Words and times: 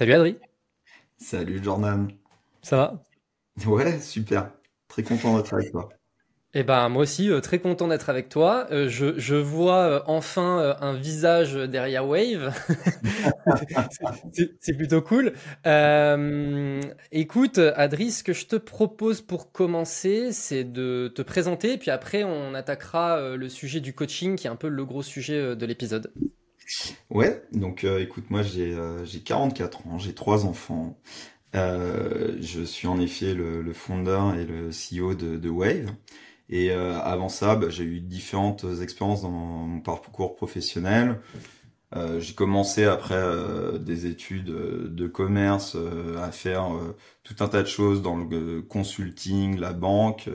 Salut 0.00 0.14
Adri. 0.14 0.36
Salut 1.18 1.62
Jordan. 1.62 2.10
Ça 2.62 2.76
va? 2.78 3.04
Ouais, 3.66 4.00
super. 4.00 4.50
Très 4.88 5.02
content 5.02 5.36
d'être 5.36 5.52
avec 5.52 5.72
toi. 5.72 5.90
Eh 6.54 6.62
ben 6.62 6.88
moi 6.88 7.02
aussi 7.02 7.30
euh, 7.30 7.40
très 7.40 7.58
content 7.58 7.86
d'être 7.86 8.08
avec 8.08 8.30
toi. 8.30 8.66
Euh, 8.70 8.88
je, 8.88 9.18
je 9.18 9.34
vois 9.34 9.82
euh, 9.82 10.00
enfin 10.06 10.74
un 10.80 10.94
visage 10.94 11.52
derrière 11.52 12.08
Wave. 12.08 12.50
C'est 14.60 14.72
plutôt 14.72 15.02
cool. 15.02 15.34
Écoute, 17.12 17.58
Adri, 17.58 18.10
ce 18.10 18.24
que 18.24 18.32
je 18.32 18.46
te 18.46 18.56
propose 18.56 19.20
pour 19.20 19.52
commencer, 19.52 20.32
c'est 20.32 20.64
de 20.64 21.12
te 21.14 21.20
présenter, 21.20 21.76
puis 21.76 21.90
après 21.90 22.24
on 22.24 22.54
attaquera 22.54 23.36
le 23.36 23.48
sujet 23.50 23.80
du 23.80 23.92
coaching, 23.92 24.36
qui 24.36 24.46
est 24.46 24.50
un 24.50 24.56
peu 24.56 24.68
le 24.68 24.86
gros 24.86 25.02
sujet 25.02 25.54
de 25.54 25.66
l'épisode. 25.66 26.10
Ouais, 27.10 27.42
donc 27.52 27.84
euh, 27.84 28.00
écoute, 28.00 28.30
moi 28.30 28.42
j'ai 28.42 28.72
euh, 28.74 29.04
j'ai 29.04 29.20
44 29.20 29.86
ans, 29.86 29.98
j'ai 29.98 30.14
trois 30.14 30.46
enfants. 30.46 30.98
Euh, 31.56 32.36
je 32.40 32.62
suis 32.62 32.88
en 32.88 33.00
effet 33.00 33.34
le, 33.34 33.62
le 33.62 33.72
fondeur 33.72 34.34
et 34.36 34.44
le 34.46 34.70
CEO 34.72 35.14
de, 35.14 35.36
de 35.36 35.48
Wave. 35.50 35.90
Et 36.50 36.70
euh, 36.72 36.98
avant 37.00 37.28
ça, 37.30 37.56
bah, 37.56 37.70
j'ai 37.70 37.84
eu 37.84 38.00
différentes 38.00 38.64
expériences 38.82 39.22
dans 39.22 39.30
mon 39.30 39.80
parcours 39.80 40.36
professionnel. 40.36 41.20
Euh, 41.96 42.20
j'ai 42.20 42.34
commencé 42.34 42.84
après 42.84 43.16
euh, 43.16 43.78
des 43.78 44.06
études 44.06 44.46
de 44.46 45.08
commerce 45.08 45.76
à 46.18 46.30
faire 46.32 46.70
tout 47.24 47.36
un 47.40 47.48
tas 47.48 47.62
de 47.62 47.68
choses 47.68 48.02
dans 48.02 48.16
le 48.16 48.62
consulting, 48.62 49.58
la 49.58 49.72
banque. 49.72 50.28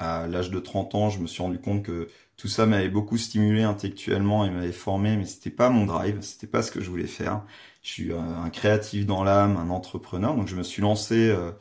À 0.00 0.26
l'âge 0.28 0.50
de 0.50 0.58
30 0.60 0.94
ans, 0.94 1.10
je 1.10 1.20
me 1.20 1.26
suis 1.26 1.42
rendu 1.42 1.58
compte 1.60 1.82
que 1.84 2.08
tout 2.36 2.48
ça 2.48 2.66
m'avait 2.66 2.88
beaucoup 2.88 3.18
stimulé 3.18 3.62
intellectuellement 3.62 4.44
et 4.44 4.50
m'avait 4.50 4.72
formé, 4.72 5.16
mais 5.16 5.26
c'était 5.26 5.50
pas 5.50 5.70
mon 5.70 5.86
drive, 5.86 6.18
c'était 6.22 6.46
pas 6.46 6.62
ce 6.62 6.70
que 6.72 6.80
je 6.80 6.90
voulais 6.90 7.06
faire. 7.06 7.44
Je 7.82 7.90
suis 7.90 8.12
euh, 8.12 8.18
un 8.20 8.50
créatif 8.50 9.06
dans 9.06 9.24
l'âme, 9.24 9.56
un 9.56 9.70
entrepreneur, 9.70 10.34
donc 10.36 10.48
je 10.48 10.56
me 10.56 10.62
suis 10.62 10.82
lancé 10.82 11.30
euh, 11.30 11.52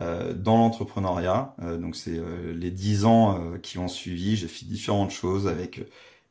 euh, 0.00 0.32
dans 0.34 0.56
l'entrepreneuriat. 0.58 1.54
Donc 1.80 1.96
c'est 1.96 2.20
les 2.54 2.70
10 2.70 3.04
ans 3.04 3.56
qui 3.62 3.78
ont 3.78 3.88
suivi, 3.88 4.36
j'ai 4.36 4.48
fait 4.48 4.66
différentes 4.66 5.10
choses 5.10 5.48
avec 5.48 5.82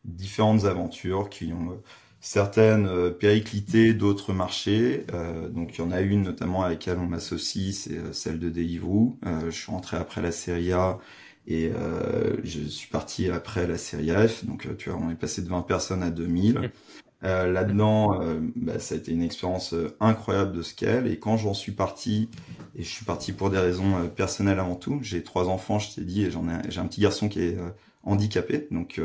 différentes 0.06 0.66
aventures 0.66 1.30
qui 1.30 1.52
ont 1.54 1.82
certaines 2.22 2.88
euh, 2.88 3.12
périclité, 3.12 3.94
d'autres 3.94 4.34
marchés. 4.34 5.06
Donc 5.52 5.78
il 5.78 5.82
y 5.82 5.84
en 5.84 5.92
a 5.92 6.02
une 6.02 6.23
notamment 6.23 6.64
avec 6.64 6.86
laquelle 6.86 7.00
on 7.00 7.08
m'associe, 7.08 7.76
c'est 7.76 8.14
celle 8.14 8.40
de 8.40 8.50
Deliveroo. 8.50 9.17
Je 9.45 9.52
suis 9.52 9.72
rentré 9.72 9.98
après 9.98 10.22
la 10.22 10.32
série 10.32 10.72
A 10.72 11.00
et 11.50 11.72
euh, 11.73 12.38
je 12.44 12.61
suis 12.61 12.88
parti 12.88 13.30
après 13.30 13.67
la 13.67 13.78
série 13.78 14.11
F. 14.28 14.45
Donc 14.45 14.67
euh, 14.67 14.75
tu 14.78 14.89
vois, 14.89 15.00
on 15.02 15.09
est 15.09 15.16
passé 15.16 15.42
de 15.42 15.50
20 15.50 15.64
personnes 15.64 16.03
à 16.03 16.11
2000. 16.11 16.72
Euh, 17.25 17.52
là-dedans, 17.52 18.22
euh, 18.22 18.39
bah, 18.55 18.80
ça 18.80 18.95
a 18.95 18.97
été 18.97 19.11
une 19.11 19.23
expérience 19.23 19.73
euh, 19.73 19.95
incroyable 20.00 20.55
de 20.55 20.61
scale. 20.61 21.08
Et 21.08 21.20
quand 21.20 21.38
j'en 21.38 21.55
suis 21.55 21.72
parti, 21.73 22.30
et 22.75 22.83
je 22.83 22.89
suis 22.89 23.03
parti 23.03 23.33
pour 23.33 23.50
des 23.50 23.58
raisons 23.58 24.08
personnelles 24.16 24.59
avant 24.59 24.75
tout, 24.75 25.00
j'ai 25.02 25.23
trois 25.23 25.50
enfants, 25.50 25.80
je 25.80 25.95
t'ai 25.95 26.02
dit, 26.02 26.23
et 26.23 26.31
j'en 26.31 26.47
ai, 26.47 26.70
j'ai 26.70 26.80
un 26.80 26.86
petit 26.86 27.02
garçon 27.02 27.27
qui 27.27 27.42
est 27.42 27.58
handicapé, 28.03 28.67
donc 28.72 29.02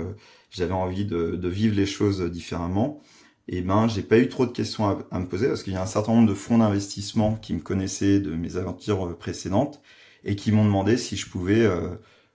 j'avais 0.50 0.72
envie 0.72 1.04
de, 1.04 1.36
de 1.36 1.48
vivre 1.48 1.74
les 1.74 1.86
choses 1.86 2.22
différemment. 2.30 3.00
Et 3.48 3.62
ben, 3.62 3.88
j'ai 3.88 4.02
pas 4.02 4.18
eu 4.18 4.28
trop 4.28 4.46
de 4.46 4.52
questions 4.52 4.88
à, 4.88 4.98
à 5.10 5.18
me 5.18 5.26
poser 5.26 5.48
parce 5.48 5.62
qu'il 5.62 5.72
y 5.72 5.76
a 5.76 5.82
un 5.82 5.86
certain 5.86 6.12
nombre 6.12 6.28
de 6.28 6.34
fonds 6.34 6.58
d'investissement 6.58 7.34
qui 7.36 7.52
me 7.54 7.60
connaissaient 7.60 8.20
de 8.20 8.34
mes 8.34 8.56
aventures 8.56 9.16
précédentes 9.18 9.82
et 10.24 10.36
qui 10.36 10.52
m'ont 10.52 10.64
demandé 10.64 10.96
si 10.96 11.16
je 11.16 11.28
pouvais 11.28 11.62
euh, 11.62 11.90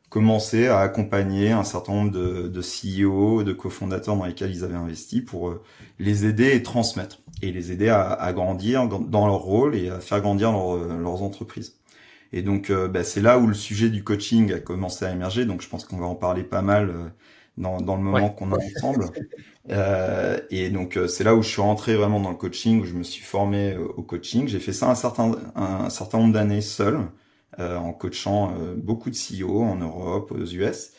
commencer 0.09 0.67
à 0.67 0.79
accompagner 0.79 1.51
un 1.51 1.63
certain 1.63 1.93
nombre 1.93 2.11
de, 2.11 2.47
de 2.47 2.61
CEO, 2.61 3.43
de 3.43 3.53
cofondateurs 3.53 4.15
dans 4.17 4.25
lesquels 4.25 4.51
ils 4.51 4.63
avaient 4.63 4.75
investi 4.75 5.21
pour 5.21 5.49
euh, 5.49 5.61
les 5.99 6.25
aider 6.25 6.51
et 6.55 6.63
transmettre 6.63 7.19
et 7.41 7.51
les 7.51 7.71
aider 7.71 7.89
à, 7.89 8.11
à 8.11 8.33
grandir 8.33 8.87
dans 8.87 9.27
leur 9.27 9.39
rôle 9.39 9.75
et 9.75 9.89
à 9.89 9.99
faire 9.99 10.21
grandir 10.21 10.51
leur- 10.51 10.75
euh, 10.75 10.97
leurs 11.01 11.21
entreprises. 11.23 11.75
Et 12.33 12.41
donc, 12.43 12.69
euh, 12.69 12.87
bah, 12.87 13.03
c'est 13.03 13.21
là 13.21 13.39
où 13.39 13.47
le 13.47 13.53
sujet 13.55 13.89
du 13.89 14.03
coaching 14.03 14.53
a 14.53 14.59
commencé 14.59 15.05
à 15.05 15.11
émerger. 15.11 15.45
Donc, 15.45 15.61
je 15.61 15.69
pense 15.69 15.85
qu'on 15.85 15.97
va 15.97 16.05
en 16.07 16.15
parler 16.15 16.43
pas 16.43 16.61
mal 16.61 16.89
euh, 16.89 17.09
dans, 17.57 17.81
dans 17.81 17.95
le 17.97 18.03
moment 18.03 18.29
Ouais. 18.29 18.31
qu'on 18.31 18.51
a 18.53 18.57
ensemble. 18.57 19.11
Euh, 19.69 20.39
et 20.49 20.69
donc, 20.69 20.97
c'est 21.07 21.23
là 21.23 21.35
où 21.35 21.41
je 21.43 21.49
suis 21.49 21.61
rentré 21.61 21.95
vraiment 21.95 22.19
dans 22.19 22.29
le 22.31 22.35
coaching, 22.35 22.81
où 22.81 22.85
je 22.85 22.93
me 22.93 23.03
suis 23.03 23.23
formé 23.23 23.77
au 23.77 24.01
coaching. 24.03 24.47
J'ai 24.47 24.59
fait 24.59 24.73
ça 24.73 24.89
un 24.89 24.95
certain, 24.95 25.33
un, 25.55 25.89
certain 25.89 26.19
nombre 26.19 26.33
d'années 26.33 26.61
seul, 26.61 26.99
en 27.57 27.93
coachant 27.93 28.55
euh, 28.59 28.75
beaucoup 28.75 29.09
de 29.09 29.15
CEO 29.15 29.61
en 29.63 29.75
Europe, 29.75 30.31
aux 30.31 30.45
US. 30.45 30.91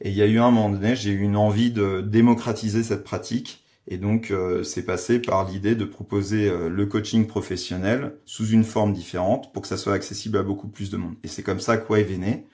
Et 0.00 0.10
il 0.10 0.16
y 0.16 0.22
a 0.22 0.26
eu 0.26 0.38
un 0.38 0.50
moment 0.50 0.70
donné, 0.70 0.96
j'ai 0.96 1.10
eu 1.10 1.20
une 1.20 1.36
envie 1.36 1.70
de 1.70 2.00
démocratiser 2.00 2.82
cette 2.82 3.04
pratique. 3.04 3.64
Et 3.88 3.98
donc, 3.98 4.30
euh, 4.30 4.62
c'est 4.62 4.84
passé 4.84 5.20
par 5.20 5.48
l'idée 5.48 5.74
de 5.74 5.84
proposer 5.84 6.48
euh, 6.48 6.68
le 6.68 6.86
coaching 6.86 7.26
professionnel 7.26 8.14
sous 8.26 8.46
une 8.46 8.64
forme 8.64 8.92
différente 8.92 9.52
pour 9.52 9.62
que 9.62 9.68
ça 9.68 9.76
soit 9.76 9.94
accessible 9.94 10.38
à 10.38 10.42
beaucoup 10.42 10.68
plus 10.68 10.90
de 10.90 10.96
monde. 10.96 11.14
Et 11.24 11.28
c'est 11.28 11.42
comme 11.42 11.60
ça 11.60 11.76
que 11.76 11.92
Wave 11.92 12.10
est 12.10 12.18
né. 12.18 12.46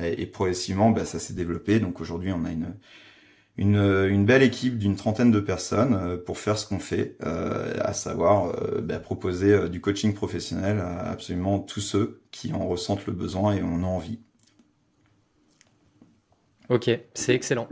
Et, 0.00 0.22
et 0.22 0.26
progressivement, 0.26 0.90
bah, 0.90 1.04
ça 1.04 1.18
s'est 1.18 1.34
développé. 1.34 1.80
Donc 1.80 2.00
aujourd'hui, 2.00 2.32
on 2.32 2.44
a 2.44 2.50
une, 2.50 2.74
une, 3.58 4.26
belle 4.26 4.42
équipe 4.42 4.78
d'une 4.78 4.96
trentaine 4.96 5.30
de 5.30 5.40
personnes 5.40 5.94
euh, 5.94 6.16
pour 6.16 6.38
faire 6.38 6.58
ce 6.58 6.66
qu'on 6.66 6.78
fait, 6.78 7.16
euh, 7.24 7.74
à 7.80 7.92
savoir 7.92 8.50
euh, 8.50 8.80
bah, 8.82 8.98
proposer 8.98 9.68
du 9.68 9.80
coaching 9.80 10.14
professionnel 10.14 10.78
à 10.80 11.10
absolument 11.10 11.58
tous 11.58 11.80
ceux 11.80 12.22
qui 12.30 12.52
en 12.52 12.66
ressentent 12.66 13.06
le 13.06 13.12
besoin 13.12 13.54
et 13.54 13.62
en 13.62 13.82
ont 13.82 13.96
envie. 13.96 14.20
Ok, 16.68 16.90
c'est 17.14 17.34
excellent. 17.34 17.68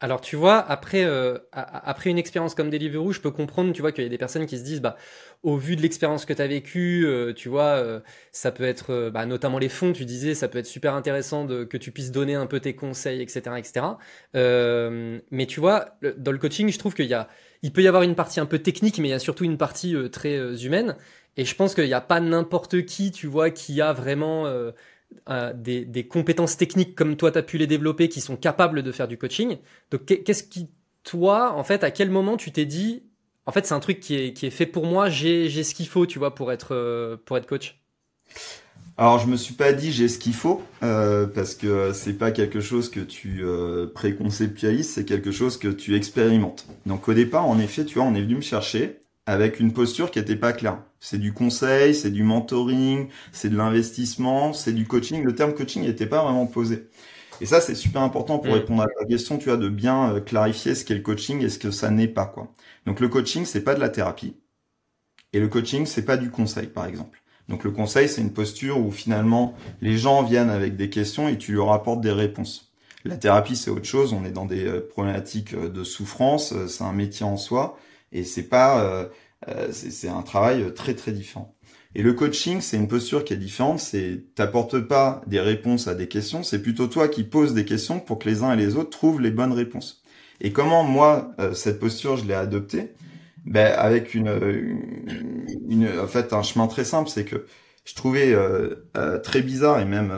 Alors 0.00 0.20
tu 0.20 0.36
vois, 0.36 0.58
après, 0.58 1.04
euh, 1.04 1.38
après 1.52 2.10
une 2.10 2.18
expérience 2.18 2.54
comme 2.54 2.70
Deliveroo, 2.70 3.12
je 3.12 3.20
peux 3.20 3.32
comprendre, 3.32 3.72
tu 3.72 3.80
vois, 3.80 3.90
qu'il 3.90 4.04
y 4.04 4.06
a 4.06 4.10
des 4.10 4.18
personnes 4.18 4.46
qui 4.46 4.56
se 4.56 4.62
disent, 4.62 4.80
bah, 4.80 4.96
au 5.42 5.56
vu 5.56 5.74
de 5.74 5.82
l'expérience 5.82 6.24
que 6.24 6.32
tu 6.32 6.40
as 6.40 6.46
vécue, 6.46 7.04
euh, 7.04 7.32
tu 7.34 7.48
vois, 7.48 7.76
euh, 7.78 7.98
ça 8.30 8.52
peut 8.52 8.62
être, 8.62 8.90
euh, 8.92 9.10
bah, 9.10 9.26
notamment 9.26 9.58
les 9.58 9.68
fonds, 9.68 9.92
tu 9.92 10.04
disais, 10.04 10.34
ça 10.36 10.46
peut 10.46 10.58
être 10.58 10.66
super 10.66 10.94
intéressant 10.94 11.44
de, 11.44 11.64
que 11.64 11.76
tu 11.76 11.90
puisses 11.90 12.12
donner 12.12 12.36
un 12.36 12.46
peu 12.46 12.60
tes 12.60 12.76
conseils, 12.76 13.20
etc., 13.20 13.56
etc. 13.58 13.86
Euh, 14.36 15.18
mais 15.32 15.46
tu 15.46 15.58
vois, 15.58 15.98
dans 16.16 16.30
le 16.32 16.38
coaching, 16.38 16.70
je 16.70 16.78
trouve 16.78 16.94
qu'il 16.94 17.06
y 17.06 17.14
a, 17.14 17.28
il 17.62 17.72
peut 17.72 17.82
y 17.82 17.88
avoir 17.88 18.04
une 18.04 18.14
partie 18.14 18.38
un 18.38 18.46
peu 18.46 18.60
technique, 18.60 18.98
mais 18.98 19.08
il 19.08 19.10
y 19.10 19.14
a 19.14 19.18
surtout 19.18 19.44
une 19.44 19.58
partie 19.58 19.96
euh, 19.96 20.08
très 20.08 20.64
humaine. 20.64 20.96
Et 21.36 21.44
je 21.44 21.54
pense 21.56 21.74
qu'il 21.74 21.84
n'y 21.86 21.94
a 21.94 22.00
pas 22.00 22.20
n'importe 22.20 22.84
qui, 22.84 23.10
tu 23.10 23.26
vois, 23.26 23.50
qui 23.50 23.80
a 23.80 23.92
vraiment 23.92 24.46
euh, 25.28 25.52
des, 25.54 26.06
compétences 26.06 26.56
techniques 26.56 26.94
comme 26.94 27.16
toi, 27.16 27.30
tu 27.32 27.38
as 27.38 27.42
pu 27.42 27.58
les 27.58 27.66
développer, 27.66 28.08
qui 28.08 28.20
sont 28.20 28.36
capables 28.36 28.82
de 28.82 28.92
faire 28.92 29.08
du 29.08 29.18
coaching. 29.18 29.58
Donc, 29.90 30.04
qu'est- 30.06 30.22
qu'est-ce 30.22 30.44
qui, 30.44 30.70
toi, 31.04 31.52
en 31.54 31.64
fait, 31.64 31.84
à 31.84 31.90
quel 31.90 32.10
moment 32.10 32.36
tu 32.36 32.52
t'es 32.52 32.66
dit, 32.66 33.02
en 33.46 33.52
fait, 33.52 33.66
c'est 33.66 33.74
un 33.74 33.80
truc 33.80 34.00
qui 34.00 34.14
est, 34.14 34.32
qui 34.32 34.46
est 34.46 34.50
fait 34.50 34.66
pour 34.66 34.86
moi, 34.86 35.08
j'ai, 35.08 35.48
ce 35.50 35.74
qu'il 35.74 35.88
faut, 35.88 36.06
tu 36.06 36.18
vois, 36.18 36.34
pour 36.34 36.52
être, 36.52 36.74
euh, 36.74 37.16
pour 37.24 37.36
être 37.36 37.46
coach? 37.46 37.80
Alors, 38.98 39.20
je 39.20 39.28
me 39.28 39.36
suis 39.36 39.54
pas 39.54 39.72
dit 39.72 39.92
j'ai 39.92 40.08
ce 40.08 40.18
qu'il 40.18 40.34
faut, 40.34 40.60
euh, 40.82 41.26
parce 41.26 41.54
que 41.54 41.92
c'est 41.92 42.14
pas 42.14 42.32
quelque 42.32 42.60
chose 42.60 42.90
que 42.90 42.98
tu 42.98 43.44
euh, 43.44 43.86
préconceptualises, 43.86 44.92
c'est 44.92 45.04
quelque 45.04 45.30
chose 45.30 45.56
que 45.56 45.68
tu 45.68 45.94
expérimentes. 45.94 46.66
Donc 46.84 47.08
au 47.08 47.14
départ, 47.14 47.46
en 47.46 47.60
effet, 47.60 47.84
tu 47.84 47.94
vois, 47.94 48.04
on 48.04 48.14
est 48.16 48.22
venu 48.22 48.36
me 48.36 48.40
chercher 48.40 48.97
avec 49.28 49.60
une 49.60 49.74
posture 49.74 50.10
qui 50.10 50.18
était 50.18 50.36
pas 50.36 50.54
claire. 50.54 50.78
C'est 51.00 51.18
du 51.18 51.34
conseil, 51.34 51.94
c'est 51.94 52.10
du 52.10 52.22
mentoring, 52.22 53.08
c'est 53.30 53.50
de 53.50 53.56
l'investissement, 53.58 54.54
c'est 54.54 54.72
du 54.72 54.86
coaching. 54.86 55.22
Le 55.22 55.34
terme 55.34 55.52
coaching 55.52 55.82
n'était 55.82 56.06
pas 56.06 56.22
vraiment 56.24 56.46
posé. 56.46 56.88
Et 57.42 57.46
ça, 57.46 57.60
c'est 57.60 57.74
super 57.74 58.00
important 58.00 58.38
pour 58.38 58.52
Mm. 58.52 58.54
répondre 58.54 58.82
à 58.84 58.86
ta 58.86 59.04
question, 59.04 59.36
tu 59.36 59.50
vois, 59.50 59.58
de 59.58 59.68
bien 59.68 60.14
euh, 60.14 60.20
clarifier 60.20 60.74
ce 60.74 60.82
qu'est 60.82 60.94
le 60.94 61.02
coaching 61.02 61.42
et 61.44 61.50
ce 61.50 61.58
que 61.58 61.70
ça 61.70 61.90
n'est 61.90 62.08
pas, 62.08 62.24
quoi. 62.24 62.54
Donc 62.86 63.00
le 63.00 63.08
coaching, 63.08 63.44
c'est 63.44 63.60
pas 63.60 63.74
de 63.74 63.80
la 63.80 63.90
thérapie. 63.90 64.34
Et 65.34 65.40
le 65.40 65.48
coaching, 65.48 65.84
c'est 65.84 66.06
pas 66.06 66.16
du 66.16 66.30
conseil, 66.30 66.66
par 66.68 66.86
exemple. 66.86 67.22
Donc 67.50 67.64
le 67.64 67.70
conseil, 67.70 68.08
c'est 68.08 68.22
une 68.22 68.32
posture 68.32 68.78
où 68.78 68.90
finalement 68.90 69.54
les 69.82 69.98
gens 69.98 70.22
viennent 70.22 70.50
avec 70.50 70.74
des 70.76 70.88
questions 70.88 71.28
et 71.28 71.36
tu 71.36 71.52
leur 71.52 71.72
apportes 71.72 72.00
des 72.00 72.12
réponses. 72.12 72.72
La 73.04 73.18
thérapie, 73.18 73.56
c'est 73.56 73.70
autre 73.70 73.84
chose. 73.84 74.14
On 74.14 74.24
est 74.24 74.30
dans 74.30 74.46
des 74.46 74.64
euh, 74.66 74.80
problématiques 74.88 75.52
euh, 75.52 75.68
de 75.68 75.84
souffrance. 75.84 76.54
C'est 76.66 76.84
un 76.84 76.92
métier 76.94 77.26
en 77.26 77.36
soi 77.36 77.78
et 78.12 78.24
c'est 78.24 78.48
pas, 78.48 78.82
euh, 78.82 79.08
euh, 79.48 79.68
c'est 79.72 80.08
un 80.08 80.22
travail 80.22 80.72
très 80.74 80.94
très 80.94 81.12
différent. 81.12 81.54
Et 81.94 82.02
le 82.02 82.12
coaching, 82.12 82.60
c'est 82.60 82.76
une 82.76 82.88
posture 82.88 83.24
qui 83.24 83.32
est 83.32 83.38
différente. 83.38 83.80
C'est 83.80 84.34
t'apportes 84.34 84.78
pas 84.78 85.22
des 85.26 85.40
réponses 85.40 85.88
à 85.88 85.94
des 85.94 86.08
questions. 86.08 86.42
C'est 86.42 86.62
plutôt 86.62 86.86
toi 86.86 87.08
qui 87.08 87.24
poses 87.24 87.54
des 87.54 87.64
questions 87.64 87.98
pour 87.98 88.18
que 88.18 88.28
les 88.28 88.42
uns 88.42 88.52
et 88.52 88.56
les 88.56 88.76
autres 88.76 88.90
trouvent 88.90 89.20
les 89.20 89.30
bonnes 89.30 89.52
réponses. 89.52 90.02
Et 90.40 90.52
comment 90.52 90.84
moi 90.84 91.32
euh, 91.40 91.54
cette 91.54 91.80
posture 91.80 92.16
je 92.16 92.26
l'ai 92.26 92.34
adoptée? 92.34 92.92
Ben, 93.44 93.72
avec 93.78 94.14
une, 94.14 94.28
une, 95.68 95.88
en 95.98 96.06
fait, 96.06 96.32
un 96.34 96.42
chemin 96.42 96.66
très 96.66 96.84
simple, 96.84 97.08
c'est 97.08 97.24
que 97.24 97.46
je 97.84 97.94
trouvais 97.94 98.34
euh, 98.34 98.86
euh, 98.96 99.18
très 99.18 99.40
bizarre 99.40 99.80
et 99.80 99.86
même 99.86 100.12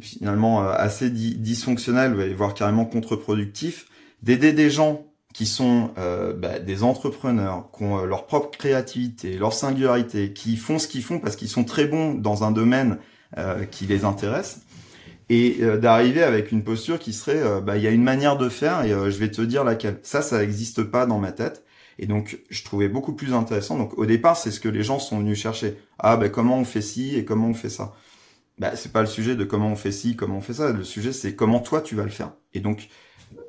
finalement 0.00 0.68
assez 0.68 1.08
dysfonctionnel, 1.08 2.34
voire 2.34 2.52
carrément 2.52 2.84
contre-productif, 2.84 3.86
d'aider 4.22 4.52
des 4.52 4.68
gens 4.68 5.06
qui 5.34 5.44
sont 5.46 5.90
euh, 5.98 6.32
bah, 6.32 6.60
des 6.60 6.82
entrepreneurs, 6.82 7.68
qui 7.76 7.82
ont 7.82 7.98
euh, 7.98 8.06
leur 8.06 8.26
propre 8.26 8.56
créativité, 8.56 9.36
leur 9.36 9.52
singularité, 9.52 10.32
qui 10.32 10.56
font 10.56 10.78
ce 10.78 10.88
qu'ils 10.88 11.02
font 11.02 11.18
parce 11.18 11.36
qu'ils 11.36 11.50
sont 11.50 11.64
très 11.64 11.84
bons 11.84 12.14
dans 12.14 12.44
un 12.44 12.52
domaine 12.52 12.98
euh, 13.36 13.64
qui 13.64 13.84
les 13.84 14.04
intéresse, 14.04 14.60
et 15.28 15.58
euh, 15.60 15.76
d'arriver 15.76 16.22
avec 16.22 16.52
une 16.52 16.62
posture 16.62 16.98
qui 16.98 17.12
serait, 17.12 17.42
euh, 17.42 17.60
bah, 17.60 17.76
il 17.76 17.82
y 17.82 17.86
a 17.88 17.90
une 17.90 18.04
manière 18.04 18.38
de 18.38 18.48
faire 18.48 18.82
et 18.84 18.90
je 18.90 19.18
vais 19.18 19.30
te 19.30 19.42
dire 19.42 19.64
laquelle. 19.64 19.98
Ça, 20.02 20.22
ça 20.22 20.38
n'existe 20.38 20.84
pas 20.84 21.04
dans 21.04 21.18
ma 21.18 21.32
tête. 21.32 21.64
Et 21.98 22.06
donc, 22.06 22.38
je 22.50 22.64
trouvais 22.64 22.88
beaucoup 22.88 23.14
plus 23.14 23.34
intéressant. 23.34 23.78
Donc, 23.78 23.98
au 23.98 24.06
départ, 24.06 24.36
c'est 24.36 24.50
ce 24.50 24.60
que 24.60 24.68
les 24.68 24.82
gens 24.82 24.98
sont 24.98 25.18
venus 25.18 25.38
chercher. 25.38 25.76
Ah, 25.98 26.16
ben, 26.16 26.30
comment 26.30 26.58
on 26.58 26.64
fait 26.64 26.82
ci 26.82 27.16
et 27.16 27.24
comment 27.24 27.48
on 27.48 27.54
fait 27.54 27.68
ça? 27.70 27.94
Ben, 28.58 28.72
c'est 28.74 28.92
pas 28.92 29.00
le 29.00 29.06
sujet 29.06 29.36
de 29.36 29.44
comment 29.44 29.68
on 29.68 29.76
fait 29.76 29.92
ci, 29.92 30.16
comment 30.16 30.38
on 30.38 30.40
fait 30.40 30.54
ça. 30.54 30.72
Le 30.72 30.84
sujet, 30.84 31.12
c'est 31.12 31.34
comment 31.34 31.60
toi, 31.60 31.80
tu 31.80 31.94
vas 31.96 32.04
le 32.04 32.10
faire. 32.10 32.32
Et 32.52 32.60
donc, 32.60 32.88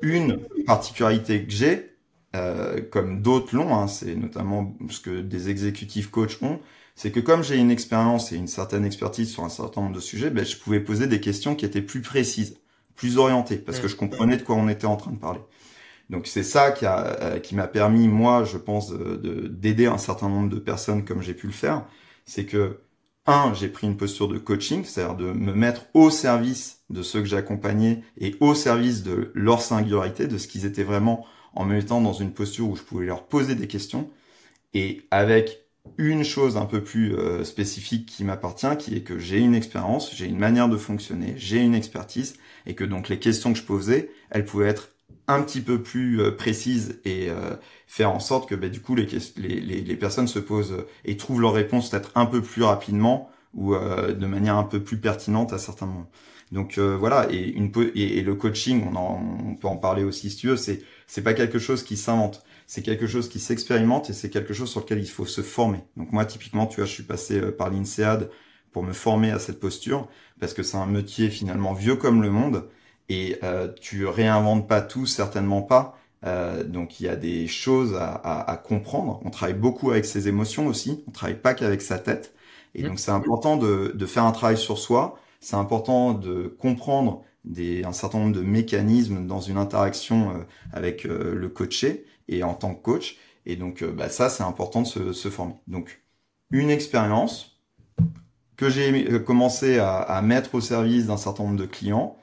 une 0.02 0.38
particularité 0.66 1.44
que 1.44 1.50
j'ai, 1.50 1.96
euh, 2.34 2.80
comme 2.90 3.22
d'autres 3.22 3.54
l'ont, 3.54 3.74
hein, 3.74 3.88
c'est 3.88 4.14
notamment 4.14 4.76
ce 4.90 5.00
que 5.00 5.20
des 5.20 5.48
exécutifs 5.48 6.10
coachs 6.10 6.42
ont, 6.42 6.60
c'est 6.94 7.10
que 7.10 7.20
comme 7.20 7.42
j'ai 7.42 7.56
une 7.56 7.70
expérience 7.70 8.32
et 8.32 8.36
une 8.36 8.46
certaine 8.46 8.84
expertise 8.84 9.30
sur 9.30 9.44
un 9.44 9.48
certain 9.48 9.82
nombre 9.82 9.94
de 9.94 10.00
sujets, 10.00 10.30
ben, 10.30 10.44
je 10.44 10.56
pouvais 10.56 10.80
poser 10.80 11.06
des 11.06 11.20
questions 11.20 11.54
qui 11.54 11.64
étaient 11.64 11.82
plus 11.82 12.00
précises, 12.00 12.58
plus 12.94 13.18
orientées, 13.18 13.58
parce 13.58 13.80
que 13.80 13.88
je 13.88 13.96
comprenais 13.96 14.36
de 14.36 14.42
quoi 14.42 14.56
on 14.56 14.68
était 14.68 14.86
en 14.86 14.96
train 14.96 15.12
de 15.12 15.18
parler. 15.18 15.40
Donc 16.10 16.26
c'est 16.26 16.42
ça 16.42 16.70
qui 16.70 16.86
a 16.86 17.18
euh, 17.20 17.38
qui 17.40 17.54
m'a 17.54 17.66
permis 17.66 18.08
moi, 18.08 18.44
je 18.44 18.58
pense, 18.58 18.90
de 18.90 19.48
d'aider 19.48 19.86
un 19.86 19.98
certain 19.98 20.28
nombre 20.28 20.48
de 20.48 20.58
personnes 20.58 21.04
comme 21.04 21.22
j'ai 21.22 21.34
pu 21.34 21.46
le 21.46 21.52
faire. 21.52 21.84
C'est 22.26 22.46
que 22.46 22.80
un, 23.26 23.52
j'ai 23.54 23.68
pris 23.68 23.86
une 23.86 23.96
posture 23.96 24.28
de 24.28 24.38
coaching, 24.38 24.84
c'est-à-dire 24.84 25.16
de 25.16 25.32
me 25.32 25.52
mettre 25.52 25.86
au 25.94 26.10
service 26.10 26.75
de 26.90 27.02
ceux 27.02 27.20
que 27.20 27.26
j'accompagnais 27.26 28.02
et 28.18 28.36
au 28.40 28.54
service 28.54 29.02
de 29.02 29.30
leur 29.34 29.60
singularité, 29.60 30.26
de 30.26 30.38
ce 30.38 30.48
qu'ils 30.48 30.66
étaient 30.66 30.84
vraiment, 30.84 31.26
en 31.54 31.64
me 31.64 31.74
mettant 31.74 32.00
dans 32.00 32.12
une 32.12 32.32
posture 32.32 32.68
où 32.68 32.76
je 32.76 32.82
pouvais 32.82 33.06
leur 33.06 33.26
poser 33.26 33.54
des 33.54 33.66
questions 33.66 34.10
et 34.74 35.06
avec 35.10 35.66
une 35.98 36.24
chose 36.24 36.56
un 36.56 36.66
peu 36.66 36.82
plus 36.82 37.14
euh, 37.14 37.44
spécifique 37.44 38.06
qui 38.06 38.24
m'appartient, 38.24 38.76
qui 38.78 38.94
est 38.94 39.02
que 39.02 39.18
j'ai 39.18 39.38
une 39.38 39.54
expérience, 39.54 40.14
j'ai 40.14 40.26
une 40.26 40.38
manière 40.38 40.68
de 40.68 40.76
fonctionner, 40.76 41.34
j'ai 41.36 41.58
une 41.58 41.74
expertise, 41.74 42.36
et 42.66 42.74
que 42.74 42.84
donc 42.84 43.08
les 43.08 43.18
questions 43.18 43.52
que 43.52 43.58
je 43.58 43.64
posais, 43.64 44.10
elles 44.30 44.44
pouvaient 44.44 44.68
être 44.68 44.90
un 45.28 45.42
petit 45.42 45.60
peu 45.60 45.82
plus 45.82 46.20
euh, 46.20 46.30
précises 46.30 47.00
et 47.04 47.30
euh, 47.30 47.56
faire 47.86 48.10
en 48.10 48.20
sorte 48.20 48.48
que 48.48 48.54
bah, 48.54 48.68
du 48.68 48.80
coup 48.80 48.94
les, 48.94 49.06
les, 49.36 49.60
les, 49.60 49.96
personnes 49.96 50.28
se 50.28 50.38
posent 50.38 50.84
et 51.04 51.16
trouvent 51.16 51.40
leur 51.40 51.52
réponse 51.54 51.90
peut-être 51.90 52.12
un 52.14 52.26
peu 52.26 52.42
plus 52.42 52.62
rapidement 52.62 53.30
ou 53.54 53.74
de 53.74 54.26
manière 54.26 54.56
un 54.56 54.64
peu 54.64 54.82
plus 54.82 54.98
pertinente 54.98 55.54
à 55.54 55.58
certains 55.58 55.86
moments. 55.86 56.10
Donc 56.52 56.78
voilà, 56.78 57.26
et, 57.30 57.50
une, 57.50 57.72
et, 57.94 58.18
et, 58.18 58.22
le 58.22 58.34
coaching, 58.36 58.84
on, 58.88 58.96
en, 58.96 59.38
on 59.44 59.54
peut 59.56 59.68
en 59.68 59.76
parler 59.76 60.04
aussi 60.04 60.30
si 60.30 60.36
tu 60.36 60.48
veux, 60.48 60.56
c'est 60.56 60.82
c'est 61.08 61.22
pas 61.22 61.34
quelque 61.34 61.58
chose 61.58 61.82
qui 61.82 61.96
s'invente 61.96 62.44
c'est 62.66 62.82
quelque 62.82 63.06
chose 63.06 63.28
qui 63.28 63.38
s'expérimente 63.38 64.10
et 64.10 64.12
c'est 64.12 64.30
quelque 64.30 64.52
chose 64.52 64.70
sur 64.70 64.80
lequel 64.80 64.98
il 64.98 65.08
faut 65.08 65.26
se 65.26 65.40
former. 65.40 65.78
Donc 65.96 66.12
moi, 66.12 66.24
typiquement, 66.24 66.66
tu 66.66 66.76
vois, 66.76 66.86
je 66.86 66.92
suis 66.92 67.04
passé 67.04 67.40
euh, 67.40 67.52
par 67.56 67.70
l'INSEAD 67.70 68.30
pour 68.72 68.82
me 68.82 68.92
former 68.92 69.30
à 69.30 69.38
cette 69.38 69.60
posture 69.60 70.08
parce 70.40 70.52
que 70.52 70.62
c'est 70.62 70.76
un 70.76 70.86
métier 70.86 71.30
finalement 71.30 71.72
vieux 71.72 71.96
comme 71.96 72.22
le 72.22 72.30
monde 72.30 72.68
et 73.08 73.38
euh, 73.44 73.68
tu 73.80 74.06
réinventes 74.06 74.68
pas 74.68 74.80
tout, 74.82 75.06
certainement 75.06 75.62
pas. 75.62 75.96
Euh, 76.24 76.64
donc 76.64 76.98
il 77.00 77.04
y 77.04 77.08
a 77.08 77.16
des 77.16 77.46
choses 77.46 77.94
à, 77.94 78.08
à, 78.14 78.50
à, 78.50 78.56
comprendre. 78.56 79.20
On 79.24 79.30
travaille 79.30 79.54
beaucoup 79.54 79.92
avec 79.92 80.04
ses 80.04 80.28
émotions 80.28 80.66
aussi. 80.66 81.04
On 81.06 81.12
travaille 81.12 81.40
pas 81.40 81.54
qu'avec 81.54 81.82
sa 81.82 81.98
tête. 81.98 82.34
Et 82.74 82.82
donc 82.82 82.98
c'est 82.98 83.12
important 83.12 83.56
de, 83.56 83.92
de, 83.94 84.06
faire 84.06 84.24
un 84.24 84.32
travail 84.32 84.58
sur 84.58 84.78
soi. 84.78 85.18
C'est 85.46 85.54
important 85.54 86.12
de 86.12 86.48
comprendre 86.58 87.22
des, 87.44 87.84
un 87.84 87.92
certain 87.92 88.18
nombre 88.18 88.34
de 88.34 88.42
mécanismes 88.42 89.28
dans 89.28 89.40
une 89.40 89.58
interaction 89.58 90.30
euh, 90.30 90.42
avec 90.72 91.04
le 91.04 91.48
coaché 91.48 92.04
et 92.26 92.42
en 92.42 92.54
tant 92.54 92.74
que 92.74 92.82
coach. 92.82 93.16
Et 93.46 93.54
donc, 93.54 93.82
euh, 93.82 93.92
bah, 93.92 94.08
ça, 94.08 94.28
c'est 94.28 94.42
important 94.42 94.82
de 94.82 94.86
se, 94.86 95.12
se, 95.12 95.28
former. 95.28 95.54
Donc, 95.68 96.02
une 96.50 96.68
expérience 96.68 97.60
que 98.56 98.68
j'ai 98.68 99.12
euh, 99.12 99.20
commencé 99.20 99.78
à, 99.78 99.98
à, 99.98 100.20
mettre 100.20 100.56
au 100.56 100.60
service 100.60 101.06
d'un 101.06 101.16
certain 101.16 101.44
nombre 101.44 101.56
de 101.56 101.66
clients, 101.66 102.16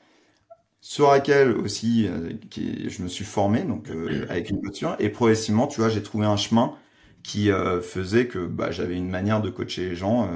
sur 0.82 1.10
laquelle 1.10 1.52
aussi 1.52 2.06
euh, 2.06 2.34
je 2.54 3.02
me 3.02 3.08
suis 3.08 3.24
formé, 3.24 3.62
donc 3.62 3.88
avec 4.28 4.50
une 4.50 4.60
posture, 4.60 4.96
et 4.98 5.08
progressivement, 5.08 5.66
tu 5.66 5.80
vois, 5.80 5.88
j'ai 5.88 6.02
trouvé 6.02 6.26
un 6.26 6.36
chemin 6.36 6.74
qui 7.22 7.48
faisait 7.80 8.26
que 8.26 8.44
bah, 8.44 8.70
j'avais 8.70 8.96
une 8.96 9.08
manière 9.08 9.40
de 9.40 9.48
coacher 9.48 9.88
les 9.88 9.96
gens 9.96 10.28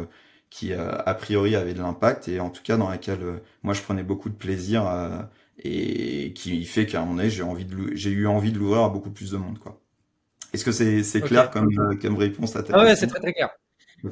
qui 0.51 0.73
a 0.73 1.15
priori 1.15 1.57
avait 1.57 1.75
de 1.75 1.81
l'impact 1.81 2.29
et 2.29 2.41
en 2.41 2.51
tout 2.51 2.63
cas 2.63 2.77
dans 2.77 2.89
laquelle 2.89 3.43
moi 3.63 3.75
je 3.75 3.83
prenais 3.83 4.03
beaucoup 4.03 4.31
de 4.31 4.35
plaisir 4.35 4.83
à, 4.83 5.31
et 5.61 6.33
qui 6.35 6.65
fait 6.65 6.87
qu'à 6.87 6.99
un 6.99 7.01
moment 7.03 7.17
donné, 7.17 7.31
j'ai 7.31 7.43
envie 7.43 7.65
de 7.65 7.95
j'ai 7.95 8.11
eu 8.11 8.27
envie 8.27 8.53
de 8.53 8.59
l'ouvrir 8.59 8.83
à 8.83 8.89
beaucoup 8.89 9.11
plus 9.11 9.33
de 9.33 9.37
monde, 9.37 9.59
quoi. 9.59 9.81
Est-ce 10.53 10.65
que 10.65 10.73
c'est 10.73 11.03
c'est 11.03 11.21
clair 11.21 11.51
comme 11.51 11.69
euh, 11.79 11.97
comme 12.01 12.17
réponse 12.17 12.57
à 12.57 12.63
ta 12.63 12.75
ah 12.75 12.85
ouais, 12.85 12.97
c'est 12.97 13.07
très 13.07 13.21
très 13.21 13.33
clair. 13.33 13.51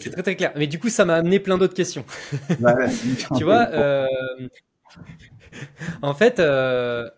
C'est 0.00 0.10
très 0.10 0.22
très 0.22 0.34
clair. 0.34 0.52
Mais 0.56 0.66
du 0.66 0.80
coup, 0.80 0.88
ça 0.88 1.04
m'a 1.04 1.14
amené 1.14 1.38
plein 1.38 1.56
d'autres 1.56 1.74
questions. 1.74 2.04
ouais, 2.60 2.88
tu 3.36 3.44
vois, 3.44 3.68
euh... 3.70 4.06
en 6.02 6.12
fait, 6.12 6.40
euh... 6.40 7.08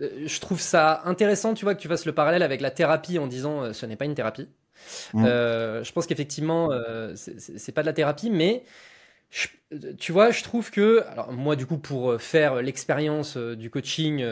je 0.00 0.40
trouve 0.40 0.60
ça 0.60 1.02
intéressant, 1.04 1.52
tu 1.52 1.66
vois, 1.66 1.74
que 1.74 1.80
tu 1.80 1.88
fasses 1.88 2.06
le 2.06 2.12
parallèle 2.12 2.42
avec 2.42 2.62
la 2.62 2.70
thérapie 2.70 3.18
en 3.18 3.26
disant 3.26 3.62
euh, 3.62 3.72
ce 3.74 3.84
n'est 3.84 3.96
pas 3.96 4.06
une 4.06 4.14
thérapie. 4.14 4.48
Mmh. 5.12 5.24
Euh, 5.24 5.84
je 5.84 5.92
pense 5.92 6.06
qu'effectivement, 6.06 6.70
euh, 6.72 7.14
c'est 7.14 7.72
pas 7.72 7.82
de 7.82 7.86
la 7.86 7.92
thérapie, 7.92 8.30
mais 8.30 8.64
tu 9.98 10.12
vois, 10.12 10.30
je 10.30 10.44
trouve 10.44 10.70
que, 10.70 11.02
alors 11.08 11.32
moi 11.32 11.56
du 11.56 11.66
coup 11.66 11.78
pour 11.78 12.12
euh, 12.12 12.18
faire 12.18 12.62
l'expérience 12.62 13.36
du 13.36 13.68
coaching 13.68 14.24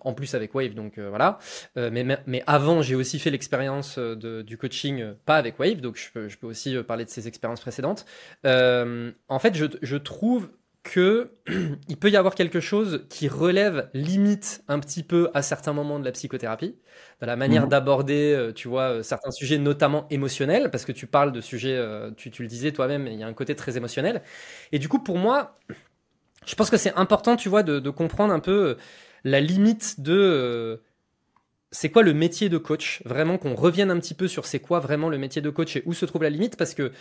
en 0.00 0.14
plus 0.14 0.34
avec 0.34 0.52
Wave, 0.54 0.74
donc 0.74 0.98
voilà, 0.98 1.38
mais, 1.76 2.04
mais 2.26 2.42
avant 2.48 2.82
j'ai 2.82 2.96
aussi 2.96 3.20
fait 3.20 3.30
l'expérience 3.30 3.98
du 3.98 4.58
coaching 4.58 5.14
pas 5.24 5.36
avec 5.36 5.60
Wave, 5.60 5.80
donc 5.80 5.96
je 5.96 6.10
peux, 6.12 6.28
je 6.28 6.36
peux 6.36 6.48
aussi 6.48 6.76
parler 6.82 7.04
de 7.04 7.10
ces 7.10 7.28
expériences 7.28 7.60
précédentes. 7.60 8.04
en 8.44 9.38
fait, 9.38 9.54
je, 9.54 9.66
je 9.80 9.96
trouve 9.96 10.50
que 10.88 11.32
il 11.88 11.96
peut 11.96 12.10
y 12.10 12.16
avoir 12.16 12.34
quelque 12.34 12.60
chose 12.60 13.04
qui 13.10 13.28
relève 13.28 13.90
limite 13.92 14.62
un 14.68 14.80
petit 14.80 15.02
peu 15.02 15.30
à 15.34 15.42
certains 15.42 15.72
moments 15.72 15.98
de 15.98 16.04
la 16.04 16.12
psychothérapie, 16.12 16.76
dans 17.20 17.26
la 17.26 17.36
manière 17.36 17.64
mhm. 17.64 17.68
d'aborder, 17.68 18.32
euh, 18.32 18.52
tu 18.52 18.68
vois, 18.68 18.94
euh, 18.94 19.02
certains 19.02 19.30
sujets, 19.30 19.58
notamment 19.58 20.06
émotionnels, 20.10 20.70
parce 20.70 20.84
que 20.84 20.92
tu 20.92 21.06
parles 21.06 21.32
de 21.32 21.40
sujets, 21.40 21.76
euh, 21.76 22.10
tu, 22.16 22.30
tu, 22.30 22.42
le 22.42 22.48
disais 22.48 22.72
toi-même, 22.72 23.06
il 23.06 23.18
y 23.18 23.22
a 23.22 23.26
un 23.26 23.34
côté 23.34 23.54
très 23.54 23.76
émotionnel. 23.76 24.22
Et 24.72 24.78
du 24.78 24.88
coup, 24.88 24.98
pour 24.98 25.18
moi, 25.18 25.58
je 26.46 26.54
pense 26.54 26.70
que 26.70 26.78
c'est 26.78 26.94
important, 26.94 27.36
tu 27.36 27.48
vois, 27.48 27.62
de, 27.62 27.78
de, 27.78 27.90
comprendre 27.90 28.32
un 28.32 28.40
peu 28.40 28.76
la 29.24 29.40
limite 29.40 30.00
de 30.00 30.80
c'est 31.70 31.90
quoi 31.90 32.02
le 32.02 32.14
métier 32.14 32.48
de 32.48 32.56
coach, 32.56 33.02
vraiment 33.04 33.36
qu'on 33.36 33.54
revienne 33.54 33.90
un 33.90 33.98
petit 33.98 34.14
peu 34.14 34.26
sur 34.26 34.46
c'est 34.46 34.60
quoi 34.60 34.80
vraiment 34.80 35.10
le 35.10 35.18
métier 35.18 35.42
de 35.42 35.50
coach 35.50 35.76
et 35.76 35.82
où 35.84 35.92
se 35.92 36.06
trouve 36.06 36.22
la 36.22 36.30
limite, 36.30 36.56
parce 36.56 36.72
que 36.72 36.92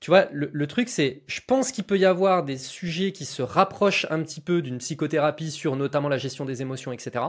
tu 0.00 0.10
vois, 0.10 0.28
le, 0.30 0.66
truc, 0.66 0.88
c'est, 0.88 1.22
je 1.26 1.40
pense 1.46 1.72
qu'il 1.72 1.84
peut 1.84 1.98
y 1.98 2.04
avoir 2.04 2.44
des 2.44 2.58
sujets 2.58 3.12
qui 3.12 3.24
se 3.24 3.42
rapprochent 3.42 4.06
un 4.10 4.22
petit 4.22 4.40
peu 4.40 4.60
d'une 4.62 4.78
psychothérapie 4.78 5.50
sur 5.50 5.76
notamment 5.76 6.08
la 6.08 6.18
gestion 6.18 6.44
des 6.44 6.62
émotions, 6.62 6.92
etc. 6.92 7.24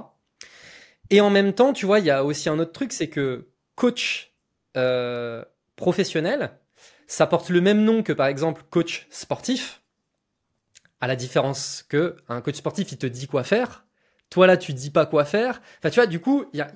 Et 1.09 1.21
en 1.21 1.29
même 1.29 1.53
temps, 1.53 1.73
tu 1.73 1.85
vois, 1.85 1.99
il 1.99 2.05
y 2.05 2.11
a 2.11 2.25
aussi 2.25 2.49
un 2.49 2.59
autre 2.59 2.73
truc, 2.73 2.91
c'est 2.91 3.07
que 3.07 3.47
coach 3.75 4.33
euh, 4.75 5.43
professionnel, 5.75 6.51
ça 7.07 7.25
porte 7.25 7.49
le 7.49 7.61
même 7.61 7.83
nom 7.83 8.03
que 8.03 8.11
par 8.11 8.27
exemple 8.27 8.63
coach 8.69 9.07
sportif, 9.09 9.81
à 10.99 11.07
la 11.07 11.15
différence 11.15 11.85
que 11.87 12.17
un 12.27 12.41
coach 12.41 12.55
sportif, 12.55 12.91
il 12.91 12.97
te 12.97 13.07
dit 13.07 13.27
quoi 13.27 13.43
faire. 13.43 13.85
Toi 14.29 14.45
là, 14.45 14.57
tu 14.57 14.73
dis 14.73 14.89
pas 14.89 15.05
quoi 15.05 15.23
faire. 15.23 15.61
Enfin, 15.79 15.89
tu 15.89 15.95
vois, 15.95 16.07
du 16.07 16.19
coup, 16.19 16.45
il 16.51 16.59
y 16.59 16.61
a, 16.61 16.69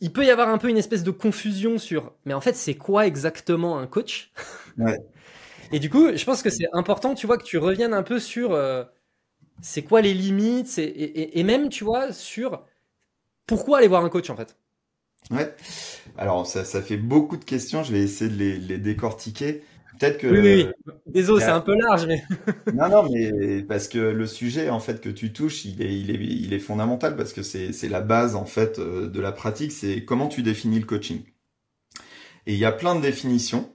il 0.00 0.12
peut 0.12 0.24
y 0.24 0.30
avoir 0.30 0.48
un 0.48 0.58
peu 0.58 0.68
une 0.68 0.78
espèce 0.78 1.02
de 1.02 1.10
confusion 1.10 1.76
sur, 1.78 2.14
mais 2.24 2.34
en 2.34 2.40
fait, 2.40 2.54
c'est 2.54 2.76
quoi 2.76 3.06
exactement 3.06 3.78
un 3.78 3.86
coach? 3.86 4.32
Ouais. 4.78 4.98
Et 5.72 5.78
du 5.78 5.90
coup, 5.90 6.16
je 6.16 6.24
pense 6.24 6.42
que 6.42 6.50
c'est 6.50 6.68
important, 6.72 7.14
tu 7.14 7.26
vois, 7.26 7.38
que 7.38 7.44
tu 7.44 7.58
reviennes 7.58 7.94
un 7.94 8.02
peu 8.02 8.18
sur 8.18 8.52
euh, 8.52 8.84
c'est 9.60 9.82
quoi 9.82 10.00
les 10.00 10.14
limites, 10.14 10.78
et, 10.78 10.82
et, 10.82 11.38
et, 11.38 11.42
même, 11.42 11.68
tu 11.68 11.84
vois, 11.84 12.12
sur 12.12 12.64
pourquoi 13.46 13.78
aller 13.78 13.88
voir 13.88 14.04
un 14.04 14.08
coach 14.08 14.30
en 14.30 14.36
fait. 14.36 14.56
Ouais. 15.30 15.54
Alors, 16.16 16.46
ça, 16.46 16.64
ça 16.64 16.80
fait 16.80 16.96
beaucoup 16.96 17.36
de 17.36 17.44
questions. 17.44 17.82
Je 17.82 17.92
vais 17.92 18.00
essayer 18.00 18.30
de 18.30 18.36
les, 18.36 18.56
les 18.56 18.78
décortiquer. 18.78 19.62
Peut-être 19.98 20.18
que. 20.18 20.26
Oui, 20.28 20.38
oui, 20.38 20.68
oui. 20.86 20.92
Désolé, 21.06 21.44
c'est 21.44 21.50
un 21.50 21.60
peu 21.60 21.74
large, 21.76 22.06
mais. 22.06 22.22
non, 22.72 22.88
non, 22.88 23.08
mais 23.10 23.62
parce 23.62 23.88
que 23.88 23.98
le 23.98 24.26
sujet, 24.26 24.70
en 24.70 24.80
fait, 24.80 25.00
que 25.00 25.08
tu 25.08 25.32
touches, 25.32 25.64
il 25.64 25.82
est, 25.82 25.98
il 25.98 26.10
est, 26.10 26.24
il 26.24 26.52
est 26.52 26.58
fondamental 26.58 27.16
parce 27.16 27.32
que 27.32 27.42
c'est, 27.42 27.72
c'est 27.72 27.88
la 27.88 28.00
base, 28.00 28.36
en 28.36 28.46
fait, 28.46 28.78
euh, 28.78 29.08
de 29.08 29.20
la 29.20 29.32
pratique. 29.32 29.72
C'est 29.72 30.04
comment 30.04 30.28
tu 30.28 30.42
définis 30.42 30.78
le 30.78 30.86
coaching. 30.86 31.22
Et 32.46 32.54
il 32.54 32.58
y 32.58 32.64
a 32.64 32.72
plein 32.72 32.94
de 32.94 33.00
définitions. 33.02 33.74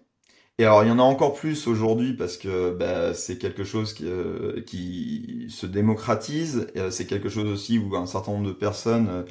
Et 0.60 0.65
alors, 0.65 0.83
il 0.83 0.88
y 0.88 0.91
en 0.91 1.00
a 1.00 1.03
encore 1.03 1.33
plus 1.33 1.65
aujourd'hui 1.67 2.13
parce 2.13 2.38
que 2.38 2.72
bah, 2.72 3.15
c'est 3.15 3.39
quelque 3.39 3.63
chose 3.63 3.93
qui, 3.93 4.05
euh, 4.05 4.62
qui 4.62 5.48
se 5.50 5.65
démocratise. 5.65 6.67
Euh, 6.77 6.91
c'est 6.91 7.07
quelque 7.07 7.27
chose 7.27 7.48
aussi 7.51 7.79
où 7.79 7.95
un 7.95 8.05
certain 8.05 8.33
nombre 8.33 8.48
de 8.48 8.51
personnes 8.53 9.25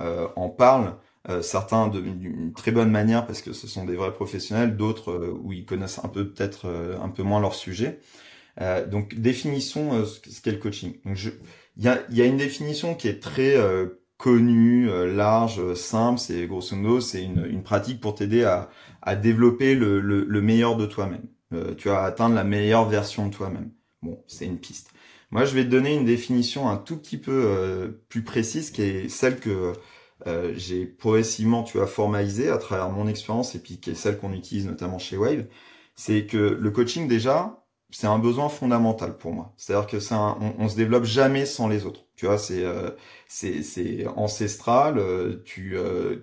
euh, 0.00 0.28
en 0.36 0.48
parlent. 0.48 0.94
certains 1.42 1.88
d'une 1.88 2.52
très 2.54 2.70
bonne 2.72 2.90
manière 2.90 3.26
parce 3.26 3.42
que 3.42 3.52
ce 3.52 3.66
sont 3.66 3.84
des 3.84 3.96
vrais 3.96 4.12
professionnels, 4.14 4.76
d'autres 4.76 5.36
où 5.42 5.52
ils 5.52 5.66
connaissent 5.66 6.00
un 6.02 6.08
peu 6.08 6.30
peut-être 6.30 6.66
un 7.02 7.08
peu 7.10 7.22
moins 7.22 7.40
leur 7.40 7.54
sujet. 7.54 8.00
donc 8.90 9.14
définissons 9.14 10.04
ce 10.06 10.40
qu'est 10.40 10.52
le 10.52 10.58
coaching. 10.58 10.94
Donc 11.04 11.18
il 11.76 11.84
y 11.84 11.88
a, 11.88 11.98
y 12.10 12.22
a 12.22 12.24
une 12.24 12.38
définition 12.38 12.94
qui 12.94 13.08
est 13.08 13.20
très 13.20 13.56
connue, 14.16 14.88
large, 15.14 15.74
simple. 15.74 16.18
C'est 16.18 16.46
grosso 16.46 16.76
modo 16.76 17.00
c'est 17.00 17.22
une, 17.22 17.44
une 17.44 17.62
pratique 17.62 18.00
pour 18.00 18.14
t'aider 18.14 18.44
à 18.44 18.70
à 19.02 19.16
développer 19.16 19.74
le, 19.74 20.00
le, 20.00 20.42
meilleur 20.42 20.76
de 20.76 20.86
toi-même. 20.86 21.26
Euh, 21.52 21.74
tu 21.74 21.88
vas 21.88 22.02
atteindre 22.02 22.34
la 22.34 22.44
meilleure 22.44 22.88
version 22.88 23.26
de 23.26 23.34
toi-même. 23.34 23.70
Bon, 24.02 24.22
c'est 24.26 24.46
une 24.46 24.58
piste. 24.58 24.90
Moi, 25.30 25.44
je 25.44 25.54
vais 25.54 25.64
te 25.64 25.70
donner 25.70 25.94
une 25.94 26.04
définition 26.04 26.68
un 26.68 26.76
tout 26.76 26.96
petit 26.96 27.18
peu 27.18 27.44
euh, 27.46 27.88
plus 28.08 28.22
précise, 28.22 28.70
qui 28.70 28.82
est 28.82 29.08
celle 29.08 29.40
que 29.40 29.72
euh, 30.26 30.52
j'ai 30.56 30.86
progressivement, 30.86 31.62
tu 31.62 31.78
vois, 31.78 31.86
formalisé 31.86 32.48
à 32.48 32.58
travers 32.58 32.90
mon 32.90 33.06
expérience 33.06 33.54
et 33.54 33.60
puis 33.60 33.78
qui 33.78 33.90
est 33.90 33.94
celle 33.94 34.18
qu'on 34.18 34.32
utilise 34.32 34.66
notamment 34.66 34.98
chez 34.98 35.16
Wave, 35.16 35.46
c'est 35.94 36.26
que 36.26 36.36
le 36.36 36.70
coaching 36.70 37.08
déjà, 37.08 37.64
c'est 37.90 38.06
un 38.06 38.18
besoin 38.18 38.48
fondamental 38.48 39.16
pour 39.16 39.32
moi. 39.32 39.54
C'est-à-dire 39.56 39.86
que 39.86 40.00
c'est 40.00 40.14
on, 40.14 40.68
se 40.68 40.76
développe 40.76 41.04
jamais 41.04 41.46
sans 41.46 41.68
les 41.68 41.86
autres. 41.86 42.04
Tu 42.16 42.26
vois, 42.26 42.38
c'est 42.38 42.64
euh, 42.64 42.90
c'est 43.28 44.06
ancestral. 44.16 44.98
Euh, 44.98 45.42
tu 45.44 45.76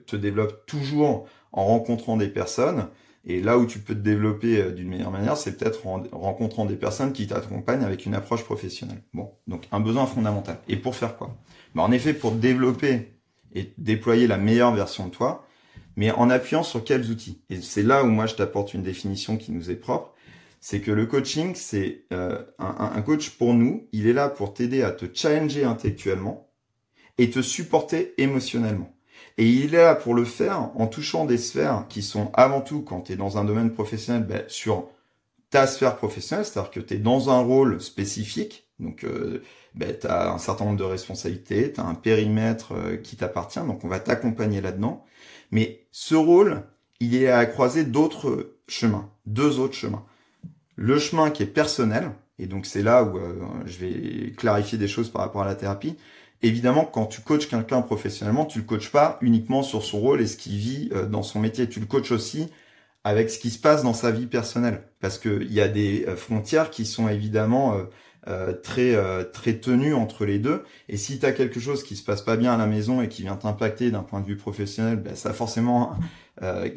te 0.07 0.15
développes 0.15 0.65
toujours 0.65 1.27
en 1.55 1.65
rencontrant 1.65 2.17
des 2.17 2.27
personnes. 2.27 2.89
Et 3.27 3.41
là 3.41 3.57
où 3.57 3.65
tu 3.65 3.79
peux 3.79 3.95
te 3.95 3.99
développer 3.99 4.61
euh, 4.61 4.71
d'une 4.71 4.87
meilleure 4.87 5.09
manière, 5.09 5.35
c'est 5.35 5.57
peut-être 5.57 5.87
en 5.87 6.03
rencontrant 6.11 6.65
des 6.65 6.75
personnes 6.75 7.11
qui 7.11 7.25
t'accompagnent 7.25 7.83
avec 7.83 8.05
une 8.05 8.13
approche 8.13 8.43
professionnelle. 8.43 9.01
Bon, 9.13 9.31
donc 9.47 9.63
un 9.71 9.79
besoin 9.79 10.05
fondamental. 10.05 10.59
Et 10.67 10.75
pour 10.75 10.95
faire 10.95 11.17
quoi? 11.17 11.35
Ben, 11.73 11.81
En 11.81 11.91
effet, 11.91 12.13
pour 12.13 12.33
développer 12.33 13.17
et 13.55 13.73
déployer 13.79 14.27
la 14.27 14.37
meilleure 14.37 14.75
version 14.75 15.07
de 15.07 15.11
toi, 15.11 15.47
mais 15.95 16.11
en 16.11 16.29
appuyant 16.29 16.61
sur 16.61 16.83
quels 16.83 17.09
outils? 17.09 17.41
Et 17.49 17.61
c'est 17.61 17.83
là 17.83 18.03
où 18.03 18.07
moi 18.07 18.27
je 18.27 18.35
t'apporte 18.35 18.73
une 18.73 18.83
définition 18.83 19.37
qui 19.37 19.51
nous 19.51 19.71
est 19.71 19.75
propre. 19.75 20.13
C'est 20.59 20.81
que 20.81 20.91
le 20.91 21.05
coaching, 21.05 21.55
c'est 21.55 22.05
euh, 22.11 22.43
un, 22.59 22.91
un 22.95 23.01
coach 23.01 23.29
pour 23.31 23.53
nous, 23.53 23.87
il 23.91 24.07
est 24.07 24.13
là 24.13 24.29
pour 24.29 24.53
t'aider 24.53 24.83
à 24.83 24.91
te 24.91 25.05
challenger 25.11 25.63
intellectuellement 25.63 26.51
et 27.17 27.29
te 27.29 27.41
supporter 27.41 28.13
émotionnellement. 28.17 28.94
Et 29.37 29.49
il 29.49 29.75
est 29.75 29.77
là 29.77 29.95
pour 29.95 30.13
le 30.13 30.23
faire 30.23 30.69
en 30.75 30.87
touchant 30.87 31.25
des 31.25 31.37
sphères 31.37 31.85
qui 31.89 32.01
sont 32.01 32.31
avant 32.33 32.61
tout, 32.61 32.81
quand 32.81 33.01
tu 33.01 33.13
es 33.13 33.15
dans 33.15 33.37
un 33.37 33.43
domaine 33.43 33.71
professionnel, 33.71 34.23
ben, 34.23 34.43
sur 34.47 34.87
ta 35.49 35.67
sphère 35.67 35.97
professionnelle, 35.97 36.45
c'est-à-dire 36.45 36.71
que 36.71 36.79
tu 36.79 36.95
es 36.95 36.97
dans 36.97 37.29
un 37.29 37.39
rôle 37.39 37.81
spécifique, 37.81 38.67
donc 38.79 39.03
euh, 39.03 39.43
ben, 39.73 39.95
tu 39.99 40.07
as 40.07 40.31
un 40.31 40.37
certain 40.37 40.65
nombre 40.65 40.77
de 40.77 40.83
responsabilités, 40.83 41.73
tu 41.73 41.81
as 41.81 41.85
un 41.85 41.95
périmètre 41.95 42.73
euh, 42.73 42.97
qui 42.97 43.17
t'appartient, 43.17 43.59
donc 43.59 43.83
on 43.83 43.87
va 43.87 43.99
t'accompagner 43.99 44.61
là-dedans. 44.61 45.05
Mais 45.51 45.85
ce 45.91 46.15
rôle, 46.15 46.63
il 46.99 47.15
est 47.15 47.29
à 47.29 47.45
croiser 47.45 47.83
d'autres 47.83 48.55
chemins, 48.67 49.09
deux 49.25 49.59
autres 49.59 49.75
chemins. 49.75 50.05
Le 50.75 50.97
chemin 50.97 51.29
qui 51.29 51.43
est 51.43 51.47
personnel, 51.47 52.11
et 52.39 52.47
donc 52.47 52.65
c'est 52.65 52.83
là 52.83 53.03
où 53.03 53.17
euh, 53.17 53.33
je 53.65 53.77
vais 53.79 54.31
clarifier 54.31 54.77
des 54.77 54.87
choses 54.87 55.09
par 55.09 55.21
rapport 55.21 55.41
à 55.41 55.45
la 55.45 55.55
thérapie, 55.55 55.95
évidemment, 56.41 56.85
quand 56.85 57.05
tu 57.05 57.21
coaches 57.21 57.47
quelqu'un 57.47 57.81
professionnellement, 57.81 58.45
tu 58.45 58.59
le 58.59 58.65
coaches 58.65 58.91
pas 58.91 59.17
uniquement 59.21 59.63
sur 59.63 59.83
son 59.83 59.99
rôle 59.99 60.21
et 60.21 60.27
ce 60.27 60.37
qu'il 60.37 60.57
vit 60.57 60.89
euh, 60.93 61.05
dans 61.05 61.23
son 61.23 61.39
métier. 61.39 61.67
Tu 61.67 61.79
le 61.79 61.85
coaches 61.85 62.11
aussi 62.11 62.47
avec 63.03 63.29
ce 63.29 63.37
qui 63.37 63.49
se 63.51 63.59
passe 63.59 63.83
dans 63.83 63.93
sa 63.93 64.11
vie 64.11 64.25
personnelle, 64.25 64.83
parce 64.99 65.19
qu'il 65.19 65.51
y 65.53 65.61
a 65.61 65.67
des 65.67 66.05
euh, 66.07 66.15
frontières 66.15 66.71
qui 66.71 66.85
sont 66.85 67.07
évidemment 67.07 67.75
euh, 68.27 68.53
très 68.53 68.97
très 69.31 69.53
tenues 69.59 69.93
entre 69.93 70.25
les 70.25 70.39
deux. 70.39 70.63
Et 70.89 70.97
si 70.97 71.19
tu 71.19 71.25
as 71.27 71.31
quelque 71.31 71.59
chose 71.59 71.83
qui 71.83 71.95
se 71.95 72.03
passe 72.03 72.23
pas 72.23 72.37
bien 72.37 72.53
à 72.53 72.57
la 72.57 72.65
maison 72.65 73.03
et 73.03 73.07
qui 73.07 73.21
vient 73.21 73.35
t'impacter 73.35 73.91
d'un 73.91 74.01
point 74.01 74.19
de 74.21 74.25
vue 74.25 74.37
professionnel, 74.37 74.95
ben, 74.95 75.15
ça 75.15 75.31
forcément 75.31 75.95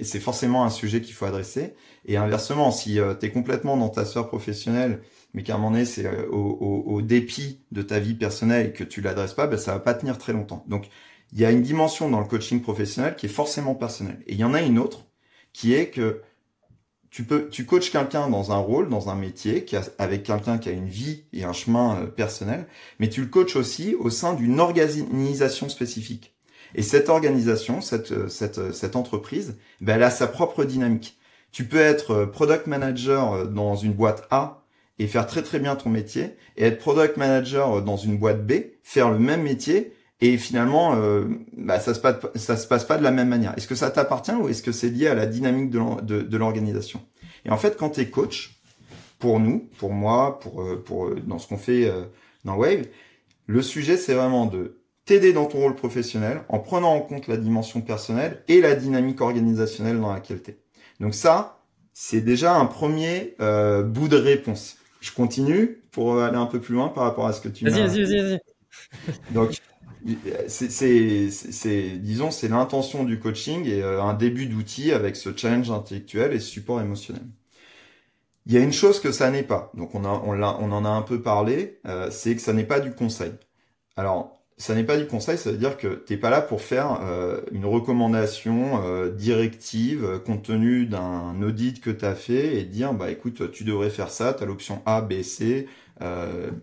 c'est 0.02 0.20
forcément 0.20 0.64
un 0.64 0.70
sujet 0.70 1.00
qu'il 1.00 1.14
faut 1.14 1.24
adresser. 1.24 1.74
Et 2.04 2.18
inversement, 2.18 2.70
si 2.70 2.98
tu 3.18 3.26
es 3.26 3.30
complètement 3.30 3.78
dans 3.78 3.88
ta 3.88 4.04
sphère 4.04 4.28
professionnelle 4.28 5.00
mais 5.34 5.42
qu'à 5.42 5.54
un 5.54 5.58
moment 5.58 5.72
donné, 5.72 5.84
c'est 5.84 6.06
euh, 6.06 6.26
au, 6.30 7.02
dépit 7.02 7.60
de 7.70 7.82
ta 7.82 7.98
vie 7.98 8.14
personnelle 8.14 8.68
et 8.68 8.72
que 8.72 8.84
tu 8.84 9.00
l'adresses 9.00 9.34
pas, 9.34 9.46
ben, 9.46 9.58
ça 9.58 9.74
va 9.74 9.80
pas 9.80 9.94
tenir 9.94 10.18
très 10.18 10.32
longtemps. 10.32 10.64
Donc, 10.68 10.88
il 11.32 11.40
y 11.40 11.44
a 11.44 11.50
une 11.50 11.62
dimension 11.62 12.08
dans 12.08 12.20
le 12.20 12.26
coaching 12.26 12.62
professionnel 12.62 13.14
qui 13.14 13.26
est 13.26 13.30
forcément 13.30 13.74
personnelle. 13.74 14.22
Et 14.26 14.32
il 14.32 14.38
y 14.38 14.44
en 14.44 14.54
a 14.54 14.62
une 14.62 14.78
autre 14.78 15.06
qui 15.52 15.74
est 15.74 15.90
que 15.90 16.22
tu 17.10 17.24
peux, 17.24 17.48
tu 17.48 17.66
coaches 17.66 17.90
quelqu'un 17.90 18.28
dans 18.28 18.52
un 18.52 18.58
rôle, 18.58 18.88
dans 18.88 19.08
un 19.10 19.14
métier, 19.14 19.64
qui 19.64 19.76
a, 19.76 19.82
avec 19.98 20.22
quelqu'un 20.22 20.58
qui 20.58 20.68
a 20.68 20.72
une 20.72 20.88
vie 20.88 21.24
et 21.32 21.44
un 21.44 21.52
chemin 21.52 22.02
euh, 22.02 22.06
personnel, 22.06 22.66
mais 22.98 23.08
tu 23.08 23.20
le 23.20 23.28
coaches 23.28 23.56
aussi 23.56 23.94
au 23.94 24.10
sein 24.10 24.34
d'une 24.34 24.60
organisation 24.60 25.68
spécifique. 25.68 26.34
Et 26.74 26.82
cette 26.82 27.08
organisation, 27.08 27.80
cette, 27.80 28.12
euh, 28.12 28.28
cette, 28.28 28.74
cette 28.74 28.96
entreprise, 28.96 29.56
ben, 29.80 29.96
elle 29.96 30.02
a 30.02 30.10
sa 30.10 30.26
propre 30.26 30.64
dynamique. 30.64 31.18
Tu 31.50 31.64
peux 31.64 31.78
être 31.78 32.26
product 32.26 32.66
manager 32.66 33.48
dans 33.48 33.74
une 33.74 33.94
boîte 33.94 34.26
A 34.30 34.57
et 34.98 35.06
faire 35.06 35.26
très 35.26 35.42
très 35.42 35.58
bien 35.58 35.76
ton 35.76 35.90
métier 35.90 36.36
et 36.56 36.64
être 36.64 36.78
product 36.78 37.16
manager 37.16 37.82
dans 37.82 37.96
une 37.96 38.18
boîte 38.18 38.46
B, 38.46 38.52
faire 38.82 39.10
le 39.10 39.18
même 39.18 39.42
métier 39.42 39.92
et 40.20 40.36
finalement 40.36 40.96
euh, 40.96 41.24
bah, 41.56 41.78
ça 41.78 41.94
se 41.94 42.00
passe 42.00 42.16
se 42.34 42.66
passe 42.66 42.84
pas 42.84 42.98
de 42.98 43.02
la 43.02 43.10
même 43.10 43.28
manière. 43.28 43.54
Est-ce 43.56 43.68
que 43.68 43.74
ça 43.74 43.90
t'appartient 43.90 44.32
ou 44.32 44.48
est-ce 44.48 44.62
que 44.62 44.72
c'est 44.72 44.88
lié 44.90 45.08
à 45.08 45.14
la 45.14 45.26
dynamique 45.26 45.70
de 45.70 46.36
l'organisation? 46.36 47.00
Et 47.44 47.50
en 47.50 47.56
fait, 47.56 47.76
quand 47.76 47.90
tu 47.90 48.00
es 48.00 48.10
coach, 48.10 48.60
pour 49.18 49.40
nous, 49.40 49.68
pour 49.78 49.92
moi, 49.92 50.38
pour 50.40 50.62
euh, 50.62 50.82
pour 50.84 51.06
euh, 51.06 51.20
dans 51.26 51.38
ce 51.38 51.46
qu'on 51.46 51.58
fait 51.58 51.92
dans 52.44 52.56
Wave, 52.56 52.86
le 53.46 53.62
sujet 53.62 53.96
c'est 53.96 54.14
vraiment 54.14 54.46
de 54.46 54.80
t'aider 55.04 55.32
dans 55.32 55.46
ton 55.46 55.58
rôle 55.58 55.74
professionnel 55.74 56.42
en 56.48 56.58
prenant 56.58 56.92
en 56.92 57.00
compte 57.00 57.28
la 57.28 57.36
dimension 57.36 57.80
personnelle 57.80 58.42
et 58.48 58.60
la 58.60 58.74
dynamique 58.74 59.20
organisationnelle 59.20 60.00
dans 60.00 60.12
laquelle 60.12 60.42
tu 60.42 60.50
es. 60.50 60.58
Donc 61.00 61.14
ça, 61.14 61.62
c'est 61.94 62.20
déjà 62.20 62.54
un 62.54 62.66
premier 62.66 63.34
bout 63.38 64.08
de 64.08 64.16
réponse. 64.16 64.77
Je 65.00 65.12
continue 65.12 65.82
pour 65.92 66.20
aller 66.20 66.36
un 66.36 66.46
peu 66.46 66.60
plus 66.60 66.74
loin 66.74 66.88
par 66.88 67.04
rapport 67.04 67.26
à 67.26 67.32
ce 67.32 67.40
que 67.40 67.48
tu 67.48 67.66
m'as. 67.66 67.70
Vas-y, 67.70 68.02
vas-y, 68.04 68.16
vas-y. 68.22 68.40
Donc, 69.30 69.56
c'est, 70.48 71.98
disons, 71.98 72.30
c'est 72.30 72.48
l'intention 72.48 73.04
du 73.04 73.18
coaching 73.18 73.66
et 73.66 73.82
euh, 73.82 74.02
un 74.02 74.14
début 74.14 74.46
d'outil 74.46 74.92
avec 74.92 75.16
ce 75.16 75.36
challenge 75.36 75.70
intellectuel 75.70 76.32
et 76.32 76.40
ce 76.40 76.48
support 76.48 76.80
émotionnel. 76.80 77.22
Il 78.46 78.52
y 78.54 78.56
a 78.56 78.60
une 78.60 78.72
chose 78.72 79.00
que 79.00 79.12
ça 79.12 79.30
n'est 79.30 79.42
pas. 79.42 79.70
Donc, 79.74 79.94
on, 79.94 80.04
a, 80.04 80.08
on, 80.08 80.40
on 80.42 80.72
en 80.72 80.84
a 80.84 80.88
un 80.88 81.02
peu 81.02 81.22
parlé, 81.22 81.80
euh, 81.86 82.10
c'est 82.10 82.34
que 82.34 82.40
ça 82.42 82.52
n'est 82.52 82.64
pas 82.66 82.80
du 82.80 82.92
conseil. 82.94 83.32
Alors, 83.96 84.37
ça 84.58 84.74
n'est 84.74 84.84
pas 84.84 84.96
du 84.96 85.06
conseil, 85.06 85.38
ça 85.38 85.52
veut 85.52 85.56
dire 85.56 85.76
que 85.76 85.86
t'es 85.86 86.16
pas 86.16 86.30
là 86.30 86.40
pour 86.42 86.60
faire 86.60 87.00
euh, 87.02 87.40
une 87.52 87.64
recommandation 87.64 88.82
euh, 88.84 89.08
directive 89.08 90.04
euh, 90.04 90.18
compte 90.18 90.42
tenu 90.42 90.84
d'un 90.84 91.40
audit 91.42 91.80
que 91.80 91.90
tu 91.90 92.04
as 92.04 92.16
fait 92.16 92.56
et 92.56 92.64
dire 92.64 92.92
bah 92.92 93.10
écoute 93.10 93.52
tu 93.52 93.62
devrais 93.62 93.88
faire 93.88 94.10
ça, 94.10 94.34
tu 94.34 94.42
as 94.42 94.46
l'option 94.46 94.82
A, 94.84 95.00
B, 95.00 95.22
C 95.22 95.68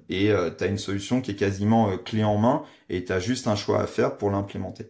et 0.10 0.32
tu 0.58 0.64
as 0.64 0.68
une 0.68 0.78
solution 0.78 1.20
qui 1.20 1.32
est 1.32 1.36
quasiment 1.36 1.98
clé 1.98 2.24
en 2.24 2.38
main 2.38 2.64
et 2.90 3.04
tu 3.04 3.12
as 3.12 3.20
juste 3.20 3.48
un 3.48 3.58
choix 3.58 3.82
à 3.82 3.86
faire 3.86 4.18
pour 4.18 4.32
l'implémenter. 4.32 4.86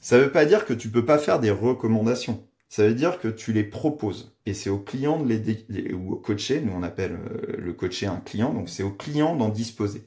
Ça 0.00 0.18
veut 0.18 0.32
pas 0.32 0.44
dire 0.46 0.64
que 0.64 0.74
tu 0.74 0.88
peux 0.88 1.04
pas 1.04 1.18
faire 1.18 1.38
des 1.38 1.52
recommandations. 1.52 2.44
Ça 2.68 2.84
veut 2.88 2.94
dire 2.94 3.20
que 3.20 3.28
tu 3.28 3.52
les 3.52 3.62
proposes 3.62 4.34
et 4.46 4.54
c'est 4.54 4.70
au 4.70 4.78
client 4.78 5.22
de 5.22 5.28
les 5.28 5.92
ou 5.92 6.14
au 6.14 6.16
coaché, 6.16 6.60
nous 6.60 6.72
on 6.74 6.82
appelle 6.82 7.18
le 7.56 7.72
coaché 7.72 8.06
un 8.06 8.16
client, 8.16 8.52
donc 8.52 8.68
c'est 8.68 8.82
au 8.82 8.90
client 8.90 9.36
d'en 9.36 9.48
disposer. 9.48 10.02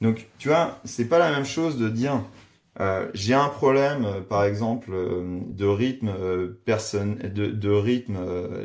Donc, 0.00 0.28
tu 0.38 0.48
vois, 0.48 0.80
c'est 0.84 1.08
pas 1.08 1.18
la 1.18 1.30
même 1.30 1.44
chose 1.44 1.78
de 1.78 1.88
dire 1.88 2.22
euh, 2.80 3.10
j'ai 3.14 3.34
un 3.34 3.48
problème, 3.48 4.04
euh, 4.04 4.20
par 4.20 4.44
exemple, 4.44 4.90
euh, 4.92 5.40
de 5.48 5.66
rythme 5.66 6.12
personne, 6.64 7.16
de, 7.16 7.46
de 7.46 7.70
rythme, 7.70 8.18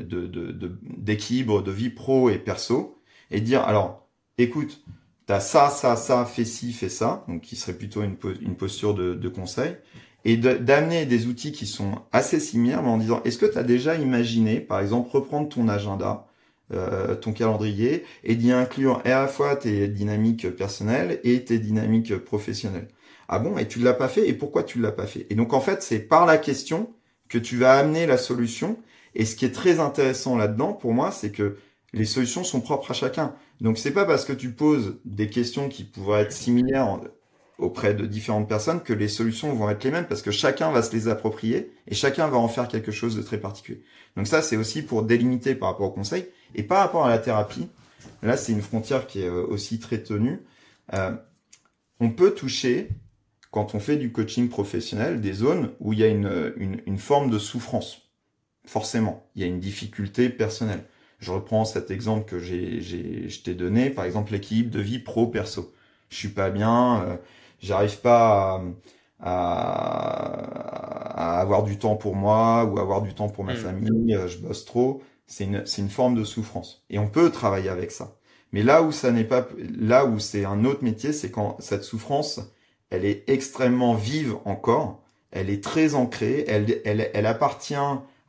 de 0.03 0.29
d'équilibre 0.97 1.61
de, 1.61 1.71
vie 1.71 1.89
pro 1.89 2.29
et 2.29 2.37
perso, 2.37 3.01
et 3.31 3.41
dire 3.41 3.63
alors, 3.63 4.07
écoute, 4.37 4.83
t'as 5.25 5.39
ça, 5.39 5.69
ça, 5.69 5.95
ça, 5.95 6.25
fais 6.25 6.45
ci, 6.45 6.71
fais 6.71 6.89
ça, 6.89 7.25
donc 7.27 7.41
qui 7.41 7.55
serait 7.55 7.73
plutôt 7.77 8.03
une, 8.03 8.15
posture 8.55 8.93
de, 8.93 9.15
de 9.15 9.29
conseil, 9.29 9.75
et 10.23 10.37
d'amener 10.37 11.05
des 11.05 11.27
outils 11.27 11.51
qui 11.51 11.65
sont 11.65 11.99
assez 12.11 12.39
similaires, 12.39 12.83
mais 12.83 12.89
en 12.89 12.97
disant 12.97 13.21
est-ce 13.25 13.37
que 13.37 13.45
tu 13.45 13.57
as 13.57 13.63
déjà 13.63 13.95
imaginé, 13.95 14.59
par 14.59 14.79
exemple, 14.79 15.09
reprendre 15.11 15.49
ton 15.49 15.67
agenda 15.67 16.27
ton 16.71 17.33
calendrier 17.33 18.05
et 18.23 18.35
d'y 18.35 18.51
inclure 18.51 19.01
à 19.05 19.09
la 19.09 19.27
fois 19.27 19.55
tes 19.55 19.87
dynamiques 19.87 20.49
personnelles 20.55 21.19
et 21.23 21.43
tes 21.43 21.59
dynamiques 21.59 22.17
professionnelles. 22.17 22.87
Ah 23.27 23.39
bon, 23.39 23.57
et 23.57 23.67
tu 23.67 23.79
l'as 23.79 23.93
pas 23.93 24.07
fait, 24.07 24.27
et 24.27 24.33
pourquoi 24.33 24.63
tu 24.63 24.79
l'as 24.79 24.91
pas 24.91 25.07
fait? 25.07 25.25
Et 25.29 25.35
donc 25.35 25.53
en 25.53 25.61
fait, 25.61 25.81
c'est 25.81 25.99
par 25.99 26.25
la 26.25 26.37
question 26.37 26.91
que 27.29 27.37
tu 27.37 27.57
vas 27.57 27.73
amener 27.73 28.05
la 28.05 28.17
solution. 28.17 28.77
Et 29.15 29.25
ce 29.25 29.35
qui 29.35 29.45
est 29.45 29.51
très 29.51 29.79
intéressant 29.79 30.37
là-dedans, 30.37 30.73
pour 30.73 30.93
moi, 30.93 31.11
c'est 31.11 31.31
que 31.31 31.57
les 31.93 32.05
solutions 32.05 32.43
sont 32.43 32.61
propres 32.61 32.91
à 32.91 32.93
chacun. 32.93 33.33
Donc 33.61 33.77
c'est 33.77 33.91
pas 33.91 34.05
parce 34.05 34.25
que 34.25 34.33
tu 34.33 34.51
poses 34.51 34.97
des 35.05 35.29
questions 35.29 35.69
qui 35.69 35.85
pourraient 35.85 36.23
être 36.23 36.33
similaires 36.33 36.99
auprès 37.57 37.93
de 37.93 38.05
différentes 38.05 38.49
personnes 38.49 38.81
que 38.81 38.91
les 38.91 39.07
solutions 39.07 39.53
vont 39.53 39.69
être 39.69 39.83
les 39.85 39.91
mêmes 39.91 40.05
parce 40.05 40.21
que 40.21 40.31
chacun 40.31 40.71
va 40.71 40.81
se 40.81 40.93
les 40.93 41.07
approprier 41.07 41.71
et 41.87 41.95
chacun 41.95 42.27
va 42.27 42.37
en 42.37 42.49
faire 42.49 42.67
quelque 42.67 42.91
chose 42.91 43.15
de 43.15 43.21
très 43.21 43.37
particulier. 43.37 43.81
Donc 44.17 44.27
ça, 44.27 44.41
c'est 44.41 44.57
aussi 44.57 44.81
pour 44.81 45.03
délimiter 45.03 45.55
par 45.55 45.69
rapport 45.69 45.87
au 45.87 45.91
conseil 45.91 46.25
et 46.53 46.63
par 46.63 46.79
rapport 46.79 47.05
à 47.05 47.09
la 47.09 47.17
thérapie. 47.17 47.67
Là, 48.21 48.37
c'est 48.37 48.51
une 48.51 48.61
frontière 48.61 49.07
qui 49.07 49.21
est 49.21 49.27
euh, 49.27 49.45
aussi 49.45 49.79
très 49.79 50.01
tenue. 50.01 50.39
Euh, 50.93 51.15
on 51.99 52.09
peut 52.09 52.33
toucher, 52.33 52.89
quand 53.51 53.75
on 53.75 53.79
fait 53.79 53.97
du 53.97 54.11
coaching 54.11 54.49
professionnel, 54.49 55.21
des 55.21 55.33
zones 55.33 55.71
où 55.79 55.93
il 55.93 55.99
y 55.99 56.03
a 56.03 56.07
une, 56.07 56.53
une, 56.57 56.81
une 56.85 56.97
forme 56.97 57.29
de 57.29 57.39
souffrance. 57.39 58.01
Forcément, 58.65 59.27
il 59.35 59.41
y 59.41 59.45
a 59.45 59.47
une 59.47 59.59
difficulté 59.59 60.29
personnelle. 60.29 60.85
Je 61.19 61.31
reprends 61.31 61.65
cet 61.65 61.91
exemple 61.91 62.25
que 62.25 62.39
j'ai, 62.39 62.81
j'ai, 62.81 63.29
je 63.29 63.41
t'ai 63.41 63.53
donné, 63.55 63.89
par 63.89 64.05
exemple 64.05 64.31
l'équilibre 64.33 64.71
de 64.71 64.79
vie 64.79 64.99
pro-perso. 64.99 65.73
Je 66.09 66.17
suis 66.17 66.29
pas 66.29 66.49
bien, 66.49 67.03
euh, 67.03 67.17
j'arrive 67.59 67.99
pas 68.01 68.63
à, 69.19 70.35
avoir 71.39 71.63
du 71.63 71.77
temps 71.77 71.95
pour 71.95 72.15
moi 72.15 72.65
ou 72.65 72.79
avoir 72.79 73.01
du 73.01 73.13
temps 73.13 73.29
pour 73.29 73.43
ma 73.43 73.53
mm. 73.53 73.57
famille, 73.57 74.15
euh, 74.15 74.27
je 74.27 74.37
bosse 74.39 74.65
trop. 74.65 75.01
C'est 75.27 75.45
une, 75.45 75.65
c'est 75.65 75.81
une 75.81 75.89
forme 75.89 76.15
de 76.15 76.23
souffrance. 76.23 76.83
Et 76.89 76.99
on 76.99 77.09
peut 77.09 77.31
travailler 77.31 77.69
avec 77.69 77.91
ça. 77.91 78.17
Mais 78.51 78.63
là 78.63 78.83
où 78.83 78.91
ça 78.91 79.11
n'est 79.11 79.23
pas, 79.23 79.47
là 79.77 80.05
où 80.05 80.19
c'est 80.19 80.45
un 80.45 80.65
autre 80.65 80.83
métier, 80.83 81.13
c'est 81.13 81.31
quand 81.31 81.57
cette 81.59 81.83
souffrance, 81.83 82.39
elle 82.89 83.05
est 83.05 83.23
extrêmement 83.27 83.95
vive 83.95 84.35
encore. 84.45 85.03
elle 85.31 85.49
est 85.49 85.63
très 85.63 85.95
ancrée, 85.95 86.45
elle, 86.47 86.81
elle, 86.85 87.11
elle 87.13 87.25
appartient 87.25 87.75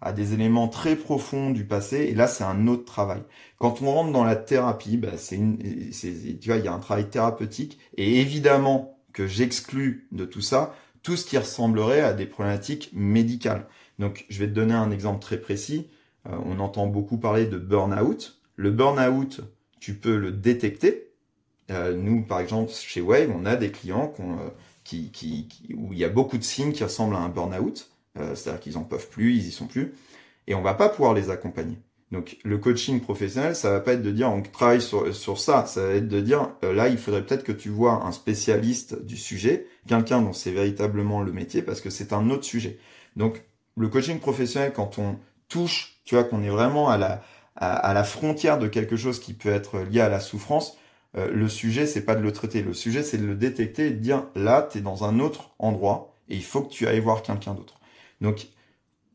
à 0.01 0.13
des 0.13 0.35
éléments 0.35 0.69
très 0.69 0.97
profonds 0.97 1.51
du 1.51 1.65
passé, 1.65 1.99
et 2.11 2.15
là 2.15 2.27
c'est 2.27 2.45
un 2.45 2.67
autre 2.67 2.85
travail. 2.85 3.23
Quand 3.59 3.81
on 3.81 3.93
rentre 3.93 4.13
dans 4.13 4.25
la 4.25 4.37
thérapie, 4.37 4.97
bah, 4.97 5.17
c'est 5.17 5.37
une, 5.37 5.59
tu 5.59 6.49
vois, 6.49 6.57
il 6.57 6.65
y 6.65 6.69
a 6.69 6.75
un 6.75 6.81
travail 6.81 7.09
thérapeutique, 7.09 7.79
et 7.97 8.21
évidemment 8.21 8.99
que 9.13 9.27
j'exclus 9.27 10.09
de 10.13 10.25
tout 10.25 10.43
ça 10.43 10.75
tout 11.07 11.17
ce 11.17 11.25
qui 11.25 11.39
ressemblerait 11.39 12.01
à 12.01 12.13
des 12.13 12.27
problématiques 12.27 12.91
médicales. 12.93 13.69
Donc 14.01 14.27
je 14.29 14.41
vais 14.41 14.49
te 14.49 14.53
donner 14.53 14.75
un 14.75 14.91
exemple 14.91 15.21
très 15.21 15.41
précis. 15.41 15.89
Euh, 16.31 16.37
on 16.45 16.59
entend 16.61 16.87
beaucoup 16.87 17.19
parler 17.19 17.47
de 17.47 17.59
burn-out. 17.59 18.41
Le 18.57 18.71
burn-out, 18.71 19.41
tu 19.81 19.95
peux 19.95 20.17
le 20.17 20.33
détecter. 20.33 21.13
Euh, 21.71 21.95
nous, 21.97 22.23
par 22.23 22.41
exemple, 22.41 22.73
chez 22.73 23.01
Wave, 23.01 23.31
on 23.35 23.45
a 23.45 23.57
des 23.57 23.71
clients 23.71 24.13
euh, 24.21 24.49
qui, 24.85 25.11
qui, 25.11 25.49
où 25.77 25.93
il 25.93 25.99
y 25.99 26.05
a 26.05 26.09
beaucoup 26.09 26.39
de 26.39 26.45
signes 26.45 26.73
qui 26.73 26.85
ressemblent 26.85 27.17
à 27.17 27.21
un 27.21 27.29
burn-out. 27.29 27.91
C'est-à-dire 28.33 28.61
qu'ils 28.61 28.79
en 28.79 28.83
peuvent 28.83 29.11
plus, 29.11 29.35
ils 29.35 29.49
y 29.49 29.51
sont 29.51 29.67
plus, 29.67 29.93
et 30.47 30.55
on 30.55 30.63
va 30.63 30.73
pas 30.73 30.89
pouvoir 30.89 31.13
les 31.13 31.29
accompagner. 31.29 31.77
Donc 32.13 32.39
le 32.45 32.57
coaching 32.57 33.01
professionnel, 33.01 33.55
ça 33.55 33.71
va 33.71 33.81
pas 33.81 33.93
être 33.93 34.03
de 34.03 34.11
dire 34.11 34.31
on 34.31 34.41
travaille 34.41 34.81
sur, 34.81 35.15
sur 35.15 35.39
ça, 35.39 35.67
ça 35.67 35.87
va 35.87 35.93
être 35.93 36.09
de 36.09 36.23
dire 36.23 36.49
là 36.63 36.89
il 36.89 36.97
faudrait 36.97 37.27
peut-être 37.27 37.45
que 37.45 37.53
tu 37.53 37.69
vois 37.69 38.07
un 38.07 38.13
spécialiste 38.13 39.05
du 39.05 39.19
sujet, 39.19 39.67
quelqu'un 39.87 40.23
dont 40.23 40.33
c'est 40.33 40.51
véritablement 40.51 41.21
le 41.21 41.31
métier 41.31 41.61
parce 41.61 41.83
que 41.83 41.91
c'est 41.91 42.15
un 42.15 42.31
autre 42.31 42.45
sujet. 42.45 42.79
Donc 43.17 43.45
le 43.77 43.89
coaching 43.89 44.19
professionnel 44.19 44.73
quand 44.75 44.99
on 44.99 45.19
touche, 45.49 46.01
tu 46.05 46.15
vois 46.15 46.25
qu'on 46.25 46.43
est 46.43 46.51
vraiment 46.51 46.89
à 46.89 46.99
la 46.99 47.23
à, 47.59 47.95
la 47.95 48.05
frontière 48.05 48.59
de 48.59 48.69
quelque 48.69 48.97
chose 48.97 49.19
qui 49.19 49.33
peut 49.33 49.49
être 49.49 49.81
lié 49.81 50.01
à 50.01 50.11
la 50.11 50.21
souffrance, 50.21 50.77
euh, 51.17 51.31
le 51.33 51.49
sujet 51.49 51.87
c'est 51.87 52.05
pas 52.05 52.15
de 52.15 52.21
le 52.21 52.31
traiter, 52.31 52.61
le 52.63 52.75
sujet 52.75 53.03
c'est 53.03 53.17
de 53.17 53.25
le 53.25 53.35
détecter 53.35 53.87
et 53.87 53.91
de 53.93 53.99
dire 53.99 54.25
là 54.35 54.69
tu 54.71 54.79
es 54.79 54.81
dans 54.83 55.05
un 55.05 55.21
autre 55.21 55.53
endroit 55.59 56.13
et 56.29 56.37
il 56.37 56.45
faut 56.45 56.61
que 56.61 56.69
tu 56.71 56.87
ailles 56.87 57.01
voir 57.01 57.23
quelqu'un 57.23 57.55
d'autre. 57.55 57.81
Donc 58.21 58.49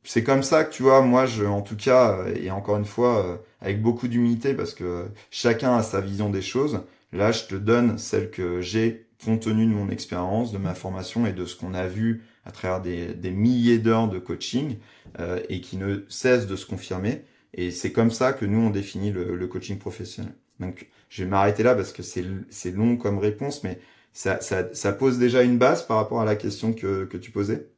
c'est 0.04 0.24
comme 0.24 0.44
ça 0.44 0.64
que 0.64 0.74
tu 0.74 0.84
vois, 0.84 1.02
moi, 1.02 1.26
je, 1.26 1.46
en 1.46 1.62
tout 1.62 1.76
cas, 1.76 2.18
euh, 2.18 2.36
et 2.36 2.52
encore 2.52 2.78
une 2.78 2.86
fois, 2.86 3.26
euh, 3.26 3.38
avec 3.62 3.82
beaucoup 3.82 4.08
d'humilité, 4.08 4.54
parce 4.54 4.74
que 4.74 5.08
chacun 5.30 5.76
a 5.78 5.84
sa 5.84 6.02
vision 6.02 6.30
des 6.30 6.42
choses. 6.42 6.82
Là, 7.14 7.32
je 7.32 7.44
te 7.46 7.56
donne 7.56 7.98
celle 7.98 8.32
que 8.32 8.62
j'ai 8.62 9.06
compte 9.24 9.42
tenu 9.42 9.66
de 9.66 9.72
mon 9.72 9.90
expérience, 9.90 10.52
de 10.52 10.58
ma 10.58 10.74
formation 10.74 11.26
et 11.28 11.34
de 11.34 11.46
ce 11.46 11.56
qu'on 11.56 11.74
a 11.74 11.86
vu 11.88 12.24
à 12.46 12.52
travers 12.52 12.82
des, 12.82 13.14
des 13.14 13.32
milliers 13.32 13.80
d'heures 13.80 14.08
de 14.08 14.20
coaching 14.20 14.78
euh, 15.20 15.42
et 15.50 15.62
qui 15.62 15.78
ne 15.78 16.06
cesse 16.10 16.48
de 16.48 16.56
se 16.56 16.66
confirmer. 16.66 17.24
Et 17.54 17.72
c'est 17.72 17.92
comme 17.92 18.12
ça 18.12 18.34
que 18.34 18.46
nous, 18.46 18.60
on 18.60 18.70
définit 18.70 19.12
le, 19.12 19.36
le 19.36 19.48
coaching 19.48 19.78
professionnel. 19.78 20.34
Donc, 20.60 20.90
je 21.10 21.24
vais 21.24 21.30
m'arrêter 21.30 21.64
là 21.64 21.76
parce 21.76 21.92
que 21.92 22.04
c'est 22.04 22.72
long 22.72 22.98
comme 22.98 23.20
réponse, 23.20 23.64
mais 23.64 23.80
ça, 24.14 24.40
ça, 24.42 24.74
ça, 24.74 24.94
pose 24.94 25.18
déjà 25.20 25.44
une 25.44 25.58
base 25.58 25.86
par 25.86 25.98
rapport 25.98 26.22
à 26.22 26.26
la 26.26 26.36
question 26.36 26.74
que, 26.74 27.06
que 27.06 27.18
tu 27.18 27.32
posais. 27.32 27.70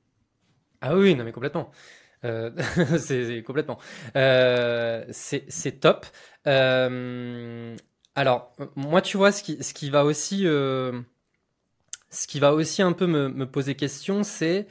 Ah 0.81 0.95
oui, 0.97 1.15
non 1.15 1.23
mais 1.23 1.31
complètement. 1.31 1.71
Euh, 2.25 2.51
c'est 2.97 3.43
complètement. 3.43 3.79
Euh, 4.15 5.05
c'est 5.09 5.79
top. 5.79 6.05
Euh, 6.47 7.75
alors, 8.15 8.55
moi, 8.75 9.01
tu 9.01 9.17
vois, 9.17 9.31
ce 9.31 9.43
qui, 9.43 9.63
ce 9.63 9.73
qui 9.73 9.89
va 9.89 10.05
aussi, 10.05 10.45
euh, 10.45 11.01
ce 12.13 12.27
qui 12.27 12.39
va 12.39 12.53
aussi 12.53 12.81
un 12.81 12.93
peu 12.93 13.07
me, 13.07 13.27
me 13.29 13.45
poser 13.45 13.75
question, 13.75 14.23
c'est, 14.23 14.67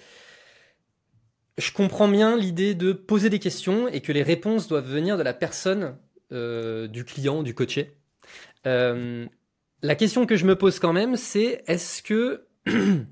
je 1.58 1.72
comprends 1.72 2.08
bien 2.08 2.36
l'idée 2.36 2.74
de 2.74 2.92
poser 2.92 3.30
des 3.30 3.38
questions 3.38 3.88
et 3.88 4.00
que 4.00 4.12
les 4.12 4.22
réponses 4.22 4.68
doivent 4.68 4.88
venir 4.88 5.18
de 5.18 5.22
la 5.22 5.34
personne, 5.34 5.96
euh, 6.32 6.86
du 6.86 7.04
client, 7.04 7.42
du 7.42 7.54
coaché. 7.54 7.96
la 8.64 9.94
question 9.96 10.26
que 10.26 10.36
je 10.36 10.46
me 10.46 10.56
pose 10.56 10.78
quand 10.78 10.92
même, 10.92 11.16
c'est 11.16 11.64
est-ce 11.66 12.02
que 12.02 12.46
tu 12.66 13.06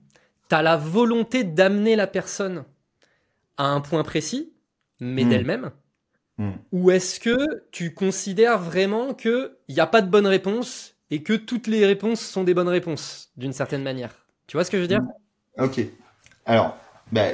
as 0.51 0.63
la 0.63 0.77
volonté 0.77 1.43
d'amener 1.45 1.97
la 1.97 2.07
personne 2.07 2.65
à 3.57 3.67
un 3.67 3.81
point 3.81 4.05
précis, 4.05 4.53
mais 5.01 5.25
hmm. 5.25 5.29
d'elle-même 5.29 5.71
hmm. 6.39 6.53
Ou 6.73 6.93
est-ce 6.93 7.19
que 7.19 7.65
tu 7.73 7.93
considères 7.93 8.59
vraiment 8.59 9.13
qu'il 9.13 9.51
n'y 9.69 9.81
a 9.81 9.87
pas 9.87 10.03
de 10.03 10.09
bonne 10.09 10.27
réponse 10.27 10.97
et 11.11 11.23
que 11.23 11.33
toutes 11.33 11.67
les 11.67 11.85
réponses 11.87 12.21
sont 12.21 12.45
des 12.45 12.55
bonnes 12.55 12.69
réponses, 12.69 13.31
d'une 13.37 13.53
certaine 13.53 13.83
manière 13.83 14.15
Tu 14.47 14.57
vois 14.57 14.65
ce 14.65 14.71
que 14.71 14.77
je 14.77 14.83
veux 14.83 14.89
dire? 14.89 15.03
Ok. 15.59 15.81
Alors, 16.47 16.77
bah, 17.13 17.29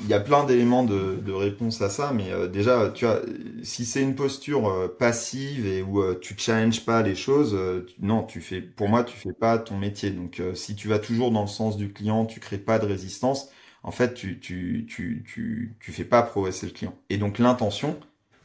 il 0.00 0.08
y 0.08 0.14
a 0.14 0.20
plein 0.20 0.44
d'éléments 0.44 0.84
de, 0.84 1.16
de, 1.24 1.32
réponse 1.32 1.80
à 1.80 1.88
ça, 1.88 2.12
mais 2.14 2.30
euh, 2.30 2.46
déjà, 2.46 2.90
tu 2.90 3.06
vois, 3.06 3.20
si 3.62 3.84
c'est 3.84 4.02
une 4.02 4.14
posture 4.14 4.68
euh, 4.68 4.88
passive 4.88 5.66
et 5.66 5.82
où 5.82 6.00
euh, 6.00 6.18
tu 6.20 6.34
challenges 6.36 6.84
pas 6.84 7.02
les 7.02 7.14
choses, 7.14 7.58
non, 8.00 8.22
tu 8.22 8.40
fais, 8.40 8.60
pour 8.60 8.88
moi, 8.88 9.04
tu 9.04 9.16
fais 9.16 9.32
pas 9.32 9.58
ton 9.58 9.78
métier. 9.78 10.10
Donc, 10.10 10.42
si 10.54 10.76
tu 10.76 10.88
vas 10.88 10.98
toujours 10.98 11.30
dans 11.30 11.42
le 11.42 11.48
sens 11.48 11.76
du 11.76 11.92
client, 11.92 12.26
tu 12.26 12.40
crées 12.40 12.58
pas 12.58 12.78
de 12.78 12.86
résistance 12.86 13.48
en 13.84 13.90
fait, 13.90 14.14
tu, 14.14 14.40
tu, 14.40 14.86
tu, 14.88 15.22
tu, 15.26 15.76
tu 15.78 15.92
fais 15.92 16.06
pas 16.06 16.22
progresser 16.22 16.66
le 16.66 16.72
client. 16.72 16.94
Et 17.10 17.18
donc, 17.18 17.38
l'intention, 17.38 18.00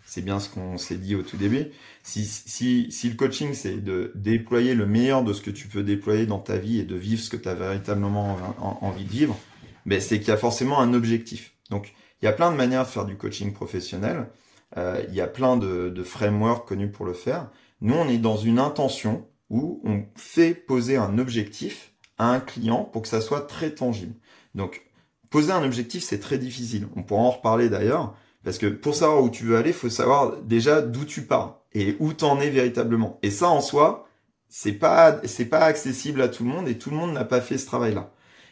c'est 0.10 0.24
bien 0.24 0.39
ce 0.39 0.50
qu'on 0.50 0.80
s'est 0.80 0.98
dit 0.98 1.13
au 1.13 1.22
tout 1.22 1.38
début. 1.38 1.67
Si, 2.02 2.26
si, 2.26 2.91
si 2.91 3.10
le 3.10 3.15
coaching, 3.15 3.54
c'est 3.54 3.78
de 3.78 4.12
déployer 4.15 4.74
le 4.74 4.88
meilleur 4.88 5.24
de 5.24 5.34
ce 5.34 5.41
que 5.41 5.52
tu 5.52 5.67
peux 5.67 5.84
déployer 5.84 6.26
dans 6.26 6.39
ta 6.39 6.58
vie 6.58 6.80
et 6.80 6.84
de 6.84 6.95
vivre 6.95 7.22
ce 7.22 7.30
que 7.30 7.38
tu 7.38 7.48
as 7.48 7.54
véritablement 7.54 8.38
envie 8.82 9.04
de 9.04 9.10
vivre, 9.12 9.38
ben, 9.86 10.02
c'est 10.02 10.17
qu'il 10.17 10.30
y 10.30 10.32
a 10.32 10.38
forcément 10.38 10.80
un 10.80 10.95
objectif. 10.95 11.54
Donc, 11.69 11.93
il 12.22 12.26
y 12.26 12.28
a 12.28 12.32
plein 12.32 12.52
de 12.52 12.58
manières 12.58 12.86
de 12.86 12.89
faire 12.89 13.06
du 13.06 13.17
coaching 13.17 13.54
professionnel. 13.54 14.32
Euh, 14.78 15.04
il 15.10 15.13
y 15.13 15.22
a 15.22 15.28
plein 15.28 15.58
de, 15.58 15.89
de 15.89 16.04
frameworks 16.04 16.67
connus 16.67 16.91
pour 16.91 17.06
le 17.06 17.13
faire. 17.13 17.52
Nous, 17.82 17.93
on 17.93 18.10
est 18.10 18.17
dans 18.17 18.38
une 18.38 18.58
intention 18.58 19.28
où 19.52 19.80
on 19.86 20.06
fait 20.15 20.56
poser 20.56 20.98
un 20.98 21.19
objectif 21.19 21.93
à 22.17 22.32
un 22.32 22.39
client 22.39 22.84
pour 22.84 23.04
que 23.04 23.08
ça 23.08 23.22
soit 23.22 23.41
très 23.41 23.76
tangible. 23.76 24.15
Donc, 24.56 24.89
Poser 25.30 25.52
un 25.52 25.63
objectif, 25.63 26.04
c'est 26.04 26.19
très 26.19 26.39
difficile. 26.39 26.88
On 26.95 27.04
pourra 27.04 27.22
en 27.22 27.30
reparler 27.30 27.69
d'ailleurs, 27.69 28.15
parce 28.43 28.58
que 28.58 28.67
pour 28.67 28.95
savoir 28.95 29.23
où 29.23 29.30
tu 29.30 29.45
veux 29.45 29.58
aller, 29.58 29.73
faut 29.73 29.89
savoir 29.89 30.38
déjà 30.38 30.82
d'où 30.82 31.06
tu 31.06 31.23
pars 31.23 31.62
et 31.73 31.95
où 31.99 32.13
t'en 32.13 32.39
es 32.39 32.49
véritablement. 32.49 33.19
Et 33.21 33.32
ça, 33.32 33.49
en 33.49 33.62
soi, 33.62 34.08
c'est 34.47 34.73
pas, 34.73 35.19
c'est 35.25 35.45
pas 35.45 35.60
accessible 35.60 36.21
à 36.21 36.30
tout 36.30 36.43
le 36.43 36.49
monde 36.49 36.67
et 36.67 36.78
tout 36.78 36.89
le 36.89 36.95
monde 36.97 37.13
n'a 37.13 37.25
pas 37.25 37.41
fait 37.41 37.58
ce 37.58 37.65
travail-là. 37.65 38.12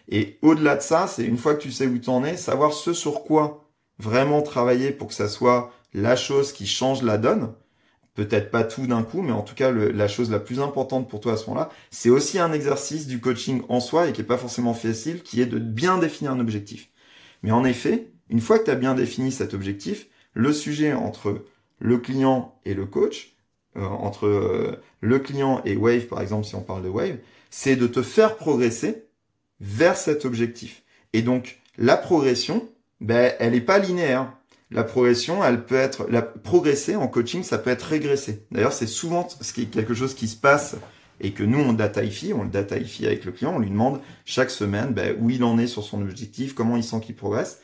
Et 0.09 0.37
au-delà 0.41 0.75
de 0.75 0.81
ça, 0.81 1.07
c'est 1.07 1.23
une 1.25 1.37
fois 1.37 1.55
que 1.55 1.61
tu 1.61 1.71
sais 1.71 1.87
où 1.87 1.97
t'en 1.99 2.23
es, 2.23 2.37
savoir 2.37 2.73
ce 2.73 2.93
sur 2.93 3.23
quoi 3.23 3.65
vraiment 3.99 4.41
travailler 4.41 4.91
pour 4.91 5.07
que 5.07 5.13
ça 5.13 5.27
soit 5.27 5.71
la 5.93 6.15
chose 6.15 6.51
qui 6.51 6.67
change 6.67 7.01
la 7.01 7.17
donne 7.17 7.53
peut-être 8.17 8.49
pas 8.49 8.63
tout 8.63 8.87
d'un 8.87 9.03
coup, 9.03 9.21
mais 9.21 9.31
en 9.31 9.43
tout 9.43 9.53
cas 9.53 9.71
la 9.71 10.07
chose 10.07 10.31
la 10.31 10.39
plus 10.39 10.59
importante 10.59 11.07
pour 11.07 11.19
toi 11.21 11.33
à 11.33 11.37
ce 11.37 11.45
moment-là, 11.47 11.69
c'est 11.91 12.09
aussi 12.09 12.39
un 12.39 12.51
exercice 12.51 13.05
du 13.05 13.21
coaching 13.21 13.61
en 13.69 13.79
soi 13.79 14.07
et 14.07 14.11
qui 14.11 14.21
est 14.21 14.23
pas 14.23 14.39
forcément 14.39 14.73
facile, 14.73 15.21
qui 15.21 15.39
est 15.39 15.45
de 15.45 15.59
bien 15.59 15.99
définir 15.99 16.31
un 16.31 16.39
objectif. 16.39 16.89
Mais 17.43 17.51
en 17.51 17.63
effet, 17.63 18.11
une 18.29 18.41
fois 18.41 18.59
que 18.59 18.65
tu 18.65 18.71
as 18.71 18.75
bien 18.75 18.93
défini 18.93 19.31
cet 19.31 19.53
objectif, 19.53 20.07
le 20.33 20.53
sujet 20.53 20.93
entre 20.93 21.45
le 21.79 21.97
client 21.97 22.59
et 22.65 22.73
le 22.73 22.85
coach, 22.85 23.35
euh, 23.77 23.81
entre 23.81 24.27
euh, 24.27 24.81
le 25.01 25.19
client 25.19 25.61
et 25.65 25.75
Wave 25.75 26.07
par 26.07 26.21
exemple 26.21 26.45
si 26.45 26.55
on 26.55 26.61
parle 26.61 26.83
de 26.83 26.89
Wave, 26.89 27.17
c'est 27.49 27.75
de 27.75 27.87
te 27.87 28.01
faire 28.01 28.35
progresser 28.35 29.05
vers 29.59 29.97
cet 29.97 30.25
objectif. 30.25 30.83
Et 31.13 31.21
donc 31.21 31.59
la 31.77 31.97
progression, 31.97 32.67
ben, 33.01 33.33
elle 33.39 33.53
n'est 33.53 33.61
pas 33.61 33.79
linéaire 33.79 34.33
la 34.71 34.83
progression, 34.83 35.43
elle 35.43 35.65
peut 35.65 35.75
être 35.75 36.07
la 36.09 36.21
progresser 36.21 36.95
en 36.95 37.07
coaching, 37.07 37.43
ça 37.43 37.57
peut 37.57 37.69
être 37.69 37.83
régresser. 37.83 38.45
D'ailleurs, 38.51 38.73
c'est 38.73 38.87
souvent 38.87 39.27
ce 39.29 39.53
qui 39.53 39.61
est 39.61 39.65
quelque 39.65 39.93
chose 39.93 40.13
qui 40.13 40.27
se 40.27 40.35
passe 40.35 40.75
et 41.21 41.31
que 41.31 41.43
nous 41.43 41.59
on 41.59 41.73
dataifie, 41.73 42.33
on 42.33 42.43
le 42.43 42.49
dataifie 42.49 43.05
avec 43.05 43.25
le 43.25 43.31
client, 43.31 43.55
on 43.55 43.59
lui 43.59 43.69
demande 43.69 44.01
chaque 44.25 44.51
semaine 44.51 44.93
ben, 44.93 45.15
où 45.19 45.29
il 45.29 45.43
en 45.43 45.57
est 45.57 45.67
sur 45.67 45.83
son 45.83 46.01
objectif, 46.01 46.53
comment 46.53 46.75
il 46.75 46.83
sent 46.83 46.99
qu'il 46.99 47.15
progresse. 47.15 47.61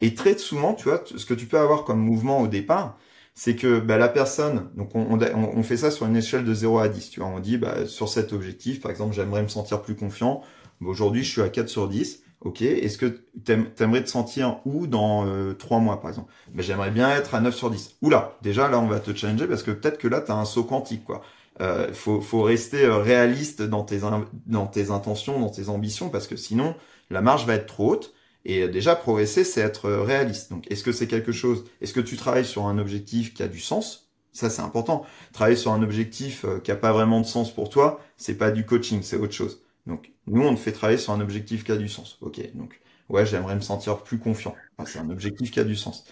Et 0.00 0.14
très 0.14 0.36
souvent, 0.38 0.74
tu 0.74 0.88
vois, 0.88 1.02
ce 1.04 1.24
que 1.24 1.34
tu 1.34 1.46
peux 1.46 1.58
avoir 1.58 1.84
comme 1.84 2.00
mouvement 2.00 2.40
au 2.40 2.46
départ, 2.48 2.98
c'est 3.34 3.56
que 3.56 3.80
ben, 3.80 3.98
la 3.98 4.08
personne, 4.08 4.70
donc 4.76 4.94
on, 4.94 5.18
on, 5.20 5.62
fait 5.62 5.76
ça 5.76 5.90
sur 5.90 6.06
une 6.06 6.16
échelle 6.16 6.44
de 6.44 6.54
0 6.54 6.78
à 6.78 6.88
10, 6.88 7.10
tu 7.10 7.20
vois, 7.20 7.28
on 7.28 7.40
dit 7.40 7.58
ben, 7.58 7.86
sur 7.86 8.08
cet 8.08 8.32
objectif, 8.32 8.80
par 8.80 8.90
exemple, 8.90 9.14
j'aimerais 9.14 9.42
me 9.42 9.48
sentir 9.48 9.82
plus 9.82 9.94
confiant, 9.94 10.42
aujourd'hui 10.84 11.22
je 11.22 11.30
suis 11.30 11.42
à 11.42 11.48
4 11.48 11.68
sur 11.68 11.88
10, 11.88 12.24
Ok, 12.42 12.62
est-ce 12.62 12.98
que 12.98 13.22
tu 13.44 13.82
aimerais 13.82 14.04
te 14.04 14.08
sentir 14.08 14.58
où 14.66 14.86
dans 14.86 15.26
euh, 15.26 15.54
trois 15.54 15.78
mois, 15.78 16.00
par 16.00 16.10
exemple? 16.10 16.30
Ben, 16.52 16.62
J'aimerais 16.62 16.90
bien 16.90 17.10
être 17.10 17.34
à 17.34 17.40
9 17.40 17.54
sur 17.54 17.70
10. 17.70 17.96
Oula, 18.02 18.36
déjà 18.42 18.68
là, 18.68 18.78
on 18.78 18.86
va 18.86 19.00
te 19.00 19.14
challenger 19.14 19.46
parce 19.46 19.62
que 19.62 19.70
peut-être 19.70 19.98
que 19.98 20.06
là, 20.06 20.20
tu 20.20 20.30
as 20.30 20.36
un 20.36 20.44
saut 20.44 20.64
quantique. 20.64 21.04
quoi. 21.04 21.22
Euh, 21.60 21.92
faut, 21.94 22.20
faut 22.20 22.42
rester 22.42 22.84
euh, 22.84 22.98
réaliste 22.98 23.62
dans 23.62 23.82
tes, 23.82 24.00
dans 24.46 24.66
tes 24.66 24.90
intentions, 24.90 25.40
dans 25.40 25.48
tes 25.48 25.70
ambitions, 25.70 26.10
parce 26.10 26.26
que 26.26 26.36
sinon, 26.36 26.74
la 27.10 27.22
marge 27.22 27.46
va 27.46 27.54
être 27.54 27.66
trop 27.66 27.92
haute. 27.92 28.12
Et 28.48 28.68
déjà, 28.68 28.94
progresser, 28.94 29.42
c'est 29.42 29.60
être 29.60 29.90
réaliste. 29.90 30.50
Donc, 30.50 30.70
est-ce 30.70 30.84
que 30.84 30.92
c'est 30.92 31.08
quelque 31.08 31.32
chose 31.32 31.64
Est-ce 31.80 31.92
que 31.92 32.00
tu 32.00 32.16
travailles 32.16 32.44
sur 32.44 32.66
un 32.66 32.78
objectif 32.78 33.34
qui 33.34 33.42
a 33.42 33.48
du 33.48 33.58
sens? 33.58 34.08
Ça, 34.32 34.50
c'est 34.50 34.62
important. 34.62 35.04
Travailler 35.32 35.56
sur 35.56 35.72
un 35.72 35.82
objectif 35.82 36.46
qui 36.62 36.70
a 36.70 36.76
pas 36.76 36.92
vraiment 36.92 37.20
de 37.20 37.26
sens 37.26 37.52
pour 37.52 37.70
toi, 37.70 38.00
c'est 38.16 38.36
pas 38.36 38.52
du 38.52 38.64
coaching, 38.64 39.02
c'est 39.02 39.16
autre 39.16 39.32
chose. 39.32 39.62
Donc, 39.88 40.12
nous, 40.28 40.42
on 40.42 40.54
te 40.54 40.60
fait 40.60 40.70
travailler 40.70 40.98
sur 40.98 41.12
un 41.12 41.20
objectif 41.20 41.64
qui 41.64 41.72
a 41.72 41.76
du 41.76 41.88
sens. 41.88 42.18
Ok, 42.20 42.40
donc, 42.54 42.80
ouais, 43.08 43.26
j'aimerais 43.26 43.56
me 43.56 43.60
sentir 43.60 44.04
plus 44.04 44.18
confiant. 44.18 44.54
c'est 44.84 45.00
un 45.00 45.10
objectif 45.10 45.50
qui 45.50 45.58
a 45.58 45.64
du 45.64 45.74
sens. 45.74 46.04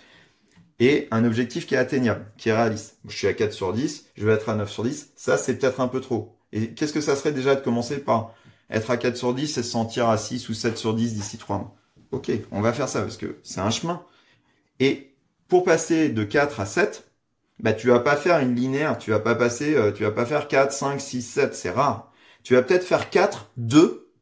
Et 0.81 1.07
un 1.13 1.25
objectif 1.25 1.67
qui 1.69 1.75
est 1.77 1.79
atteignable, 1.79 2.27
qui 2.37 2.49
est 2.49 2.53
réaliste. 2.53 2.99
Je 3.07 3.17
suis 3.17 3.29
à 3.29 3.35
4 3.35 3.53
sur 3.53 3.73
10, 3.73 4.07
je 4.17 4.27
vais 4.27 4.33
être 4.33 4.49
à 4.49 4.57
9 4.57 4.69
sur 4.69 4.83
10. 4.83 5.13
Ça, 5.15 5.37
c'est 5.39 5.57
peut-être 5.57 5.81
un 5.81 5.89
peu 5.89 6.01
trop. 6.01 6.37
Et 6.53 6.75
qu'est-ce 6.75 6.93
que 6.93 7.01
ça 7.01 7.15
serait 7.15 7.33
déjà 7.33 7.55
de 7.55 7.61
commencer 7.61 7.99
par 7.99 8.35
être 8.71 8.91
à 8.91 8.97
4 8.97 9.17
sur 9.17 9.35
10 9.35 9.59
et 9.59 9.63
se 9.63 9.71
sentir 9.71 10.09
à 10.09 10.19
6 10.19 10.49
ou 10.49 10.55
7 10.55 10.77
sur 10.77 10.95
10 10.95 11.15
d'ici 11.15 11.39
3 11.39 11.59
mois? 11.59 11.77
Ok, 12.15 12.31
on 12.53 12.61
va 12.61 12.73
faire 12.73 12.89
ça 12.89 13.03
parce 13.03 13.17
que 13.17 13.39
c'est 13.43 13.61
un 13.61 13.71
chemin. 13.71 14.05
Et 14.81 15.17
pour 15.49 15.65
passer 15.65 16.11
de 16.11 16.23
4 16.25 16.61
à 16.61 16.67
7, 16.67 17.11
bah, 17.59 17.73
tu 17.73 17.89
vas 17.89 18.01
pas 18.01 18.17
faire 18.17 18.39
une 18.39 18.55
linéaire, 18.55 18.99
tu 18.99 19.11
vas 19.11 19.19
pas 19.19 19.35
passer, 19.35 19.75
euh, 19.75 19.93
tu 19.93 20.05
vas 20.05 20.13
pas 20.13 20.27
faire 20.27 20.47
4, 20.49 20.73
5, 20.73 21.01
6, 21.01 21.23
7, 21.23 21.55
c'est 21.57 21.71
rare. 21.71 22.13
Tu 22.45 22.55
vas 22.55 22.63
peut-être 22.63 22.85
faire 22.85 23.11
4, 23.11 23.51
2, 23.57 24.13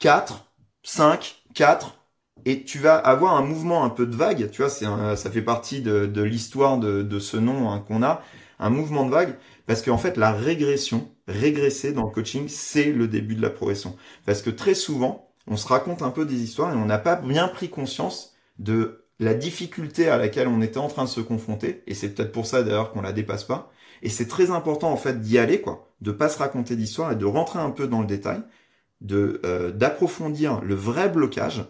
4, 0.00 0.52
5, 0.82 1.44
4, 1.54 1.96
et 2.44 2.64
tu 2.64 2.78
vas 2.80 2.96
avoir 2.96 3.36
un 3.36 3.42
mouvement 3.42 3.84
un 3.84 3.90
peu 3.90 4.06
de 4.06 4.16
vague, 4.16 4.50
tu 4.50 4.62
vois, 4.62 4.70
ça 4.70 5.30
fait 5.30 5.42
partie 5.42 5.80
de, 5.82 6.22
l'histoire 6.22 6.78
de, 6.78 7.02
de, 7.02 7.18
ce 7.20 7.36
nom 7.36 7.70
hein, 7.70 7.84
qu'on 7.86 8.02
a, 8.02 8.22
un 8.58 8.70
mouvement 8.70 9.04
de 9.06 9.10
vague, 9.10 9.36
parce 9.66 9.82
qu'en 9.82 9.98
fait 9.98 10.16
la 10.16 10.32
régression, 10.32 11.08
régresser 11.28 11.92
dans 11.92 12.04
le 12.04 12.10
coaching, 12.10 12.48
c'est 12.48 12.92
le 12.92 13.08
début 13.08 13.36
de 13.36 13.42
la 13.42 13.50
progression. 13.50 13.96
Parce 14.26 14.42
que 14.42 14.50
très 14.50 14.74
souvent, 14.74 15.25
on 15.46 15.56
se 15.56 15.66
raconte 15.68 16.02
un 16.02 16.10
peu 16.10 16.26
des 16.26 16.42
histoires 16.42 16.72
et 16.72 16.76
on 16.76 16.86
n'a 16.86 16.98
pas 16.98 17.16
bien 17.16 17.48
pris 17.48 17.70
conscience 17.70 18.34
de 18.58 19.04
la 19.18 19.34
difficulté 19.34 20.08
à 20.08 20.18
laquelle 20.18 20.48
on 20.48 20.60
était 20.60 20.78
en 20.78 20.88
train 20.88 21.04
de 21.04 21.08
se 21.08 21.20
confronter, 21.20 21.82
et 21.86 21.94
c'est 21.94 22.10
peut-être 22.14 22.32
pour 22.32 22.46
ça 22.46 22.62
d'ailleurs 22.62 22.92
qu'on 22.92 23.00
la 23.02 23.12
dépasse 23.12 23.44
pas. 23.44 23.72
Et 24.02 24.10
c'est 24.10 24.28
très 24.28 24.50
important 24.50 24.90
en 24.92 24.96
fait 24.96 25.20
d'y 25.20 25.38
aller, 25.38 25.60
quoi, 25.60 25.90
de 26.02 26.12
pas 26.12 26.28
se 26.28 26.38
raconter 26.38 26.76
d'histoire 26.76 27.12
et 27.12 27.16
de 27.16 27.24
rentrer 27.24 27.58
un 27.58 27.70
peu 27.70 27.88
dans 27.88 28.00
le 28.00 28.06
détail, 28.06 28.42
de 29.00 29.40
euh, 29.44 29.72
d'approfondir 29.72 30.60
le 30.62 30.74
vrai 30.74 31.08
blocage. 31.08 31.64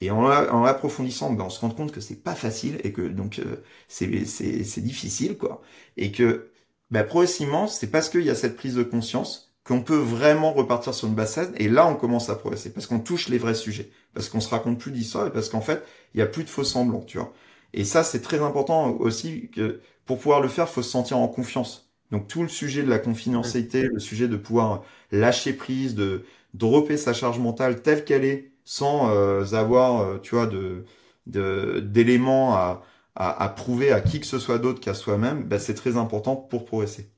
Et 0.00 0.10
en, 0.10 0.24
en 0.24 0.62
l'approfondissant, 0.64 1.32
ben, 1.32 1.44
on 1.44 1.50
se 1.50 1.60
rend 1.60 1.70
compte 1.70 1.92
que 1.92 2.00
c'est 2.00 2.22
pas 2.22 2.34
facile 2.34 2.80
et 2.84 2.92
que 2.92 3.02
donc 3.02 3.38
euh, 3.38 3.56
c'est 3.88 4.24
c'est 4.24 4.80
difficile, 4.80 5.36
quoi, 5.38 5.62
et 5.96 6.10
que 6.12 6.50
ben, 6.90 7.04
progressivement, 7.04 7.66
c'est 7.68 7.90
parce 7.90 8.08
qu'il 8.08 8.22
y 8.22 8.30
a 8.30 8.34
cette 8.34 8.56
prise 8.56 8.74
de 8.74 8.82
conscience 8.82 9.49
qu'on 9.70 9.82
peut 9.82 9.96
vraiment 9.96 10.52
repartir 10.52 10.92
sur 10.94 11.06
une 11.06 11.14
base 11.14 11.34
saine 11.34 11.52
et 11.56 11.68
là 11.68 11.86
on 11.86 11.94
commence 11.94 12.28
à 12.28 12.34
progresser 12.34 12.72
parce 12.72 12.88
qu'on 12.88 12.98
touche 12.98 13.28
les 13.28 13.38
vrais 13.38 13.54
sujets, 13.54 13.88
parce 14.14 14.28
qu'on 14.28 14.40
se 14.40 14.48
raconte 14.48 14.80
plus 14.80 14.90
d'histoire 14.90 15.28
et 15.28 15.30
parce 15.32 15.48
qu'en 15.48 15.60
fait 15.60 15.84
il 16.12 16.18
y 16.18 16.22
a 16.24 16.26
plus 16.26 16.42
de 16.42 16.48
faux 16.48 16.64
semblants, 16.64 17.02
tu 17.06 17.18
vois. 17.18 17.32
Et 17.72 17.84
ça 17.84 18.02
c'est 18.02 18.20
très 18.20 18.40
important 18.40 18.90
aussi 18.98 19.48
que 19.50 19.80
pour 20.06 20.18
pouvoir 20.18 20.40
le 20.40 20.48
faire, 20.48 20.68
faut 20.68 20.82
se 20.82 20.90
sentir 20.90 21.18
en 21.18 21.28
confiance. 21.28 21.88
Donc 22.10 22.26
tout 22.26 22.42
le 22.42 22.48
sujet 22.48 22.82
de 22.82 22.90
la 22.90 22.98
confidentialité, 22.98 23.82
le 23.82 24.00
sujet 24.00 24.26
de 24.26 24.36
pouvoir 24.36 24.82
lâcher 25.12 25.52
prise, 25.52 25.94
de 25.94 26.24
dropper 26.54 26.96
sa 26.96 27.12
charge 27.12 27.38
mentale 27.38 27.80
telle 27.82 28.04
qu'elle 28.04 28.24
est, 28.24 28.50
sans 28.64 29.10
euh, 29.10 29.44
avoir, 29.54 30.00
euh, 30.02 30.18
tu 30.20 30.34
vois, 30.34 30.46
de 30.48 30.84
d'éléments 31.26 32.54
à, 32.56 32.82
à, 33.14 33.44
à, 33.44 33.48
prouver 33.50 33.92
à 33.92 34.00
qui 34.00 34.18
que 34.20 34.26
ce 34.26 34.38
soit 34.40 34.58
d'autre 34.58 34.80
qu'à 34.80 34.94
soi-même, 34.94 35.44
ben, 35.44 35.58
c'est 35.60 35.74
très 35.74 35.96
important 35.96 36.34
pour 36.36 36.64
progresser. 36.64 37.08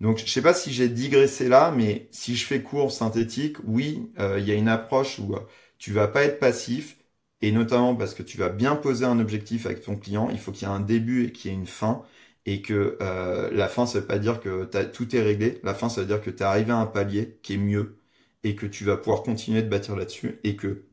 Donc, 0.00 0.18
je 0.18 0.26
sais 0.26 0.42
pas 0.42 0.54
si 0.54 0.72
j'ai 0.72 0.88
digressé 0.88 1.48
là, 1.48 1.72
mais 1.76 2.08
si 2.12 2.36
je 2.36 2.46
fais 2.46 2.62
court 2.62 2.92
synthétique, 2.92 3.56
oui, 3.64 4.10
euh, 4.18 4.38
il 4.38 4.46
y 4.46 4.52
a 4.52 4.54
une 4.54 4.68
approche 4.68 5.18
où 5.18 5.34
euh, 5.34 5.40
tu 5.78 5.92
vas 5.92 6.08
pas 6.08 6.24
être 6.24 6.38
passif, 6.38 6.98
et 7.42 7.52
notamment 7.52 7.94
parce 7.96 8.14
que 8.14 8.22
tu 8.22 8.38
vas 8.38 8.48
bien 8.50 8.76
poser 8.76 9.04
un 9.04 9.18
objectif 9.20 9.66
avec 9.66 9.82
ton 9.82 9.96
client. 9.96 10.28
Il 10.30 10.38
faut 10.38 10.52
qu'il 10.52 10.68
y 10.68 10.70
ait 10.70 10.74
un 10.74 10.80
début 10.80 11.24
et 11.26 11.32
qu'il 11.32 11.50
y 11.50 11.54
ait 11.54 11.56
une 11.56 11.66
fin, 11.66 12.02
et 12.46 12.62
que 12.62 12.98
euh, 13.00 13.50
la 13.52 13.68
fin, 13.68 13.86
ça 13.86 14.00
veut 14.00 14.06
pas 14.06 14.18
dire 14.18 14.40
que 14.40 14.64
tout 14.84 15.14
est 15.16 15.22
réglé. 15.22 15.60
La 15.62 15.74
fin, 15.74 15.88
ça 15.88 16.02
veut 16.02 16.06
dire 16.06 16.20
que 16.22 16.30
tu 16.30 16.38
es 16.38 16.42
arrivé 16.42 16.72
à 16.72 16.76
un 16.78 16.86
palier 16.86 17.38
qui 17.42 17.54
est 17.54 17.56
mieux, 17.58 17.98
et 18.44 18.54
que 18.56 18.66
tu 18.66 18.84
vas 18.84 18.96
pouvoir 18.96 19.22
continuer 19.22 19.62
de 19.62 19.68
bâtir 19.68 19.96
là-dessus, 19.96 20.40
et 20.44 20.56
que 20.56 20.84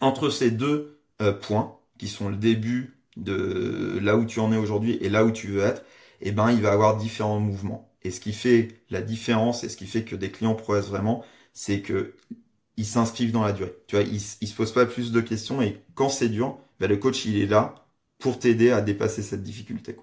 entre 0.00 0.30
ces 0.30 0.50
deux 0.50 1.00
points, 1.42 1.78
qui 1.98 2.08
sont 2.08 2.28
le 2.28 2.36
début 2.36 2.98
de 3.16 3.98
là 4.00 4.16
où 4.16 4.24
tu 4.26 4.40
en 4.40 4.52
es 4.52 4.56
aujourd'hui 4.56 4.94
et 5.00 5.08
là 5.08 5.24
où 5.24 5.30
tu 5.30 5.48
veux 5.48 5.62
être, 5.62 5.84
eh 6.20 6.32
ben, 6.32 6.50
il 6.50 6.60
va 6.62 6.70
y 6.70 6.72
avoir 6.72 6.96
différents 6.96 7.40
mouvements. 7.40 7.93
Et 8.04 8.10
ce 8.10 8.20
qui 8.20 8.32
fait 8.32 8.68
la 8.90 9.02
différence 9.02 9.64
et 9.64 9.68
ce 9.68 9.76
qui 9.76 9.86
fait 9.86 10.04
que 10.04 10.16
des 10.16 10.30
clients 10.30 10.54
progressent 10.54 10.88
vraiment, 10.88 11.24
c'est 11.52 11.80
que 11.80 12.14
ils 12.76 12.86
s'inscrivent 12.86 13.32
dans 13.32 13.44
la 13.44 13.52
durée. 13.52 13.74
Tu 13.86 13.96
vois, 13.96 14.04
ils, 14.04 14.20
ils 14.40 14.48
se 14.48 14.54
posent 14.54 14.72
pas 14.72 14.86
plus 14.86 15.12
de 15.12 15.20
questions 15.20 15.62
et 15.62 15.82
quand 15.94 16.08
c'est 16.08 16.28
dur, 16.28 16.58
ben 16.80 16.88
le 16.88 16.96
coach 16.96 17.24
il 17.24 17.38
est 17.40 17.46
là 17.46 17.86
pour 18.18 18.38
t'aider 18.38 18.70
à 18.70 18.80
dépasser 18.80 19.22
cette 19.22 19.42
difficulté. 19.42 19.96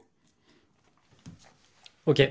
Ok, 2.06 2.22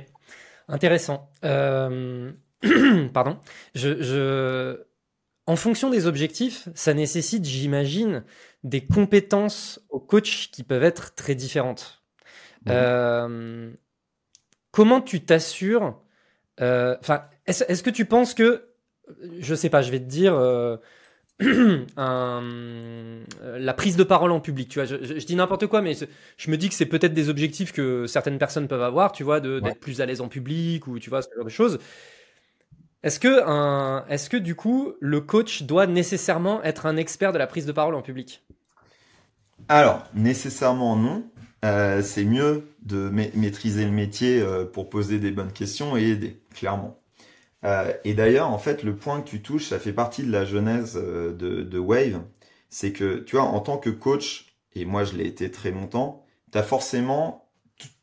intéressant. 0.68 1.30
Euh... 1.44 2.32
Pardon. 3.12 3.38
Je, 3.74 4.02
je, 4.02 4.82
en 5.46 5.56
fonction 5.56 5.90
des 5.90 6.06
objectifs, 6.06 6.68
ça 6.74 6.94
nécessite, 6.94 7.44
j'imagine, 7.44 8.24
des 8.62 8.86
compétences 8.86 9.80
au 9.88 9.98
coach 9.98 10.50
qui 10.50 10.62
peuvent 10.62 10.84
être 10.84 11.14
très 11.14 11.34
différentes. 11.34 12.02
Euh, 12.68 13.72
comment 14.70 15.00
tu 15.00 15.20
t'assures 15.24 15.98
euh, 16.60 16.96
Enfin, 17.00 17.22
est-ce 17.46 17.82
que 17.82 17.90
tu 17.90 18.04
penses 18.04 18.34
que, 18.34 18.68
je 19.38 19.54
sais 19.54 19.70
pas, 19.70 19.82
je 19.82 19.90
vais 19.90 20.00
te 20.00 20.08
dire. 20.08 20.34
Euh, 20.34 20.76
euh, 21.98 23.24
la 23.40 23.74
prise 23.74 23.96
de 23.96 24.04
parole 24.04 24.30
en 24.30 24.40
public, 24.40 24.68
tu 24.68 24.78
vois, 24.78 24.84
je, 24.84 24.96
dis 25.24 25.36
n'importe 25.36 25.66
quoi, 25.68 25.80
mais 25.80 25.94
je 26.36 26.50
me 26.50 26.58
dis 26.58 26.68
que 26.68 26.74
c'est 26.74 26.84
peut-être 26.84 27.14
des 27.14 27.30
objectifs 27.30 27.72
que 27.72 28.06
certaines 28.06 28.36
personnes 28.36 28.68
peuvent 28.68 28.82
avoir, 28.82 29.12
tu 29.12 29.24
vois, 29.24 29.40
d'être 29.40 29.80
plus 29.80 30.02
à 30.02 30.06
l'aise 30.06 30.20
en 30.20 30.28
public 30.28 30.86
ou 30.86 30.98
tu 30.98 31.08
vois 31.08 31.22
ce 31.22 31.28
genre 31.34 31.44
de 31.44 31.50
choses. 31.50 31.78
Est-ce 33.02 33.18
que, 33.18 33.42
un, 33.46 34.04
est-ce 34.10 34.28
que 34.28 34.36
du 34.36 34.54
coup, 34.54 34.92
le 35.00 35.22
coach 35.22 35.62
doit 35.62 35.86
nécessairement 35.86 36.62
être 36.62 36.84
un 36.84 36.98
expert 36.98 37.32
de 37.32 37.38
la 37.38 37.46
prise 37.46 37.64
de 37.64 37.72
parole 37.72 37.94
en 37.94 38.02
public? 38.02 38.44
Alors, 39.68 40.04
nécessairement 40.14 40.96
non. 40.96 41.24
Euh, 41.64 42.02
c'est 42.02 42.24
mieux 42.24 42.68
de 42.82 43.10
maîtriser 43.10 43.84
le 43.84 43.90
métier 43.90 44.40
euh, 44.40 44.64
pour 44.64 44.88
poser 44.88 45.18
des 45.18 45.30
bonnes 45.30 45.52
questions 45.52 45.96
et 45.96 46.04
aider, 46.04 46.40
clairement. 46.54 46.98
Euh, 47.64 47.92
et 48.04 48.14
d'ailleurs, 48.14 48.48
en 48.48 48.58
fait, 48.58 48.82
le 48.82 48.96
point 48.96 49.20
que 49.20 49.28
tu 49.28 49.42
touches, 49.42 49.66
ça 49.68 49.78
fait 49.78 49.92
partie 49.92 50.24
de 50.24 50.32
la 50.32 50.44
genèse 50.46 50.94
de, 50.94 51.32
de 51.62 51.78
Wave. 51.78 52.22
C'est 52.70 52.92
que, 52.92 53.18
tu 53.20 53.36
vois, 53.36 53.44
en 53.46 53.60
tant 53.60 53.78
que 53.78 53.90
coach, 53.90 54.56
et 54.74 54.84
moi 54.84 55.04
je 55.04 55.16
l'ai 55.16 55.26
été 55.26 55.50
très 55.50 55.70
longtemps, 55.70 56.24
tu 56.52 56.58
as 56.58 56.62
forcément 56.62 57.50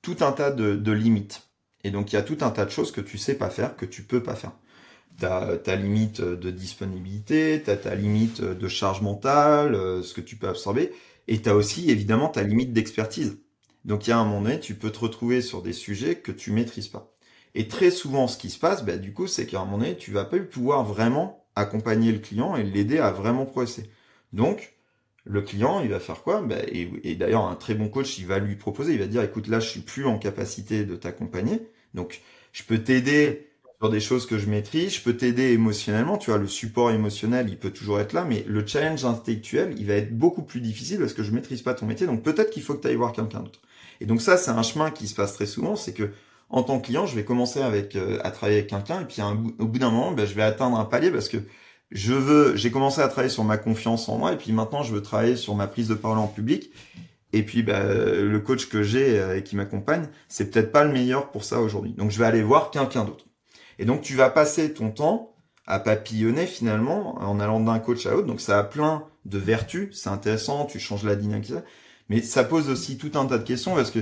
tout 0.02 0.18
un 0.22 0.32
tas 0.32 0.52
de, 0.52 0.76
de 0.76 0.92
limites. 0.92 1.50
Et 1.84 1.92
donc, 1.92 2.14
il 2.14 2.16
y 2.16 2.20
a 2.20 2.24
tout 2.24 2.38
un 2.42 2.52
tas 2.52 2.66
de 2.66 2.72
choses 2.72 2.92
que 2.92 3.02
tu 3.02 3.18
sais 3.18 3.36
pas 3.36 3.50
faire, 3.50 3.76
que 3.78 3.86
tu 3.86 4.04
peux 4.04 4.22
pas 4.24 4.36
faire. 4.36 4.54
Tu 5.20 5.26
as 5.26 5.58
ta 5.58 5.76
limite 5.76 6.22
de 6.22 6.52
disponibilité, 6.52 7.62
tu 7.64 7.72
as 7.72 7.78
ta 7.78 7.96
limite 7.96 8.42
de 8.42 8.68
charge 8.68 9.02
mentale, 9.02 10.04
ce 10.04 10.14
que 10.14 10.22
tu 10.22 10.36
peux 10.38 10.48
absorber, 10.48 10.92
et 11.28 11.42
tu 11.42 11.50
as 11.50 11.56
aussi 11.56 11.90
évidemment 11.92 12.30
ta 12.30 12.44
limite 12.44 12.74
d'expertise. 12.74 13.40
Donc 13.86 14.08
il 14.08 14.10
y 14.12 14.14
a 14.14 14.18
un 14.18 14.26
moment 14.26 14.42
donné, 14.42 14.60
tu 14.60 14.76
peux 14.76 14.92
te 14.92 15.00
retrouver 15.00 15.42
sur 15.42 15.62
des 15.62 15.74
sujets 15.74 16.16
que 16.16 16.32
tu 16.32 16.52
maîtrises 16.52 16.88
pas. 16.88 17.14
Et 17.56 17.68
très 17.68 17.92
souvent, 17.92 18.28
ce 18.28 18.38
qui 18.38 18.50
se 18.50 18.60
passe, 18.60 18.86
bah, 18.86 18.98
du 18.98 19.14
coup, 19.14 19.28
c'est 19.28 19.48
qu'à 19.48 19.60
un 19.60 19.66
moment 19.66 19.80
donné, 19.80 19.98
tu 19.98 20.12
vas 20.12 20.26
pas 20.26 20.38
pouvoir 20.40 20.84
vraiment 20.84 21.46
accompagner 21.56 22.12
le 22.12 22.20
client 22.20 22.56
et 22.56 22.64
l'aider 22.64 23.00
à 23.00 23.12
vraiment 23.12 23.46
progresser. 23.46 23.90
Donc, 24.34 24.76
le 25.26 25.42
client, 25.42 25.82
il 25.82 25.90
va 25.90 26.00
faire 26.00 26.22
quoi? 26.22 26.42
Bah, 26.42 26.58
Et, 26.68 27.16
d'ailleurs, 27.16 27.46
un 27.46 27.56
très 27.56 27.74
bon 27.74 27.90
coach, 27.90 28.18
il 28.20 28.28
va 28.28 28.40
lui 28.40 28.56
proposer, 28.56 28.94
il 28.94 29.00
va 29.00 29.08
dire, 29.08 29.24
écoute, 29.24 29.48
là, 29.48 29.60
je 29.60 29.68
suis 29.70 29.82
plus 29.82 30.06
en 30.06 30.20
capacité 30.20 30.86
de 30.86 30.96
t'accompagner, 30.96 31.62
donc 31.94 32.22
je 32.54 32.64
peux 32.64 32.78
t'aider 32.80 33.48
sur 33.80 33.90
des 33.90 34.00
choses 34.00 34.26
que 34.26 34.38
je 34.38 34.48
maîtrise, 34.50 34.96
je 34.96 35.02
peux 35.02 35.18
t'aider 35.18 35.52
émotionnellement, 35.52 36.18
tu 36.18 36.32
vois, 36.32 36.40
le 36.40 36.48
support 36.48 36.92
émotionnel, 36.92 37.48
il 37.50 37.58
peut 37.58 37.72
toujours 37.72 38.00
être 38.00 38.14
là, 38.14 38.24
mais 38.26 38.44
le 38.48 38.66
challenge 38.66 39.06
intellectuel, 39.06 39.76
il 39.78 39.86
va 39.88 39.96
être 39.96 40.18
beaucoup 40.18 40.44
plus 40.44 40.62
difficile 40.62 41.00
parce 41.00 41.14
que 41.14 41.24
je 41.24 41.32
maîtrise 41.32 41.62
pas 41.62 41.74
ton 41.74 41.86
métier, 41.86 42.08
donc 42.08 42.24
peut-être 42.24 42.50
qu'il 42.52 42.64
faut 42.64 42.74
que 42.76 42.82
tu 42.82 42.88
ailles 42.88 42.96
voir 42.96 43.14
quelqu'un 43.14 43.42
d'autre. 43.42 43.62
Et 44.02 44.06
donc 44.06 44.22
ça, 44.22 44.38
c'est 44.38 44.52
un 44.52 44.64
chemin 44.64 44.92
qui 44.92 45.08
se 45.08 45.16
passe 45.16 45.34
très 45.34 45.46
souvent, 45.46 45.76
c'est 45.76 45.94
que 45.94 46.12
en 46.50 46.64
tant 46.64 46.80
que 46.80 46.86
client, 46.86 47.06
je 47.06 47.16
vais 47.16 47.26
commencer 47.26 47.62
avec 47.62 47.96
euh, 47.96 48.20
à 48.24 48.32
travailler 48.32 48.60
avec 48.60 48.70
quelqu'un 48.70 49.02
et 49.02 49.06
puis 49.06 49.22
au 49.60 49.66
bout 49.66 49.80
d'un 49.80 49.90
moment, 49.90 50.12
ben, 50.12 50.26
je 50.26 50.34
vais 50.34 50.44
atteindre 50.44 50.78
un 50.78 50.86
palier 50.86 51.12
parce 51.12 51.28
que 51.28 51.38
je 51.92 52.14
veux, 52.14 52.56
j'ai 52.56 52.72
commencé 52.72 53.02
à 53.02 53.08
travailler 53.08 53.30
sur 53.30 53.44
ma 53.44 53.58
confiance 53.58 54.08
en 54.10 54.18
moi 54.18 54.34
et 54.34 54.38
puis 54.38 54.52
maintenant 54.52 54.84
je 54.84 54.94
veux 54.94 55.02
travailler 55.02 55.36
sur 55.36 55.56
ma 55.56 55.68
prise 55.68 55.88
de 55.88 55.96
parole 55.96 56.18
en 56.18 56.28
public. 56.28 56.72
Et 57.34 57.44
puis 57.44 57.64
ben, 57.64 57.86
le 57.86 58.40
coach 58.40 58.70
que 58.70 58.84
j'ai 58.84 59.20
euh, 59.20 59.38
et 59.38 59.44
qui 59.44 59.56
m'accompagne, 59.56 60.08
c'est 60.30 60.50
peut-être 60.50 60.72
pas 60.72 60.86
le 60.86 60.94
meilleur 60.94 61.32
pour 61.32 61.44
ça 61.44 61.60
aujourd'hui. 61.60 61.92
Donc 61.92 62.12
je 62.12 62.20
vais 62.20 62.26
aller 62.26 62.42
voir 62.42 62.72
quelqu'un 62.72 63.04
d'autre. 63.04 63.26
Et 63.80 63.86
donc 63.86 64.02
tu 64.02 64.16
vas 64.16 64.30
passer 64.30 64.74
ton 64.74 64.92
temps 64.92 65.34
à 65.66 65.80
papillonner 65.80 66.48
finalement 66.48 67.22
en 67.22 67.40
allant 67.42 67.60
d'un 67.60 67.80
coach 67.80 68.06
à 68.06 68.12
l'autre. 68.12 68.28
Donc 68.28 68.40
ça 68.40 68.58
a 68.58 68.64
plein 68.64 69.04
de 69.26 69.38
vertus, 69.38 69.90
c'est 69.92 70.10
intéressant, 70.10 70.66
tu 70.66 70.80
changes 70.80 71.04
la 71.04 71.18
dynamique. 71.18 71.52
Mais 72.10 72.22
ça 72.22 72.44
pose 72.44 72.70
aussi 72.70 72.98
tout 72.98 73.12
un 73.16 73.26
tas 73.26 73.38
de 73.38 73.44
questions 73.44 73.76
parce 73.76 73.92
que 73.92 74.00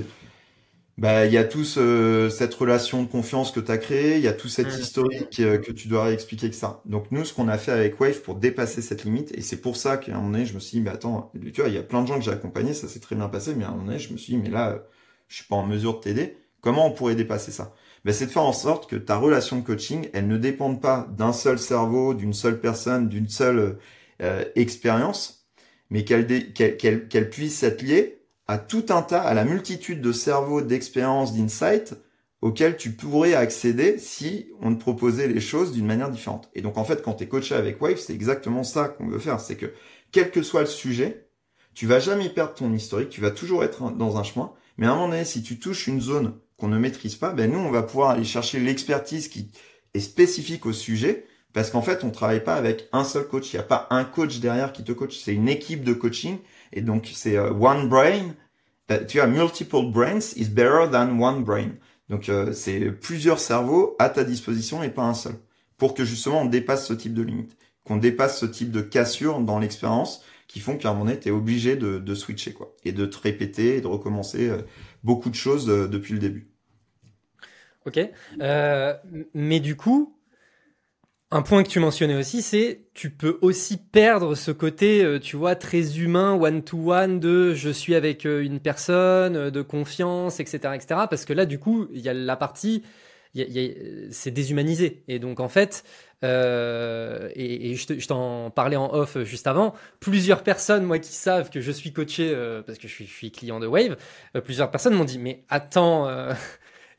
bah 0.98 1.26
il 1.26 1.32
y 1.32 1.36
a 1.36 1.44
tout 1.44 1.64
cette 1.64 2.54
relation 2.54 3.02
de 3.02 3.08
confiance 3.08 3.50
que 3.50 3.60
tu 3.60 3.70
as 3.70 3.76
créée, 3.76 4.16
il 4.16 4.22
y 4.22 4.28
a 4.28 4.32
tout 4.32 4.48
cet 4.48 4.68
mm. 4.68 4.80
historique 4.80 5.40
euh, 5.40 5.58
que 5.58 5.70
tu 5.70 5.88
dois 5.88 6.04
réexpliquer 6.04 6.48
que 6.48 6.56
ça. 6.56 6.80
Donc 6.86 7.10
nous, 7.10 7.24
ce 7.24 7.34
qu'on 7.34 7.48
a 7.48 7.58
fait 7.58 7.72
avec 7.72 8.00
Wave 8.00 8.22
pour 8.22 8.36
dépasser 8.36 8.80
cette 8.80 9.04
limite, 9.04 9.36
et 9.36 9.42
c'est 9.42 9.60
pour 9.60 9.76
ça 9.76 9.98
qu'à 9.98 10.12
un 10.12 10.16
moment 10.16 10.30
donné, 10.30 10.46
je 10.46 10.54
me 10.54 10.58
suis 10.58 10.78
dit, 10.78 10.82
mais 10.82 10.90
attends, 10.90 11.30
tu 11.34 11.60
vois, 11.60 11.68
il 11.68 11.74
y 11.74 11.78
a 11.78 11.82
plein 11.82 12.02
de 12.02 12.08
gens 12.08 12.18
que 12.18 12.24
j'ai 12.24 12.30
accompagnés, 12.30 12.72
ça 12.72 12.88
s'est 12.88 13.00
très 13.00 13.14
bien 13.14 13.28
passé, 13.28 13.54
mais 13.54 13.64
à 13.64 13.68
un 13.68 13.72
moment 13.72 13.84
donné, 13.84 13.98
je 13.98 14.12
me 14.12 14.16
suis 14.16 14.34
dit, 14.34 14.38
mais 14.38 14.48
là, 14.48 14.78
je 15.28 15.36
suis 15.36 15.44
pas 15.44 15.56
en 15.56 15.66
mesure 15.66 15.96
de 15.96 16.00
t'aider. 16.00 16.38
Comment 16.62 16.86
on 16.86 16.92
pourrait 16.92 17.14
dépasser 17.14 17.52
ça? 17.52 17.74
Ben, 18.04 18.12
C'est 18.12 18.26
de 18.26 18.30
faire 18.30 18.44
en 18.44 18.52
sorte 18.52 18.88
que 18.88 18.96
ta 18.96 19.16
relation 19.16 19.58
de 19.58 19.62
coaching, 19.62 20.08
elle 20.14 20.28
ne 20.28 20.38
dépende 20.38 20.80
pas 20.80 21.06
d'un 21.16 21.32
seul 21.32 21.58
cerveau, 21.58 22.14
d'une 22.14 22.32
seule 22.32 22.60
personne, 22.60 23.08
d'une 23.08 23.28
seule 23.28 23.78
euh, 24.22 24.44
expérience, 24.54 25.35
mais 25.90 26.04
qu'elle 26.04 27.30
puisse 27.30 27.62
être 27.62 27.82
liée 27.82 28.20
à 28.48 28.58
tout 28.58 28.86
un 28.90 29.02
tas, 29.02 29.22
à 29.22 29.34
la 29.34 29.44
multitude 29.44 30.00
de 30.00 30.12
cerveaux, 30.12 30.62
d'expériences, 30.62 31.34
d'insights 31.34 31.94
auxquels 32.42 32.76
tu 32.76 32.92
pourrais 32.92 33.34
accéder 33.34 33.98
si 33.98 34.46
on 34.60 34.74
te 34.74 34.80
proposait 34.80 35.26
les 35.26 35.40
choses 35.40 35.72
d'une 35.72 35.86
manière 35.86 36.10
différente. 36.10 36.48
Et 36.54 36.60
donc 36.60 36.76
en 36.76 36.84
fait, 36.84 37.02
quand 37.02 37.14
tu 37.14 37.24
es 37.24 37.28
coaché 37.28 37.54
avec 37.54 37.80
Wave, 37.80 37.98
c'est 37.98 38.12
exactement 38.12 38.62
ça 38.62 38.88
qu'on 38.88 39.08
veut 39.08 39.18
faire. 39.18 39.40
C'est 39.40 39.56
que 39.56 39.72
quel 40.12 40.30
que 40.30 40.42
soit 40.42 40.60
le 40.60 40.66
sujet, 40.66 41.28
tu 41.74 41.86
vas 41.86 41.98
jamais 41.98 42.28
perdre 42.28 42.54
ton 42.54 42.72
historique, 42.72 43.08
tu 43.08 43.20
vas 43.20 43.30
toujours 43.30 43.64
être 43.64 43.90
dans 43.90 44.16
un 44.16 44.22
chemin. 44.22 44.52
Mais 44.76 44.86
à 44.86 44.92
un 44.92 44.94
moment 44.94 45.08
donné, 45.08 45.24
si 45.24 45.42
tu 45.42 45.58
touches 45.58 45.86
une 45.86 46.00
zone 46.00 46.34
qu'on 46.56 46.68
ne 46.68 46.78
maîtrise 46.78 47.16
pas, 47.16 47.32
ben 47.32 47.50
nous, 47.50 47.58
on 47.58 47.70
va 47.70 47.82
pouvoir 47.82 48.10
aller 48.10 48.24
chercher 48.24 48.60
l'expertise 48.60 49.28
qui 49.28 49.50
est 49.94 50.00
spécifique 50.00 50.66
au 50.66 50.72
sujet, 50.72 51.26
parce 51.56 51.70
qu'en 51.70 51.80
fait, 51.80 52.04
on 52.04 52.10
travaille 52.10 52.44
pas 52.44 52.54
avec 52.54 52.86
un 52.92 53.02
seul 53.02 53.26
coach. 53.26 53.50
Il 53.50 53.56
n'y 53.56 53.60
a 53.60 53.62
pas 53.62 53.86
un 53.88 54.04
coach 54.04 54.40
derrière 54.40 54.74
qui 54.74 54.84
te 54.84 54.92
coach. 54.92 55.16
C'est 55.16 55.32
une 55.32 55.48
équipe 55.48 55.84
de 55.84 55.94
coaching. 55.94 56.36
Et 56.74 56.82
donc, 56.82 57.10
c'est 57.14 57.38
euh, 57.38 57.50
one 57.50 57.88
brain. 57.88 58.34
Euh, 58.90 59.02
tu 59.06 59.20
as 59.20 59.26
multiple 59.26 59.90
brains 59.90 60.34
is 60.36 60.50
better 60.50 60.84
than 60.92 61.18
one 61.18 61.44
brain. 61.44 61.70
Donc, 62.10 62.28
euh, 62.28 62.52
c'est 62.52 62.92
plusieurs 62.92 63.38
cerveaux 63.38 63.96
à 63.98 64.10
ta 64.10 64.22
disposition 64.22 64.82
et 64.82 64.90
pas 64.90 65.04
un 65.04 65.14
seul. 65.14 65.32
Pour 65.78 65.94
que 65.94 66.04
justement, 66.04 66.42
on 66.42 66.44
dépasse 66.44 66.86
ce 66.86 66.92
type 66.92 67.14
de 67.14 67.22
limite. 67.22 67.56
Qu'on 67.84 67.96
dépasse 67.96 68.38
ce 68.38 68.44
type 68.44 68.70
de 68.70 68.82
cassure 68.82 69.40
dans 69.40 69.58
l'expérience 69.58 70.22
qui 70.48 70.60
font 70.60 70.76
qu'à 70.76 70.90
un 70.90 70.92
moment 70.92 71.06
donné, 71.06 71.18
tu 71.18 71.28
es 71.28 71.32
obligé 71.32 71.76
de, 71.76 71.96
de, 71.98 72.14
switcher, 72.14 72.52
quoi. 72.52 72.74
Et 72.84 72.92
de 72.92 73.06
te 73.06 73.16
répéter 73.18 73.78
et 73.78 73.80
de 73.80 73.86
recommencer 73.86 74.50
beaucoup 75.02 75.30
de 75.30 75.34
choses 75.34 75.64
depuis 75.64 76.12
le 76.12 76.18
début. 76.18 76.50
Ok. 77.86 78.00
Euh, 78.40 78.94
mais 79.32 79.60
du 79.60 79.76
coup, 79.76 80.15
un 81.32 81.42
point 81.42 81.62
que 81.64 81.68
tu 81.68 81.80
mentionnais 81.80 82.14
aussi, 82.14 82.40
c'est 82.40 82.82
tu 82.94 83.10
peux 83.10 83.38
aussi 83.42 83.78
perdre 83.78 84.34
ce 84.36 84.52
côté, 84.52 85.02
euh, 85.04 85.18
tu 85.18 85.36
vois, 85.36 85.56
très 85.56 85.98
humain, 85.98 86.34
one-to-one, 86.34 87.18
de 87.18 87.52
je 87.52 87.68
suis 87.70 87.96
avec 87.96 88.26
euh, 88.26 88.44
une 88.44 88.60
personne, 88.60 89.50
de 89.50 89.62
confiance, 89.62 90.38
etc., 90.38 90.74
etc. 90.74 91.00
Parce 91.10 91.24
que 91.24 91.32
là, 91.32 91.44
du 91.44 91.58
coup, 91.58 91.88
il 91.92 92.00
y 92.00 92.08
a 92.08 92.14
la 92.14 92.36
partie, 92.36 92.84
c'est 94.10 94.30
déshumanisé. 94.30 95.02
Et 95.08 95.18
donc, 95.18 95.40
en 95.40 95.48
fait, 95.48 95.84
euh, 96.24 97.28
et, 97.34 97.74
je 97.74 98.06
t'en 98.06 98.50
parlais 98.50 98.76
en 98.76 98.94
off 98.94 99.18
juste 99.24 99.46
avant, 99.48 99.74
plusieurs 100.00 100.42
personnes, 100.42 100.84
moi, 100.84 100.98
qui 101.00 101.12
savent 101.12 101.50
que 101.50 101.60
je 101.60 101.72
suis 101.72 101.92
coaché, 101.92 102.34
parce 102.66 102.78
que 102.78 102.86
je 102.88 102.94
suis, 102.94 103.06
je 103.06 103.12
suis, 103.12 103.32
client 103.32 103.58
de 103.60 103.66
Wave, 103.66 103.96
plusieurs 104.44 104.70
personnes 104.70 104.94
m'ont 104.94 105.04
dit, 105.04 105.18
mais 105.18 105.44
attends 105.48 106.08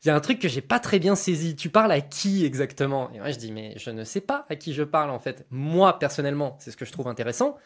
il 0.04 0.08
y 0.08 0.10
a 0.10 0.14
un 0.14 0.20
truc 0.20 0.38
que 0.38 0.48
j'ai 0.48 0.60
pas 0.60 0.78
très 0.78 0.98
bien 0.98 1.16
saisi. 1.16 1.56
Tu 1.56 1.70
parles 1.70 1.90
à 1.90 2.00
qui 2.00 2.44
exactement? 2.44 3.10
Et 3.12 3.18
moi, 3.18 3.30
je 3.30 3.38
dis, 3.38 3.50
mais 3.50 3.74
je 3.76 3.90
ne 3.90 4.04
sais 4.04 4.20
pas 4.20 4.46
à 4.48 4.56
qui 4.56 4.72
je 4.72 4.84
parle 4.84 5.10
en 5.10 5.18
fait. 5.18 5.46
Moi, 5.50 5.98
personnellement, 5.98 6.56
c'est 6.60 6.70
ce 6.70 6.76
que 6.76 6.84
je 6.84 6.92
trouve 6.92 7.08
intéressant. 7.08 7.56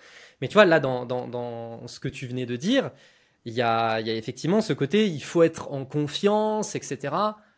Mais 0.40 0.48
tu 0.48 0.54
vois, 0.54 0.64
là, 0.64 0.80
dans, 0.80 1.04
dans, 1.04 1.28
dans 1.28 1.86
ce 1.86 2.00
que 2.00 2.08
tu 2.08 2.26
venais 2.26 2.46
de 2.46 2.56
dire, 2.56 2.90
il 3.44 3.52
y 3.52 3.62
a, 3.62 4.00
y 4.00 4.10
a 4.10 4.14
effectivement 4.14 4.60
ce 4.60 4.72
côté, 4.72 5.06
il 5.08 5.22
faut 5.22 5.42
être 5.42 5.70
en 5.72 5.84
confiance, 5.84 6.74
etc. 6.74 7.14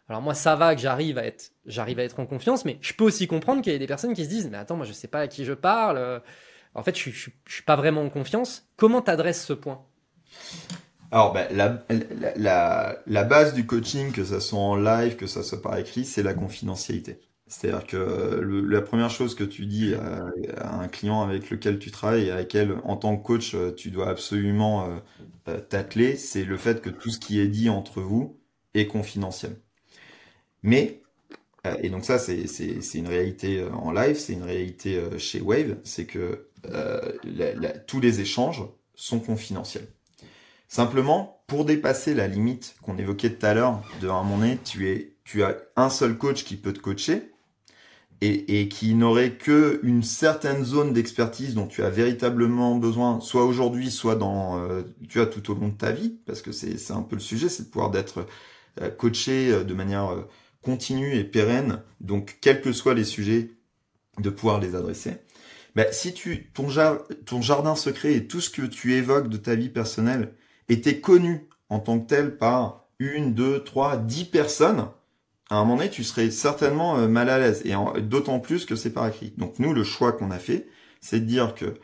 Alors 0.09 0.21
moi, 0.23 0.35
ça 0.35 0.57
va 0.57 0.75
que 0.75 0.81
j'arrive 0.81 1.19
à 1.19 1.25
être, 1.25 1.53
j'arrive 1.67 1.99
à 1.99 2.03
être 2.03 2.21
en 2.21 2.27
confiance, 2.27 2.65
mais 2.65 2.79
je 2.81 2.93
peux 2.93 3.05
aussi 3.05 3.27
comprendre 3.27 3.63
qu'il 3.63 3.73
y 3.73 3.77
a 3.77 3.79
des 3.79 3.87
personnes 3.87 4.13
qui 4.13 4.25
se 4.25 4.29
disent, 4.29 4.51
mais 4.51 4.59
attends, 4.59 4.77
moi, 4.77 4.87
je 4.87 4.93
sais 4.93 5.09
pas 5.09 5.21
à 5.21 5.29
qui 5.29 5.45
je 5.45 5.53
parle. 5.55 6.23
En 6.75 6.83
fait, 6.83 6.99
je, 6.99 7.11
je, 7.11 7.31
je 7.47 7.53
suis 7.53 7.63
pas 7.63 7.77
vraiment 7.77 8.03
en 8.03 8.11
confiance. 8.11 8.67
Comment 8.77 9.01
t'adresses 9.03 9.45
ce 9.47 9.53
point? 9.53 9.87
Alors, 11.11 11.33
ben, 11.33 11.47
la, 11.53 11.85
la, 12.37 12.99
la, 13.07 13.25
base 13.25 13.55
du 13.55 13.67
coaching, 13.67 14.11
que 14.13 14.25
ça 14.25 14.41
soit 14.41 14.59
en 14.59 14.77
live, 14.77 15.17
que 15.17 15.27
ça 15.27 15.43
soit 15.43 15.63
par 15.63 15.77
écrit, 15.79 16.05
c'est 16.05 16.23
la 16.23 16.35
confidentialité. 16.35 17.21
C'est-à-dire 17.47 17.87
que 17.87 17.97
la 17.97 18.81
première 18.81 19.11
chose 19.11 19.35
que 19.35 19.45
tu 19.45 19.67
dis 19.67 19.95
à, 19.95 20.75
un 20.75 20.89
client 20.89 21.23
avec 21.23 21.51
lequel 21.51 21.79
tu 21.79 21.91
travailles 21.91 22.27
et 22.29 22.31
avec 22.31 22.53
lequel, 22.53 22.77
en 22.85 22.97
tant 22.97 23.17
que 23.17 23.23
coach, 23.23 23.55
tu 23.77 23.91
dois 23.91 24.09
absolument 24.09 24.87
euh, 24.89 24.99
euh, 25.49 25.61
t'atteler, 25.61 26.17
c'est 26.17 26.45
le 26.45 26.57
fait 26.57 26.81
que 26.81 26.91
tout 26.91 27.11
ce 27.11 27.19
qui 27.19 27.41
est 27.41 27.49
dit 27.49 27.69
entre 27.69 28.01
vous 28.01 28.41
est 28.75 28.87
confidentiel. 28.87 29.57
Mais, 30.63 31.03
euh, 31.67 31.77
et 31.83 31.91
donc 31.91 32.05
ça, 32.05 32.19
c'est 32.19 32.45
une 32.95 33.09
réalité 33.09 33.63
en 33.73 33.93
live, 33.93 34.17
c'est 34.19 34.33
une 34.33 34.43
réalité 34.43 35.01
chez 35.19 35.41
Wave, 35.41 35.77
c'est 35.85 36.07
que 36.07 36.49
tous 37.87 38.01
les 38.01 38.21
échanges 38.21 38.65
sont 38.95 39.21
confidentiels. 39.21 39.89
Simplement, 40.75 41.41
pour 41.47 41.65
dépasser 41.65 42.15
la 42.15 42.27
limite 42.27 42.75
qu'on 42.83 42.99
évoquait 42.99 43.31
tout 43.31 43.47
à 43.47 43.55
l'heure, 43.55 43.81
de 44.01 44.09
un 44.09 44.25
moment 44.25 44.57
tu, 44.65 44.89
es, 44.89 45.15
tu 45.23 45.45
as 45.45 45.57
un 45.77 45.89
seul 45.89 46.19
coach 46.19 46.43
qui 46.43 46.57
peut 46.57 46.73
te 46.73 46.81
coacher 46.81 47.31
et, 48.21 48.61
et 48.61 48.69
qui 48.69 48.97
n'aurait 48.97 49.35
que 49.35 49.79
une 49.85 50.03
certaine 50.03 50.65
zone 50.65 50.93
d'expertise 50.93 51.55
dont 51.55 51.69
tu 51.69 51.85
as 51.85 51.91
véritablement 51.91 52.75
besoin, 52.75 53.21
soit 53.21 53.45
aujourd'hui, 53.45 53.93
soit 53.93 54.17
dans, 54.17 54.59
euh, 54.69 54.83
tu 55.09 55.21
as 55.21 55.27
tout 55.27 55.49
au 55.53 55.55
long 55.55 55.69
de 55.69 55.77
ta 55.77 55.93
vie, 55.93 56.19
parce 56.27 56.43
que 56.43 56.51
c'est 56.51 56.91
un 56.91 57.03
peu 57.03 57.15
le 57.15 57.23
sujet, 57.23 57.49
c'est 57.49 57.63
de 57.63 57.69
pouvoir 57.69 57.93
d'être 57.93 58.27
euh, 58.81 58.91
coaché 58.91 59.53
euh, 59.53 59.63
de 59.63 59.75
manière 59.75 60.27
continue 60.61 61.15
et 61.15 61.23
pérenne, 61.23 61.83
donc 62.01 62.39
quels 62.41 62.61
que 62.61 62.73
soient 62.73 62.95
les 62.95 63.05
sujets, 63.05 63.53
de 64.19 64.29
pouvoir 64.29 64.59
les 64.59 64.75
adresser. 64.75 65.19
Ben, 65.77 65.87
si 65.93 66.15
tu 66.15 66.51
ton, 66.53 66.67
ton 67.27 67.43
jardin 67.43 67.77
secret 67.77 68.15
et 68.15 68.27
tout 68.27 68.41
ce 68.41 68.51
que 68.51 68.63
tu 68.63 68.95
évoques 68.95 69.29
de 69.29 69.37
ta 69.37 69.55
vie 69.55 69.69
personnelle 69.69 70.35
était 70.69 71.01
connu 71.01 71.49
en 71.69 71.79
tant 71.79 71.99
que 71.99 72.07
tel 72.07 72.37
par 72.37 72.87
une, 72.99 73.35
deux, 73.35 73.63
trois, 73.65 73.97
dix 73.97 74.25
personnes, 74.25 74.89
à 75.51 75.57
un 75.57 75.65
moment 75.65 75.77
donné, 75.77 75.91
tu 75.91 76.05
serais 76.05 76.31
certainement 76.31 76.99
euh, 76.99 77.09
mal 77.09 77.29
à 77.29 77.39
l'aise. 77.39 77.63
Et 77.65 77.75
d'autant 78.01 78.41
plus 78.41 78.65
que 78.65 78.77
c'est 78.77 78.93
par 78.93 79.07
écrit. 79.07 79.35
Donc 79.37 79.59
nous, 79.59 79.73
le 79.73 79.85
choix 79.85 80.13
qu'on 80.13 80.31
a 80.31 80.39
fait, 80.39 80.69
c'est 81.01 81.21
de 81.21 81.27
dire 81.27 81.55
que 81.55 81.75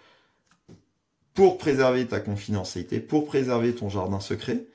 pour 1.35 1.59
préserver 1.59 2.07
ta 2.07 2.21
confidentialité, 2.21 3.01
pour 3.01 3.27
préserver 3.27 3.75
ton 3.75 3.89
jardin 3.89 4.21
secret, 4.21 4.67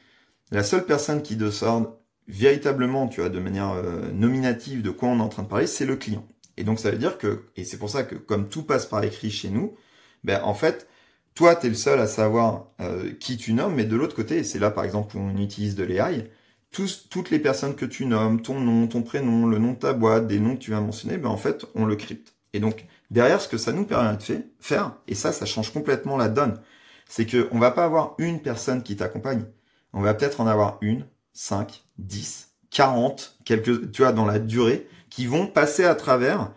la 0.52 0.64
seule 0.64 0.86
personne 0.86 1.22
qui 1.22 1.38
sort 1.52 1.98
véritablement, 2.28 3.08
tu 3.08 3.22
vois, 3.22 3.30
de 3.30 3.40
manière 3.40 3.72
euh, 3.72 4.12
nominative 4.12 4.82
de 4.82 4.90
quoi 4.90 5.10
on 5.10 5.20
est 5.20 5.24
en 5.24 5.30
train 5.30 5.44
de 5.44 5.48
parler, 5.48 5.68
c'est 5.68 5.86
le 5.86 5.96
client. 5.96 6.26
Et 6.58 6.64
donc 6.64 6.80
ça 6.80 6.92
veut 6.92 6.98
dire 6.98 7.18
que, 7.18 7.46
et 7.56 7.64
c'est 7.64 7.78
pour 7.78 7.90
ça 7.90 8.04
que 8.04 8.16
comme 8.16 8.50
tout 8.50 8.64
passe 8.64 8.86
par 8.86 9.04
écrit 9.04 9.32
chez 9.32 9.50
nous, 9.50 9.76
ben 10.24 10.42
en 10.44 10.54
fait, 10.54 10.88
toi, 11.36 11.56
tu 11.56 11.68
es 11.68 11.70
le 11.70 11.76
seul 11.76 12.00
à 12.00 12.08
savoir 12.08 12.68
euh, 12.80 13.12
qui 13.20 13.38
tu 13.38 13.54
nommes, 13.54 13.76
mais 13.76 13.86
de 13.86 13.96
l'autre 13.96 14.16
côté, 14.16 14.38
et 14.38 14.44
c'est 14.44 14.60
là 14.60 14.72
par 14.72 14.86
exemple 14.86 15.18
où 15.18 15.20
on 15.20 15.38
utilise 15.38 15.76
de 15.76 15.84
l'AI, 15.84 16.32
toutes 16.72 17.30
les 17.30 17.40
personnes 17.40 17.76
que 17.76 17.86
tu 17.86 18.06
nommes, 18.06 18.42
ton 18.42 18.60
nom, 18.60 18.88
ton 18.88 19.02
prénom, 19.02 19.46
le 19.46 19.60
nom 19.60 19.74
de 19.74 19.78
ta 19.78 19.94
boîte, 19.94 20.28
des 20.28 20.40
noms 20.40 20.56
que 20.56 20.62
tu 20.62 20.72
vas 20.72 20.82
mentionner, 20.82 21.18
ben 21.18 21.30
en 21.30 21.38
fait, 21.38 21.66
on 21.76 21.86
le 21.86 21.96
crypte. 21.96 22.36
Et 22.54 22.60
donc, 22.60 22.86
derrière, 23.12 23.40
ce 23.40 23.48
que 23.48 23.58
ça 23.58 23.72
nous 23.72 23.86
permet 23.86 24.18
de 24.18 24.44
faire, 24.60 24.96
et 25.08 25.16
ça, 25.16 25.32
ça 25.32 25.46
change 25.46 25.72
complètement 25.72 26.18
la 26.18 26.28
donne, 26.28 26.60
c'est 27.08 27.26
que 27.26 27.48
on 27.52 27.60
va 27.60 27.72
pas 27.72 27.86
avoir 27.86 28.16
une 28.18 28.42
personne 28.42 28.84
qui 28.84 28.96
t'accompagne. 28.96 29.46
On 29.94 30.02
va 30.02 30.14
peut-être 30.14 30.42
en 30.42 30.48
avoir 30.48 30.78
une, 30.82 31.06
cinq, 31.34 31.84
dix, 31.98 32.50
quarante, 32.70 33.38
quelques, 33.46 33.92
tu 33.92 34.02
vois, 34.02 34.12
dans 34.12 34.26
la 34.26 34.40
durée, 34.40 34.88
qui 35.10 35.28
vont 35.28 35.48
passer 35.48 35.86
à 35.86 35.96
travers 35.96 36.52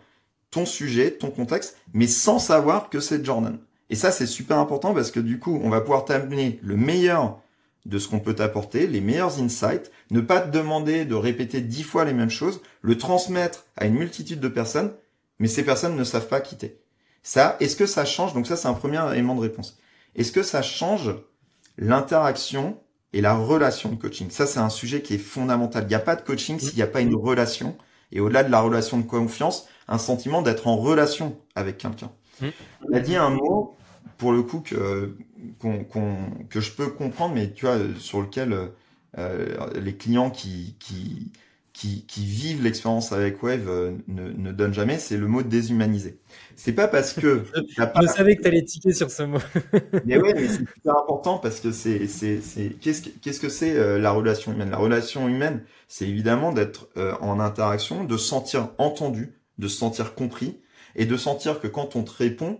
ton 0.51 0.65
sujet, 0.65 1.11
ton 1.11 1.31
contexte, 1.31 1.77
mais 1.93 2.07
sans 2.07 2.39
savoir 2.39 2.89
que 2.89 2.99
c'est 2.99 3.23
Jordan. 3.23 3.59
Et 3.89 3.95
ça, 3.95 4.11
c'est 4.11 4.27
super 4.27 4.57
important 4.57 4.93
parce 4.93 5.11
que 5.11 5.19
du 5.19 5.39
coup, 5.39 5.59
on 5.63 5.69
va 5.69 5.81
pouvoir 5.81 6.05
t'amener 6.05 6.59
le 6.61 6.75
meilleur 6.75 7.39
de 7.85 7.97
ce 7.97 8.07
qu'on 8.07 8.19
peut 8.19 8.35
t'apporter, 8.35 8.87
les 8.87 9.01
meilleurs 9.01 9.39
insights, 9.41 9.91
ne 10.11 10.21
pas 10.21 10.41
te 10.41 10.51
demander 10.51 11.05
de 11.05 11.15
répéter 11.15 11.61
dix 11.61 11.83
fois 11.83 12.05
les 12.05 12.13
mêmes 12.13 12.29
choses, 12.29 12.61
le 12.81 12.97
transmettre 12.97 13.65
à 13.77 13.85
une 13.85 13.95
multitude 13.95 14.39
de 14.39 14.47
personnes, 14.47 14.93
mais 15.39 15.47
ces 15.47 15.63
personnes 15.63 15.95
ne 15.95 16.03
savent 16.03 16.27
pas 16.27 16.41
quitter. 16.41 16.79
Ça, 17.23 17.57
est-ce 17.59 17.75
que 17.75 17.85
ça 17.85 18.05
change? 18.05 18.33
Donc 18.33 18.47
ça, 18.47 18.57
c'est 18.57 18.67
un 18.67 18.73
premier 18.73 19.01
élément 19.11 19.35
de 19.35 19.41
réponse. 19.41 19.79
Est-ce 20.15 20.31
que 20.31 20.43
ça 20.43 20.61
change 20.61 21.15
l'interaction 21.77 22.77
et 23.13 23.21
la 23.21 23.35
relation 23.35 23.89
de 23.89 23.95
coaching? 23.95 24.29
Ça, 24.29 24.45
c'est 24.45 24.59
un 24.59 24.69
sujet 24.69 25.01
qui 25.01 25.15
est 25.15 25.19
fondamental. 25.19 25.83
Il 25.83 25.89
n'y 25.89 25.95
a 25.95 25.99
pas 25.99 26.15
de 26.15 26.21
coaching 26.21 26.59
s'il 26.59 26.75
n'y 26.75 26.81
a 26.81 26.87
pas 26.87 27.01
une 27.01 27.15
relation. 27.15 27.75
Et 28.11 28.19
au-delà 28.19 28.43
de 28.43 28.51
la 28.51 28.61
relation 28.61 28.97
de 28.97 29.03
confiance, 29.03 29.67
un 29.87 29.97
sentiment 29.97 30.41
d'être 30.41 30.67
en 30.67 30.77
relation 30.77 31.37
avec 31.55 31.77
quelqu'un. 31.77 32.11
Mmh. 32.41 32.47
On 32.89 32.95
a 32.95 32.99
dit 32.99 33.15
un 33.15 33.29
mot 33.29 33.75
pour 34.19 34.33
le 34.33 34.43
coup 34.43 34.59
que 34.59 35.15
que 36.49 36.59
je 36.59 36.71
peux 36.71 36.89
comprendre, 36.89 37.33
mais 37.33 37.51
tu 37.51 37.65
vois 37.65 37.77
sur 37.97 38.21
lequel 38.21 38.53
euh, 39.17 39.69
les 39.81 39.95
clients 39.95 40.29
qui 40.29 40.75
qui 40.79 41.31
qui, 41.71 42.05
qui 42.07 42.25
vivent 42.25 42.61
l'expérience 42.61 43.13
avec 43.13 43.41
Wave 43.41 43.69
euh, 43.69 43.91
ne, 44.09 44.31
ne 44.31 44.51
donnent 44.51 44.73
jamais, 44.73 44.99
c'est 44.99 45.15
le 45.15 45.27
mot 45.27 45.43
déshumaniser. 45.43 46.19
C'est 46.57 46.73
pas 46.73 46.89
parce 46.89 47.13
que 47.13 47.45
je 47.77 48.07
savais 48.07 48.35
que 48.35 48.41
tu 48.41 48.47
allais 48.49 48.65
tiquer 48.65 48.91
sur 48.91 49.09
ce 49.09 49.23
mot. 49.23 49.37
mais 50.05 50.17
ouais, 50.17 50.33
mais 50.33 50.47
c'est 50.49 50.67
super 50.73 50.97
important 50.97 51.37
parce 51.37 51.61
que 51.61 51.71
c'est 51.71 52.05
c'est 52.07 52.41
c'est 52.41 52.75
qu'est-ce 52.81 53.03
que 53.03 53.09
qu'est-ce 53.21 53.39
que 53.39 53.47
c'est 53.47 53.77
euh, 53.77 53.97
la 53.97 54.11
relation 54.11 54.51
humaine? 54.51 54.71
La 54.71 54.77
relation 54.77 55.29
humaine, 55.29 55.63
c'est 55.87 56.07
évidemment 56.07 56.51
d'être 56.51 56.89
en 57.21 57.39
interaction, 57.39 58.03
de 58.03 58.17
se 58.17 58.27
sentir 58.27 58.71
entendu, 58.77 59.33
de 59.57 59.69
se 59.69 59.77
sentir 59.77 60.15
compris 60.15 60.59
et 60.97 61.05
de 61.05 61.15
sentir 61.15 61.61
que 61.61 61.67
quand 61.67 61.95
on 61.95 62.03
te 62.03 62.11
répond, 62.11 62.59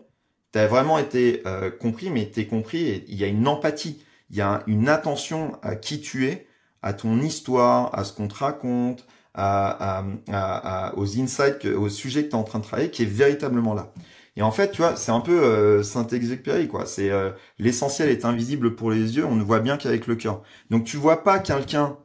tu 0.54 0.60
as 0.60 0.68
vraiment 0.68 0.98
été 1.00 1.42
euh, 1.46 1.70
compris, 1.72 2.10
mais 2.10 2.30
tu 2.32 2.42
es 2.42 2.48
compris 2.48 3.04
il 3.08 3.16
y 3.16 3.24
a 3.24 3.28
une 3.28 3.48
empathie, 3.48 4.04
il 4.30 4.38
y 4.38 4.42
a 4.42 4.64
une 4.68 4.90
attention 4.90 5.58
à 5.62 5.76
qui 5.76 6.02
tu 6.02 6.28
es, 6.28 6.48
à 6.82 6.94
ton 6.94 7.20
histoire, 7.22 7.98
à 7.98 8.04
ce 8.04 8.14
qu'on 8.14 8.28
te 8.28 8.36
raconte, 8.36 9.06
à, 9.34 10.00
à, 10.00 10.88
à, 10.88 10.96
aux 10.98 11.20
insights, 11.20 11.60
que, 11.60 11.70
aux 11.70 11.90
sujets 11.90 12.24
que 12.26 12.30
tu 12.30 12.36
es 12.36 12.40
en 12.40 12.44
train 12.44 12.60
de 12.60 12.64
travailler, 12.64 12.90
qui 12.90 13.04
est 13.04 13.06
véritablement 13.06 13.74
là. 13.74 13.94
Et 14.36 14.42
en 14.42 14.52
fait, 14.52 14.72
tu 14.72 14.82
vois, 14.82 14.96
c'est 14.96 15.12
un 15.12 15.20
peu 15.20 15.44
euh, 15.44 15.84
Saint-Exupéry, 15.84 16.68
quoi. 16.68 16.86
C'est 16.86 17.10
euh, 17.10 17.32
l'essentiel 17.58 18.10
est 18.10 18.26
invisible 18.26 18.76
pour 18.76 18.92
les 18.92 19.18
yeux, 19.18 19.26
on 19.26 19.36
ne 19.36 19.44
voit 19.44 19.60
bien 19.60 19.78
qu'avec 19.78 20.08
le 20.08 20.16
cœur. 20.16 20.44
Donc 20.70 20.86
tu 20.86 20.98
vois 20.98 21.24
pas 21.24 21.40
quelqu'un 21.40 21.98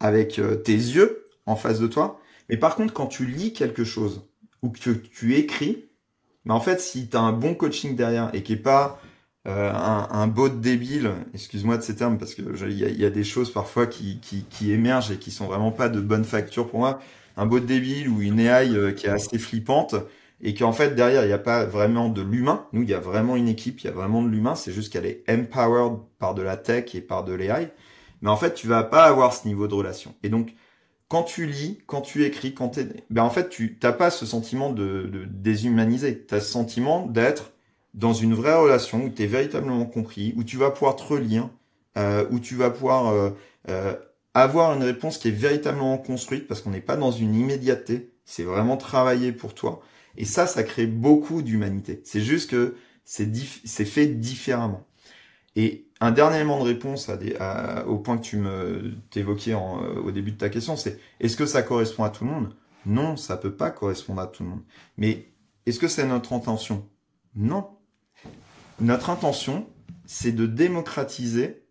avec 0.00 0.38
euh, 0.38 0.56
tes 0.56 0.74
yeux 0.74 1.24
en 1.46 1.56
face 1.56 1.80
de 1.80 1.86
toi, 1.86 2.20
mais 2.48 2.56
par 2.56 2.76
contre, 2.76 2.92
quand 2.92 3.06
tu 3.06 3.24
lis 3.26 3.52
quelque 3.52 3.84
chose 3.84 4.28
ou 4.62 4.70
que 4.70 4.90
tu 4.90 5.36
écris, 5.36 5.87
mais 6.48 6.54
en 6.54 6.60
fait, 6.60 6.80
si 6.80 7.08
tu 7.08 7.16
as 7.16 7.20
un 7.20 7.32
bon 7.32 7.54
coaching 7.54 7.94
derrière 7.94 8.30
et 8.34 8.42
qui 8.42 8.54
est 8.54 8.56
pas 8.56 8.98
euh, 9.46 9.70
un, 9.70 10.08
un 10.10 10.26
bot 10.26 10.48
débile, 10.48 11.12
excuse-moi 11.34 11.76
de 11.76 11.82
ces 11.82 11.94
termes 11.94 12.18
parce 12.18 12.34
que 12.34 12.42
il 12.66 12.78
y 12.78 12.84
a, 12.84 12.88
y 12.88 13.04
a, 13.04 13.10
des 13.10 13.22
choses 13.22 13.52
parfois 13.52 13.86
qui, 13.86 14.18
qui, 14.20 14.44
qui, 14.48 14.72
émergent 14.72 15.10
et 15.10 15.18
qui 15.18 15.30
sont 15.30 15.46
vraiment 15.46 15.72
pas 15.72 15.90
de 15.90 16.00
bonne 16.00 16.24
facture 16.24 16.68
pour 16.68 16.80
moi. 16.80 17.00
Un 17.36 17.44
bot 17.44 17.60
débile 17.60 18.08
ou 18.08 18.22
une 18.22 18.40
AI 18.40 18.74
euh, 18.74 18.92
qui 18.92 19.06
est 19.06 19.10
assez 19.10 19.38
flippante 19.38 19.94
et 20.40 20.54
qu'en 20.54 20.72
fait 20.72 20.94
derrière 20.94 21.22
il 21.24 21.28
n'y 21.28 21.32
a 21.34 21.38
pas 21.38 21.66
vraiment 21.66 22.08
de 22.08 22.22
l'humain. 22.22 22.66
Nous 22.72 22.82
il 22.82 22.88
y 22.88 22.94
a 22.94 23.00
vraiment 23.00 23.36
une 23.36 23.48
équipe, 23.48 23.80
il 23.80 23.84
y 23.84 23.90
a 23.90 23.92
vraiment 23.92 24.22
de 24.22 24.28
l'humain. 24.28 24.54
C'est 24.54 24.72
juste 24.72 24.90
qu'elle 24.92 25.06
est 25.06 25.24
empowered 25.30 25.98
par 26.18 26.34
de 26.34 26.42
la 26.42 26.56
tech 26.56 26.94
et 26.94 27.02
par 27.02 27.24
de 27.24 27.34
l'AI. 27.34 27.72
Mais 28.22 28.30
en 28.30 28.36
fait 28.36 28.54
tu 28.54 28.66
vas 28.66 28.84
pas 28.84 29.04
avoir 29.04 29.34
ce 29.34 29.46
niveau 29.46 29.68
de 29.68 29.74
relation. 29.74 30.14
Et 30.22 30.30
donc 30.30 30.54
quand 31.08 31.22
tu 31.22 31.46
lis, 31.46 31.78
quand 31.86 32.02
tu 32.02 32.24
écris, 32.24 32.54
quand 32.54 32.68
tu 32.70 32.86
ben 33.10 33.22
en 33.22 33.30
fait 33.30 33.48
tu 33.48 33.78
t'as 33.78 33.92
pas 33.92 34.10
ce 34.10 34.26
sentiment 34.26 34.70
de, 34.70 35.08
de 35.10 35.24
déshumaniser. 35.24 36.24
Tu 36.26 36.34
as 36.34 36.40
ce 36.40 36.50
sentiment 36.50 37.06
d'être 37.06 37.52
dans 37.94 38.12
une 38.12 38.34
vraie 38.34 38.54
relation 38.54 39.04
où 39.04 39.08
tu 39.10 39.22
es 39.22 39.26
véritablement 39.26 39.84
compris, 39.86 40.34
où 40.36 40.44
tu 40.44 40.56
vas 40.56 40.70
pouvoir 40.70 40.96
te 40.96 41.02
relire, 41.02 41.48
euh, 41.96 42.26
où 42.30 42.38
tu 42.38 42.54
vas 42.54 42.70
pouvoir 42.70 43.08
euh, 43.08 43.30
euh, 43.68 43.96
avoir 44.34 44.74
une 44.74 44.84
réponse 44.84 45.18
qui 45.18 45.28
est 45.28 45.32
véritablement 45.32 45.98
construite 45.98 46.46
parce 46.46 46.60
qu'on 46.60 46.70
n'est 46.70 46.80
pas 46.80 46.96
dans 46.96 47.10
une 47.10 47.34
immédiateté, 47.34 48.12
c'est 48.24 48.44
vraiment 48.44 48.76
travailler 48.76 49.32
pour 49.32 49.54
toi. 49.54 49.82
Et 50.16 50.24
ça, 50.24 50.46
ça 50.46 50.62
crée 50.62 50.86
beaucoup 50.86 51.42
d'humanité. 51.42 52.00
C'est 52.04 52.20
juste 52.20 52.50
que 52.50 52.76
c'est 53.04 53.30
c'est 53.64 53.84
fait 53.84 54.06
différemment. 54.06 54.86
Et 55.56 55.87
un 56.00 56.10
dernier 56.10 56.36
élément 56.36 56.58
de 56.58 56.64
réponse 56.64 57.08
à 57.08 57.16
des, 57.16 57.36
au 57.86 57.98
point 57.98 58.18
que 58.18 58.22
tu 58.22 58.36
me 58.36 58.94
t'évoquais 59.10 59.54
au 59.54 60.10
début 60.10 60.32
de 60.32 60.38
ta 60.38 60.48
question, 60.48 60.76
c'est 60.76 61.00
est-ce 61.20 61.36
que 61.36 61.46
ça 61.46 61.62
correspond 61.62 62.04
à 62.04 62.10
tout 62.10 62.24
le 62.24 62.30
monde? 62.30 62.54
Non, 62.86 63.16
ça 63.16 63.36
peut 63.36 63.54
pas 63.54 63.70
correspondre 63.70 64.20
à 64.20 64.26
tout 64.26 64.42
le 64.44 64.50
monde. 64.50 64.62
Mais 64.96 65.32
est-ce 65.66 65.78
que 65.78 65.88
c'est 65.88 66.06
notre 66.06 66.32
intention? 66.32 66.88
Non, 67.34 67.68
notre 68.80 69.10
intention, 69.10 69.66
c'est 70.06 70.32
de 70.32 70.46
démocratiser 70.46 71.64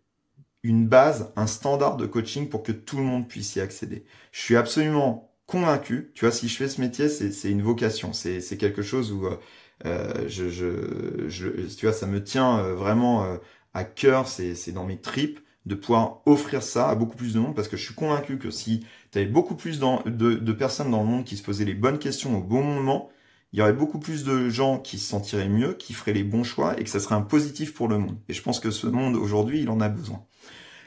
une 0.62 0.86
base, 0.86 1.32
un 1.36 1.46
standard 1.46 1.96
de 1.96 2.06
coaching 2.06 2.48
pour 2.48 2.62
que 2.62 2.72
tout 2.72 2.98
le 2.98 3.04
monde 3.04 3.28
puisse 3.28 3.56
y 3.56 3.60
accéder. 3.60 4.04
Je 4.32 4.40
suis 4.40 4.56
absolument 4.56 5.32
convaincu, 5.46 6.12
tu 6.14 6.26
vois, 6.26 6.32
si 6.32 6.48
je 6.48 6.56
fais 6.56 6.68
ce 6.68 6.80
métier, 6.80 7.08
c'est 7.08 7.50
une 7.50 7.62
vocation, 7.62 8.12
c'est 8.12 8.58
quelque 8.58 8.82
chose 8.82 9.12
où 9.12 9.26
euh, 9.86 10.28
je, 10.28 10.48
je, 10.50 11.28
je, 11.28 11.48
tu 11.74 11.86
vois, 11.86 11.94
ça 11.94 12.06
me 12.06 12.22
tient 12.22 12.58
euh, 12.58 12.74
vraiment 12.74 13.24
euh, 13.24 13.36
à 13.74 13.84
cœur, 13.84 14.28
c'est 14.28 14.72
dans 14.72 14.84
mes 14.84 15.00
tripes 15.00 15.40
de 15.66 15.74
pouvoir 15.74 16.22
offrir 16.24 16.62
ça 16.62 16.88
à 16.88 16.94
beaucoup 16.94 17.16
plus 17.16 17.34
de 17.34 17.40
monde 17.40 17.54
parce 17.54 17.68
que 17.68 17.76
je 17.76 17.84
suis 17.84 17.94
convaincu 17.94 18.38
que 18.38 18.50
si 18.50 18.84
tu 19.12 19.18
avais 19.18 19.26
beaucoup 19.26 19.54
plus 19.54 19.78
de, 19.78 20.34
de 20.34 20.52
personnes 20.52 20.90
dans 20.90 21.02
le 21.02 21.08
monde 21.08 21.24
qui 21.24 21.36
se 21.36 21.42
posaient 21.42 21.66
les 21.66 21.74
bonnes 21.74 21.98
questions 21.98 22.38
au 22.38 22.42
bon 22.42 22.62
moment, 22.62 23.10
il 23.52 23.58
y 23.58 23.62
aurait 23.62 23.72
beaucoup 23.72 23.98
plus 23.98 24.24
de 24.24 24.48
gens 24.50 24.78
qui 24.78 24.98
se 24.98 25.08
sentiraient 25.08 25.48
mieux, 25.48 25.74
qui 25.74 25.92
feraient 25.92 26.12
les 26.12 26.24
bons 26.24 26.44
choix 26.44 26.78
et 26.78 26.84
que 26.84 26.90
ça 26.90 27.00
serait 27.00 27.14
un 27.14 27.22
positif 27.22 27.74
pour 27.74 27.88
le 27.88 27.98
monde. 27.98 28.16
Et 28.28 28.34
je 28.34 28.42
pense 28.42 28.60
que 28.60 28.70
ce 28.70 28.86
monde 28.86 29.16
aujourd'hui, 29.16 29.60
il 29.60 29.70
en 29.70 29.80
a 29.80 29.88
besoin. 29.88 30.24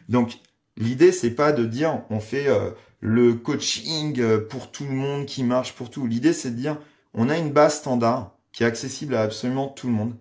Donc 0.09 0.39
l'idée 0.77 1.11
c'est 1.11 1.31
pas 1.31 1.51
de 1.51 1.65
dire 1.65 2.03
on 2.09 2.19
fait 2.19 2.47
euh, 2.47 2.71
le 2.99 3.33
coaching 3.33 4.19
euh, 4.19 4.39
pour 4.39 4.71
tout 4.71 4.85
le 4.85 4.91
monde 4.91 5.25
qui 5.25 5.43
marche 5.43 5.73
pour 5.73 5.89
tout. 5.89 6.05
L'idée 6.05 6.33
c'est 6.33 6.51
de 6.51 6.55
dire 6.55 6.79
on 7.13 7.29
a 7.29 7.37
une 7.37 7.51
base 7.51 7.77
standard 7.77 8.35
qui 8.51 8.63
est 8.63 8.67
accessible 8.67 9.15
à 9.15 9.21
absolument 9.21 9.67
tout 9.67 9.87
le 9.87 9.93
monde. 9.93 10.15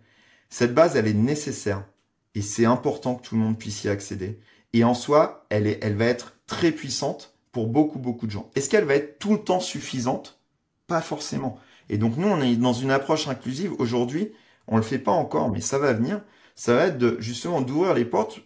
Cette 0.49 0.75
base 0.75 0.97
elle 0.97 1.07
est 1.07 1.15
nécessaire 1.15 1.85
et 2.35 2.43
c'est 2.43 2.65
important 2.65 3.15
que 3.15 3.27
tout 3.27 3.35
le 3.35 3.41
monde 3.41 3.59
puisse 3.59 3.85
y 3.85 3.89
accéder. 3.89 4.39
Et 4.73 4.85
en 4.85 4.95
soi, 4.95 5.47
elle 5.51 5.67
est, 5.67 5.79
elle 5.83 5.97
va 5.97 6.07
être 6.07 6.35
très 6.47 6.73
puissante 6.73 7.35
pour 7.53 7.67
beaucoup 7.67 7.99
beaucoup 7.99 8.27
de 8.27 8.33
gens. 8.33 8.51
Est-ce 8.55 8.71
qu'elle 8.71 8.85
va 8.85 8.95
être 8.95 9.19
tout 9.19 9.33
le 9.33 9.41
temps 9.41 9.61
suffisante? 9.61 10.39
Pas 10.87 11.01
forcément. 11.01 11.59
Et 11.89 11.99
donc 11.99 12.17
nous, 12.17 12.29
on 12.29 12.41
est 12.41 12.57
dans 12.57 12.73
une 12.73 12.91
approche 12.91 13.27
inclusive. 13.29 13.73
Aujourd'hui, 13.79 14.33
on 14.69 14.77
le 14.77 14.83
fait 14.83 14.99
pas 14.99 15.11
encore, 15.11 15.51
mais 15.51 15.61
ça 15.61 15.79
va 15.79 15.93
venir. 15.93 16.23
Ça 16.55 16.75
va 16.75 16.87
être 16.87 16.99
de, 16.99 17.17
justement 17.21 17.61
d'ouvrir 17.61 17.95
les 17.95 18.05
portes 18.05 18.41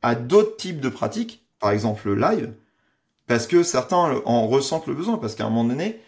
à 0.00 0.14
d'autres 0.14 0.56
types 0.56 0.80
de 0.80 0.88
pratiques, 0.88 1.44
par 1.58 1.70
exemple 1.70 2.08
le 2.08 2.14
live, 2.14 2.54
parce 3.26 3.46
que 3.46 3.62
certains 3.62 4.20
en 4.24 4.46
ressentent 4.48 4.86
le 4.86 4.94
besoin, 4.94 5.18
parce 5.18 5.34
qu'à 5.34 5.44
un 5.44 5.50
moment 5.50 5.68
donné, 5.68 6.00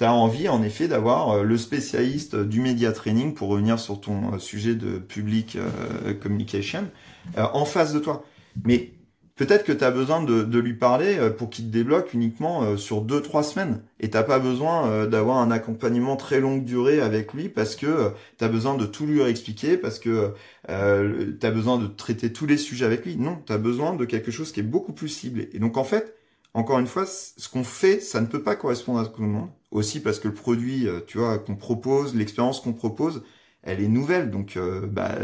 tu 0.00 0.04
as 0.06 0.14
envie 0.14 0.48
en 0.48 0.62
effet 0.62 0.88
d'avoir 0.88 1.30
euh, 1.30 1.42
le 1.42 1.58
spécialiste 1.58 2.34
du 2.34 2.62
media 2.62 2.90
training, 2.90 3.34
pour 3.34 3.48
revenir 3.48 3.78
sur 3.78 4.00
ton 4.00 4.32
euh, 4.32 4.38
sujet 4.38 4.74
de 4.74 4.98
public 4.98 5.56
euh, 5.56 6.14
communication, 6.14 6.90
en 7.36 7.66
face 7.66 7.92
de 7.92 7.98
toi. 7.98 8.24
Mais 8.64 8.92
peut-être 9.40 9.64
que 9.64 9.72
tu 9.72 9.82
as 9.84 9.90
besoin 9.90 10.22
de, 10.22 10.58
lui 10.58 10.74
parler 10.74 11.16
euh, 11.18 11.30
pour 11.30 11.48
qu'il 11.48 11.64
te 11.64 11.70
débloque 11.70 12.12
uniquement 12.12 12.62
euh, 12.62 12.76
sur 12.76 13.00
deux 13.00 13.22
trois 13.22 13.42
semaines. 13.42 13.82
Et 13.98 14.10
t'as 14.10 14.22
pas 14.22 14.38
besoin 14.38 14.86
euh, 14.86 15.06
d'avoir 15.06 15.38
un 15.38 15.50
accompagnement 15.50 16.16
très 16.16 16.40
longue 16.40 16.66
durée 16.66 17.00
avec 17.00 17.32
lui 17.32 17.48
parce 17.48 17.74
que 17.74 18.12
tu 18.36 18.44
as 18.44 18.48
besoin 18.48 18.76
de 18.76 18.84
tout 18.84 19.06
lui 19.06 19.22
expliquer 19.22 19.78
parce 19.78 19.98
que 19.98 20.34
euh, 20.68 21.32
tu 21.40 21.46
as 21.46 21.50
besoin 21.50 21.78
de 21.78 21.86
traiter 21.86 22.34
tous 22.34 22.44
les 22.44 22.58
sujets 22.58 22.84
avec 22.84 23.06
lui. 23.06 23.16
Non 23.16 23.38
tu 23.46 23.52
as 23.54 23.58
besoin 23.58 23.94
de 23.94 24.04
quelque 24.04 24.30
chose 24.30 24.52
qui 24.52 24.60
est 24.60 24.64
beaucoup 24.64 24.92
plus 24.92 25.08
ciblé. 25.08 25.48
Et 25.54 25.58
donc 25.58 25.78
en 25.78 25.84
fait 25.84 26.19
encore 26.54 26.78
une 26.78 26.86
fois 26.86 27.06
ce 27.06 27.48
qu'on 27.48 27.64
fait 27.64 28.00
ça 28.00 28.20
ne 28.20 28.26
peut 28.26 28.42
pas 28.42 28.56
correspondre 28.56 28.98
à 29.00 29.06
tout 29.06 29.22
le 29.22 29.28
monde 29.28 29.50
aussi 29.70 30.00
parce 30.00 30.18
que 30.18 30.28
le 30.28 30.34
produit 30.34 30.86
tu 31.06 31.18
vois 31.18 31.38
qu'on 31.38 31.56
propose 31.56 32.14
l'expérience 32.14 32.60
qu'on 32.60 32.72
propose 32.72 33.22
elle 33.62 33.80
est 33.80 33.88
nouvelle 33.88 34.30
donc 34.30 34.58
bah, 34.88 35.16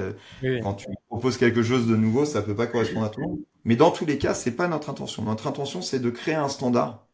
quand 0.63 0.75
tu 0.75 0.87
proposes 1.09 1.37
quelque 1.37 1.63
chose 1.63 1.87
de 1.87 1.97
nouveau 1.97 2.25
ça 2.25 2.43
peut 2.43 2.55
pas 2.55 2.67
correspondre 2.67 3.07
à 3.07 3.09
tout 3.09 3.21
le 3.21 3.27
monde 3.27 3.41
mais 3.67 3.75
dans 3.75 3.91
tous 3.91 4.07
les 4.07 4.17
cas, 4.17 4.33
c'est 4.33 4.53
pas 4.53 4.69
notre 4.69 4.91
intention. 4.91 5.25
Notre 5.25 5.49
intention, 5.49 5.83
c'est 5.83 5.99
de 5.99 6.09
créer 6.09 6.37
un 6.37 6.49
standard 6.49 7.05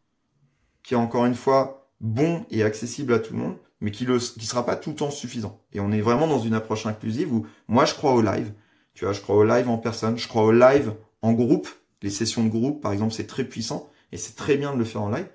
qui 0.82 0.92
est 0.92 0.98
encore 0.98 1.24
une 1.24 1.34
fois 1.34 1.88
bon 2.02 2.44
et 2.50 2.62
accessible 2.62 3.14
à 3.14 3.20
tout 3.20 3.32
le 3.32 3.38
monde, 3.38 3.56
mais 3.80 3.90
qui 3.90 4.04
ne 4.06 4.18
qui 4.18 4.44
sera 4.44 4.66
pas 4.66 4.76
tout 4.76 4.90
le 4.90 4.96
temps 4.96 5.10
suffisant. 5.10 5.62
Et 5.72 5.80
on 5.80 5.90
est 5.92 6.02
vraiment 6.02 6.26
dans 6.28 6.40
une 6.40 6.52
approche 6.52 6.84
inclusive 6.84 7.32
où 7.32 7.46
moi 7.68 7.86
je 7.86 7.94
crois 7.94 8.12
au 8.12 8.20
live. 8.20 8.52
Tu 8.92 9.06
vois, 9.06 9.14
je 9.14 9.22
crois 9.22 9.36
au 9.36 9.44
live 9.44 9.70
en 9.70 9.78
personne, 9.78 10.18
je 10.18 10.28
crois 10.28 10.44
au 10.44 10.52
live 10.52 10.92
en 11.22 11.32
groupe. 11.32 11.68
Les 12.02 12.10
sessions 12.10 12.44
de 12.44 12.50
groupe, 12.50 12.82
par 12.82 12.92
exemple, 12.92 13.14
c'est 13.14 13.26
très 13.26 13.44
puissant 13.44 13.88
et 14.12 14.16
c'est 14.16 14.36
très 14.36 14.56
bien 14.56 14.72
de 14.72 14.78
le 14.78 14.84
faire 14.84 15.02
en 15.02 15.10
live. 15.10 15.26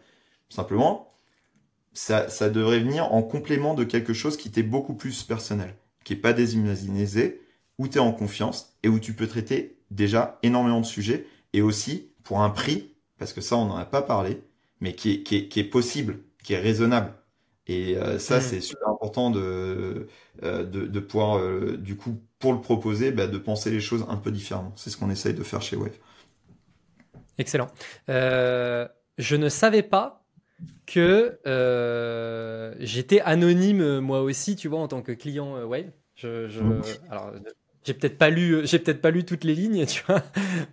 Simplement, 0.49 1.13
ça, 1.93 2.29
ça 2.29 2.49
devrait 2.49 2.79
venir 2.79 3.13
en 3.13 3.23
complément 3.23 3.73
de 3.73 3.83
quelque 3.83 4.13
chose 4.13 4.37
qui 4.37 4.51
t'est 4.51 4.63
beaucoup 4.63 4.93
plus 4.93 5.23
personnel, 5.23 5.75
qui 6.03 6.13
est 6.13 6.17
pas 6.17 6.33
déshumanisé, 6.33 7.41
où 7.77 7.87
tu 7.87 7.97
es 7.97 8.01
en 8.01 8.13
confiance 8.13 8.77
et 8.83 8.89
où 8.89 8.99
tu 8.99 9.13
peux 9.13 9.27
traiter 9.27 9.77
déjà 9.91 10.39
énormément 10.43 10.81
de 10.81 10.85
sujets 10.85 11.27
et 11.53 11.61
aussi 11.61 12.11
pour 12.23 12.41
un 12.41 12.49
prix, 12.49 12.93
parce 13.17 13.33
que 13.33 13.41
ça 13.41 13.57
on 13.57 13.65
n'en 13.65 13.77
a 13.77 13.85
pas 13.85 14.01
parlé, 14.01 14.41
mais 14.81 14.93
qui 14.93 15.11
est, 15.11 15.23
qui 15.23 15.37
est, 15.37 15.47
qui 15.47 15.59
est 15.59 15.63
possible, 15.63 16.19
qui 16.43 16.53
est 16.53 16.59
raisonnable. 16.59 17.13
Et 17.67 17.97
euh, 17.97 18.17
ça, 18.19 18.37
mm. 18.37 18.41
c'est 18.41 18.61
super 18.61 18.89
important 18.89 19.29
de, 19.29 20.07
euh, 20.43 20.63
de, 20.63 20.87
de, 20.87 20.99
pouvoir, 20.99 21.37
euh, 21.37 21.77
du 21.77 21.97
coup, 21.97 22.21
pour 22.39 22.53
le 22.53 22.61
proposer, 22.61 23.11
bah, 23.11 23.27
de 23.27 23.37
penser 23.37 23.71
les 23.71 23.81
choses 23.81 24.05
un 24.07 24.17
peu 24.17 24.31
différemment. 24.31 24.73
C'est 24.75 24.89
ce 24.89 24.97
qu'on 24.97 25.09
essaye 25.09 25.33
de 25.33 25.43
faire 25.43 25.61
chez 25.61 25.75
Wave. 25.75 25.97
Excellent. 27.37 27.67
je 28.07 29.35
ne 29.35 29.49
savais 29.49 29.83
pas 29.83 30.25
que 30.85 31.39
j'étais 32.79 33.21
anonyme 33.21 33.99
moi 33.99 34.21
aussi, 34.21 34.55
tu 34.55 34.67
vois, 34.67 34.79
en 34.79 34.87
tant 34.87 35.01
que 35.01 35.11
client 35.11 35.63
Wave. 35.65 35.91
Je, 36.15 36.47
je, 36.47 36.61
alors, 37.11 37.31
j'ai 37.87 37.93
peut-être 37.93 38.17
pas 38.17 38.29
lu, 38.29 38.67
j'ai 38.67 38.79
peut-être 38.79 38.99
pas 38.99 39.11
lu 39.11 39.23
toutes 39.23 39.45
les 39.45 39.55
lignes, 39.55 39.85
tu 39.87 40.03
vois, 40.05 40.21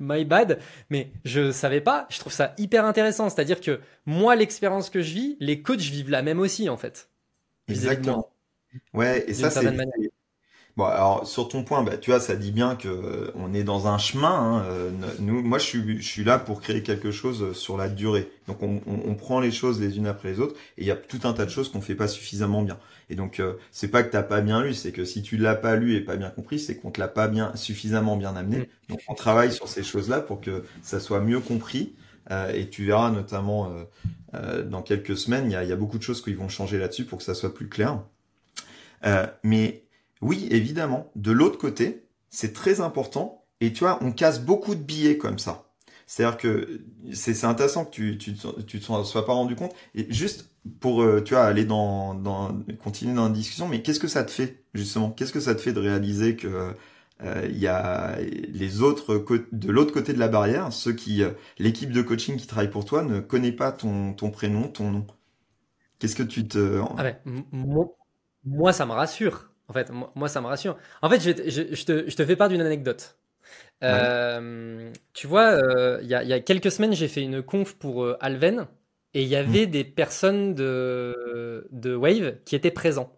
my 0.00 0.24
bad, 0.24 0.58
mais 0.90 1.12
je 1.24 1.52
savais 1.52 1.80
pas. 1.80 2.06
Je 2.10 2.18
trouve 2.18 2.32
ça 2.32 2.54
hyper 2.58 2.84
intéressant, 2.84 3.30
c'est-à-dire 3.30 3.60
que 3.60 3.80
moi, 4.04 4.34
l'expérience 4.34 4.90
que 4.90 5.00
je 5.00 5.14
vis, 5.14 5.36
les 5.38 5.62
coachs 5.62 5.78
vivent 5.78 6.10
la 6.10 6.22
même 6.22 6.40
aussi, 6.40 6.68
en 6.68 6.76
fait. 6.76 7.08
Exactement. 7.68 8.30
Ouais, 8.92 9.24
et 9.28 9.34
ça, 9.34 9.50
c'est 9.50 9.72
Bon, 10.76 10.86
alors 10.86 11.24
sur 11.24 11.48
ton 11.48 11.62
point, 11.62 11.84
bah, 11.84 11.96
tu 11.96 12.10
vois, 12.10 12.18
ça 12.18 12.34
dit 12.34 12.50
bien 12.50 12.74
que 12.74 12.88
euh, 12.88 13.30
on 13.36 13.54
est 13.54 13.62
dans 13.62 13.86
un 13.86 13.96
chemin. 13.96 14.34
Hein, 14.34 14.64
euh, 14.66 14.90
nous, 15.20 15.40
moi, 15.40 15.58
je 15.58 15.64
suis, 15.64 16.02
je 16.02 16.06
suis 16.06 16.24
là 16.24 16.40
pour 16.40 16.60
créer 16.60 16.82
quelque 16.82 17.12
chose 17.12 17.42
euh, 17.42 17.54
sur 17.54 17.76
la 17.76 17.88
durée. 17.88 18.28
Donc, 18.48 18.60
on, 18.60 18.80
on, 18.86 19.10
on, 19.10 19.14
prend 19.14 19.38
les 19.38 19.52
choses 19.52 19.80
les 19.80 19.98
unes 19.98 20.08
après 20.08 20.32
les 20.32 20.40
autres, 20.40 20.56
et 20.76 20.82
il 20.82 20.86
y 20.86 20.90
a 20.90 20.96
tout 20.96 21.20
un 21.24 21.32
tas 21.32 21.44
de 21.44 21.50
choses 21.50 21.70
qu'on 21.70 21.80
fait 21.80 21.94
pas 21.94 22.08
suffisamment 22.08 22.62
bien. 22.62 22.78
Et 23.08 23.14
donc, 23.14 23.40
c'est 23.70 23.88
pas 23.88 24.02
que 24.02 24.10
t'as 24.10 24.22
pas 24.22 24.40
bien 24.40 24.62
lu, 24.62 24.72
c'est 24.72 24.90
que 24.90 25.04
si 25.04 25.22
tu 25.22 25.36
l'as 25.36 25.54
pas 25.54 25.76
lu 25.76 25.94
et 25.94 26.00
pas 26.00 26.16
bien 26.16 26.30
compris, 26.30 26.58
c'est 26.58 26.76
qu'on 26.76 26.90
te 26.90 26.98
l'a 26.98 27.08
pas 27.08 27.28
bien 27.28 27.54
suffisamment 27.54 28.16
bien 28.16 28.34
amené. 28.34 28.58
Mm. 28.58 28.64
Donc, 28.88 29.00
on 29.08 29.14
travaille 29.14 29.52
sur 29.52 29.68
ces 29.68 29.82
choses-là 29.82 30.20
pour 30.20 30.40
que 30.40 30.64
ça 30.82 31.00
soit 31.00 31.20
mieux 31.20 31.40
compris. 31.40 31.94
et 32.54 32.68
tu 32.70 32.86
verras 32.86 33.10
notamment 33.10 33.70
dans 34.32 34.82
quelques 34.82 35.16
semaines, 35.16 35.44
il 35.46 35.52
y 35.52 35.56
a, 35.56 35.64
y 35.64 35.72
a, 35.72 35.76
beaucoup 35.76 35.98
de 35.98 36.02
choses 36.02 36.22
qui 36.22 36.32
vont 36.32 36.48
changer 36.48 36.78
là-dessus 36.78 37.04
pour 37.04 37.18
que 37.18 37.24
ça 37.24 37.34
soit 37.34 37.54
plus 37.54 37.68
clair. 37.68 38.00
mais 39.42 39.83
oui, 40.24 40.48
évidemment. 40.50 41.10
De 41.16 41.32
l'autre 41.32 41.58
côté, 41.58 42.06
c'est 42.30 42.54
très 42.54 42.80
important. 42.80 43.44
Et 43.60 43.72
tu 43.72 43.80
vois, 43.80 43.98
on 44.02 44.10
casse 44.10 44.40
beaucoup 44.40 44.74
de 44.74 44.80
billets 44.82 45.18
comme 45.18 45.38
ça. 45.38 45.70
C'est-à-dire 46.06 46.38
que 46.38 46.82
c'est 47.12 47.44
intéressant 47.44 47.84
que 47.84 47.90
tu 47.90 48.18
tu 48.18 48.34
tu 48.66 48.80
te 48.80 49.02
sois 49.04 49.26
pas 49.26 49.32
rendu 49.34 49.54
compte. 49.54 49.74
Et 49.94 50.06
juste 50.12 50.50
pour 50.80 51.02
euh, 51.02 51.22
tu 51.22 51.34
vois 51.34 51.44
aller 51.44 51.64
dans 51.64 52.14
dans 52.14 52.58
continuer 52.82 53.14
dans 53.14 53.24
la 53.28 53.34
discussion, 53.34 53.68
mais 53.68 53.82
qu'est-ce 53.82 54.00
que 54.00 54.08
ça 54.08 54.24
te 54.24 54.30
fait 54.30 54.64
justement? 54.74 55.10
Qu'est-ce 55.10 55.32
que 55.32 55.40
ça 55.40 55.54
te 55.54 55.60
fait 55.60 55.72
de 55.72 55.80
réaliser 55.80 56.36
que 56.36 56.74
euh, 57.22 57.46
il 57.48 57.58
y 57.58 57.66
a 57.68 58.18
les 58.20 58.82
autres 58.82 59.24
de 59.52 59.70
l'autre 59.72 59.92
côté 59.92 60.12
de 60.14 60.18
la 60.18 60.28
barrière, 60.28 60.72
ceux 60.72 60.92
qui 60.94 61.22
euh, 61.22 61.32
l'équipe 61.58 61.92
de 61.92 62.02
coaching 62.02 62.36
qui 62.36 62.46
travaille 62.46 62.70
pour 62.70 62.84
toi 62.84 63.02
ne 63.02 63.20
connaît 63.20 63.52
pas 63.52 63.72
ton 63.72 64.14
ton 64.14 64.30
prénom, 64.30 64.68
ton 64.68 64.90
nom? 64.90 65.06
Qu'est-ce 65.98 66.16
que 66.16 66.22
tu 66.22 66.46
te 66.48 66.80
ah 66.96 67.02
ben, 67.02 67.16
moi 68.44 68.72
ça 68.72 68.84
me 68.86 68.92
rassure 68.92 69.53
En 69.68 69.72
fait, 69.72 69.90
moi, 70.14 70.28
ça 70.28 70.40
me 70.40 70.46
rassure. 70.46 70.76
En 71.02 71.08
fait, 71.08 71.20
je, 71.20 71.30
te, 71.30 72.08
je 72.08 72.16
te, 72.16 72.24
fais 72.24 72.36
part 72.36 72.48
d'une 72.48 72.60
anecdote. 72.60 73.16
Euh, 73.82 74.90
tu 75.12 75.26
vois, 75.26 75.58
il 76.02 76.06
y, 76.06 76.14
a, 76.14 76.40
quelques 76.40 76.70
semaines, 76.70 76.92
j'ai 76.92 77.08
fait 77.08 77.22
une 77.22 77.42
conf 77.42 77.74
pour 77.74 78.06
Alven 78.20 78.66
et 79.14 79.22
il 79.22 79.28
y 79.28 79.36
avait 79.36 79.66
mmh. 79.66 79.70
des 79.70 79.84
personnes 79.84 80.54
de, 80.54 81.66
de 81.70 81.94
Wave 81.94 82.36
qui 82.44 82.56
étaient 82.56 82.70
présents. 82.70 83.12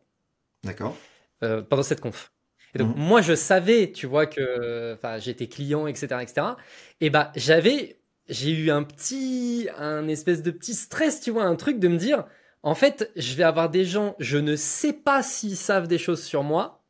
D'accord. 0.63 0.97
pendant 1.41 1.83
cette 1.83 2.01
conf. 2.01 2.33
Et 2.75 2.79
donc, 2.79 2.97
mmh. 2.97 3.01
moi, 3.01 3.23
je 3.23 3.35
savais, 3.35 3.91
tu 3.93 4.07
vois, 4.07 4.27
que 4.27 4.97
j'étais 5.19 5.49
client, 5.49 5.87
etc., 5.87 6.19
etc. 6.23 6.47
Et 7.01 7.11
bah, 7.11 7.33
j'avais, 7.35 7.99
j'ai 8.29 8.51
eu 8.51 8.71
un 8.71 8.83
petit, 8.83 9.69
un 9.79 10.07
espèce 10.09 10.43
de 10.43 10.51
petit 10.51 10.75
stress, 10.75 11.21
tu 11.21 11.31
vois, 11.31 11.45
un 11.45 11.57
truc 11.57 11.79
de 11.79 11.89
me 11.89 11.97
dire, 11.97 12.25
en 12.67 12.75
fait, 12.75 13.13
je 13.15 13.37
vais 13.37 13.45
avoir 13.45 13.71
des 13.71 13.85
gens, 13.85 14.17
je 14.19 14.39
ne 14.39 14.57
sais 14.57 14.93
pas 14.93 15.23
s'ils 15.23 15.57
savent 15.57 15.87
des 15.87 15.99
choses 15.99 16.25
sur 16.25 16.43
moi. 16.43 16.83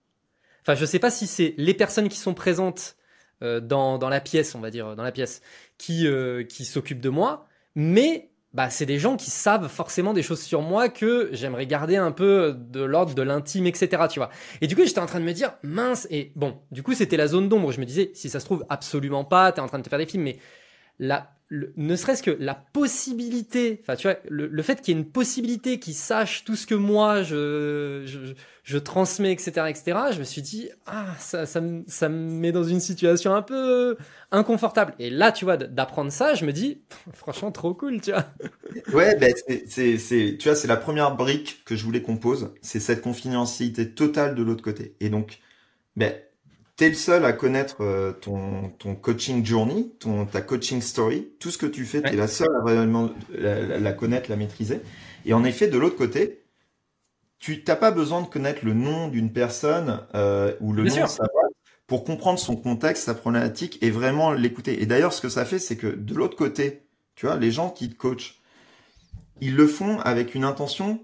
Enfin, 0.63 0.75
je 0.75 0.81
ne 0.81 0.87
sais 0.87 0.99
pas 0.99 1.11
si 1.11 1.27
c'est 1.27 1.53
les 1.59 1.75
personnes 1.75 2.09
qui 2.09 2.17
sont 2.17 2.33
présentes 2.33 2.97
euh, 3.43 3.61
dans, 3.61 3.99
dans 3.99 4.09
la 4.09 4.23
pièce, 4.23 4.55
on 4.55 4.61
va 4.61 4.71
dire, 4.71 4.97
dans 4.97 5.03
la 5.03 5.13
pièce, 5.13 5.43
qui, 5.77 6.07
euh, 6.07 6.45
qui 6.45 6.65
s'occupent 6.65 7.03
de 7.03 7.11
moi, 7.11 7.47
mais 7.75 8.31
bah, 8.55 8.71
c'est 8.71 8.87
des 8.87 8.99
gens 8.99 9.19
qui 9.19 9.29
savent 9.29 9.69
forcément 9.69 10.15
des 10.15 10.23
choses 10.23 10.41
sur 10.41 10.63
moi 10.63 10.89
que 10.89 11.29
j'aimerais 11.33 11.67
garder 11.67 11.97
un 11.97 12.11
peu 12.11 12.57
de 12.57 12.83
l'ordre 12.83 13.15
de 13.15 13.21
l'intime, 13.21 13.67
etc. 13.67 14.05
Tu 14.11 14.19
vois. 14.19 14.31
Et 14.63 14.69
du 14.69 14.77
coup, 14.77 14.87
j'étais 14.87 15.01
en 15.01 15.05
train 15.05 15.21
de 15.21 15.27
me 15.27 15.35
dire, 15.35 15.53
mince, 15.63 16.09
et 16.09 16.33
bon, 16.37 16.59
du 16.71 16.83
coup, 16.83 16.95
c'était 16.95 17.19
la 17.19 17.27
zone 17.27 17.51
d'ombre. 17.51 17.71
Je 17.71 17.81
me 17.81 17.85
disais, 17.85 18.13
si 18.15 18.31
ça 18.31 18.41
se 18.41 18.47
trouve, 18.47 18.65
absolument 18.71 19.27
pas, 19.27 19.53
t'es 19.53 19.61
en 19.61 19.67
train 19.67 19.79
de 19.79 19.85
te 19.85 19.91
faire 19.91 19.99
des 19.99 20.07
films, 20.07 20.23
mais 20.23 20.39
la, 20.99 21.36
ne 21.51 21.95
serait-ce 21.95 22.25
que 22.25 22.37
la 22.41 22.55
possibilité, 22.55 23.79
enfin, 23.83 23.95
tu 23.95 24.09
vois, 24.09 24.17
le, 24.29 24.63
fait 24.63 24.81
qu'il 24.81 24.95
y 24.95 24.99
ait 24.99 25.01
une 25.01 25.09
possibilité 25.09 25.79
qui 25.79 25.95
sache 25.95 26.45
tout 26.45 26.57
ce 26.57 26.67
que 26.67 26.75
moi 26.75 27.23
je, 27.23 28.79
transmets, 28.79 29.31
etc., 29.31 29.53
etc., 29.69 29.99
je 30.13 30.19
me 30.19 30.25
suis 30.25 30.43
dit, 30.43 30.71
ah, 30.87 31.07
ça, 31.21 31.47
ça, 31.47 31.61
me, 31.61 31.85
met 32.09 32.51
dans 32.51 32.65
une 32.65 32.81
situation 32.81 33.33
un 33.33 33.43
peu 33.43 33.97
inconfortable. 34.33 34.95
Et 34.99 35.09
là, 35.09 35.31
tu 35.31 35.45
vois, 35.45 35.57
d'apprendre 35.57 36.11
ça, 36.11 36.35
je 36.35 36.45
me 36.45 36.53
dis, 36.53 36.83
franchement, 37.13 37.53
trop 37.53 37.75
cool, 37.75 38.01
tu 38.01 38.11
vois. 38.11 38.27
Ouais, 38.93 39.15
ben, 39.15 39.33
c'est, 39.69 39.99
c'est, 39.99 40.37
tu 40.39 40.49
vois, 40.49 40.57
c'est 40.57 40.69
la 40.69 40.77
première 40.77 41.15
brique 41.15 41.63
que 41.65 41.77
je 41.77 41.85
voulais 41.85 42.03
qu'on 42.03 42.17
pose. 42.17 42.53
C'est 42.61 42.81
cette 42.81 43.03
confidentialité 43.03 43.93
totale 43.95 44.35
de 44.35 44.43
l'autre 44.43 44.65
côté. 44.65 44.97
Et 44.99 45.11
donc, 45.11 45.39
ben, 45.95 46.13
t'es 46.77 46.89
le 46.89 46.95
seul 46.95 47.25
à 47.25 47.33
connaître 47.33 47.77
euh, 47.81 48.13
ton, 48.13 48.71
ton 48.79 48.95
coaching 48.95 49.45
journey, 49.45 49.91
ton, 49.99 50.27
ta 50.27 50.43
coaching 50.43 50.81
story. 50.81 51.29
Tout 51.41 51.51
ce 51.51 51.59
que 51.59 51.67
tu 51.67 51.85
fais, 51.85 52.03
tu 52.03 52.13
es 52.13 52.17
la 52.17 52.29
seule 52.29 52.55
à 52.55 52.61
vraiment 52.61 53.11
la, 53.31 53.93
connaître, 53.93 54.31
la 54.31 54.37
maîtriser. 54.37 54.81
Et 55.25 55.33
en 55.33 55.45
effet, 55.45 55.69
de 55.69 55.79
l'autre 55.79 55.97
côté, 55.97 56.45
tu 57.39 57.63
n'as 57.67 57.77
pas 57.77 57.91
besoin 57.91 58.23
de 58.23 58.27
connaître 58.27 58.65
le 58.65 58.75
nom 58.75 59.09
d'une 59.09 59.33
personne 59.33 60.01
euh, 60.15 60.55
ou 60.61 60.73
le 60.73 60.85
nom 60.85 61.03
de 61.03 61.09
sa 61.09 61.25
boîte 61.25 61.53
pour 61.87 62.05
comprendre 62.05 62.39
son 62.39 62.57
contexte, 62.57 63.05
sa 63.05 63.15
problématique 63.15 63.79
et 63.81 63.91
vraiment 63.91 64.33
l'écouter. 64.33 64.83
Et 64.83 64.87
d'ailleurs, 64.87 65.13
ce 65.13 65.21
que 65.21 65.29
ça 65.29 65.45
fait, 65.45 65.59
c'est 65.59 65.77
que 65.77 65.87
de 65.87 66.15
l'autre 66.15 66.37
côté, 66.37 66.83
tu 67.15 67.27
vois, 67.27 67.37
les 67.37 67.51
gens 67.51 67.71
qui 67.71 67.89
te 67.89 67.95
coachent, 67.95 68.41
ils 69.41 69.55
le 69.55 69.67
font 69.67 70.01
avec 70.01 70.35
une 70.35 70.45
intention 70.45 71.01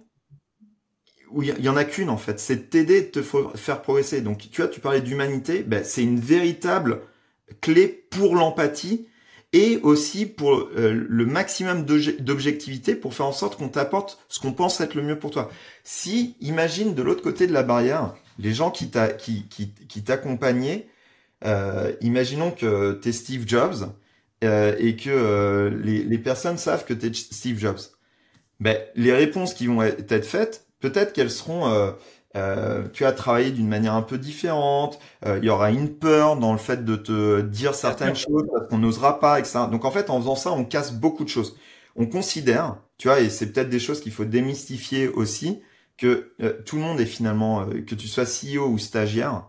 où 1.33 1.43
il 1.43 1.65
y, 1.65 1.69
en 1.69 1.77
a 1.77 1.85
qu'une 1.85 2.11
en 2.11 2.17
fait, 2.17 2.39
c'est 2.41 2.71
t'aider, 2.71 3.03
de 3.03 3.07
te 3.07 3.23
faire 3.23 3.83
progresser. 3.83 4.21
Donc 4.21 4.39
tu 4.51 4.61
vois, 4.61 4.71
tu 4.71 4.81
parlais 4.81 5.01
d'humanité, 5.01 5.63
ben, 5.63 5.85
c'est 5.85 6.03
une 6.03 6.21
véritable 6.21 7.01
clé 7.61 7.89
pour 8.11 8.35
l'empathie 8.35 9.07
et 9.53 9.79
aussi 9.83 10.27
pour 10.27 10.71
euh, 10.77 11.07
le 11.09 11.27
maximum 11.27 11.85
d'objectivité 11.85 12.95
pour 12.95 13.15
faire 13.15 13.27
en 13.27 13.33
sorte 13.33 13.57
qu'on 13.57 13.69
t'apporte 13.69 14.19
ce 14.29 14.41
qu'on 14.41 14.53
pense 14.53 14.81
être 14.81 14.95
le 14.95 15.03
mieux 15.03 15.19
pour 15.19 15.31
toi. 15.31 15.51
Si, 15.85 16.37
imagine 16.41 16.95
de 16.95 17.03
l'autre 17.03 17.23
côté 17.23 17.47
de 17.47 17.53
la 17.53 17.63
barrière, 17.63 18.15
les 18.39 18.55
gens 18.55 18.71
qui 18.71 18.89
t'accompagnaient, 18.91 19.17
qui, 19.49 19.73
qui, 19.89 20.05
euh, 21.45 21.93
imaginons 22.01 22.51
que 22.51 22.99
tu 23.03 23.09
es 23.09 23.13
Steve 23.13 23.45
Jobs 23.47 23.93
euh, 24.45 24.75
et 24.79 24.97
que 24.97 25.11
euh, 25.11 25.71
les, 25.83 26.05
les, 26.05 26.19
personnes 26.19 26.57
savent 26.57 26.85
que 26.85 26.95
tu 26.95 27.07
es 27.07 27.13
Steve 27.13 27.59
Jobs. 27.59 27.81
Ben, 28.61 28.79
les 28.95 29.13
réponses 29.13 29.55
qui 29.55 29.67
vont 29.67 29.83
être 29.83 30.25
faites, 30.25 30.67
peut-être 30.83 31.15
qu'elles 31.15 31.31
seront 31.31 31.67
euh, 31.69 31.93
euh, 32.37 32.89
tu 32.93 33.07
as 33.07 33.13
travaillé 33.13 33.51
d'une 33.51 33.69
manière 33.69 33.95
un 33.95 34.03
peu 34.03 34.19
différente, 34.19 34.99
euh, 35.25 35.39
il 35.39 35.47
y 35.47 35.49
aura 35.49 35.71
une 35.71 35.95
peur 35.95 36.37
dans 36.37 36.53
le 36.53 36.59
fait 36.59 36.85
de 36.85 36.97
te 36.97 37.41
dire 37.41 37.75
certaines 37.75 38.17
choses 38.17 38.45
parce 38.53 38.69
qu'on 38.69 38.79
n'osera 38.79 39.21
pas, 39.21 39.39
etc. 39.39 39.61
Donc 39.71 39.87
en 39.87 39.91
fait, 39.91 40.11
en 40.11 40.19
faisant 40.21 40.37
ça, 40.37 40.53
on 40.53 40.65
casse 40.65 40.93
beaucoup 40.93 41.25
de 41.25 41.29
choses. 41.31 41.57
On 41.97 42.07
considère, 42.07 42.77
tu 42.99 43.09
vois, 43.09 43.21
et 43.21 43.31
c'est 43.31 43.53
peut-être 43.53 43.69
des 43.71 43.79
choses 43.79 44.01
qu'il 44.01 44.13
faut 44.13 44.25
démystifier 44.25 45.09
aussi, 45.09 45.61
que 45.99 46.35
tout 46.65 46.77
le 46.77 46.83
monde 46.83 47.01
est 47.01 47.07
finalement, 47.07 47.67
que 47.67 47.95
tu 47.95 48.09
sois 48.09 48.25
CEO 48.25 48.67
ou 48.67 48.79
stagiaire, 48.79 49.45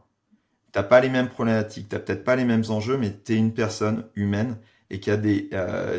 t'as 0.74 0.84
pas 0.84 1.00
les 1.00 1.10
mêmes 1.10 1.30
problématiques, 1.30 1.88
t'as 1.90 2.00
peut-être 2.00 2.26
pas 2.26 2.36
les 2.36 2.44
mêmes 2.44 2.66
enjeux, 2.68 2.98
mais 2.98 3.18
tu 3.26 3.34
es 3.34 3.38
une 3.38 3.54
personne 3.54 4.06
humaine 4.16 4.58
et 4.94 5.00
qui 5.00 5.12
a 5.12 5.18
des 5.18 5.50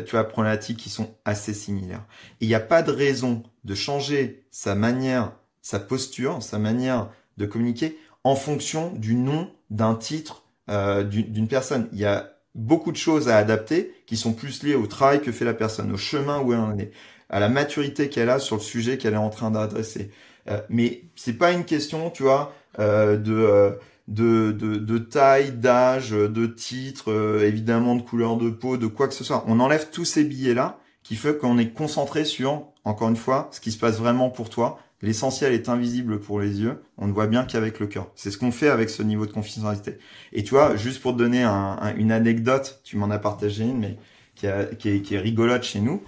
tu 0.05 0.11
vois, 0.11 0.23
problématiques 0.23 0.77
qui 0.77 0.89
sont 0.89 1.13
assez 1.25 1.53
similaires. 1.53 2.03
Il 2.39 2.47
n'y 2.47 2.55
a 2.55 2.59
pas 2.59 2.81
de 2.81 2.91
raison 2.91 3.43
de 3.63 3.75
changer 3.75 4.45
sa 4.51 4.73
manière, 4.73 5.33
sa 5.61 5.79
posture, 5.79 6.41
sa 6.41 6.57
manière 6.57 7.09
de 7.37 7.45
communiquer 7.45 7.97
en 8.23 8.35
fonction 8.35 8.91
du 8.93 9.15
nom 9.15 9.51
d'un 9.69 9.95
titre 9.95 10.43
euh, 10.69 11.03
d'une 11.03 11.47
personne. 11.47 11.87
Il 11.93 11.99
y 11.99 12.05
a 12.05 12.31
beaucoup 12.55 12.91
de 12.91 12.97
choses 12.97 13.29
à 13.29 13.37
adapter 13.37 13.93
qui 14.07 14.17
sont 14.17 14.33
plus 14.33 14.63
liées 14.63 14.75
au 14.75 14.87
travail 14.87 15.21
que 15.21 15.31
fait 15.31 15.45
la 15.45 15.53
personne, 15.53 15.91
au 15.91 15.97
chemin 15.97 16.41
où 16.41 16.51
elle 16.51 16.59
en 16.59 16.77
est, 16.77 16.91
à 17.29 17.39
la 17.39 17.49
maturité 17.49 18.09
qu'elle 18.09 18.29
a 18.29 18.39
sur 18.39 18.55
le 18.55 18.61
sujet 18.61 18.97
qu'elle 18.97 19.13
est 19.13 19.17
en 19.17 19.29
train 19.29 19.51
d'adresser. 19.51 20.09
Euh, 20.47 20.59
mais 20.69 21.03
c'est 21.15 21.37
pas 21.37 21.51
une 21.51 21.65
question, 21.65 22.09
tu 22.09 22.23
vois, 22.23 22.53
euh, 22.79 23.17
de, 23.17 23.33
euh, 23.33 23.71
de, 24.07 24.51
de, 24.51 24.75
de 24.75 24.97
taille, 24.97 25.51
d'âge, 25.51 26.11
de 26.11 26.45
titre, 26.45 27.11
euh, 27.11 27.45
évidemment 27.45 27.95
de 27.95 28.01
couleur 28.01 28.37
de 28.37 28.49
peau, 28.49 28.77
de 28.77 28.87
quoi 28.87 29.07
que 29.07 29.13
ce 29.13 29.23
soit. 29.23 29.43
On 29.47 29.59
enlève 29.59 29.89
tous 29.89 30.05
ces 30.05 30.23
billets 30.23 30.53
là 30.53 30.79
qui 31.03 31.15
fait 31.15 31.37
qu'on 31.37 31.57
est 31.57 31.71
concentré 31.71 32.25
sur, 32.25 32.67
encore 32.83 33.09
une 33.09 33.15
fois, 33.15 33.49
ce 33.51 33.59
qui 33.59 33.71
se 33.71 33.77
passe 33.77 33.97
vraiment 33.97 34.29
pour 34.29 34.49
toi. 34.49 34.79
L'essentiel 35.01 35.53
est 35.53 35.69
invisible 35.69 36.19
pour 36.19 36.39
les 36.39 36.61
yeux. 36.61 36.81
On 36.97 37.07
ne 37.07 37.13
voit 37.13 37.27
bien 37.27 37.45
qu'avec 37.45 37.79
le 37.79 37.85
cœur. 37.85 38.07
C'est 38.15 38.31
ce 38.31 38.39
qu'on 38.39 38.51
fait 38.51 38.69
avec 38.69 38.89
ce 38.89 39.03
niveau 39.03 39.27
de 39.27 39.31
confidentialité. 39.31 39.99
Et 40.33 40.43
tu 40.43 40.51
vois, 40.51 40.75
juste 40.75 41.01
pour 41.01 41.13
te 41.13 41.19
donner 41.19 41.43
une 41.43 42.11
anecdote, 42.11 42.81
tu 42.83 42.97
m'en 42.97 43.11
as 43.11 43.19
partagé 43.19 43.65
une, 43.65 43.77
mais 43.77 43.97
qui, 44.35 44.47
est, 44.47 45.19
rigolote 45.19 45.63
chez 45.63 45.79
nous, 45.79 46.01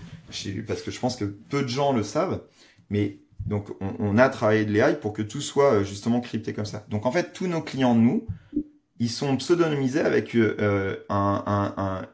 parce 0.67 0.81
que 0.81 0.89
je 0.89 0.99
pense 0.99 1.15
que 1.15 1.25
peu 1.25 1.61
de 1.61 1.67
gens 1.67 1.93
le 1.93 2.01
savent. 2.01 2.41
Mais 2.89 3.19
donc, 3.47 3.69
on, 3.99 4.17
a 4.17 4.29
travaillé 4.29 4.65
de 4.65 4.73
l'AI 4.73 4.99
pour 4.99 5.13
que 5.13 5.21
tout 5.21 5.41
soit 5.41 5.73
euh, 5.73 5.83
justement 5.83 6.19
crypté 6.19 6.53
comme 6.53 6.65
ça. 6.65 6.85
Donc, 6.89 7.05
en 7.05 7.11
fait, 7.11 7.33
tous 7.33 7.47
nos 7.47 7.61
clients, 7.61 7.95
nous, 7.95 8.27
ils 8.99 9.09
sont 9.09 9.37
pseudonymisés 9.37 10.01
avec 10.01 10.35
euh, 10.35 10.95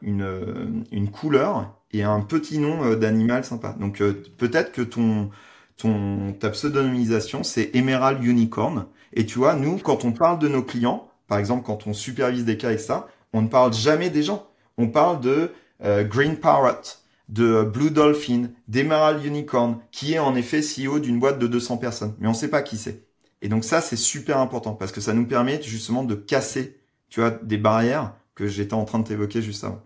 une, 0.02 0.84
une 0.92 1.10
couleur 1.10 1.74
et 1.94 2.02
un 2.02 2.20
petit 2.20 2.58
nom 2.58 2.84
euh, 2.84 2.96
d'animal 2.96 3.44
sympa. 3.44 3.74
Donc 3.78 4.00
euh, 4.00 4.22
peut-être 4.36 4.72
que 4.72 4.82
ton, 4.82 5.30
ton, 5.76 6.32
ta 6.32 6.50
pseudonymisation, 6.50 7.42
c'est 7.42 7.70
Emerald 7.74 8.22
Unicorn. 8.22 8.86
Et 9.12 9.24
tu 9.26 9.38
vois, 9.38 9.54
nous, 9.54 9.78
quand 9.78 10.04
on 10.04 10.12
parle 10.12 10.38
de 10.40 10.48
nos 10.48 10.62
clients, 10.62 11.08
par 11.28 11.38
exemple, 11.38 11.64
quand 11.64 11.86
on 11.86 11.92
supervise 11.92 12.44
des 12.44 12.56
cas 12.56 12.68
avec 12.68 12.80
ça, 12.80 13.08
on 13.32 13.42
ne 13.42 13.48
parle 13.48 13.72
jamais 13.72 14.10
des 14.10 14.22
gens. 14.22 14.46
On 14.76 14.88
parle 14.88 15.20
de 15.20 15.52
euh, 15.84 16.04
Green 16.04 16.36
Parrot, 16.36 16.82
de 17.28 17.62
Blue 17.62 17.90
Dolphin, 17.90 18.50
d'Emerald 18.68 19.24
Unicorn, 19.24 19.80
qui 19.90 20.14
est 20.14 20.18
en 20.18 20.34
effet 20.34 20.60
CEO 20.60 20.98
d'une 20.98 21.18
boîte 21.18 21.38
de 21.38 21.46
200 21.46 21.78
personnes. 21.78 22.14
Mais 22.18 22.26
on 22.26 22.32
ne 22.32 22.36
sait 22.36 22.50
pas 22.50 22.62
qui 22.62 22.76
c'est. 22.76 23.04
Et 23.42 23.48
donc 23.48 23.64
ça, 23.64 23.80
c'est 23.80 23.96
super 23.96 24.38
important 24.38 24.74
parce 24.74 24.92
que 24.92 25.00
ça 25.00 25.12
nous 25.12 25.26
permet 25.26 25.60
justement 25.62 26.04
de 26.04 26.14
casser, 26.14 26.80
tu 27.10 27.20
vois, 27.20 27.30
des 27.30 27.58
barrières 27.58 28.14
que 28.34 28.46
j'étais 28.46 28.74
en 28.74 28.84
train 28.84 28.98
de 28.98 29.04
t'évoquer 29.06 29.42
juste 29.42 29.64
avant. 29.64 29.82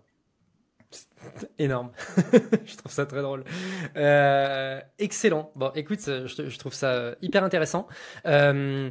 Énorme. 1.59 1.91
je 2.64 2.76
trouve 2.76 2.93
ça 2.93 3.07
très 3.07 3.22
drôle. 3.22 3.45
Euh, 3.97 4.80
excellent. 4.99 5.53
Bon, 5.57 5.70
écoute, 5.74 6.01
je, 6.05 6.59
trouve 6.59 6.74
ça 6.74 7.14
hyper 7.22 7.45
intéressant. 7.45 7.86
Euh, 8.26 8.91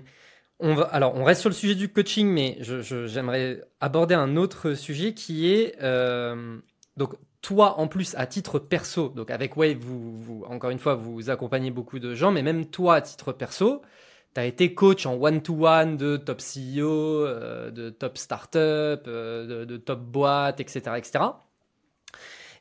on 0.59 0.75
va, 0.75 0.83
alors, 0.85 1.15
on 1.15 1.23
reste 1.23 1.41
sur 1.41 1.49
le 1.49 1.55
sujet 1.55 1.75
du 1.75 1.89
coaching, 1.89 2.27
mais 2.27 2.57
j'aimerais 2.61 3.61
aborder 3.79 4.15
un 4.15 4.35
autre 4.37 4.73
sujet 4.73 5.13
qui 5.13 5.51
est 5.53 5.75
euh, 5.81 6.57
donc 6.97 7.15
toi 7.41 7.79
en 7.79 7.87
plus 7.87 8.15
à 8.15 8.25
titre 8.25 8.59
perso. 8.59 9.09
Donc 9.09 9.31
avec 9.31 9.57
Wave, 9.57 9.77
vous, 9.77 10.43
encore 10.47 10.69
une 10.69 10.79
fois, 10.79 10.95
vous 10.95 11.29
accompagnez 11.29 11.71
beaucoup 11.71 11.99
de 11.99 12.13
gens, 12.13 12.31
mais 12.31 12.43
même 12.43 12.65
toi 12.65 12.95
à 12.95 13.01
titre 13.01 13.31
perso, 13.31 13.81
tu 14.33 14.41
as 14.41 14.45
été 14.45 14.73
coach 14.73 15.05
en 15.05 15.15
one-to-one 15.15 15.97
de 15.97 16.17
top 16.17 16.41
CEO, 16.41 17.25
de 17.71 17.89
top 17.89 18.17
startup, 18.17 19.05
de, 19.05 19.65
de 19.65 19.77
top 19.77 19.99
boîte, 20.01 20.59
etc., 20.59 20.91
etc. 20.97 21.19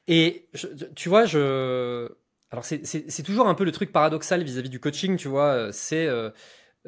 Et 0.08 0.46
tu 0.94 1.08
vois, 1.08 1.24
je. 1.24 2.08
Alors, 2.50 2.64
c'est 2.64 3.22
toujours 3.24 3.48
un 3.48 3.54
peu 3.54 3.64
le 3.64 3.72
truc 3.72 3.92
paradoxal 3.92 4.42
vis-à-vis 4.42 4.70
du 4.70 4.80
coaching, 4.80 5.16
tu 5.16 5.28
vois. 5.28 5.72
C'est. 5.72 6.06
Euh, 6.06 6.30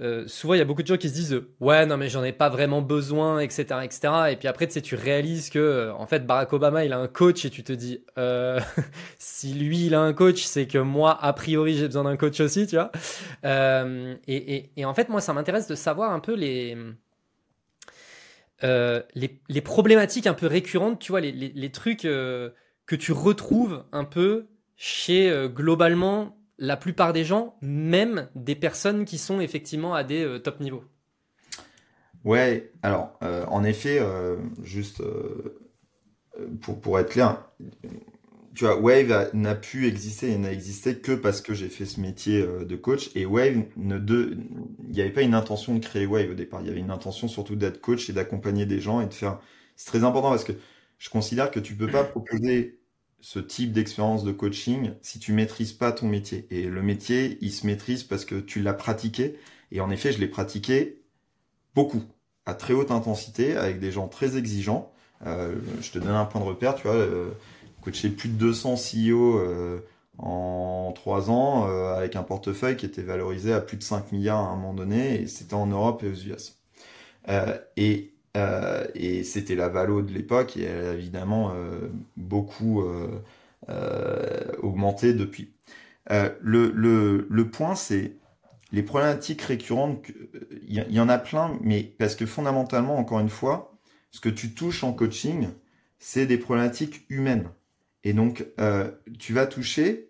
euh, 0.01 0.29
souvent 0.29 0.55
il 0.55 0.59
y 0.59 0.61
a 0.61 0.65
beaucoup 0.65 0.83
de 0.83 0.87
gens 0.87 0.97
qui 0.97 1.09
se 1.09 1.15
disent 1.15 1.41
ouais 1.59 1.85
non 1.85 1.97
mais 1.97 2.09
j'en 2.09 2.23
ai 2.23 2.31
pas 2.31 2.49
vraiment 2.49 2.83
besoin 2.83 3.41
etc 3.41 3.81
etc 3.83 4.13
et 4.31 4.37
puis 4.37 4.47
après 4.47 4.69
tu 4.69 4.75
sais 4.75 4.81
tu 4.81 4.95
réalises 4.95 5.51
que 5.51 5.59
euh, 5.59 5.95
en 5.95 6.07
fait 6.07 6.25
Barack 6.25 6.53
Obama 6.53 6.85
il 6.85 6.93
a 6.93 6.99
un 6.99 7.09
coach 7.09 7.45
et 7.45 7.51
tu 7.51 7.65
te 7.65 7.73
dis 7.73 8.05
euh, 8.17 8.61
si 9.19 9.55
lui 9.55 9.87
il 9.87 9.97
a 9.97 10.01
un 10.01 10.13
coach 10.13 10.45
c'est 10.45 10.69
que 10.69 10.79
moi 10.79 11.19
a 11.21 11.33
priori 11.33 11.75
j'ai 11.77 11.87
besoin 11.87 12.05
d'un 12.05 12.17
coach 12.17 12.39
aussi 12.41 12.69
tu 12.69 12.77
vois. 12.77 12.93
Et, 14.29 14.85
en 14.85 14.95
fait 14.95 15.09
moi 15.09 15.21
ça 15.21 15.33
m'intéresse 15.33 15.67
de 15.67 15.75
savoir 15.75 16.13
un 16.13 16.21
peu 16.21 16.35
les 16.35 16.77
les, 18.63 19.61
problématiques 19.61 20.29
un 20.29 20.35
peu 20.35 20.47
récurrentes 20.47 21.01
tu 21.01 21.11
vois 21.11 21.21
les 21.21 21.73
trucs 21.73 22.03
que 22.03 22.53
tu 22.97 23.11
retrouves 23.11 23.83
un 23.91 24.05
peu 24.05 24.47
chez 24.77 25.49
globalement 25.53 26.38
la 26.59 26.77
plupart 26.77 27.13
des 27.13 27.25
gens, 27.25 27.57
même 27.63 28.29
des 28.35 28.55
personnes 28.55 29.05
qui 29.05 29.19
sont 29.19 29.41
effectivement 29.41 29.95
à 29.95 30.05
des 30.05 30.25
euh, 30.25 30.39
top 30.39 30.61
niveaux. 30.61 30.85
Ouais, 32.25 32.73
alors 32.83 33.17
euh, 33.23 33.45
en 33.47 33.63
effet, 33.65 33.99
euh, 34.01 34.37
juste 34.63 35.03
pour, 36.61 36.81
pour 36.81 36.99
être 36.99 37.11
clair, 37.11 37.45
tu 38.55 38.65
vois, 38.65 38.77
Wave 38.77 39.31
n'a 39.35 39.55
pu 39.55 39.87
exister 39.87 40.33
et 40.33 40.37
n'a 40.37 40.53
existé 40.53 40.99
que 40.99 41.13
parce 41.13 41.41
que 41.41 41.55
j'ai 41.55 41.69
fait 41.69 41.87
ce 41.87 42.01
métier 42.01 42.45
de 42.45 42.77
coach. 42.77 43.11
Et 43.15 43.25
Wave, 43.25 43.63
ne 43.77 43.99
de, 43.99 44.37
il 44.89 44.91
n'y 44.91 45.01
avait 45.01 45.13
pas 45.13 45.23
une 45.23 45.35
intention 45.35 45.77
de 45.77 45.79
créer 45.79 46.07
Wave 46.07 46.31
au 46.31 46.35
départ. 46.35 46.61
Il 46.61 46.67
y 46.67 46.71
avait 46.71 46.81
une 46.81 46.91
intention 46.91 47.29
surtout 47.29 47.55
d'être 47.55 47.81
coach 47.81 48.11
et 48.11 48.13
d'accompagner 48.13 48.67
des 48.67 48.81
gens 48.81 49.01
et 49.01 49.07
de 49.07 49.15
faire. 49.15 49.39
C'est 49.77 49.87
très 49.87 50.03
important 50.03 50.31
parce 50.31 50.45
que 50.45 50.55
je 50.99 51.09
considère 51.09 51.53
que 51.53 51.61
tu 51.61 51.77
peux 51.77 51.87
pas 51.87 52.03
proposer 52.03 52.78
ce 53.21 53.39
type 53.39 53.73
d'expérience 53.73 54.25
de 54.25 54.33
coaching 54.33 54.93
si 55.03 55.19
tu 55.19 55.33
maîtrises 55.33 55.73
pas 55.73 55.93
ton 55.93 56.07
métier. 56.07 56.47
Et 56.51 56.65
le 56.65 56.83
métier, 56.83 57.39
il 57.41 57.53
se 57.53 57.67
maîtrise 57.67 58.05
parce 58.05 58.25
que 58.25 58.37
tu 58.37 58.61
l'as 58.61 58.75
pratiqué. 58.75 59.39
Et 59.73 59.81
en 59.81 59.91
effet, 59.91 60.13
je 60.13 60.19
l'ai 60.19 60.29
pratiqué 60.29 61.03
beaucoup, 61.75 62.03
à 62.47 62.55
très 62.55 62.75
haute 62.75 62.91
intensité, 62.91 63.57
avec 63.57 63.81
des 63.81 63.91
gens 63.91 64.09
très 64.09 64.37
exigeants. 64.37 64.93
Euh, 65.27 65.57
je 65.81 65.91
te 65.91 65.99
donne 65.99 66.15
un 66.15 66.25
point 66.25 66.41
de 66.41 66.47
repère, 66.47 66.75
tu 66.77 66.83
vois, 66.83 66.97
euh, 66.97 67.31
coacher 67.83 68.11
plus 68.11 68.29
de 68.29 68.35
200 68.35 68.77
CEO 68.77 69.39
euh, 69.39 69.81
en 70.19 70.93
trois 70.95 71.31
ans, 71.31 71.69
euh, 71.69 71.95
avec 71.95 72.17
un 72.17 72.23
portefeuille 72.23 72.77
qui 72.77 72.87
était 72.87 73.03
valorisé 73.03 73.53
à 73.53 73.61
plus 73.61 73.77
de 73.77 73.83
5 73.83 74.13
milliards 74.13 74.39
à 74.39 74.49
un 74.49 74.57
moment 74.57 74.75
donné, 74.75 75.23
et 75.23 75.27
c'était 75.27 75.55
en 75.55 75.67
Europe 75.67 76.03
et 76.05 76.09
aux 76.09 76.15
US. 76.15 76.59
et 77.77 78.18
euh, 78.39 78.87
et 78.95 79.25
c'était 79.25 79.57
la 79.57 79.69
Valo 79.69 80.03
de 80.03 80.13
l'époque 80.13 80.57
et 80.57 80.63
elle 80.63 80.87
a 80.87 80.93
évidemment 80.95 81.53
euh, 81.55 81.89
beaucoup 82.17 82.83
euh, 82.83 84.53
augmenté 84.63 85.13
depuis. 85.13 85.53
Le, 86.11 86.73
le, 86.75 87.27
le, 87.29 87.51
point, 87.51 87.75
c'est 87.75 88.13
les 88.73 88.83
problématiques 88.83 89.43
récurrentes. 89.43 90.07
Il 90.67 90.73
y, 90.75 91.01
en 91.01 91.09
a 91.11 91.19
plein, 91.19 91.59
mais 91.61 91.83
parce 91.83 92.17
que 92.17 92.25
fondamentalement, 92.25 92.97
encore 92.97 93.21
une 93.21 93.29
fois, 93.29 93.77
ce 94.11 94.21
que 94.21 94.31
tu 94.31 94.55
touches 94.55 94.85
en 94.85 94.95
coaching, 94.95 95.49
c'est 95.99 96.25
des 96.25 96.39
problématiques 96.39 97.05
humaines. 97.11 97.51
Et 98.05 98.15
donc, 98.15 98.47
tu 99.19 99.35
vas 99.35 99.47
toucher 99.47 100.09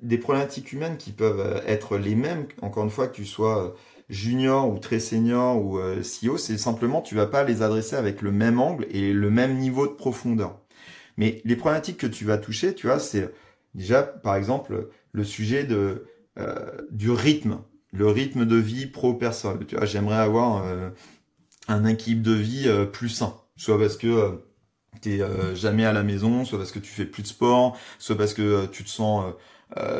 des 0.00 0.16
problématiques 0.16 0.72
humaines 0.72 0.96
qui 0.96 1.12
peuvent 1.12 1.62
être 1.66 1.98
les 1.98 2.14
mêmes, 2.14 2.46
encore 2.62 2.84
une 2.84 2.90
fois, 2.90 3.08
que 3.08 3.16
tu 3.16 3.26
sois 3.26 3.74
junior 4.14 4.70
ou 4.70 4.78
très 4.78 5.00
senior 5.00 5.62
ou 5.62 5.78
euh, 5.78 6.02
CEO, 6.02 6.38
c'est 6.38 6.56
simplement 6.56 7.02
tu 7.02 7.14
vas 7.14 7.26
pas 7.26 7.44
les 7.44 7.62
adresser 7.62 7.96
avec 7.96 8.22
le 8.22 8.30
même 8.30 8.60
angle 8.60 8.86
et 8.90 9.12
le 9.12 9.30
même 9.30 9.58
niveau 9.58 9.86
de 9.86 9.92
profondeur. 9.92 10.60
Mais 11.16 11.42
les 11.44 11.56
problématiques 11.56 11.98
que 11.98 12.06
tu 12.06 12.24
vas 12.24 12.38
toucher, 12.38 12.74
tu 12.74 12.86
vois, 12.86 12.98
c'est 12.98 13.32
déjà 13.74 14.02
par 14.02 14.36
exemple 14.36 14.88
le 15.12 15.24
sujet 15.24 15.64
de 15.64 16.06
euh, 16.38 16.70
du 16.90 17.10
rythme, 17.10 17.58
le 17.92 18.08
rythme 18.08 18.46
de 18.46 18.56
vie 18.56 18.86
pro 18.86 19.14
personne. 19.14 19.64
Tu 19.66 19.76
vois, 19.76 19.84
j'aimerais 19.84 20.16
avoir 20.16 20.64
euh, 20.64 20.90
un 21.68 21.84
équipe 21.84 22.22
de 22.22 22.32
vie 22.32 22.68
plus 22.92 23.08
sain, 23.08 23.34
soit 23.56 23.78
parce 23.78 23.96
que 23.96 24.42
tu 25.02 25.18
t'es 25.18 25.20
jamais 25.54 25.84
à 25.84 25.92
la 25.92 26.02
maison, 26.02 26.44
soit 26.44 26.58
parce 26.58 26.72
que 26.72 26.78
tu 26.78 26.90
fais 26.90 27.04
plus 27.04 27.22
de 27.22 27.28
sport, 27.28 27.76
soit 27.98 28.16
parce 28.16 28.34
que 28.34 28.66
tu 28.66 28.84
te 28.84 28.88
sens, 28.88 29.34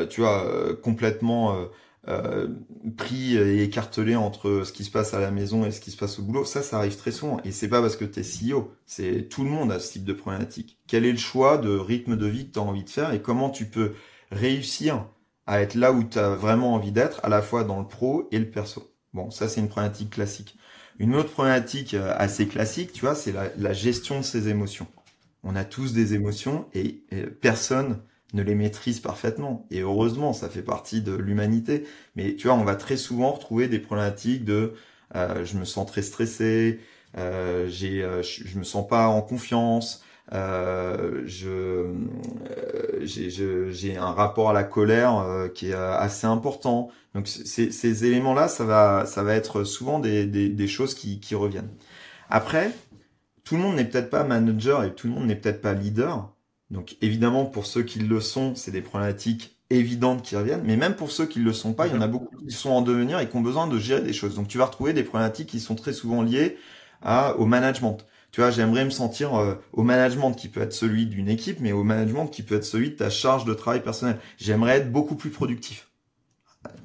tu 0.09 0.21
vois, 0.21 0.75
complètement 0.83 1.67
euh, 2.07 2.47
pris 2.97 3.35
et 3.35 3.63
écartelé 3.63 4.15
entre 4.15 4.61
ce 4.63 4.71
qui 4.71 4.83
se 4.83 4.91
passe 4.91 5.15
à 5.15 5.19
la 5.19 5.31
maison 5.31 5.65
et 5.65 5.71
ce 5.71 5.81
qui 5.81 5.89
se 5.89 5.97
passe 5.97 6.19
au 6.19 6.23
boulot, 6.23 6.45
ça, 6.45 6.61
ça 6.61 6.77
arrive 6.77 6.97
très 6.97 7.11
souvent. 7.11 7.39
Et 7.43 7.51
c'est 7.51 7.67
pas 7.67 7.81
parce 7.81 7.95
que 7.95 8.05
tu 8.05 8.19
es 8.19 8.23
CEO, 8.23 8.75
c'est 8.85 9.27
tout 9.27 9.43
le 9.43 9.49
monde 9.49 9.71
a 9.71 9.79
ce 9.79 9.93
type 9.93 10.03
de 10.03 10.13
problématique. 10.13 10.77
Quel 10.87 11.05
est 11.05 11.11
le 11.11 11.17
choix 11.17 11.57
de 11.57 11.75
rythme 11.75 12.15
de 12.15 12.27
vie 12.27 12.47
que 12.47 12.53
tu 12.53 12.59
as 12.59 12.61
envie 12.61 12.83
de 12.83 12.89
faire 12.89 13.13
et 13.13 13.21
comment 13.21 13.49
tu 13.49 13.65
peux 13.65 13.93
réussir 14.31 15.07
à 15.47 15.61
être 15.61 15.73
là 15.73 15.91
où 15.91 16.03
tu 16.03 16.19
as 16.19 16.35
vraiment 16.35 16.75
envie 16.75 16.91
d'être, 16.91 17.21
à 17.23 17.29
la 17.29 17.41
fois 17.41 17.63
dans 17.63 17.79
le 17.79 17.87
pro 17.87 18.27
et 18.31 18.37
le 18.37 18.51
perso? 18.51 18.93
Bon, 19.13 19.31
ça 19.31 19.47
c'est 19.47 19.61
une 19.61 19.69
problématique 19.69 20.11
classique. 20.11 20.57
Une 20.99 21.15
autre 21.15 21.31
problématique 21.31 21.95
euh, 21.95 22.13
assez 22.17 22.47
classique, 22.47 22.93
tu 22.93 23.01
vois, 23.01 23.15
c'est 23.15 23.31
la, 23.31 23.49
la, 23.57 23.73
gestion 23.73 24.19
de 24.19 24.25
ses 24.25 24.47
émotions. 24.47 24.87
On 25.43 25.55
a 25.55 25.65
tous 25.65 25.93
des 25.93 26.13
émotions 26.13 26.67
et 26.73 27.03
personne 27.41 27.99
ne 28.35 28.43
les 28.43 28.55
maîtrise 28.55 28.99
parfaitement. 28.99 29.65
Et 29.71 29.81
heureusement, 29.81 30.33
ça 30.33 30.49
fait 30.49 30.61
partie 30.61 31.01
de 31.01 31.13
l'humanité. 31.13 31.85
Mais 32.15 32.35
tu 32.35 32.47
vois, 32.47 32.55
on 32.57 32.63
va 32.63 32.75
très 32.75 32.97
souvent 32.97 33.31
retrouver 33.31 33.67
des 33.67 33.79
problématiques 33.79 34.45
de 34.45 34.73
euh, 35.15 35.45
je 35.45 35.57
me 35.57 35.65
sens 35.65 35.85
très 35.85 36.01
stressé, 36.01 36.79
euh, 37.17 37.67
j'ai, 37.69 38.03
euh, 38.03 38.21
je, 38.23 38.57
me 38.57 38.63
sens 38.63 38.87
pas 38.87 39.07
en 39.07 39.21
confiance, 39.21 40.03
euh, 40.33 41.21
je, 41.25 41.47
euh, 41.49 41.93
j'ai, 43.01 43.29
j'ai 43.29 43.97
un 43.97 44.11
rapport 44.11 44.49
à 44.49 44.53
la 44.53 44.63
colère 44.63 45.19
euh, 45.19 45.47
qui 45.47 45.69
est 45.69 45.73
assez 45.73 46.27
important. 46.27 46.89
Donc 47.13 47.27
ces, 47.27 48.05
éléments-là, 48.05 48.47
ça 48.47 48.65
va, 48.65 49.05
ça 49.05 49.23
va 49.23 49.35
être 49.35 49.63
souvent 49.63 49.99
des, 49.99 50.25
des, 50.25 50.49
des 50.49 50.67
choses 50.67 50.95
qui, 50.95 51.19
qui 51.19 51.35
reviennent. 51.35 51.69
Après, 52.29 52.71
tout 53.43 53.55
le 53.55 53.61
monde 53.61 53.75
n'est 53.75 53.85
peut-être 53.85 54.09
pas 54.09 54.23
manager 54.23 54.83
et 54.83 54.95
tout 54.95 55.07
le 55.07 55.13
monde 55.13 55.27
n'est 55.27 55.35
peut-être 55.35 55.61
pas 55.61 55.73
leader. 55.73 56.34
Donc 56.71 56.97
évidemment, 57.01 57.45
pour 57.45 57.65
ceux 57.65 57.83
qui 57.83 57.99
le 57.99 58.19
sont, 58.19 58.55
c'est 58.55 58.71
des 58.71 58.81
problématiques 58.81 59.57
évidentes 59.69 60.21
qui 60.21 60.35
reviennent, 60.35 60.63
mais 60.63 60.77
même 60.77 60.95
pour 60.95 61.11
ceux 61.11 61.25
qui 61.25 61.39
ne 61.39 61.45
le 61.45 61.53
sont 61.53 61.73
pas, 61.73 61.87
il 61.87 61.93
y 61.93 61.97
en 61.97 62.01
a 62.01 62.07
beaucoup 62.07 62.35
qui 62.37 62.51
sont 62.51 62.69
en 62.69 62.81
devenir 62.81 63.19
et 63.19 63.27
qui 63.27 63.35
ont 63.35 63.41
besoin 63.41 63.67
de 63.67 63.79
gérer 63.79 64.01
des 64.01 64.13
choses. 64.13 64.35
Donc 64.35 64.47
tu 64.47 64.57
vas 64.57 64.65
retrouver 64.65 64.93
des 64.93 65.03
problématiques 65.03 65.47
qui 65.49 65.59
sont 65.59 65.75
très 65.75 65.93
souvent 65.93 66.21
liées 66.21 66.57
à, 67.01 67.35
au 67.37 67.45
management. 67.45 68.05
Tu 68.31 68.41
vois, 68.41 68.51
j'aimerais 68.51 68.83
me 68.83 68.89
sentir 68.89 69.33
euh, 69.35 69.55
au 69.73 69.83
management 69.83 70.33
qui 70.33 70.49
peut 70.49 70.61
être 70.61 70.73
celui 70.73 71.05
d'une 71.05 71.29
équipe, 71.29 71.59
mais 71.61 71.71
au 71.71 71.83
management 71.83 72.27
qui 72.27 72.43
peut 72.43 72.55
être 72.55 72.65
celui 72.65 72.91
de 72.91 72.95
ta 72.95 73.09
charge 73.09 73.45
de 73.45 73.53
travail 73.53 73.81
personnel. 73.81 74.19
J'aimerais 74.37 74.77
être 74.77 74.91
beaucoup 74.91 75.15
plus 75.15 75.29
productif. 75.29 75.89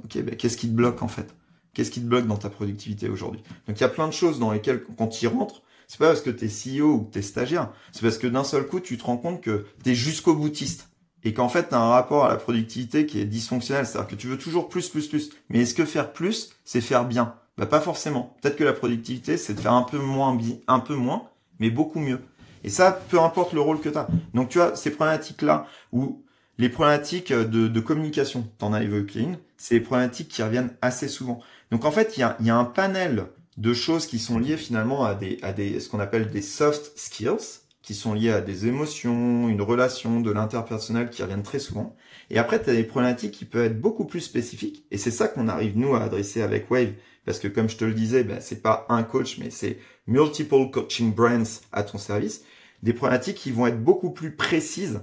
Ok, 0.05 0.22
ben, 0.22 0.37
qu'est-ce 0.37 0.57
qui 0.57 0.68
te 0.68 0.74
bloque 0.74 1.03
en 1.03 1.09
fait? 1.09 1.35
Qu'est-ce 1.74 1.91
qui 1.91 2.01
te 2.01 2.07
bloque 2.07 2.26
dans 2.26 2.37
ta 2.37 2.51
productivité 2.51 3.09
aujourd'hui? 3.09 3.43
Donc 3.66 3.78
il 3.78 3.81
y 3.81 3.85
a 3.85 3.89
plein 3.89 4.07
de 4.07 4.12
choses 4.12 4.39
dans 4.39 4.53
lesquelles, 4.53 4.83
quand 4.97 5.09
tu 5.09 5.24
y 5.24 5.28
rentres, 5.28 5.62
c'est 5.91 5.99
pas 5.99 6.07
parce 6.07 6.20
que 6.20 6.30
tu 6.30 6.45
es 6.45 6.78
CEO 6.78 6.86
ou 6.86 7.01
que 7.01 7.14
tu 7.14 7.18
es 7.18 7.22
stagiaire, 7.22 7.72
c'est 7.91 8.03
parce 8.03 8.16
que 8.16 8.28
d'un 8.28 8.45
seul 8.45 8.64
coup, 8.64 8.78
tu 8.78 8.97
te 8.97 9.03
rends 9.03 9.16
compte 9.16 9.41
que 9.41 9.66
tu 9.82 9.91
es 9.91 9.95
jusqu'au 9.97 10.36
boutiste 10.36 10.88
et 11.24 11.34
qu'en 11.34 11.49
fait, 11.49 11.70
tu 11.70 11.74
as 11.74 11.80
un 11.80 11.88
rapport 11.88 12.26
à 12.26 12.28
la 12.28 12.36
productivité 12.36 13.07
qui 13.07 13.20
est 13.20 13.24
dysfonctionnel, 13.24 13.84
c'est-à-dire 13.84 14.07
que 14.07 14.14
tu 14.14 14.28
veux 14.28 14.38
toujours 14.38 14.68
plus, 14.68 14.88
plus, 14.88 15.09
plus. 15.09 15.30
Mais 15.49 15.62
est-ce 15.62 15.74
que 15.74 15.84
faire 15.84 16.12
plus, 16.12 16.51
c'est 16.64 16.80
faire 16.80 17.07
bien? 17.07 17.34
Bah 17.59 17.66
pas 17.66 17.80
forcément. 17.80 18.36
Peut-être 18.41 18.55
que 18.55 18.62
la 18.62 18.72
productivité, 18.72 19.36
c'est 19.36 19.53
de 19.53 19.59
faire 19.59 19.72
un 19.72 19.82
peu 19.82 19.99
moins, 19.99 20.38
un 20.68 20.78
peu 20.78 20.95
moins, 20.95 21.28
mais 21.59 21.70
beaucoup 21.70 21.99
mieux. 21.99 22.20
Et 22.62 22.68
ça, 22.68 22.93
peu 22.93 23.20
importe 23.20 23.53
le 23.53 23.61
rôle 23.61 23.80
que 23.80 23.88
tu 23.88 23.99
as. 23.99 24.07
Donc 24.32 24.51
tu 24.51 24.59
vois, 24.59 24.76
ces 24.76 24.93
problématiques-là, 24.93 25.66
ou 25.91 26.22
les 26.59 26.68
problématiques 26.68 27.32
de, 27.32 27.80
communication, 27.80 28.49
t'en 28.59 28.72
as 28.72 28.84
évoqué 28.84 29.18
une, 29.18 29.38
c'est 29.57 29.74
les 29.74 29.80
problématiques 29.80 30.28
qui 30.28 30.45
reviennent 30.45 30.72
assez 30.82 31.09
souvent. 31.09 31.41
Donc 31.72 31.84
en 31.84 31.91
fait, 31.91 32.16
il 32.16 32.20
y 32.20 32.51
a 32.51 32.57
un 32.57 32.64
panel 32.64 33.26
de 33.57 33.74
choses 33.74 34.07
qui 34.07 34.18
sont 34.18 34.38
liées 34.38 34.57
finalement 34.57 35.05
à 35.05 35.14
des, 35.14 35.38
à 35.42 35.53
des, 35.53 35.80
ce 35.80 35.88
qu'on 35.88 36.01
appelle 36.01 36.30
des 36.30 36.42
soft 36.42 36.92
skills, 36.96 37.61
qui 37.82 37.94
sont 37.94 38.14
liées 38.14 38.30
à 38.30 38.40
des 38.40 38.66
émotions, 38.66 39.48
une 39.48 39.62
relation, 39.62 40.20
de 40.20 40.30
l'interpersonnel 40.30 41.11
qui 41.11 41.22
reviennent 41.22 41.42
très 41.42 41.59
souvent. 41.59 41.96
Et 42.28 42.38
après, 42.38 42.62
tu 42.62 42.70
as 42.70 42.74
des 42.74 42.84
problématiques 42.84 43.32
qui 43.32 43.44
peuvent 43.44 43.64
être 43.64 43.80
beaucoup 43.80 44.05
plus 44.05 44.20
spécifiques. 44.20 44.84
Et 44.90 44.98
c'est 44.98 45.11
ça 45.11 45.28
qu'on 45.28 45.48
arrive, 45.48 45.78
nous, 45.78 45.94
à 45.94 46.03
adresser 46.03 46.42
avec 46.42 46.70
Wave. 46.70 46.92
Parce 47.24 47.38
que 47.38 47.48
comme 47.48 47.68
je 47.68 47.76
te 47.76 47.84
le 47.84 47.94
disais, 47.94 48.22
ben, 48.22 48.38
c'est 48.40 48.62
pas 48.62 48.86
un 48.88 49.03
coach, 49.03 49.38
mais 49.38 49.51
c'est 49.51 49.78
multiple 50.07 50.70
coaching 50.70 51.14
brands 51.14 51.61
à 51.72 51.82
ton 51.82 51.98
service. 51.98 52.44
Des 52.82 52.92
problématiques 52.92 53.36
qui 53.36 53.51
vont 53.51 53.66
être 53.66 53.82
beaucoup 53.82 54.11
plus 54.11 54.36
précises. 54.36 55.01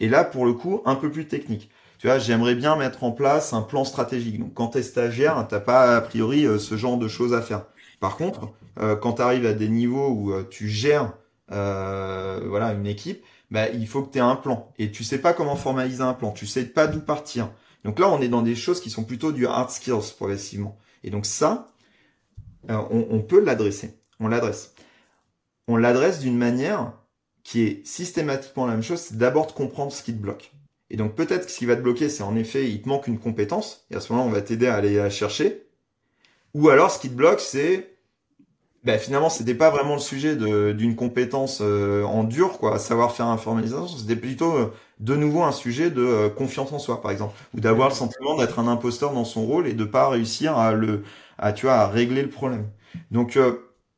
Et 0.00 0.08
là, 0.08 0.24
pour 0.24 0.46
le 0.46 0.54
coup, 0.54 0.82
un 0.86 0.94
peu 0.94 1.10
plus 1.10 1.28
techniques. 1.28 1.70
Tu 1.98 2.06
vois, 2.06 2.18
j'aimerais 2.18 2.54
bien 2.54 2.76
mettre 2.76 3.04
en 3.04 3.12
place 3.12 3.52
un 3.52 3.62
plan 3.62 3.84
stratégique. 3.84 4.38
Donc, 4.38 4.54
quand 4.54 4.68
tu 4.68 4.78
es 4.78 4.82
stagiaire, 4.82 5.46
t'as 5.48 5.60
pas, 5.60 5.96
a 5.96 6.00
priori, 6.00 6.46
euh, 6.46 6.58
ce 6.58 6.76
genre 6.76 6.98
de 6.98 7.08
choses 7.08 7.32
à 7.32 7.40
faire. 7.40 7.66
Par 8.04 8.18
contre, 8.18 8.52
euh, 8.80 8.96
quand 8.96 9.14
tu 9.14 9.22
arrives 9.22 9.46
à 9.46 9.54
des 9.54 9.70
niveaux 9.70 10.10
où 10.10 10.30
euh, 10.30 10.46
tu 10.50 10.68
gères 10.68 11.14
euh, 11.52 12.38
voilà 12.46 12.74
une 12.74 12.86
équipe, 12.86 13.24
bah, 13.50 13.70
il 13.70 13.88
faut 13.88 14.02
que 14.02 14.12
tu 14.12 14.18
aies 14.18 14.20
un 14.20 14.36
plan. 14.36 14.70
Et 14.78 14.90
tu 14.90 15.02
sais 15.02 15.16
pas 15.16 15.32
comment 15.32 15.56
formaliser 15.56 16.02
un 16.02 16.12
plan, 16.12 16.30
tu 16.30 16.46
sais 16.46 16.66
pas 16.66 16.86
d'où 16.86 17.00
partir. 17.00 17.50
Donc 17.82 17.98
là, 17.98 18.10
on 18.10 18.20
est 18.20 18.28
dans 18.28 18.42
des 18.42 18.56
choses 18.56 18.82
qui 18.82 18.90
sont 18.90 19.04
plutôt 19.04 19.32
du 19.32 19.46
hard 19.46 19.70
skills 19.70 20.12
progressivement. 20.18 20.76
Et 21.02 21.08
donc 21.08 21.24
ça, 21.24 21.68
on, 22.68 23.06
on 23.08 23.22
peut 23.22 23.42
l'adresser. 23.42 23.98
On 24.20 24.28
l'adresse. 24.28 24.74
On 25.66 25.78
l'adresse 25.78 26.20
d'une 26.20 26.36
manière 26.36 26.92
qui 27.42 27.62
est 27.62 27.86
systématiquement 27.86 28.66
la 28.66 28.72
même 28.72 28.82
chose, 28.82 29.00
c'est 29.00 29.16
d'abord 29.16 29.46
de 29.46 29.52
comprendre 29.52 29.92
ce 29.92 30.02
qui 30.02 30.12
te 30.12 30.20
bloque. 30.20 30.52
Et 30.90 30.98
donc 30.98 31.14
peut-être 31.14 31.46
que 31.46 31.50
ce 31.50 31.56
qui 31.56 31.64
va 31.64 31.74
te 31.74 31.80
bloquer, 31.80 32.10
c'est 32.10 32.22
en 32.22 32.36
effet, 32.36 32.68
il 32.68 32.82
te 32.82 32.88
manque 32.90 33.06
une 33.06 33.18
compétence, 33.18 33.86
et 33.90 33.94
à 33.94 34.00
ce 34.00 34.12
moment-là, 34.12 34.28
on 34.28 34.32
va 34.34 34.42
t'aider 34.42 34.66
à 34.66 34.74
aller 34.74 34.96
la 34.96 35.08
chercher. 35.08 35.62
Ou 36.52 36.68
alors, 36.68 36.90
ce 36.90 37.00
qui 37.00 37.08
te 37.08 37.14
bloque, 37.14 37.40
c'est 37.40 37.93
ben, 38.84 38.98
finalement, 38.98 39.30
c'était 39.30 39.54
pas 39.54 39.70
vraiment 39.70 39.94
le 39.94 40.00
sujet 40.00 40.36
d'une 40.36 40.94
compétence 40.94 41.60
euh, 41.62 42.02
en 42.04 42.22
dur, 42.22 42.58
quoi, 42.58 42.78
savoir 42.78 43.12
faire 43.12 43.26
informalisation. 43.26 43.88
C'était 43.88 44.16
plutôt 44.16 44.54
euh, 44.54 44.74
de 45.00 45.16
nouveau 45.16 45.42
un 45.42 45.52
sujet 45.52 45.90
de 45.90 46.02
euh, 46.02 46.28
confiance 46.28 46.70
en 46.70 46.78
soi, 46.78 47.00
par 47.00 47.10
exemple, 47.10 47.34
ou 47.54 47.60
d'avoir 47.60 47.88
le 47.88 47.94
sentiment 47.94 48.36
d'être 48.36 48.58
un 48.58 48.68
imposteur 48.68 49.12
dans 49.14 49.24
son 49.24 49.46
rôle 49.46 49.66
et 49.66 49.72
de 49.72 49.84
pas 49.84 50.10
réussir 50.10 50.58
à 50.58 50.72
le, 50.72 51.02
à 51.38 51.54
tu 51.54 51.64
vois, 51.64 51.76
à 51.76 51.88
régler 51.88 52.20
le 52.22 52.28
problème. 52.28 52.68
Donc 53.10 53.38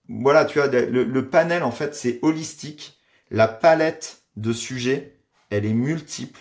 voilà, 0.08 0.44
tu 0.44 0.58
vois, 0.60 0.68
le, 0.68 1.02
le 1.04 1.28
panel 1.28 1.64
en 1.64 1.72
fait, 1.72 1.94
c'est 1.94 2.20
holistique. 2.22 2.98
La 3.30 3.48
palette 3.48 4.22
de 4.36 4.52
sujets, 4.52 5.18
elle 5.50 5.66
est 5.66 5.72
multiple 5.74 6.40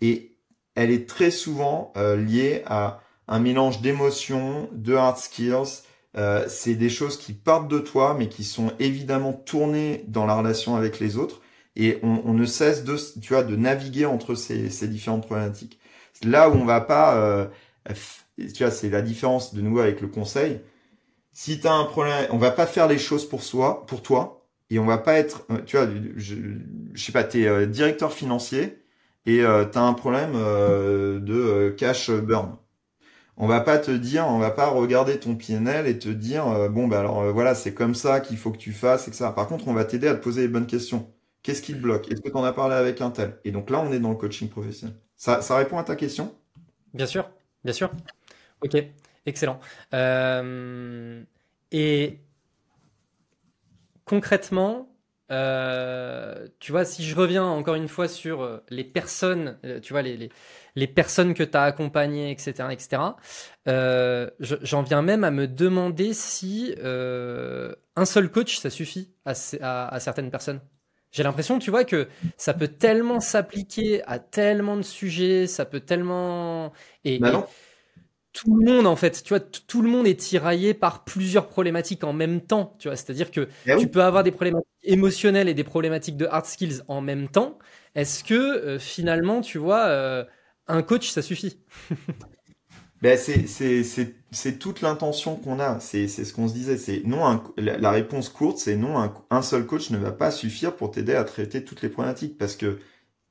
et 0.00 0.36
elle 0.74 0.90
est 0.90 1.08
très 1.08 1.30
souvent 1.30 1.92
liée 1.96 2.62
à 2.66 3.00
un 3.28 3.38
mélange 3.38 3.80
d'émotions, 3.80 4.68
de 4.72 4.94
hard 4.94 5.18
skills 5.18 5.85
euh, 6.16 6.46
c'est 6.48 6.74
des 6.74 6.88
choses 6.88 7.18
qui 7.18 7.34
partent 7.34 7.68
de 7.68 7.78
toi, 7.78 8.16
mais 8.18 8.28
qui 8.28 8.44
sont 8.44 8.72
évidemment 8.78 9.32
tournées 9.32 10.04
dans 10.08 10.24
la 10.24 10.34
relation 10.34 10.76
avec 10.76 10.98
les 10.98 11.18
autres. 11.18 11.42
Et 11.78 11.98
on, 12.02 12.32
ne 12.32 12.46
cesse 12.46 12.84
de, 12.84 12.96
tu 13.20 13.34
vois, 13.34 13.42
de 13.42 13.54
naviguer 13.54 14.06
entre 14.06 14.34
ces, 14.34 14.70
ces 14.70 14.88
différentes 14.88 15.26
problématiques. 15.26 15.78
Là 16.24 16.48
où 16.48 16.54
on 16.54 16.64
va 16.64 16.80
pas, 16.80 17.16
euh, 17.16 17.46
tu 18.38 18.62
vois, 18.62 18.70
c'est 18.70 18.88
la 18.88 19.02
différence 19.02 19.52
de 19.54 19.60
nous 19.60 19.78
avec 19.78 20.00
le 20.00 20.08
conseil. 20.08 20.60
Si 21.34 21.60
tu 21.60 21.66
as 21.66 21.74
un 21.74 21.84
problème, 21.84 22.28
on 22.30 22.38
va 22.38 22.50
pas 22.50 22.66
faire 22.66 22.88
les 22.88 22.96
choses 22.96 23.28
pour 23.28 23.42
soi, 23.42 23.84
pour 23.86 24.02
toi, 24.02 24.46
et 24.70 24.78
on 24.78 24.86
va 24.86 24.96
pas 24.96 25.14
être, 25.18 25.44
euh, 25.50 25.58
tu 25.66 25.76
vois, 25.76 25.86
je, 26.16 26.36
je 26.94 27.04
sais 27.04 27.12
pas, 27.12 27.24
t'es 27.24 27.42
es 27.42 27.66
directeur 27.66 28.12
financier 28.14 28.78
et 29.26 29.38
tu 29.38 29.44
as 29.44 29.82
un 29.82 29.92
problème 29.92 30.32
de 30.32 31.74
cash 31.76 32.10
burn 32.10 32.56
on 33.36 33.46
va 33.46 33.60
pas 33.60 33.78
te 33.78 33.90
dire, 33.90 34.26
on 34.26 34.38
va 34.38 34.50
pas 34.50 34.68
regarder 34.68 35.18
ton 35.20 35.36
PNL 35.36 35.86
et 35.86 35.98
te 35.98 36.08
dire, 36.08 36.46
euh, 36.48 36.68
bon, 36.68 36.88
bah 36.88 37.00
alors 37.00 37.20
euh, 37.20 37.32
voilà, 37.32 37.54
c'est 37.54 37.74
comme 37.74 37.94
ça 37.94 38.20
qu'il 38.20 38.38
faut 38.38 38.50
que 38.50 38.56
tu 38.56 38.72
fasses, 38.72 39.08
etc. 39.08 39.26
Par 39.34 39.46
contre, 39.46 39.68
on 39.68 39.74
va 39.74 39.84
t'aider 39.84 40.08
à 40.08 40.14
te 40.14 40.22
poser 40.22 40.42
les 40.42 40.48
bonnes 40.48 40.66
questions. 40.66 41.12
Qu'est-ce 41.42 41.62
qui 41.62 41.74
te 41.74 41.78
bloque? 41.78 42.10
Est-ce 42.10 42.22
que 42.22 42.30
tu 42.30 42.36
en 42.36 42.44
as 42.44 42.52
parlé 42.52 42.74
avec 42.74 43.00
un 43.00 43.10
tel? 43.10 43.38
Et 43.44 43.52
donc 43.52 43.70
là, 43.70 43.80
on 43.80 43.92
est 43.92 44.00
dans 44.00 44.10
le 44.10 44.16
coaching 44.16 44.48
professionnel. 44.48 44.96
Ça, 45.16 45.40
répond 45.56 45.78
à 45.78 45.84
ta 45.84 45.96
question? 45.96 46.34
Bien 46.94 47.06
sûr, 47.06 47.30
bien 47.62 47.72
sûr. 47.72 47.90
Ok, 48.62 48.76
excellent. 49.26 49.60
Euh, 49.94 51.22
et 51.72 52.18
concrètement, 54.04 54.88
tu 55.28 56.72
vois, 56.72 56.84
si 56.84 57.04
je 57.04 57.14
reviens 57.14 57.44
encore 57.44 57.74
une 57.74 57.88
fois 57.88 58.08
sur 58.08 58.62
les 58.70 58.84
personnes, 58.84 59.58
tu 59.82 59.92
vois, 59.92 60.02
les 60.02 60.30
les 60.76 60.86
personnes 60.86 61.34
que 61.34 61.42
tu 61.42 61.56
as 61.56 61.62
accompagnées, 61.62 62.30
etc., 62.30 62.68
etc. 62.70 63.02
Euh, 63.66 64.30
j'en 64.38 64.82
viens 64.82 65.02
même 65.02 65.24
à 65.24 65.30
me 65.30 65.48
demander 65.48 66.12
si 66.12 66.74
euh, 66.78 67.74
un 67.96 68.04
seul 68.04 68.30
coach, 68.30 68.58
ça 68.58 68.70
suffit 68.70 69.10
à, 69.24 69.34
certaines 69.98 70.30
personnes. 70.30 70.60
J'ai 71.10 71.22
l'impression, 71.22 71.58
tu 71.58 71.70
vois, 71.70 71.84
que 71.84 72.08
ça 72.36 72.52
peut 72.52 72.68
tellement 72.68 73.20
s'appliquer 73.20 74.02
à 74.04 74.18
tellement 74.18 74.76
de 74.76 74.82
sujets, 74.82 75.46
ça 75.46 75.64
peut 75.64 75.80
tellement... 75.80 76.72
Et, 77.04 77.18
bah 77.18 77.48
tout 78.36 78.54
le 78.54 78.70
monde, 78.70 78.86
en 78.86 78.96
fait, 78.96 79.22
tu 79.22 79.30
vois, 79.30 79.40
tout 79.40 79.80
le 79.80 79.88
monde 79.88 80.06
est 80.06 80.20
tiraillé 80.20 80.74
par 80.74 81.04
plusieurs 81.04 81.48
problématiques 81.48 82.04
en 82.04 82.12
même 82.12 82.42
temps, 82.42 82.76
tu 82.78 82.88
vois. 82.88 82.94
C'est-à-dire 82.94 83.30
que 83.30 83.48
eh 83.66 83.76
tu 83.78 83.88
peux 83.88 84.02
avoir 84.02 84.24
des 84.24 84.30
problématiques 84.30 84.68
émotionnelles 84.82 85.48
et 85.48 85.54
des 85.54 85.64
problématiques 85.64 86.18
de 86.18 86.26
hard 86.26 86.44
skills 86.44 86.82
en 86.86 87.00
même 87.00 87.28
temps. 87.28 87.56
Est-ce 87.94 88.22
que 88.22 88.34
euh, 88.34 88.78
finalement, 88.78 89.40
tu 89.40 89.56
vois, 89.56 90.26
un 90.68 90.82
coach, 90.82 91.10
ça 91.10 91.22
suffit. 91.22 91.58
ben 93.02 93.18
c'est 93.18 94.58
toute 94.58 94.80
l'intention 94.80 95.36
qu'on 95.36 95.60
a. 95.60 95.80
C'est 95.80 96.08
ce 96.08 96.32
qu'on 96.32 96.48
se 96.48 96.54
disait. 96.54 96.76
C'est 96.76 97.02
non. 97.04 97.42
la, 97.56 97.90
réponse 97.90 98.28
courte, 98.28 98.58
c'est 98.58 98.76
non. 98.76 99.12
Un, 99.30 99.42
seul 99.42 99.66
coach 99.66 99.90
ne 99.90 99.98
va 99.98 100.12
pas 100.12 100.30
suffire 100.30 100.74
pour 100.74 100.90
t'aider 100.90 101.14
à 101.14 101.24
traiter 101.24 101.64
toutes 101.64 101.82
les 101.82 101.88
problématiques 101.88 102.38
parce 102.38 102.56
que 102.56 102.78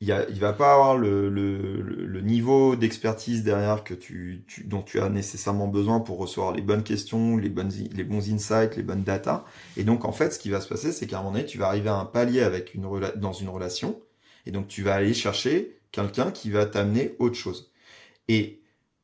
il, 0.02 0.14
il 0.30 0.40
va 0.40 0.52
pas 0.52 0.74
avoir 0.74 0.98
le, 0.98 1.30
le, 1.30 1.82
le 1.82 2.22
niveau 2.22 2.76
d'expertise 2.76 3.44
derrière 3.44 3.84
que 3.86 3.94
tu, 3.94 4.44
tu, 4.46 4.66
dont 4.66 4.82
tu 4.82 5.00
as 5.00 5.10
nécessairement 5.10 5.68
besoin 5.68 6.02
pour 6.02 6.18
recevoir 6.18 6.52
les 6.52 6.62
bonnes 6.62 6.84
questions, 6.84 7.38
les 7.38 7.50
bonnes 7.50 7.72
les 7.94 8.04
bons 8.04 8.30
insights, 8.30 8.76
les 8.76 8.84
bonnes 8.84 9.04
data. 9.04 9.46
Et 9.78 9.84
donc 9.84 10.04
en 10.04 10.12
fait, 10.12 10.32
ce 10.32 10.40
qui 10.40 10.50
va 10.50 10.60
se 10.60 10.68
passer, 10.68 10.92
c'est 10.92 11.08
qu'à 11.08 11.20
un 11.20 11.24
moment 11.24 11.34
donné, 11.34 11.46
tu 11.46 11.58
vas 11.58 11.68
arriver 11.68 11.90
à 11.90 11.96
un 11.96 12.06
palier 12.06 12.42
avec 12.42 12.74
une 12.74 12.90
dans 13.16 13.34
une 13.34 13.50
relation, 13.50 14.00
et 14.46 14.52
donc 14.52 14.68
tu 14.68 14.84
vas 14.84 14.96
aller 14.96 15.14
chercher 15.14 15.78
quelqu'un 15.92 16.32
qui 16.32 16.52
va 16.52 16.66
t'amener 16.66 17.16
autre 17.20 17.36
chose. 17.36 17.72
Et 18.28 18.62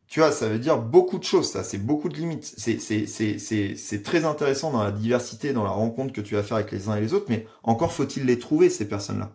tu 0.07 0.19
vois, 0.19 0.31
ça 0.31 0.49
veut 0.49 0.59
dire 0.59 0.77
beaucoup 0.77 1.19
de 1.19 1.23
choses, 1.23 1.49
ça, 1.49 1.63
c'est 1.63 1.77
beaucoup 1.77 2.09
de 2.09 2.15
limites. 2.15 2.43
C'est 2.57 4.03
très 4.03 4.25
intéressant 4.25 4.71
dans 4.71 4.83
la 4.83 4.91
diversité, 4.91 5.53
dans 5.53 5.63
la 5.63 5.69
rencontre 5.69 6.11
que 6.11 6.21
tu 6.21 6.35
vas 6.35 6.43
faire 6.43 6.57
avec 6.57 6.71
les 6.71 6.89
uns 6.89 6.97
et 6.97 7.01
les 7.01 7.13
autres, 7.13 7.27
mais 7.29 7.47
encore 7.63 7.93
faut-il 7.93 8.25
les 8.25 8.37
trouver, 8.37 8.69
ces 8.69 8.87
personnes-là. 8.87 9.33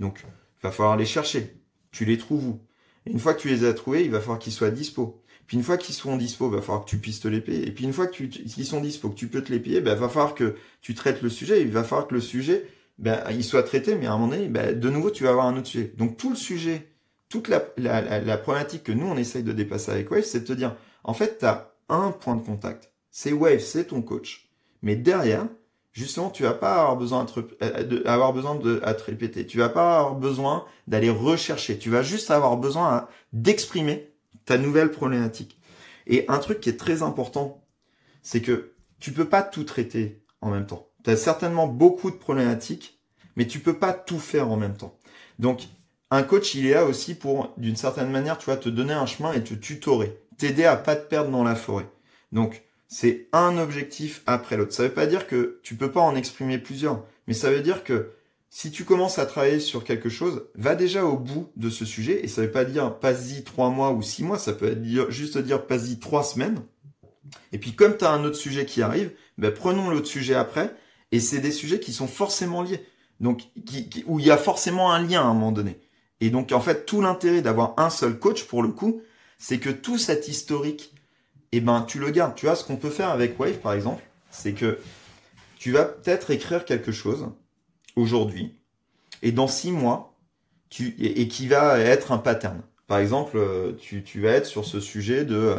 Donc, 0.00 0.24
il 0.24 0.62
va 0.62 0.70
falloir 0.70 0.96
les 0.96 1.04
chercher. 1.04 1.60
Tu 1.90 2.04
les 2.04 2.16
trouves 2.16 2.46
où? 2.46 2.60
Une 3.04 3.18
fois 3.18 3.34
que 3.34 3.40
tu 3.40 3.48
les 3.48 3.64
as 3.64 3.74
trouvés, 3.74 4.04
il 4.04 4.10
va 4.10 4.20
falloir 4.20 4.38
qu'ils 4.38 4.52
soient 4.52 4.70
dispo. 4.70 5.22
Puis 5.46 5.56
une 5.56 5.62
fois 5.62 5.76
qu'ils 5.76 5.94
seront 5.94 6.16
dispo, 6.16 6.48
il 6.48 6.56
va 6.56 6.62
falloir 6.62 6.84
que 6.84 6.90
tu 6.90 6.98
puisses 6.98 7.20
te 7.20 7.28
les 7.28 7.40
payer. 7.40 7.68
Et 7.68 7.70
puis 7.70 7.84
une 7.84 7.92
fois 7.92 8.08
qu'ils 8.08 8.66
sont 8.66 8.80
dispo, 8.80 9.10
que 9.10 9.14
tu 9.14 9.28
peux 9.28 9.42
te 9.42 9.52
les 9.52 9.60
payer, 9.60 9.80
ben, 9.80 9.92
il 9.92 10.00
va 10.00 10.08
falloir 10.08 10.34
que 10.34 10.56
tu 10.80 10.94
traites 10.94 11.22
le 11.22 11.28
sujet. 11.28 11.62
Il 11.62 11.70
va 11.70 11.84
falloir 11.84 12.08
que 12.08 12.14
le 12.14 12.20
sujet, 12.20 12.66
ben, 12.98 13.22
il 13.30 13.44
soit 13.44 13.62
traité, 13.62 13.94
mais 13.94 14.06
à 14.06 14.12
un 14.12 14.18
moment 14.18 14.32
donné, 14.32 14.48
ben, 14.48 14.78
de 14.78 14.90
nouveau, 14.90 15.10
tu 15.10 15.24
vas 15.24 15.30
avoir 15.30 15.46
un 15.46 15.56
autre 15.56 15.66
sujet. 15.66 15.92
Donc 15.96 16.16
tout 16.16 16.30
le 16.30 16.36
sujet, 16.36 16.92
toute 17.28 17.48
la, 17.48 17.62
la, 17.76 18.20
la, 18.20 18.38
problématique 18.38 18.84
que 18.84 18.92
nous, 18.92 19.06
on 19.06 19.16
essaye 19.16 19.42
de 19.42 19.52
dépasser 19.52 19.90
avec 19.90 20.10
Wave, 20.10 20.24
c'est 20.24 20.40
de 20.40 20.46
te 20.46 20.52
dire, 20.52 20.76
en 21.04 21.14
fait, 21.14 21.38
tu 21.38 21.44
as 21.44 21.72
un 21.88 22.10
point 22.10 22.36
de 22.36 22.42
contact. 22.42 22.92
C'est 23.10 23.32
Wave, 23.32 23.60
c'est 23.60 23.86
ton 23.86 24.02
coach. 24.02 24.48
Mais 24.82 24.96
derrière, 24.96 25.46
justement, 25.92 26.30
tu 26.30 26.42
vas 26.42 26.54
pas 26.54 26.74
avoir 26.74 26.96
besoin 26.96 27.26
euh, 27.62 27.82
de, 27.82 28.06
avoir 28.06 28.32
besoin 28.32 28.54
de 28.54 28.80
à 28.84 28.94
te 28.94 29.02
répéter. 29.04 29.46
Tu 29.46 29.58
vas 29.58 29.68
pas 29.68 29.98
avoir 29.98 30.14
besoin 30.14 30.64
d'aller 30.86 31.10
rechercher. 31.10 31.78
Tu 31.78 31.90
vas 31.90 32.02
juste 32.02 32.30
avoir 32.30 32.56
besoin 32.56 33.08
d'exprimer 33.32 34.12
ta 34.44 34.58
nouvelle 34.58 34.90
problématique. 34.90 35.58
Et 36.06 36.24
un 36.28 36.38
truc 36.38 36.60
qui 36.60 36.68
est 36.68 36.76
très 36.76 37.02
important, 37.02 37.64
c'est 38.22 38.40
que 38.40 38.74
tu 39.00 39.12
peux 39.12 39.28
pas 39.28 39.42
tout 39.42 39.64
traiter 39.64 40.22
en 40.40 40.50
même 40.50 40.66
temps. 40.66 40.88
Tu 41.06 41.12
as 41.12 41.16
certainement 41.16 41.68
beaucoup 41.68 42.10
de 42.10 42.16
problématiques, 42.16 42.98
mais 43.36 43.46
tu 43.46 43.60
peux 43.60 43.78
pas 43.78 43.92
tout 43.92 44.18
faire 44.18 44.50
en 44.50 44.56
même 44.56 44.76
temps. 44.76 44.98
Donc, 45.38 45.68
un 46.10 46.24
coach, 46.24 46.56
il 46.56 46.66
est 46.66 46.74
là 46.74 46.84
aussi 46.84 47.14
pour, 47.14 47.54
d'une 47.58 47.76
certaine 47.76 48.10
manière, 48.10 48.38
tu 48.38 48.46
vois, 48.46 48.56
te 48.56 48.68
donner 48.68 48.92
un 48.92 49.06
chemin 49.06 49.32
et 49.32 49.44
te 49.44 49.54
tutorer, 49.54 50.18
t'aider 50.36 50.64
à 50.64 50.74
pas 50.74 50.96
te 50.96 51.08
perdre 51.08 51.30
dans 51.30 51.44
la 51.44 51.54
forêt. 51.54 51.88
Donc, 52.32 52.64
c'est 52.88 53.28
un 53.32 53.56
objectif 53.56 54.24
après 54.26 54.56
l'autre. 54.56 54.72
Ça 54.72 54.82
veut 54.82 54.94
pas 54.94 55.06
dire 55.06 55.28
que 55.28 55.60
tu 55.62 55.76
peux 55.76 55.92
pas 55.92 56.00
en 56.00 56.16
exprimer 56.16 56.58
plusieurs, 56.58 57.04
mais 57.28 57.34
ça 57.34 57.52
veut 57.52 57.60
dire 57.60 57.84
que 57.84 58.10
si 58.50 58.72
tu 58.72 58.84
commences 58.84 59.20
à 59.20 59.26
travailler 59.26 59.60
sur 59.60 59.84
quelque 59.84 60.08
chose, 60.08 60.48
va 60.56 60.74
déjà 60.74 61.04
au 61.04 61.16
bout 61.16 61.52
de 61.54 61.70
ce 61.70 61.84
sujet, 61.84 62.24
et 62.24 62.26
ça 62.26 62.42
veut 62.42 62.50
pas 62.50 62.64
dire 62.64 62.98
pas-y 62.98 63.44
trois 63.44 63.70
mois 63.70 63.92
ou 63.92 64.02
six 64.02 64.24
mois, 64.24 64.38
ça 64.38 64.54
peut 64.54 64.72
être 64.72 65.10
juste 65.12 65.38
dire 65.38 65.68
pas-y 65.68 66.00
trois 66.00 66.24
semaines. 66.24 66.64
Et 67.52 67.58
puis 67.58 67.76
comme 67.76 67.96
tu 67.96 68.04
as 68.04 68.10
un 68.10 68.24
autre 68.24 68.34
sujet 68.34 68.66
qui 68.66 68.82
arrive, 68.82 69.12
ben 69.38 69.52
prenons 69.52 69.88
l'autre 69.88 70.08
sujet 70.08 70.34
après, 70.34 70.74
et 71.12 71.20
c'est 71.20 71.40
des 71.40 71.52
sujets 71.52 71.80
qui 71.80 71.92
sont 71.92 72.06
forcément 72.06 72.62
liés. 72.62 72.84
Donc, 73.20 73.44
où 74.06 74.20
il 74.20 74.26
y 74.26 74.30
a 74.30 74.36
forcément 74.36 74.92
un 74.92 75.02
lien 75.02 75.22
à 75.22 75.24
un 75.24 75.34
moment 75.34 75.52
donné. 75.52 75.78
Et 76.20 76.30
donc, 76.30 76.52
en 76.52 76.60
fait, 76.60 76.84
tout 76.84 77.00
l'intérêt 77.00 77.42
d'avoir 77.42 77.74
un 77.78 77.90
seul 77.90 78.18
coach, 78.18 78.44
pour 78.44 78.62
le 78.62 78.70
coup, 78.70 79.02
c'est 79.38 79.58
que 79.58 79.70
tout 79.70 79.98
cet 79.98 80.28
historique, 80.28 80.94
eh 81.52 81.60
ben, 81.60 81.82
tu 81.82 81.98
le 81.98 82.10
gardes. 82.10 82.34
Tu 82.34 82.46
vois, 82.46 82.56
ce 82.56 82.64
qu'on 82.64 82.76
peut 82.76 82.90
faire 82.90 83.08
avec 83.08 83.38
Wave, 83.38 83.58
par 83.58 83.72
exemple, 83.72 84.02
c'est 84.30 84.52
que 84.52 84.78
tu 85.58 85.72
vas 85.72 85.84
peut-être 85.84 86.30
écrire 86.30 86.64
quelque 86.64 86.92
chose 86.92 87.28
aujourd'hui, 87.96 88.54
et 89.22 89.32
dans 89.32 89.48
six 89.48 89.72
mois, 89.72 90.14
tu, 90.68 90.94
et, 90.98 91.28
qui 91.28 91.48
va 91.48 91.78
être 91.78 92.12
un 92.12 92.18
pattern. 92.18 92.60
Par 92.86 92.98
exemple, 92.98 93.38
euh, 93.38 93.72
tu, 93.78 94.02
tu 94.02 94.20
vas 94.20 94.30
être 94.30 94.46
sur 94.46 94.64
ce 94.64 94.80
sujet 94.80 95.24
de 95.24 95.56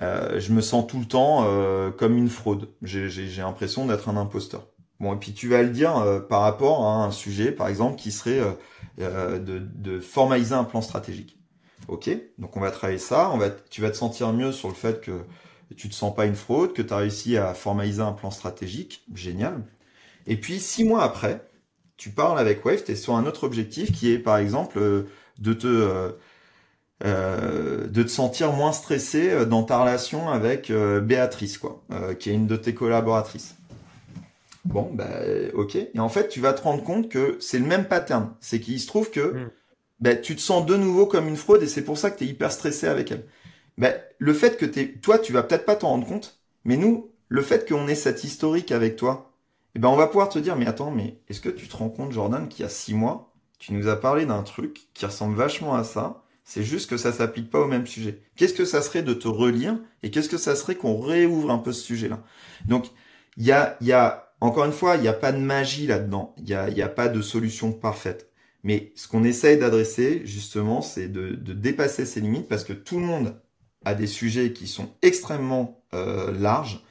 euh, 0.00 0.40
je 0.40 0.52
me 0.52 0.60
sens 0.60 0.86
tout 0.86 0.98
le 0.98 1.04
temps 1.04 1.44
euh, 1.46 1.90
comme 1.90 2.16
une 2.16 2.30
fraude. 2.30 2.68
J'ai 2.82 3.26
l'impression 3.38 3.86
d'être 3.86 4.08
un 4.08 4.16
imposteur. 4.16 4.66
Bon, 5.02 5.14
et 5.14 5.16
puis 5.16 5.32
tu 5.34 5.48
vas 5.48 5.62
le 5.62 5.70
dire 5.70 5.98
euh, 5.98 6.20
par 6.20 6.42
rapport 6.42 6.86
à 6.86 7.04
un 7.04 7.10
sujet, 7.10 7.50
par 7.50 7.66
exemple, 7.66 7.96
qui 7.96 8.12
serait 8.12 8.38
euh, 8.38 8.52
euh, 9.00 9.38
de, 9.40 9.98
formaliser 9.98 10.54
un 10.54 10.62
plan 10.62 10.80
stratégique. 10.80 11.36
Ok, 11.88 12.08
donc 12.38 12.56
on 12.56 12.60
va 12.60 12.70
travailler 12.70 13.00
ça. 13.00 13.28
On 13.32 13.36
va, 13.36 13.50
tu 13.50 13.80
vas 13.80 13.90
te 13.90 13.96
sentir 13.96 14.32
mieux 14.32 14.52
sur 14.52 14.68
le 14.68 14.74
fait 14.74 15.00
que 15.00 15.24
tu 15.76 15.88
te 15.88 15.94
sens 15.94 16.14
pas 16.14 16.24
une 16.24 16.36
fraude, 16.36 16.72
que 16.72 16.82
tu 16.82 16.94
as 16.94 16.98
réussi 16.98 17.36
à 17.36 17.52
formaliser 17.52 18.00
un 18.00 18.12
plan 18.12 18.30
stratégique. 18.30 19.04
Génial. 19.12 19.64
Et 20.28 20.36
puis 20.36 20.60
six 20.60 20.84
mois 20.84 21.02
après, 21.02 21.50
tu 21.96 22.10
parles 22.10 22.38
avec 22.38 22.64
Wave, 22.64 22.84
tu 22.84 22.92
es 22.92 22.94
sur 22.94 23.16
un 23.16 23.26
autre 23.26 23.42
objectif 23.42 23.90
qui 23.90 24.12
est 24.12 24.20
par 24.20 24.36
exemple 24.36 24.78
de 25.40 25.52
te 25.52 26.14
de 27.02 28.02
te 28.04 28.08
sentir 28.08 28.52
moins 28.52 28.70
stressé 28.70 29.44
dans 29.46 29.64
ta 29.64 29.80
relation 29.80 30.30
avec 30.30 30.70
Béatrice, 30.70 31.58
quoi, 31.58 31.82
qui 32.20 32.30
est 32.30 32.34
une 32.34 32.46
de 32.46 32.54
tes 32.54 32.74
collaboratrices. 32.74 33.56
Bon, 34.64 34.90
bah, 34.92 35.10
ok. 35.54 35.76
Et 35.76 35.98
en 35.98 36.08
fait, 36.08 36.28
tu 36.28 36.40
vas 36.40 36.52
te 36.52 36.62
rendre 36.62 36.84
compte 36.84 37.08
que 37.08 37.36
c'est 37.40 37.58
le 37.58 37.66
même 37.66 37.86
pattern. 37.86 38.34
C'est 38.40 38.60
qu'il 38.60 38.78
se 38.80 38.86
trouve 38.86 39.10
que 39.10 39.20
mm. 39.20 39.50
bah, 40.00 40.14
tu 40.14 40.36
te 40.36 40.40
sens 40.40 40.64
de 40.64 40.76
nouveau 40.76 41.06
comme 41.06 41.28
une 41.28 41.36
fraude 41.36 41.62
et 41.62 41.66
c'est 41.66 41.84
pour 41.84 41.98
ça 41.98 42.10
que 42.10 42.18
tu 42.18 42.24
es 42.24 42.28
hyper 42.28 42.52
stressé 42.52 42.86
avec 42.86 43.10
elle. 43.10 43.24
Bah, 43.78 43.92
le 44.18 44.34
fait 44.34 44.56
que 44.56 44.66
t'es, 44.66 44.88
toi, 44.88 45.18
tu 45.18 45.32
vas 45.32 45.42
peut-être 45.42 45.64
pas 45.64 45.76
t'en 45.76 45.88
rendre 45.88 46.06
compte, 46.06 46.38
Mais 46.64 46.76
nous, 46.76 47.10
le 47.28 47.42
fait 47.42 47.68
qu'on 47.68 47.88
ait 47.88 47.94
cet 47.94 48.24
historique 48.24 48.72
avec 48.72 48.96
toi, 48.96 49.32
eh 49.74 49.78
ben 49.78 49.88
on 49.88 49.96
va 49.96 50.06
pouvoir 50.06 50.28
te 50.28 50.38
dire, 50.38 50.56
mais 50.56 50.66
attends, 50.66 50.90
mais 50.90 51.18
est-ce 51.28 51.40
que 51.40 51.48
tu 51.48 51.66
te 51.66 51.76
rends 51.76 51.88
compte, 51.88 52.12
Jordan, 52.12 52.46
qu'il 52.46 52.62
y 52.62 52.66
a 52.66 52.68
six 52.68 52.94
mois, 52.94 53.32
tu 53.58 53.72
nous 53.72 53.88
as 53.88 53.96
parlé 53.96 54.26
d'un 54.26 54.42
truc 54.42 54.88
qui 54.92 55.06
ressemble 55.06 55.34
vachement 55.34 55.74
à 55.74 55.82
ça, 55.82 56.22
c'est 56.44 56.62
juste 56.62 56.90
que 56.90 56.96
ça 56.96 57.12
s'applique 57.12 57.50
pas 57.50 57.60
au 57.60 57.68
même 57.68 57.86
sujet. 57.86 58.20
Qu'est-ce 58.36 58.54
que 58.54 58.64
ça 58.64 58.82
serait 58.82 59.02
de 59.02 59.14
te 59.14 59.28
relire 59.28 59.78
et 60.02 60.10
qu'est-ce 60.10 60.28
que 60.28 60.36
ça 60.36 60.56
serait 60.56 60.74
qu'on 60.74 61.00
réouvre 61.00 61.50
un 61.50 61.58
peu 61.58 61.72
ce 61.72 61.82
sujet-là? 61.82 62.22
Donc, 62.66 62.90
il 63.36 63.46
y 63.46 63.52
a, 63.52 63.78
y 63.80 63.92
a, 63.92 64.31
encore 64.42 64.64
une 64.64 64.72
fois, 64.72 64.96
il 64.96 65.02
n'y 65.02 65.08
a 65.08 65.12
pas 65.12 65.30
de 65.30 65.38
magie 65.38 65.86
là-dedans. 65.86 66.34
Il 66.38 66.44
n'y 66.44 66.82
a, 66.82 66.88
pas 66.88 67.08
de 67.08 67.22
solution 67.22 67.72
parfaite. 67.72 68.28
Mais 68.64 68.92
ce 68.96 69.06
qu'on 69.06 69.22
essaye 69.22 69.56
d'adresser, 69.56 70.22
justement, 70.24 70.82
c'est 70.82 71.06
de, 71.06 71.34
dépasser 71.52 72.04
ces 72.04 72.20
limites 72.20 72.48
parce 72.48 72.64
que 72.64 72.72
tout 72.72 72.98
le 72.98 73.06
monde 73.06 73.40
a 73.84 73.94
des 73.94 74.08
sujets 74.08 74.52
qui 74.52 74.66
sont 74.66 74.90
extrêmement 75.02 75.84
euh, 75.94 76.32
larges. 76.36 76.84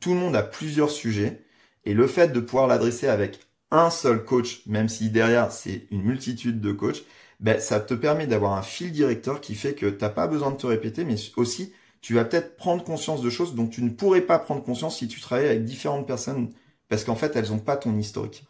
Tout 0.00 0.10
le 0.10 0.20
monde 0.20 0.36
a 0.36 0.42
plusieurs 0.42 0.90
sujets. 0.90 1.42
Et 1.86 1.94
le 1.94 2.06
fait 2.06 2.28
de 2.28 2.40
pouvoir 2.40 2.66
l'adresser 2.66 3.08
avec 3.08 3.40
un 3.70 3.88
seul 3.88 4.22
coach, 4.22 4.62
même 4.66 4.90
si 4.90 5.08
derrière 5.08 5.52
c'est 5.52 5.86
une 5.90 6.02
multitude 6.02 6.60
de 6.60 6.72
coachs, 6.72 7.04
ben, 7.40 7.58
ça 7.58 7.80
te 7.80 7.94
permet 7.94 8.26
d'avoir 8.26 8.52
un 8.52 8.62
fil 8.62 8.92
directeur 8.92 9.40
qui 9.40 9.54
fait 9.54 9.74
que 9.74 9.86
t'as 9.86 10.10
pas 10.10 10.26
besoin 10.26 10.50
de 10.50 10.56
te 10.56 10.66
répéter, 10.66 11.04
mais 11.04 11.16
aussi 11.36 11.72
tu 12.02 12.14
vas 12.14 12.24
peut-être 12.24 12.56
prendre 12.56 12.84
conscience 12.84 13.22
de 13.22 13.30
choses 13.30 13.54
dont 13.54 13.66
tu 13.66 13.82
ne 13.82 13.88
pourrais 13.90 14.20
pas 14.20 14.38
prendre 14.38 14.62
conscience 14.62 14.98
si 14.98 15.08
tu 15.08 15.20
travailles 15.20 15.46
avec 15.46 15.64
différentes 15.64 16.06
personnes, 16.06 16.52
parce 16.88 17.04
qu'en 17.04 17.16
fait 17.16 17.36
elles 17.36 17.50
n'ont 17.50 17.58
pas 17.58 17.76
ton 17.76 17.96
historique. 17.96 18.44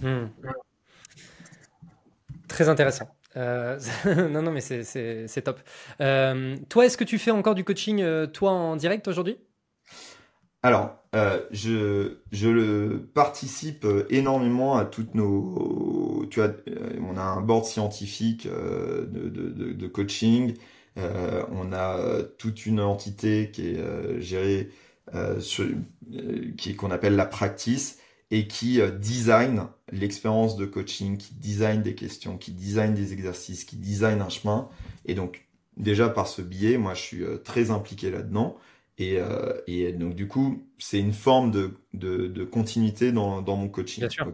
Hmm. 0.00 0.26
Très 2.48 2.68
intéressant. 2.68 3.08
Euh, 3.36 3.78
non, 4.30 4.42
non, 4.42 4.50
mais 4.50 4.60
c'est 4.60 5.42
top. 5.42 5.60
Euh, 6.00 6.56
toi, 6.68 6.86
est-ce 6.86 6.96
que 6.96 7.04
tu 7.04 7.18
fais 7.18 7.30
encore 7.30 7.54
du 7.54 7.64
coaching, 7.64 8.00
euh, 8.02 8.26
toi, 8.26 8.50
en 8.50 8.76
direct 8.76 9.08
aujourd'hui? 9.08 9.38
Alors, 10.62 10.98
euh, 11.14 11.40
je, 11.52 12.18
je 12.32 12.48
le 12.48 13.08
participe 13.14 13.86
énormément 14.10 14.76
à 14.76 14.84
toutes 14.84 15.14
nos. 15.14 16.26
Tu 16.30 16.40
vois, 16.40 16.48
euh, 16.48 16.98
on 17.08 17.16
a 17.16 17.22
un 17.22 17.40
board 17.40 17.66
scientifique 17.66 18.48
de, 18.48 19.28
de, 19.28 19.72
de, 19.72 19.86
coaching. 19.86 20.54
on 20.96 21.72
a 21.72 22.22
toute 22.38 22.66
une 22.66 22.80
entité 22.80 23.50
qui 23.52 23.68
est 23.68 24.20
gérée, 24.20 24.70
qui 26.56 26.76
qu'on 26.76 26.90
appelle 26.90 27.16
la 27.16 27.26
practice 27.26 27.98
et 28.30 28.48
qui 28.48 28.80
design 28.98 29.68
l'expérience 29.92 30.56
de 30.56 30.66
coaching, 30.66 31.16
qui 31.16 31.34
design 31.34 31.82
des 31.82 31.94
questions, 31.94 32.38
qui 32.38 32.50
design 32.50 32.92
des 32.94 33.12
exercices, 33.12 33.64
qui 33.64 33.76
design 33.76 34.20
un 34.20 34.28
chemin. 34.28 34.68
Et 35.04 35.14
donc, 35.14 35.46
déjà 35.76 36.08
par 36.08 36.26
ce 36.26 36.42
biais, 36.42 36.76
moi, 36.76 36.94
je 36.94 37.00
suis 37.00 37.24
très 37.44 37.70
impliqué 37.70 38.10
là-dedans. 38.10 38.56
Et, 38.98 39.18
euh, 39.18 39.52
et, 39.66 39.92
donc 39.92 40.14
du 40.14 40.26
coup, 40.26 40.66
c'est 40.78 40.98
une 40.98 41.12
forme 41.12 41.50
de, 41.50 41.74
de, 41.92 42.26
de 42.26 42.44
continuité 42.44 43.12
dans, 43.12 43.42
dans, 43.42 43.56
mon 43.56 43.68
coaching. 43.68 44.00
Bien 44.00 44.08
sûr. 44.08 44.32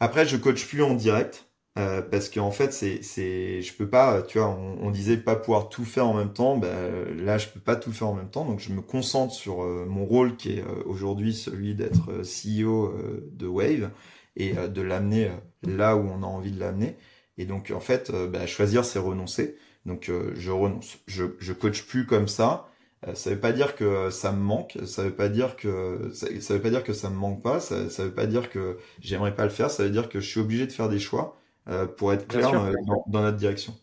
Après, 0.00 0.26
je 0.26 0.36
coach 0.36 0.66
plus 0.66 0.82
en 0.82 0.94
direct 0.94 1.45
euh, 1.78 2.00
parce 2.02 2.30
qu'en 2.30 2.50
fait, 2.50 2.72
c'est, 2.72 3.02
c'est, 3.02 3.60
je 3.60 3.74
peux 3.74 3.88
pas, 3.88 4.22
tu 4.22 4.38
vois, 4.38 4.48
on, 4.48 4.78
on, 4.86 4.90
disait 4.90 5.18
pas 5.18 5.36
pouvoir 5.36 5.68
tout 5.68 5.84
faire 5.84 6.06
en 6.06 6.14
même 6.14 6.32
temps. 6.32 6.56
Ben, 6.56 7.14
là, 7.22 7.36
je 7.38 7.48
peux 7.48 7.60
pas 7.60 7.76
tout 7.76 7.92
faire 7.92 8.08
en 8.08 8.14
même 8.14 8.30
temps, 8.30 8.46
donc 8.46 8.60
je 8.60 8.72
me 8.72 8.80
concentre 8.80 9.34
sur 9.34 9.62
euh, 9.62 9.84
mon 9.86 10.06
rôle 10.06 10.36
qui 10.36 10.54
est 10.54 10.62
euh, 10.62 10.82
aujourd'hui 10.86 11.34
celui 11.34 11.74
d'être 11.74 12.10
euh, 12.10 12.22
CEO 12.22 12.94
de 13.30 13.46
Wave 13.46 13.90
et 14.36 14.52
de 14.52 14.82
l'amener 14.82 15.30
là 15.62 15.96
où 15.96 16.00
on 16.00 16.22
a 16.22 16.26
envie 16.26 16.52
de 16.52 16.60
l'amener. 16.60 16.96
Et 17.38 17.46
donc, 17.46 17.72
en 17.74 17.80
fait, 17.80 18.12
ben, 18.12 18.46
choisir, 18.46 18.84
c'est 18.84 18.98
renoncer. 18.98 19.56
Donc, 19.86 20.10
je 20.34 20.50
renonce. 20.50 20.98
Je, 21.06 21.24
je 21.38 21.52
coach 21.54 21.82
plus 21.86 22.04
comme 22.04 22.28
ça. 22.28 22.68
Euh, 23.06 23.14
ça 23.14 23.30
veut 23.30 23.40
pas 23.40 23.52
dire 23.52 23.76
que 23.76 24.10
ça 24.10 24.32
me 24.32 24.40
manque, 24.40 24.78
ça 24.86 25.02
veut 25.02 25.14
pas 25.14 25.28
dire 25.28 25.56
que 25.56 26.10
ça, 26.12 26.54
veut 26.54 26.60
pas 26.60 26.70
dire 26.70 26.82
que 26.82 26.92
ça 26.92 27.10
me 27.10 27.16
manque 27.16 27.42
pas, 27.42 27.60
ça, 27.60 27.90
ça 27.90 28.04
veut 28.04 28.14
pas 28.14 28.26
dire 28.26 28.50
que 28.50 28.78
j'aimerais 29.00 29.34
pas 29.34 29.44
le 29.44 29.50
faire, 29.50 29.70
ça 29.70 29.84
veut 29.84 29.90
dire 29.90 30.08
que 30.08 30.20
je 30.20 30.28
suis 30.28 30.40
obligé 30.40 30.66
de 30.66 30.72
faire 30.72 30.88
des 30.88 30.98
choix 30.98 31.38
euh, 31.68 31.86
pour 31.86 32.12
être 32.12 32.26
clair 32.26 32.52
euh, 32.54 32.72
dans, 33.06 33.22
notre 33.22 33.36
direction. 33.36 33.74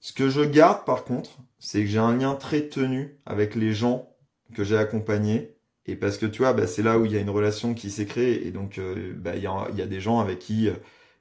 Ce 0.00 0.12
que 0.12 0.28
je 0.28 0.42
garde 0.42 0.84
par 0.84 1.04
contre, 1.04 1.30
c'est 1.58 1.80
que 1.80 1.86
j'ai 1.86 1.98
un 1.98 2.16
lien 2.16 2.34
très 2.34 2.68
tenu 2.68 3.16
avec 3.26 3.54
les 3.54 3.72
gens 3.72 4.08
que 4.54 4.64
j'ai 4.64 4.76
accompagnés 4.76 5.54
et 5.86 5.96
parce 5.96 6.18
que 6.18 6.26
tu 6.26 6.38
vois, 6.38 6.52
bah, 6.52 6.66
c'est 6.66 6.82
là 6.82 6.98
où 6.98 7.04
il 7.04 7.12
y 7.12 7.16
a 7.16 7.20
une 7.20 7.30
relation 7.30 7.74
qui 7.74 7.90
s'est 7.90 8.06
créée 8.06 8.46
et 8.46 8.50
donc 8.50 8.80
bah, 9.16 9.36
il 9.36 9.42
y, 9.42 9.46
a, 9.46 9.68
y 9.74 9.82
a 9.82 9.86
des 9.86 10.00
gens 10.00 10.20
avec 10.20 10.38
qui 10.38 10.68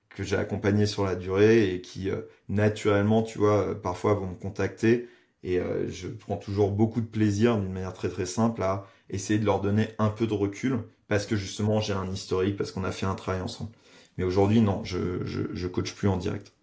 que 0.10 0.24
j'ai 0.24 0.36
accompagné 0.36 0.86
sur 0.86 1.06
la 1.06 1.16
durée 1.16 1.74
et 1.74 1.82
qui 1.82 2.10
naturellement, 2.50 3.24
tu 3.24 3.40
vois, 3.40 3.80
parfois 3.82 4.14
vont 4.14 4.28
me 4.28 4.36
contacter 4.36 5.08
et 5.44 5.60
euh, 5.60 5.90
je 5.90 6.08
prends 6.08 6.38
toujours 6.38 6.72
beaucoup 6.72 7.02
de 7.02 7.06
plaisir, 7.08 7.58
d'une 7.58 7.72
manière 7.72 7.94
très 7.94 8.10
très 8.10 8.26
simple, 8.26 8.62
à 8.64 8.86
essayer 9.10 9.40
de 9.40 9.46
leur 9.46 9.62
donner 9.62 9.90
un 9.98 10.10
peu 10.10 10.28
de 10.28 10.34
recul, 10.34 10.80
parce 11.08 11.26
que 11.26 11.36
justement 11.36 11.80
j'ai 11.82 11.94
un 11.94 12.10
historique, 12.10 12.58
parce 12.58 12.72
qu'on 12.72 12.84
a 12.84 12.92
fait 12.92 13.06
un 13.06 13.16
travail 13.16 13.42
ensemble. 13.42 13.72
Mais 14.18 14.24
aujourd'hui, 14.24 14.62
non, 14.62 14.84
je, 14.84 15.26
je, 15.26 15.42
je 15.54 15.68
coach 15.68 15.94
plus 15.94 16.08
en 16.08 16.18
direct. 16.18 16.54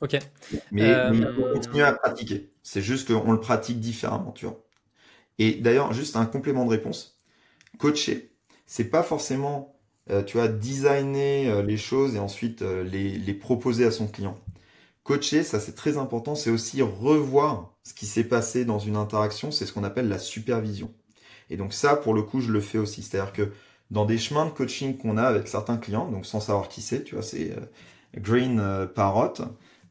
Ok. 0.00 0.18
Mais, 0.70 0.92
euh... 0.92 1.12
mais 1.12 1.26
on 1.26 1.52
continue 1.54 1.82
à 1.82 1.92
pratiquer. 1.92 2.50
C'est 2.62 2.82
juste 2.82 3.08
qu'on 3.08 3.32
le 3.32 3.40
pratique 3.40 3.80
différemment, 3.80 4.32
tu 4.32 4.46
vois. 4.46 4.62
Et 5.38 5.54
d'ailleurs, 5.54 5.92
juste 5.92 6.16
un 6.16 6.26
complément 6.26 6.64
de 6.64 6.70
réponse. 6.70 7.18
Coacher, 7.78 8.32
c'est 8.66 8.90
pas 8.90 9.02
forcément, 9.02 9.76
euh, 10.10 10.22
tu 10.22 10.36
vois, 10.36 10.48
designer 10.48 11.48
euh, 11.48 11.62
les 11.62 11.76
choses 11.76 12.14
et 12.14 12.18
ensuite 12.18 12.62
euh, 12.62 12.82
les, 12.82 13.18
les 13.18 13.34
proposer 13.34 13.84
à 13.84 13.90
son 13.90 14.08
client. 14.08 14.36
Coacher, 15.04 15.42
ça 15.42 15.60
c'est 15.60 15.74
très 15.74 15.96
important, 15.96 16.34
c'est 16.34 16.50
aussi 16.50 16.82
revoir 16.82 17.72
ce 17.82 17.94
qui 17.94 18.04
s'est 18.06 18.24
passé 18.24 18.64
dans 18.64 18.78
une 18.78 18.96
interaction, 18.96 19.50
c'est 19.50 19.64
ce 19.64 19.72
qu'on 19.72 19.84
appelle 19.84 20.08
la 20.08 20.18
supervision. 20.18 20.92
Et 21.50 21.56
donc 21.56 21.72
ça, 21.72 21.96
pour 21.96 22.12
le 22.14 22.22
coup, 22.22 22.40
je 22.40 22.52
le 22.52 22.60
fais 22.60 22.78
aussi. 22.78 23.02
C'est-à-dire 23.02 23.32
que 23.32 23.52
dans 23.90 24.04
des 24.04 24.18
chemins 24.18 24.46
de 24.46 24.50
coaching 24.50 24.96
qu'on 24.96 25.16
a 25.16 25.22
avec 25.22 25.48
certains 25.48 25.76
clients, 25.76 26.10
donc 26.10 26.26
sans 26.26 26.40
savoir 26.40 26.68
qui 26.68 26.82
c'est, 26.82 27.04
tu 27.04 27.14
vois, 27.14 27.24
c'est 27.24 27.52
euh, 27.52 27.60
Green 28.16 28.60
euh, 28.60 28.86
Parrot, 28.86 29.34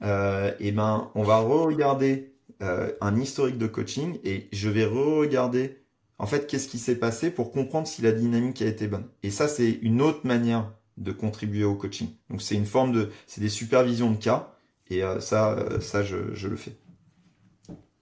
euh, 0.03 0.51
et 0.59 0.71
ben 0.71 1.11
on 1.15 1.23
va 1.23 1.39
re-regarder 1.39 2.33
euh, 2.61 2.91
un 3.01 3.19
historique 3.19 3.57
de 3.57 3.67
coaching 3.67 4.19
et 4.23 4.47
je 4.51 4.69
vais 4.69 4.85
re-regarder 4.85 5.83
en 6.19 6.27
fait 6.27 6.47
qu'est-ce 6.47 6.67
qui 6.67 6.79
s'est 6.79 6.95
passé 6.95 7.29
pour 7.31 7.51
comprendre 7.51 7.87
si 7.87 8.01
la 8.01 8.11
dynamique 8.11 8.61
a 8.61 8.65
été 8.65 8.87
bonne. 8.87 9.07
Et 9.23 9.29
ça, 9.29 9.47
c'est 9.47 9.71
une 9.81 10.01
autre 10.01 10.25
manière 10.25 10.71
de 10.97 11.11
contribuer 11.11 11.63
au 11.63 11.75
coaching. 11.75 12.09
Donc 12.29 12.41
c'est 12.41 12.55
une 12.55 12.65
forme 12.65 12.91
de, 12.91 13.11
c'est 13.27 13.41
des 13.41 13.49
supervisions 13.49 14.11
de 14.11 14.17
cas 14.17 14.53
et 14.89 15.01
ça, 15.19 15.57
ça 15.81 16.01
je, 16.01 16.33
je, 16.33 16.47
le 16.47 16.55
fais. 16.55 16.75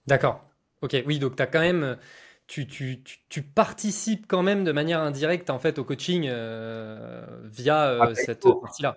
D'accord. 0.06 0.40
Ok, 0.82 0.96
oui, 1.06 1.18
donc 1.18 1.36
tu 1.36 1.42
as 1.42 1.46
quand 1.46 1.60
même. 1.60 1.98
Tu, 2.46 2.66
tu, 2.66 3.02
tu, 3.28 3.42
participes 3.42 4.26
quand 4.28 4.42
même 4.42 4.62
de 4.62 4.70
manière 4.70 5.00
indirecte 5.00 5.50
en 5.50 5.58
fait 5.58 5.78
au 5.78 5.84
coaching 5.84 6.26
euh, 6.28 7.26
via 7.44 7.88
euh, 7.88 8.14
cette 8.14 8.42
partie-là. 8.42 8.96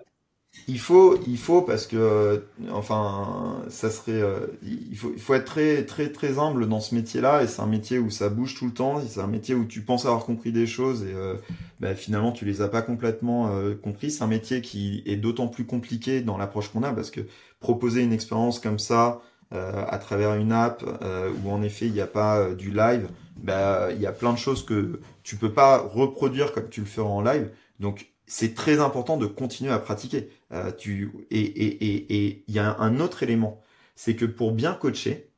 Il 0.66 0.80
faut, 0.80 1.16
il 1.28 1.38
faut 1.38 1.62
parce 1.62 1.86
que, 1.86 2.44
enfin, 2.72 3.62
ça 3.68 3.88
serait, 3.88 4.20
il 4.62 4.96
faut, 4.96 5.12
il 5.14 5.20
faut 5.20 5.34
être 5.34 5.44
très, 5.44 5.84
très, 5.84 6.10
très 6.10 6.38
humble 6.38 6.68
dans 6.68 6.80
ce 6.80 6.94
métier-là 6.94 7.42
et 7.42 7.46
c'est 7.46 7.62
un 7.62 7.66
métier 7.66 7.98
où 7.98 8.10
ça 8.10 8.28
bouge 8.28 8.56
tout 8.56 8.66
le 8.66 8.72
temps. 8.72 9.00
C'est 9.00 9.20
un 9.20 9.28
métier 9.28 9.54
où 9.54 9.64
tu 9.64 9.82
penses 9.82 10.06
avoir 10.06 10.24
compris 10.24 10.50
des 10.50 10.66
choses 10.66 11.04
et 11.04 11.14
euh, 11.14 11.36
bah, 11.78 11.94
finalement 11.94 12.32
tu 12.32 12.44
les 12.44 12.62
as 12.62 12.68
pas 12.68 12.82
complètement 12.82 13.54
euh, 13.54 13.74
compris. 13.76 14.10
C'est 14.10 14.24
un 14.24 14.28
métier 14.28 14.60
qui 14.60 15.02
est 15.06 15.16
d'autant 15.16 15.46
plus 15.46 15.66
compliqué 15.66 16.20
dans 16.20 16.36
l'approche 16.36 16.68
qu'on 16.70 16.82
a 16.82 16.92
parce 16.92 17.12
que 17.12 17.20
proposer 17.60 18.02
une 18.02 18.12
expérience 18.12 18.58
comme 18.58 18.80
ça 18.80 19.08
euh, 19.08 19.26
à 19.52 19.98
travers 19.98 20.34
une 20.34 20.52
app 20.52 20.84
euh, 21.02 21.32
où 21.44 21.50
en 21.50 21.62
effet 21.62 21.86
il 21.86 21.92
n'y 21.92 22.00
a 22.00 22.06
pas 22.06 22.38
euh, 22.38 22.54
du 22.54 22.70
live, 22.70 23.08
bah, 23.36 23.88
il 23.92 24.00
y 24.00 24.06
a 24.06 24.12
plein 24.12 24.32
de 24.32 24.38
choses 24.38 24.64
que 24.64 25.00
tu 25.22 25.36
peux 25.36 25.52
pas 25.52 25.78
reproduire 25.78 26.52
comme 26.52 26.68
tu 26.68 26.80
le 26.80 26.86
feras 26.86 27.08
en 27.08 27.22
live. 27.22 27.50
Donc 27.80 28.12
c'est 28.26 28.54
très 28.54 28.78
important 28.80 29.16
de 29.16 29.26
continuer 29.26 29.72
à 29.72 29.78
pratiquer. 29.80 30.30
Euh, 30.52 30.70
tu, 30.70 31.26
et 31.30 31.40
il 31.40 31.84
et, 31.84 32.26
et, 32.26 32.44
y 32.48 32.58
a 32.60 32.76
un 32.78 33.00
autre 33.00 33.22
élément, 33.22 33.60
c'est 33.96 34.14
que 34.14 34.24
pour 34.24 34.52
bien 34.52 34.74
coacher, 34.74 35.30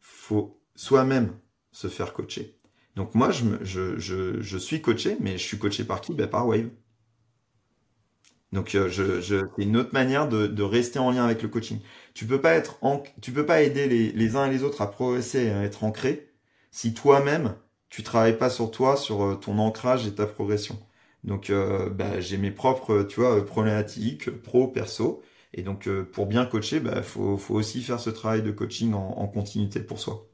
faut 0.00 0.58
soi-même 0.74 1.32
se 1.70 1.88
faire 1.88 2.14
coacher. 2.14 2.56
Donc 2.96 3.14
moi, 3.14 3.30
je, 3.30 3.44
je, 3.62 4.40
je, 4.40 4.58
suis 4.58 4.80
coaché, 4.80 5.16
mais 5.20 5.32
je 5.36 5.42
suis 5.42 5.58
coaché 5.58 5.84
par 5.84 6.00
qui? 6.00 6.14
Ben, 6.14 6.28
Par 6.28 6.46
Wave. 6.46 6.70
Donc, 8.52 8.76
euh, 8.76 8.88
je, 8.88 9.20
c'est 9.20 9.42
une 9.62 9.76
autre 9.76 9.92
manière 9.92 10.28
de, 10.28 10.46
de, 10.46 10.62
rester 10.62 11.00
en 11.00 11.10
lien 11.10 11.24
avec 11.24 11.42
le 11.42 11.48
coaching. 11.48 11.80
Tu 12.14 12.26
peux 12.26 12.40
pas 12.40 12.54
être, 12.54 12.78
tu 13.20 13.32
peux 13.32 13.44
pas 13.44 13.62
aider 13.62 13.88
les, 13.88 14.12
les, 14.12 14.36
uns 14.36 14.46
et 14.46 14.50
les 14.50 14.62
autres 14.62 14.82
à 14.82 14.90
progresser 14.90 15.46
et 15.46 15.50
à 15.50 15.62
être 15.64 15.82
ancré 15.82 16.30
si 16.70 16.94
toi-même 16.94 17.56
tu 17.88 18.02
travailles 18.02 18.38
pas 18.38 18.50
sur 18.50 18.70
toi, 18.70 18.96
sur 18.96 19.22
euh, 19.22 19.34
ton 19.34 19.58
ancrage 19.58 20.06
et 20.06 20.14
ta 20.14 20.26
progression. 20.26 20.78
Donc, 21.24 21.50
euh, 21.50 21.90
bah, 21.90 22.20
j'ai 22.20 22.38
mes 22.38 22.50
propres, 22.50 23.02
tu 23.02 23.20
vois, 23.20 23.44
problématiques 23.44 24.30
pro, 24.30 24.68
perso. 24.68 25.22
Et 25.54 25.62
donc, 25.62 25.86
euh, 25.86 26.02
pour 26.02 26.26
bien 26.26 26.44
coacher, 26.44 26.80
bah, 26.80 27.02
faut, 27.02 27.36
faut 27.36 27.54
aussi 27.54 27.82
faire 27.82 28.00
ce 28.00 28.10
travail 28.10 28.42
de 28.42 28.50
coaching 28.50 28.94
en, 28.94 29.14
en 29.16 29.26
continuité 29.28 29.80
pour 29.80 29.98
soi. 30.00 30.26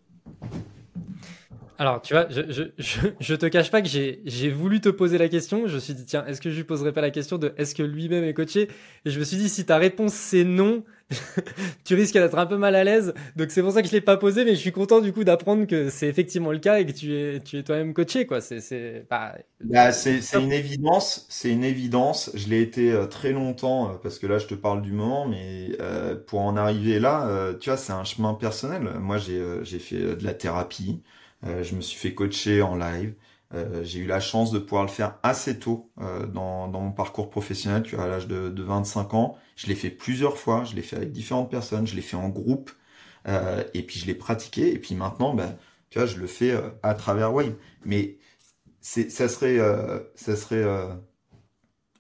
Alors, 1.79 2.03
tu 2.03 2.13
vois, 2.13 2.27
je, 2.29 2.43
je, 2.51 2.63
je, 2.77 2.99
je 3.21 3.35
te 3.35 3.47
cache 3.47 3.71
pas 3.71 3.81
que 3.81 3.89
j'ai 3.89 4.51
voulu 4.51 4.83
te 4.83 4.91
poser 4.91 5.17
la 5.17 5.31
question. 5.31 5.67
Je 5.67 5.77
me 5.77 5.81
suis 5.81 5.95
dit, 5.95 6.05
tiens, 6.05 6.27
est-ce 6.27 6.43
que 6.43 6.51
je 6.51 6.57
lui 6.57 6.65
poserai 6.65 6.93
pas 6.93 7.01
la 7.01 7.11
question 7.11 7.39
de 7.39 7.55
est-ce 7.57 7.75
que 7.75 7.83
lui-même 7.83 8.25
est 8.25 8.35
coaché? 8.35 8.69
Et 9.07 9.11
je 9.11 9.19
me 9.19 9.25
suis 9.25 9.39
dit, 9.39 9.49
si 9.49 9.65
ta 9.65 9.79
réponse 9.79 10.13
c'est 10.13 10.45
non, 10.45 10.85
tu 11.85 11.95
risques 11.95 12.15
d'être 12.15 12.39
un 12.39 12.47
peu 12.47 12.57
mal 12.57 12.75
à 12.75 12.85
l'aise. 12.85 13.13
Donc 13.37 13.51
c'est 13.51 13.63
pour 13.63 13.73
ça 13.73 13.83
que 13.83 13.89
je 13.89 13.93
l'ai 13.93 14.01
pas 14.01 14.17
posé, 14.17 14.45
mais 14.45 14.55
je 14.55 14.61
suis 14.61 14.73
content 14.73 15.01
du 15.01 15.13
coup 15.13 15.25
d'apprendre 15.25 15.67
que 15.67 15.91
c'est 15.91 16.07
effectivement 16.07 16.53
le 16.53 16.59
cas 16.59 16.79
et 16.79 16.87
que 16.87 16.93
tu 16.93 17.15
es, 17.15 17.63
toi-même 17.63 17.95
coaché, 17.95 18.27
quoi. 18.27 18.41
C'est, 18.41 18.61
c'est, 18.61 19.07
bah, 19.11 19.35
bah 19.61 19.91
une 20.35 20.53
évidence. 20.53 21.27
C'est 21.29 21.51
une 21.51 21.65
évidence. 21.65 22.31
Je 22.35 22.49
l'ai 22.49 22.63
été 22.63 22.93
euh, 22.93 23.07
très 23.07 23.33
longtemps 23.33 23.91
euh, 23.91 23.95
parce 24.03 24.19
que 24.19 24.27
là, 24.27 24.39
je 24.39 24.47
te 24.47 24.55
parle 24.55 24.83
du 24.83 24.93
moment, 24.93 25.27
mais 25.27 25.71
euh, 25.81 26.15
pour 26.15 26.41
en 26.41 26.57
arriver 26.57 26.99
là, 26.99 27.55
tu 27.61 27.71
vois, 27.71 27.77
c'est 27.77 27.93
un 27.93 28.05
chemin 28.05 28.35
personnel. 28.35 28.83
Moi, 29.01 29.19
j'ai, 29.19 29.43
j'ai 29.63 29.79
fait 29.79 30.17
de 30.17 30.25
la 30.25 30.35
thérapie. 30.35 31.03
je 31.45 31.75
me 31.75 31.81
suis 31.81 31.99
fait 31.99 32.15
coacher 32.15 32.63
en 32.63 32.77
live. 32.77 33.15
Euh, 33.53 33.83
j'ai 33.83 33.99
eu 34.01 34.07
la 34.07 34.21
chance 34.21 34.53
de 34.53 34.61
pouvoir 34.61 34.85
le 34.85 34.91
faire 34.91 35.19
assez 35.25 35.59
tôt 35.59 35.91
euh, 36.01 36.25
dans, 36.27 36.69
dans, 36.69 36.81
mon 36.81 36.93
parcours 36.93 37.31
professionnel, 37.31 37.83
tu 37.83 37.97
vois, 37.97 38.05
à 38.05 38.09
l'âge 38.09 38.29
de, 38.29 38.49
de, 38.49 38.63
25 38.63 39.15
ans. 39.15 39.37
Je 39.57 39.67
l'ai 39.67 39.75
fait 39.75 39.91
plusieurs 39.91 40.37
fois, 40.39 40.63
je 40.65 40.77
l'ai 40.77 40.83
fait 40.83 40.97
avec 40.97 41.11
différentes 41.11 41.51
personnes, 41.51 41.87
je 41.87 41.97
l'ai 41.97 42.03
fait 42.03 42.17
en 42.17 42.29
groupe, 42.29 42.71
euh, 43.27 43.65
et 43.75 43.83
puis 43.83 43.99
je 43.99 44.07
l'ai 44.07 44.15
pratiqué, 44.15 44.73
et 44.73 44.79
puis 44.79 44.95
maintenant, 44.95 45.35
ben, 45.35 45.57
tu 45.91 45.99
vois, 45.99 46.07
je 46.07 46.19
le 46.19 46.29
fais 46.29 46.53
euh, 46.53 46.71
à 46.85 46.95
travers 46.95 47.35
Wave. 47.35 47.55
Mais 47.85 48.19
ça 48.81 49.29
serait, 49.29 49.59
ça 50.15 50.37
serait, 50.37 50.65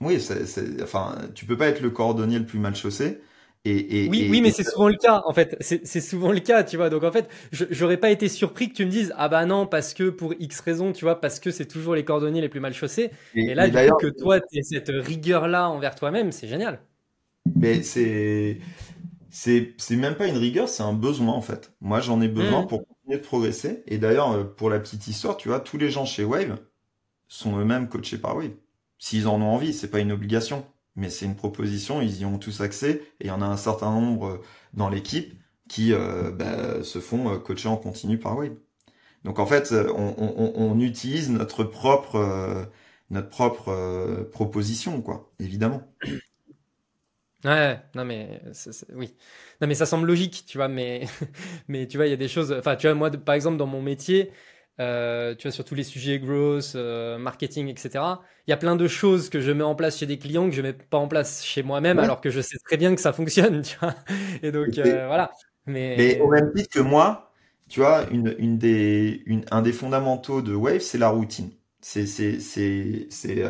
oui, 0.01 0.21
c'est, 0.21 0.83
enfin, 0.83 1.19
tu 1.35 1.45
peux 1.45 1.57
pas 1.57 1.67
être 1.69 1.81
le 1.83 1.91
cordonnier 1.91 2.39
le 2.39 2.47
plus 2.47 2.59
mal 2.59 2.75
chaussé, 2.75 3.21
et, 3.67 4.09
oui, 4.11 4.29
oui, 4.31 4.41
mais 4.41 4.53
c'est 4.53 4.65
souvent 4.65 4.89
le 4.89 4.97
cas, 4.97 5.23
en 5.27 5.35
fait. 5.35 5.57
C'est 5.61 6.01
souvent 6.01 6.33
le 6.33 6.41
cas, 6.41 6.65
tu 6.65 6.79
vois. 6.79 6.89
Donc, 6.89 7.05
en 7.05 7.13
fait, 7.13 7.29
j'aurais 7.53 7.99
pas 7.99 8.11
été 8.11 8.29
surpris 8.29 8.71
que 8.71 8.75
tu 8.75 8.87
me 8.87 8.91
dises, 8.91 9.13
ah 9.19 9.29
bah 9.29 9.45
non, 9.45 9.67
parce 9.67 9.93
que 9.93 10.09
pour 10.09 10.33
X 10.39 10.61
raisons, 10.61 10.93
tu 10.93 11.05
vois, 11.05 11.21
parce 11.21 11.41
que 11.41 11.51
c'est 11.51 11.67
toujours 11.67 11.95
les 11.95 12.05
cordonniers 12.05 12.41
les 12.41 12.49
plus 12.49 12.61
mal 12.61 12.73
chaussés. 12.73 13.11
Et, 13.35 13.55
là, 13.55 13.69
du 13.69 13.77
coup, 13.91 13.97
que 13.99 14.07
toi, 14.07 14.41
tu 14.41 14.63
cette 14.63 14.89
rigueur-là 14.89 15.69
envers 15.69 15.95
toi-même, 15.95 16.33
c'est 16.33 16.49
génial. 16.49 16.81
Mais 17.55 17.83
c'est. 17.83 18.59
C'est 19.31 19.77
même 19.91 20.17
pas 20.17 20.27
une 20.27 20.39
rigueur, 20.39 20.69
c'est 20.69 20.83
un 20.83 20.95
besoin, 20.95 21.35
en 21.35 21.43
fait. 21.43 21.73
Moi, 21.81 22.01
j'en 22.01 22.21
ai 22.21 22.29
besoin 22.29 22.63
mmh. 22.63 22.67
pour 22.67 22.87
continuer 22.87 23.19
de 23.19 23.23
progresser. 23.23 23.85
Et 23.87 23.99
d'ailleurs, 23.99 24.33
euh, 24.33 24.45
pour 24.45 24.71
la 24.71 24.81
petite 24.81 25.07
histoire, 25.07 25.37
tu 25.37 25.49
vois, 25.49 25.61
tous 25.61 25.79
les 25.79 25.91
gens 25.91 26.05
chez 26.05 26.25
Wave 26.25 26.59
sont 27.29 27.59
eux-mêmes 27.59 27.89
coachés 27.89 28.19
par 28.19 28.37
Wave. 28.37 28.51
S'ils 28.99 29.29
en 29.29 29.41
ont 29.41 29.51
envie, 29.51 29.73
c'est 29.73 29.91
pas 29.91 30.01
une 30.01 30.13
obligation 30.13 30.67
mais 31.01 31.09
c'est 31.09 31.25
une 31.25 31.35
proposition, 31.35 32.03
ils 32.03 32.21
y 32.21 32.25
ont 32.27 32.39
tous 32.39 32.61
accès, 32.61 33.03
et 33.21 33.25
il 33.25 33.27
y 33.29 33.31
en 33.31 33.41
a 33.41 33.47
un 33.47 33.57
certain 33.57 33.91
nombre 33.91 34.27
euh, 34.27 34.43
dans 34.75 34.91
l'équipe 34.91 35.35
qui 35.69 35.93
euh, 35.95 36.31
bah, 36.31 36.85
se 36.85 37.01
font 37.01 37.33
euh, 37.33 37.39
coacher 37.39 37.69
en 37.69 37.77
continu 37.77 38.19
par 38.19 38.37
Wave. 38.37 38.55
Donc 39.25 39.39
en 39.39 39.47
fait, 39.47 39.75
on, 39.95 40.81
utilise 40.81 41.31
notre 41.31 41.63
propre, 41.65 42.69
notre 43.11 43.29
propre 43.29 44.29
proposition, 44.33 45.03
quoi, 45.03 45.31
évidemment. 45.41 45.83
Ouais, 47.43 47.81
non 47.95 48.05
mais 48.05 48.43
oui, 48.93 49.15
non 49.63 49.67
mais 49.67 49.75
ça 49.75 49.87
semble 49.87 50.07
logique, 50.07 50.45
tu 50.47 50.59
vois, 50.59 50.69
mais 50.69 51.07
mais 51.69 51.87
tu 51.89 51.97
vois, 51.97 52.07
il 52.07 52.11
y 52.11 52.13
a 52.13 52.19
des 52.19 52.29
choses. 52.29 52.53
Enfin, 52.53 52.77
tu 52.77 52.87
vois, 52.87 52.95
moi, 52.95 53.11
par 53.11 53.35
exemple, 53.35 53.57
dans 53.57 53.67
mon 53.67 53.81
métier, 53.81 54.31
euh, 54.81 55.35
tu 55.35 55.47
vois, 55.47 55.53
sur 55.53 55.65
tous 55.65 55.75
les 55.75 55.85
sujets 55.85 56.19
growth, 56.19 56.73
euh, 56.75 57.19
marketing, 57.19 57.69
etc. 57.69 58.03
Il 58.47 58.51
y 58.51 58.55
a 58.55 58.57
plein 58.57 58.77
de 58.77 58.89
choses 58.89 59.29
que 59.29 59.41
je 59.41 59.53
mets 59.53 59.65
en 59.65 59.75
place 59.75 59.99
chez 59.99 60.07
des 60.07 60.19
clients 60.19 60.49
que 60.49 60.57
je 60.57 60.63
mets 60.63 60.73
pas 60.73 60.97
en 60.97 61.07
place 61.07 61.45
chez 61.45 61.63
moi-même, 61.63 61.99
alors 61.99 62.21
que 62.23 62.31
je 62.31 62.41
sais 62.41 62.57
très 62.65 62.79
bien 62.79 62.95
que 62.95 63.01
ça 63.01 63.13
fonctionne, 63.13 63.61
tu 63.63 63.77
vois. 63.79 63.95
Et 64.43 64.51
donc, 64.51 64.79
euh, 64.79 65.07
voilà. 65.07 65.31
Mais... 65.67 65.97
Mais... 65.99 66.21
au 66.21 66.29
même 66.29 66.51
titre 66.55 66.71
que 66.71 66.81
moi, 66.81 67.31
tu 67.69 67.81
vois, 67.81 68.07
une, 68.11 68.35
une 68.39 68.57
des, 68.57 69.23
une, 69.27 69.45
un 69.51 69.61
des 69.61 69.73
fondamentaux 69.73 70.41
de 70.41 70.55
Wave, 70.55 70.81
c'est 70.81 70.99
la 70.99 71.11
routine. 71.11 71.51
C'est, 71.83 72.07
c'est, 72.07 72.41
c'est, 72.41 73.07
c'est, 73.11 73.45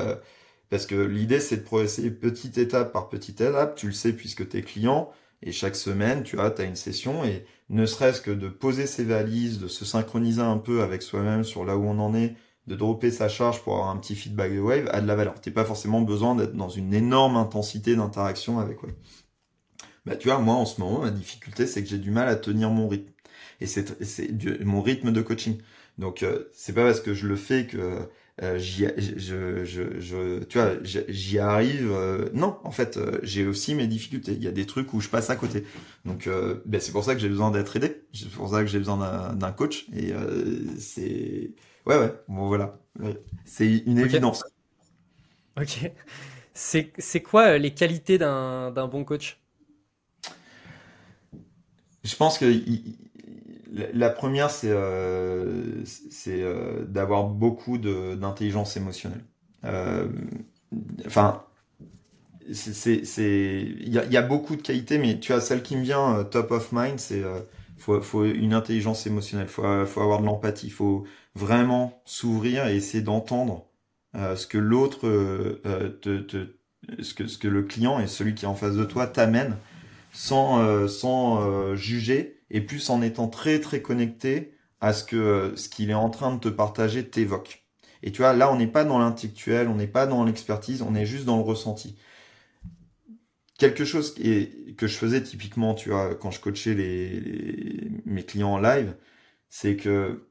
parce 0.68 0.86
que 0.86 0.96
l'idée, 0.96 1.40
c'est 1.40 1.58
de 1.58 1.62
progresser 1.62 2.10
petite 2.10 2.58
étape 2.58 2.92
par 2.92 3.08
petite 3.08 3.40
étape. 3.40 3.76
Tu 3.76 3.86
le 3.86 3.92
sais 3.92 4.12
puisque 4.12 4.48
tu 4.48 4.58
es 4.58 4.62
client. 4.62 5.10
Et 5.42 5.52
chaque 5.52 5.76
semaine, 5.76 6.22
tu 6.22 6.36
vois, 6.36 6.50
tu 6.50 6.62
as 6.62 6.64
une 6.64 6.76
session 6.76 7.24
et 7.24 7.46
ne 7.70 7.86
serait-ce 7.86 8.20
que 8.20 8.30
de 8.30 8.48
poser 8.48 8.86
ses 8.86 9.04
valises, 9.04 9.58
de 9.58 9.68
se 9.68 9.84
synchroniser 9.84 10.42
un 10.42 10.58
peu 10.58 10.82
avec 10.82 11.02
soi-même 11.02 11.44
sur 11.44 11.64
là 11.64 11.76
où 11.76 11.84
on 11.84 11.98
en 11.98 12.14
est, 12.14 12.34
de 12.66 12.76
dropper 12.76 13.10
sa 13.10 13.28
charge 13.28 13.62
pour 13.62 13.74
avoir 13.74 13.90
un 13.90 13.96
petit 13.96 14.14
feedback 14.14 14.54
de 14.54 14.60
Wave, 14.60 14.88
a 14.92 15.00
de 15.00 15.06
la 15.06 15.16
valeur. 15.16 15.40
T'es 15.40 15.50
pas 15.50 15.64
forcément 15.64 16.02
besoin 16.02 16.34
d'être 16.34 16.54
dans 16.54 16.68
une 16.68 16.92
énorme 16.92 17.36
intensité 17.36 17.96
d'interaction 17.96 18.58
avec 18.58 18.82
Wave. 18.82 18.94
Bah, 20.06 20.16
tu 20.16 20.28
vois, 20.28 20.38
moi, 20.38 20.54
en 20.54 20.66
ce 20.66 20.80
moment, 20.80 21.00
ma 21.00 21.10
difficulté, 21.10 21.66
c'est 21.66 21.82
que 21.82 21.88
j'ai 21.88 21.98
du 21.98 22.10
mal 22.10 22.28
à 22.28 22.36
tenir 22.36 22.70
mon 22.70 22.88
rythme. 22.88 23.10
Et 23.60 23.66
c'est 23.66 24.00
mon 24.64 24.82
rythme 24.82 25.12
de 25.12 25.22
coaching. 25.22 25.58
Donc, 25.98 26.22
euh, 26.22 26.50
c'est 26.52 26.72
pas 26.72 26.84
parce 26.84 27.00
que 27.00 27.12
je 27.12 27.26
le 27.26 27.36
fais 27.36 27.66
que 27.66 28.08
euh, 28.42 28.58
j'y, 28.58 28.86
je, 28.96 29.64
je, 29.64 30.00
je, 30.00 30.44
tu 30.44 30.58
vois, 30.58 30.72
j'y 30.82 31.38
arrive. 31.38 31.90
Euh, 31.92 32.30
non, 32.32 32.58
en 32.64 32.70
fait, 32.70 32.96
euh, 32.96 33.18
j'ai 33.22 33.46
aussi 33.46 33.74
mes 33.74 33.86
difficultés. 33.86 34.32
Il 34.32 34.42
y 34.42 34.48
a 34.48 34.52
des 34.52 34.64
trucs 34.64 34.94
où 34.94 35.00
je 35.00 35.08
passe 35.08 35.28
à 35.28 35.36
côté. 35.36 35.64
Donc, 36.04 36.28
ben, 36.64 36.80
c'est 36.80 36.92
pour 36.92 37.04
ça 37.04 37.14
que 37.14 37.20
j'ai 37.20 37.28
besoin 37.28 37.50
d'être 37.50 37.76
aidé. 37.76 38.02
C'est 38.14 38.30
pour 38.30 38.48
ça 38.48 38.60
que 38.60 38.66
j'ai 38.66 38.78
besoin 38.78 39.34
d'un, 39.34 39.52
coach. 39.52 39.86
Et 39.94 40.12
c'est, 40.78 41.50
ouais, 41.86 41.98
ouais. 41.98 42.14
Bon, 42.28 42.46
voilà. 42.48 42.78
C'est 43.44 43.78
une 43.78 43.98
évidence. 43.98 44.42
Ok. 45.58 45.90
C'est, 46.54 46.92
c'est 46.98 47.20
quoi 47.20 47.58
les 47.58 47.72
qualités 47.72 48.18
d'un, 48.18 48.70
d'un 48.70 48.88
bon 48.88 49.04
coach? 49.04 49.38
Je 52.02 52.16
pense 52.16 52.38
que 52.38 52.46
la 53.72 54.10
première, 54.10 54.50
c'est 54.50 54.70
euh, 54.70 55.84
euh, 56.28 56.84
d'avoir 56.86 57.24
beaucoup 57.24 57.78
d'intelligence 57.78 58.76
émotionnelle. 58.76 59.24
Euh, 59.64 60.08
enfin, 61.06 61.44
c'est 62.52 63.02
il 63.04 63.92
y 63.92 64.16
a, 64.16 64.22
beaucoup 64.22 64.56
de 64.56 64.62
qualités, 64.62 64.98
mais 64.98 65.20
tu 65.20 65.32
as 65.32 65.40
celle 65.40 65.62
qui 65.62 65.76
me 65.76 65.82
vient 65.82 66.18
euh, 66.18 66.24
top 66.24 66.50
of 66.50 66.72
mind, 66.72 66.98
c'est 66.98 67.22
euh, 67.22 67.40
faut, 67.78 68.00
faut 68.00 68.24
une 68.24 68.54
intelligence 68.54 69.06
émotionnelle, 69.06 69.48
faut, 69.48 69.62
faut 69.86 70.00
avoir 70.00 70.20
de 70.20 70.26
l'empathie, 70.26 70.70
faut 70.70 71.04
vraiment 71.34 72.02
s'ouvrir 72.04 72.66
et 72.66 72.76
essayer 72.76 73.02
d'entendre 73.02 73.66
ce 74.14 74.46
que 74.48 74.58
l'autre 74.58 75.02
te, 76.02 76.18
te, 76.18 76.56
ce 77.00 77.14
que 77.14 77.28
ce 77.28 77.38
que 77.38 77.46
le 77.46 77.62
client 77.62 78.00
et 78.00 78.08
celui 78.08 78.34
qui 78.34 78.44
est 78.44 78.48
en 78.48 78.56
face 78.56 78.74
de 78.74 78.84
toi 78.84 79.06
t'amène 79.06 79.56
sans 80.12 80.88
sans 80.88 81.76
juger 81.76 82.39
et 82.50 82.60
plus 82.60 82.90
en 82.90 83.02
étant 83.02 83.28
très 83.28 83.60
très 83.60 83.82
connecté 83.82 84.54
à 84.80 84.92
ce 84.92 85.04
que 85.04 85.52
ce 85.56 85.68
qu'il 85.68 85.90
est 85.90 85.94
en 85.94 86.10
train 86.10 86.34
de 86.34 86.40
te 86.40 86.48
partager 86.48 87.08
t'évoque. 87.08 87.64
Et 88.02 88.12
tu 88.12 88.22
vois, 88.22 88.32
là, 88.32 88.50
on 88.52 88.56
n'est 88.56 88.66
pas 88.66 88.84
dans 88.84 88.98
l'intellectuel, 88.98 89.68
on 89.68 89.74
n'est 89.74 89.86
pas 89.86 90.06
dans 90.06 90.24
l'expertise, 90.24 90.82
on 90.82 90.94
est 90.94 91.06
juste 91.06 91.26
dans 91.26 91.36
le 91.36 91.42
ressenti. 91.42 91.96
Quelque 93.58 93.84
chose 93.84 94.14
que 94.14 94.86
je 94.86 94.96
faisais 94.96 95.22
typiquement, 95.22 95.74
tu 95.74 95.90
vois, 95.90 96.14
quand 96.14 96.30
je 96.30 96.40
coachais 96.40 96.74
les, 96.74 97.90
mes 98.06 98.22
clients 98.22 98.54
en 98.54 98.58
live, 98.58 98.96
c'est 99.50 99.76
que 99.76 100.26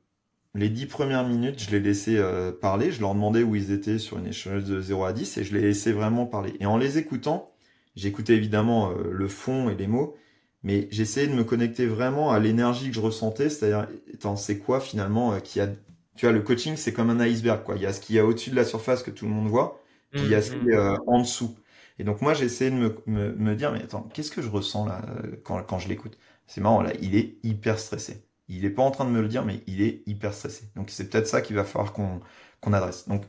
les 0.55 0.69
dix 0.69 0.87
premières 0.87 1.27
minutes, 1.27 1.61
je 1.61 1.69
les 1.71 1.79
laissais 1.79 2.17
euh, 2.17 2.51
parler, 2.51 2.91
je 2.91 3.01
leur 3.01 3.13
demandais 3.13 3.43
où 3.43 3.55
ils 3.55 3.71
étaient 3.71 3.99
sur 3.99 4.17
une 4.17 4.27
échelle 4.27 4.63
de 4.63 4.81
0 4.81 5.03
à 5.03 5.13
10 5.13 5.37
et 5.37 5.43
je 5.43 5.53
les 5.53 5.61
laissais 5.61 5.91
vraiment 5.91 6.25
parler. 6.25 6.53
Et 6.59 6.65
en 6.65 6.77
les 6.77 6.97
écoutant, 6.97 7.53
j'écoutais 7.95 8.33
évidemment 8.33 8.89
euh, 8.91 9.11
le 9.11 9.27
fond 9.27 9.69
et 9.69 9.75
les 9.75 9.85
mots, 9.85 10.15
mais 10.63 10.87
j'essayais 10.91 11.27
de 11.27 11.33
me 11.33 11.43
connecter 11.43 11.85
vraiment 11.85 12.31
à 12.31 12.39
l'énergie 12.39 12.89
que 12.89 12.95
je 12.95 12.99
ressentais, 12.99 13.49
c'est-à-dire, 13.49 13.87
c'est 14.35 14.59
quoi 14.59 14.79
finalement 14.79 15.33
euh, 15.33 15.39
qui 15.39 15.59
a, 15.59 15.67
tu 16.15 16.25
vois, 16.25 16.31
le 16.31 16.41
coaching 16.41 16.75
c'est 16.75 16.93
comme 16.93 17.09
un 17.09 17.19
iceberg, 17.19 17.63
quoi. 17.63 17.75
Il 17.75 17.81
y 17.81 17.85
a 17.85 17.93
ce 17.93 18.01
qu'il 18.01 18.15
y 18.15 18.19
a 18.19 18.25
au-dessus 18.25 18.49
de 18.49 18.55
la 18.55 18.65
surface 18.65 19.03
que 19.03 19.11
tout 19.11 19.25
le 19.25 19.31
monde 19.31 19.47
voit, 19.47 19.81
puis 20.11 20.21
il 20.23 20.29
y 20.29 20.35
a 20.35 20.41
ce 20.41 20.51
qui 20.51 20.69
est 20.69 20.75
euh, 20.75 20.97
en 21.07 21.19
dessous. 21.19 21.57
Et 21.97 22.03
donc 22.03 22.21
moi 22.21 22.33
j'essayais 22.33 22.71
de 22.71 22.75
me, 22.75 22.95
me, 23.07 23.33
me, 23.33 23.55
dire, 23.55 23.71
mais 23.71 23.83
attends, 23.83 24.09
qu'est-ce 24.13 24.31
que 24.31 24.41
je 24.41 24.49
ressens 24.49 24.85
là 24.85 25.01
euh, 25.09 25.35
quand, 25.43 25.61
quand 25.63 25.79
je 25.79 25.87
l'écoute? 25.87 26.17
C'est 26.47 26.61
marrant 26.61 26.81
là, 26.81 26.93
il 27.01 27.15
est 27.15 27.37
hyper 27.43 27.79
stressé. 27.79 28.25
Il 28.47 28.65
est 28.65 28.69
pas 28.71 28.81
en 28.81 28.91
train 28.91 29.05
de 29.05 29.11
me 29.11 29.21
le 29.21 29.27
dire, 29.27 29.45
mais 29.45 29.61
il 29.67 29.81
est 29.81 30.01
hyper 30.07 30.33
stressé. 30.33 30.71
Donc 30.75 30.89
c'est 30.89 31.09
peut-être 31.09 31.27
ça 31.27 31.41
qu'il 31.41 31.55
va 31.55 31.63
falloir 31.63 31.93
qu'on 31.93 32.21
qu'on 32.61 32.73
adresse. 32.73 33.07
Donc 33.07 33.23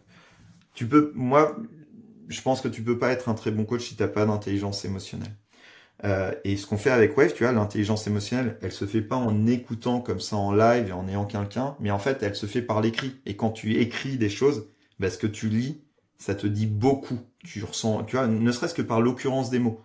tu 0.75 0.87
peux, 0.87 1.13
moi, 1.15 1.57
je 2.29 2.41
pense 2.43 2.61
que 2.61 2.69
tu 2.69 2.83
peux 2.83 2.99
pas 2.99 3.11
être 3.11 3.29
un 3.29 3.35
très 3.35 3.51
bon 3.51 3.65
coach 3.65 3.89
si 3.89 3.97
t'as 3.97 4.09
pas 4.09 4.25
d'intelligence 4.25 4.85
émotionnelle. 4.85 5.37
Euh, 6.05 6.33
et 6.45 6.57
ce 6.57 6.67
qu'on 6.67 6.79
fait 6.79 6.91
avec 6.91 7.17
Wave, 7.17 7.35
tu 7.35 7.45
vois, 7.45 7.53
l'intelligence 7.53 8.07
émotionnelle, 8.07 8.57
elle 8.63 8.73
se 8.73 8.87
fait 8.87 9.03
pas 9.03 9.17
en 9.17 9.47
écoutant 9.47 10.01
comme 10.01 10.21
ça 10.21 10.37
en 10.37 10.53
live 10.53 10.89
et 10.89 10.93
en 10.93 11.07
ayant 11.09 11.27
quelqu'un, 11.27 11.77
mais 11.81 11.91
en 11.91 11.99
fait, 11.99 12.23
elle 12.23 12.35
se 12.35 12.47
fait 12.47 12.63
par 12.63 12.81
l'écrit. 12.81 13.17
Et 13.27 13.37
quand 13.37 13.51
tu 13.51 13.77
écris 13.77 14.17
des 14.17 14.31
choses, 14.31 14.69
bah, 14.99 15.11
ce 15.11 15.19
que 15.19 15.27
tu 15.27 15.49
lis, 15.49 15.83
ça 16.19 16.35
te 16.35 16.47
dit 16.47 16.67
beaucoup. 16.67 17.19
Tu 17.45 17.63
ressens, 17.65 18.05
tu 18.05 18.17
vois, 18.17 18.27
ne 18.27 18.53
serait-ce 18.53 18.75
que 18.75 18.83
par 18.83 19.01
l'occurrence 19.01 19.51
des 19.51 19.59
mots. 19.59 19.83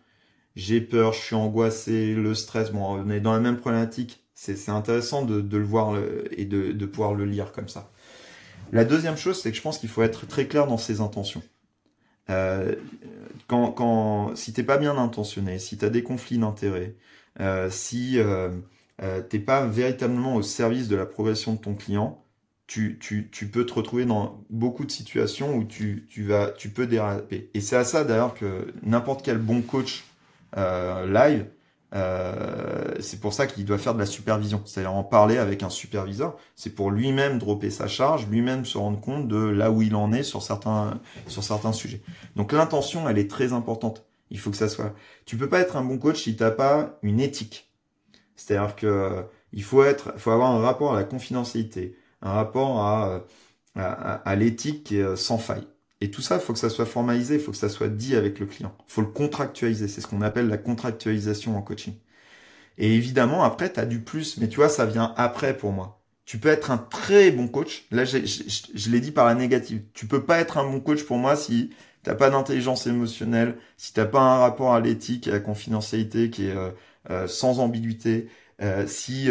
J'ai 0.56 0.80
peur, 0.80 1.14
je 1.14 1.20
suis 1.20 1.36
angoissé, 1.36 2.14
le 2.14 2.34
stress, 2.34 2.72
bon, 2.72 2.86
on 2.86 3.10
est 3.10 3.20
dans 3.20 3.34
la 3.34 3.40
même 3.40 3.58
problématique. 3.58 4.26
C'est 4.34 4.70
intéressant 4.70 5.24
de, 5.24 5.58
le 5.58 5.64
voir 5.64 5.98
et 6.32 6.46
de, 6.46 6.72
de 6.72 6.86
pouvoir 6.86 7.14
le 7.14 7.26
lire 7.26 7.52
comme 7.52 7.70
ça. 7.70 7.92
La 8.72 8.84
deuxième 8.84 9.18
chose, 9.18 9.42
c'est 9.42 9.52
que 9.52 9.58
je 9.58 9.62
pense 9.62 9.78
qu'il 9.78 9.90
faut 9.90 10.04
être 10.04 10.28
très 10.28 10.48
clair 10.48 10.68
dans 10.68 10.78
ses 10.78 11.02
intentions. 11.02 11.44
Euh, 12.30 12.76
quand, 13.48 13.72
quand, 13.72 14.36
si 14.36 14.54
t'es 14.54 14.64
pas 14.64 14.78
bien 14.78 14.98
intentionné, 14.98 15.60
si 15.60 15.78
tu 15.78 15.86
as 15.86 15.90
des 15.90 16.04
conflits 16.04 16.38
d'intérêts, 16.38 16.96
euh, 17.40 17.70
si 17.70 18.20
euh, 18.20 18.50
euh, 19.02 19.22
t'es 19.22 19.40
pas 19.40 19.66
véritablement 19.66 20.36
au 20.36 20.42
service 20.42 20.88
de 20.88 20.96
la 20.96 21.06
progression 21.06 21.54
de 21.54 21.60
ton 21.60 21.76
client, 21.76 22.24
tu, 22.68 22.98
tu, 23.00 23.30
tu 23.32 23.48
peux 23.48 23.66
te 23.66 23.74
retrouver 23.74 24.06
dans 24.06 24.44
beaucoup 24.50 24.86
de 24.86 24.92
situations 24.92 25.56
où 25.56 25.64
tu, 25.66 26.08
tu, 26.10 26.24
vas, 26.24 26.52
tu 26.52 26.70
peux 26.70 26.88
déraper. 26.88 27.50
Et 27.54 27.62
c'est 27.62 27.76
à 27.76 27.84
ça 27.84 28.04
d'ailleurs 28.04 28.34
que 28.34 28.74
n'importe 28.84 29.24
quel 29.24 29.38
bon 29.38 29.62
coach 29.62 30.06
euh, 30.58 31.06
live 31.08 31.46
Euh, 31.96 32.94
c'est 33.00 33.20
pour 33.22 33.34
ça 33.34 33.48
qu'il 33.48 33.66
doit 33.66 33.78
faire 33.78 33.94
de 33.94 34.00
la 34.00 34.06
supervision, 34.06 34.62
c'est-à-dire 34.66 34.94
en 34.94 35.04
parler 35.04 35.38
avec 35.38 35.64
un 35.64 35.70
superviseur. 35.70 36.38
C'est 36.56 36.72
pour 36.76 36.92
lui-même 36.92 37.40
dropper 37.40 37.70
sa 37.70 37.88
charge, 37.88 38.28
lui-même 38.28 38.66
se 38.66 38.78
rendre 38.78 39.00
compte 39.00 39.28
de 39.28 39.38
là 39.38 39.72
où 39.72 39.82
il 39.82 39.96
en 39.96 40.12
est 40.12 40.24
sur 40.24 40.42
certains 40.44 41.00
sur 41.28 41.44
certains 41.44 41.74
sujets. 41.74 42.02
Donc 42.36 42.52
l'intention, 42.52 43.08
elle 43.10 43.18
est 43.18 43.30
très 43.30 43.54
importante. 43.54 44.06
Il 44.30 44.40
faut 44.40 44.52
que 44.52 44.58
ça 44.58 44.70
soit. 44.70 44.94
Tu 45.26 45.38
peux 45.38 45.50
pas 45.50 45.60
être 45.60 45.78
un 45.78 45.84
bon 45.86 45.98
coach 45.98 46.24
si 46.24 46.36
t'as 46.36 46.52
pas 46.52 46.98
une 47.02 47.20
éthique. 47.22 47.72
C'est-à-dire 48.36 48.76
que 48.76 49.26
il 49.54 49.64
faut 49.64 49.84
être, 49.84 50.14
faut 50.20 50.32
avoir 50.32 50.52
un 50.52 50.60
rapport 50.62 50.94
à 50.94 50.98
la 50.98 51.06
confidentialité, 51.06 51.98
un 52.22 52.34
rapport 52.34 52.80
à, 52.82 53.22
à, 53.76 54.14
à 54.16 54.36
l'éthique 54.36 54.92
est 54.92 55.16
sans 55.16 55.38
faille. 55.38 55.68
Et 56.06 56.12
tout 56.12 56.22
ça, 56.22 56.36
il 56.36 56.42
faut 56.42 56.54
que 56.54 56.60
ça 56.60 56.70
soit 56.70 56.86
formalisé, 56.86 57.36
il 57.36 57.42
faut 57.42 57.50
que 57.52 57.58
ça 57.58 57.68
soit 57.68 57.88
dit 57.90 58.16
avec 58.16 58.40
le 58.40 58.46
client. 58.46 58.76
Il 58.88 58.92
faut 58.94 59.02
le 59.02 59.08
contractualiser. 59.08 59.88
C'est 59.88 60.02
ce 60.02 60.08
qu'on 60.08 60.22
appelle 60.22 60.48
la 60.48 60.60
contractualisation 60.60 61.58
en 61.58 61.64
coaching. 61.64 61.96
Et 62.78 62.94
évidemment, 62.96 63.44
après, 63.44 63.74
tu 63.74 63.80
as 63.80 63.86
du 63.88 64.02
plus, 64.02 64.38
mais 64.38 64.48
tu 64.50 64.58
vois, 64.58 64.70
ça 64.70 64.86
vient 64.86 65.14
après 65.18 65.58
pour 65.58 65.72
moi. 65.72 66.02
Tu 66.26 66.38
peux 66.40 66.50
être 66.50 66.70
un 66.72 66.78
très 66.78 67.32
bon 67.32 67.48
coach. 67.48 67.88
Là, 67.92 68.06
je, 68.06 68.20
je 68.24 68.90
l'ai 68.92 69.00
dit 69.02 69.12
par 69.12 69.26
la 69.26 69.34
négative. 69.36 69.84
Tu 69.96 70.06
peux 70.08 70.24
pas 70.26 70.40
être 70.40 70.58
un 70.60 70.64
bon 70.70 70.80
coach 70.80 71.04
pour 71.04 71.18
moi 71.18 71.36
si 71.36 71.72
t'as 72.04 72.16
pas 72.16 72.30
d'intelligence 72.30 72.86
émotionnelle, 72.88 73.58
si 73.78 73.94
t'as 73.94 74.06
pas 74.06 74.22
un 74.22 74.38
rapport 74.40 74.74
à 74.76 74.80
l'éthique 74.80 75.28
et 75.28 75.32
à 75.32 75.34
la 75.34 75.40
confidentialité 75.40 76.30
qui 76.30 76.48
est 76.48 76.56
euh, 76.56 76.72
euh, 77.10 77.28
sans 77.28 77.60
ambiguïté, 77.60 78.30
euh, 78.62 78.86
si 78.88 79.30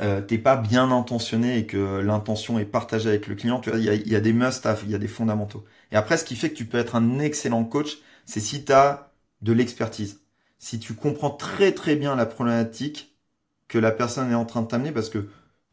euh, 0.00 0.20
t'es 0.20 0.38
pas 0.38 0.56
bien 0.56 0.90
intentionné 0.90 1.58
et 1.58 1.66
que 1.66 1.98
l'intention 2.00 2.58
est 2.58 2.64
partagée 2.64 3.08
avec 3.08 3.26
le 3.28 3.34
client, 3.34 3.60
tu 3.60 3.70
vois, 3.70 3.78
il 3.78 3.84
y 3.84 3.88
a, 3.88 3.94
y 3.94 4.16
a, 4.16 4.20
des 4.20 4.32
must-have, 4.32 4.82
il 4.84 4.90
y 4.90 4.94
a 4.94 4.98
des 4.98 5.08
fondamentaux. 5.08 5.64
Et 5.92 5.96
après, 5.96 6.16
ce 6.16 6.24
qui 6.24 6.36
fait 6.36 6.50
que 6.50 6.56
tu 6.56 6.66
peux 6.66 6.78
être 6.78 6.96
un 6.96 7.18
excellent 7.20 7.64
coach, 7.64 7.98
c'est 8.26 8.40
si 8.40 8.64
tu 8.64 8.72
as 8.72 9.12
de 9.42 9.52
l'expertise. 9.52 10.20
Si 10.58 10.78
tu 10.78 10.94
comprends 10.94 11.30
très 11.30 11.72
très 11.72 11.96
bien 11.96 12.16
la 12.16 12.26
problématique 12.26 13.16
que 13.68 13.78
la 13.78 13.92
personne 13.92 14.30
est 14.30 14.34
en 14.34 14.44
train 14.46 14.62
de 14.62 14.68
t'amener 14.68 14.92
parce 14.92 15.10
que 15.10 15.28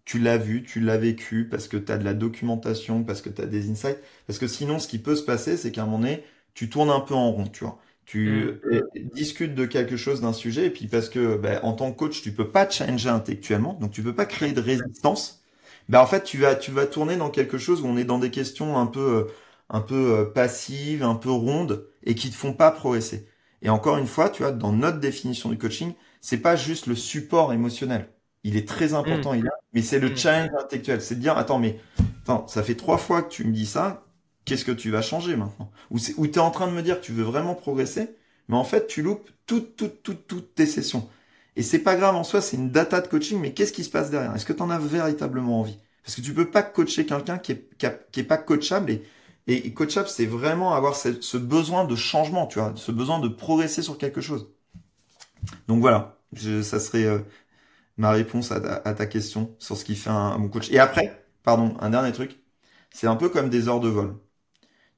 tu 0.05 0.19
l'as 0.19 0.38
vu, 0.38 0.63
tu 0.63 0.80
l'as 0.82 0.97
vécu, 0.97 1.47
parce 1.47 1.67
que 1.67 1.78
tu 1.78 1.91
as 1.91 1.97
de 1.97 2.03
la 2.03 2.13
documentation, 2.13 3.03
parce 3.03 3.22
que 3.22 3.30
tu 3.30 3.41
as 3.41 3.45
des 3.45 3.69
insights. 3.69 3.99
Parce 4.28 4.39
que 4.39 4.47
sinon, 4.47 4.80
ce 4.80 4.88
qui 4.88 4.99
peut 4.99 5.15
se 5.15 5.24
passer, 5.24 5.57
c'est 5.57 5.72
qu'à 5.72 5.84
un 5.84 5.86
moment 5.86 5.99
donné, 5.99 6.24
tu 6.53 6.69
tournes 6.69 6.89
un 6.89 6.99
peu 6.99 7.13
en 7.13 7.32
rond, 7.32 7.47
tu 7.47 7.63
vois. 7.63 7.80
Tu 8.06 8.60
mm. 8.64 9.10
discutes 9.14 9.56
de 9.56 9.66
quelque 9.66 9.95
chose, 9.95 10.22
d'un 10.22 10.34
sujet, 10.34 10.66
et 10.66 10.70
puis 10.70 10.88
parce 10.88 11.10
que 11.10 11.38
ben, 11.38 11.60
en 11.64 11.74
tant 11.74 11.91
que 11.91 11.97
coach, 11.97 12.22
tu 12.22 12.32
peux 12.32 12.49
pas 12.49 12.70
changer 12.70 13.10
intellectuellement, 13.10 13.78
donc 13.80 13.91
tu 13.91 14.04
peux 14.04 14.16
pas 14.16 14.26
créer 14.26 14.52
de 14.54 14.62
résistance. 14.62 15.41
Ben, 15.89 15.99
en 15.99 16.06
fait, 16.06 16.24
tu 16.24 16.38
vas, 16.38 16.56
tu 16.56 16.72
vas 16.72 16.86
tourner 16.86 17.18
dans 17.18 17.30
quelque 17.30 17.58
chose 17.58 17.82
où 17.82 17.86
on 17.86 17.97
est 17.97 18.04
dans 18.04 18.20
des 18.20 18.32
questions 18.32 18.78
un 18.78 18.86
peu, 18.86 18.99
euh, 18.99 19.24
un 19.70 19.82
peu 19.82 20.20
euh, 20.20 20.26
passives, 20.26 21.04
un 21.04 21.16
peu 21.16 21.32
rondes, 21.32 21.88
et 22.04 22.16
qui 22.16 22.30
te 22.30 22.36
font 22.36 22.54
pas 22.54 22.72
progresser. 22.72 23.28
Et 23.62 23.70
encore 23.70 23.97
une 23.97 24.08
fois, 24.08 24.30
tu 24.30 24.43
vois, 24.43 24.52
dans 24.52 24.74
notre 24.74 24.99
définition 24.99 25.49
du 25.49 25.58
coaching, 25.58 25.93
c'est 26.20 26.38
pas 26.38 26.56
juste 26.56 26.88
le 26.88 26.95
support 26.95 27.54
émotionnel. 27.54 28.10
Il 28.43 28.58
est 28.58 28.68
très 28.68 28.93
important, 28.93 29.34
mm. 29.34 29.39
il 29.39 29.47
a, 29.47 29.52
mais 29.74 29.82
c'est 29.82 29.99
le 29.99 30.10
mm. 30.10 30.18
challenge 30.18 30.49
intellectuel. 30.60 31.02
C'est 31.02 31.16
de 31.16 31.22
dire, 31.22 31.38
attends, 31.38 31.60
mais 31.60 31.80
attends, 32.24 32.47
ça 32.47 32.64
fait 32.64 32.76
trois 32.76 32.97
fois 32.97 33.22
que 33.22 33.30
tu 33.30 33.45
me 33.45 33.52
dis 33.52 33.66
ça 33.66 34.06
qu'est-ce 34.45 34.65
que 34.65 34.71
tu 34.71 34.91
vas 34.91 35.01
changer 35.01 35.35
maintenant? 35.35 35.71
Ou 35.89 35.99
tu 35.99 36.33
es 36.33 36.39
en 36.39 36.51
train 36.51 36.67
de 36.67 36.73
me 36.73 36.81
dire 36.81 36.99
que 36.99 37.05
tu 37.05 37.11
veux 37.11 37.23
vraiment 37.23 37.55
progresser, 37.55 38.15
mais 38.47 38.57
en 38.57 38.63
fait, 38.63 38.87
tu 38.87 39.01
loupes 39.01 39.29
toutes, 39.45 39.75
toutes, 39.75 40.03
toutes, 40.03 40.27
toutes 40.27 40.55
tes 40.55 40.65
sessions. 40.65 41.07
Et 41.55 41.63
c'est 41.63 41.79
pas 41.79 41.95
grave 41.95 42.15
en 42.15 42.23
soi, 42.23 42.41
c'est 42.41 42.57
une 42.57 42.71
data 42.71 43.01
de 43.01 43.07
coaching, 43.07 43.39
mais 43.39 43.53
qu'est-ce 43.53 43.73
qui 43.73 43.83
se 43.83 43.89
passe 43.89 44.09
derrière? 44.09 44.33
Est-ce 44.35 44.45
que 44.45 44.53
tu 44.53 44.61
en 44.61 44.69
as 44.69 44.79
véritablement 44.79 45.59
envie? 45.59 45.77
Parce 46.03 46.15
que 46.15 46.21
tu 46.21 46.33
peux 46.33 46.49
pas 46.49 46.63
coacher 46.63 47.05
quelqu'un 47.05 47.37
qui 47.37 47.51
est, 47.51 47.69
qui, 48.11 48.19
est 48.19 48.23
pas 48.23 48.37
coachable 48.37 48.91
et, 48.91 49.03
et, 49.47 49.73
coachable, 49.73 50.07
c'est 50.07 50.25
vraiment 50.25 50.73
avoir 50.73 50.95
ce, 50.95 51.37
besoin 51.37 51.85
de 51.85 51.95
changement, 51.95 52.47
tu 52.47 52.59
vois, 52.59 52.73
ce 52.75 52.91
besoin 52.91 53.19
de 53.19 53.27
progresser 53.27 53.81
sur 53.81 53.97
quelque 53.97 54.21
chose. 54.21 54.49
Donc 55.67 55.81
voilà, 55.81 56.17
ça 56.63 56.79
serait 56.79 57.05
euh, 57.05 57.19
ma 57.97 58.11
réponse 58.11 58.51
à 58.51 58.59
ta, 58.93 59.05
question 59.05 59.55
sur 59.59 59.77
ce 59.77 59.85
qui 59.85 59.95
fait 59.95 60.09
un, 60.09 60.37
bon 60.39 60.49
coach. 60.49 60.71
Et 60.71 60.79
après, 60.79 61.25
pardon, 61.43 61.75
un 61.79 61.89
dernier 61.89 62.11
truc, 62.11 62.39
c'est 62.91 63.07
un 63.07 63.15
peu 63.15 63.29
comme 63.29 63.49
des 63.49 63.67
heures 63.67 63.79
de 63.79 63.89
vol. 63.89 64.15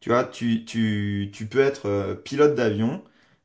Tu 0.04 0.10
vois, 0.10 0.26
tu, 0.26 0.66
tu, 0.66 1.32
tu 1.34 1.48
peux 1.48 1.62
être 1.62 1.86
euh, 1.88 2.14
pilote 2.16 2.56
d'avion, 2.56 3.04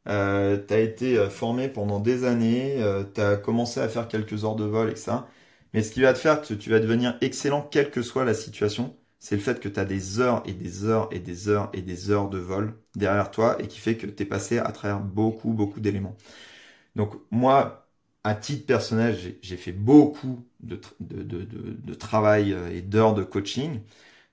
euh, 0.08 0.58
tu 0.66 0.74
as 0.74 0.80
été 0.80 1.16
euh, 1.16 1.30
formé 1.30 1.68
pendant 1.68 2.00
des 2.00 2.24
années, 2.24 2.82
euh, 2.82 3.04
tu 3.14 3.20
as 3.20 3.36
commencé 3.36 3.78
à 3.80 3.88
faire 3.88 4.08
quelques 4.08 4.44
heures 4.44 4.56
de 4.56 4.64
vol 4.64 4.90
et 4.90 4.96
ça. 4.96 5.28
Mais 5.72 5.84
ce 5.84 5.92
qui 5.92 6.00
va 6.02 6.12
te 6.14 6.18
faire 6.18 6.42
que 6.42 6.54
tu 6.54 6.70
vas 6.70 6.80
devenir 6.80 7.16
excellent 7.20 7.62
quelle 7.62 7.92
que 7.92 8.02
soit 8.02 8.24
la 8.24 8.34
situation, 8.34 8.96
c'est 9.20 9.36
le 9.36 9.40
fait 9.42 9.60
que 9.60 9.68
tu 9.68 9.78
as 9.78 9.84
des 9.84 10.18
heures 10.20 10.42
et 10.46 10.52
des 10.54 10.84
heures 10.84 11.08
et 11.12 11.20
des 11.20 11.48
heures 11.48 11.70
et 11.74 11.82
des 11.82 12.10
heures 12.10 12.28
de 12.30 12.38
vol 12.38 12.74
derrière 12.96 13.30
toi 13.30 13.56
et 13.62 13.68
qui 13.68 13.78
fait 13.78 13.96
que 13.96 14.06
tu 14.08 14.24
es 14.24 14.26
passé 14.26 14.58
à 14.58 14.72
travers 14.72 15.00
beaucoup, 15.00 15.52
beaucoup 15.52 15.80
d'éléments. 15.80 16.16
Donc 16.96 17.14
moi, 17.30 17.88
à 18.24 18.34
titre 18.34 18.66
personnel, 18.66 19.16
j'ai 19.42 19.56
fait 19.56 19.72
beaucoup 19.72 20.46
de, 20.60 20.80
de, 21.00 21.22
de, 21.22 21.44
de 21.44 21.94
travail 21.94 22.52
et 22.72 22.82
d'heures 22.82 23.14
de 23.14 23.22
coaching. 23.24 23.80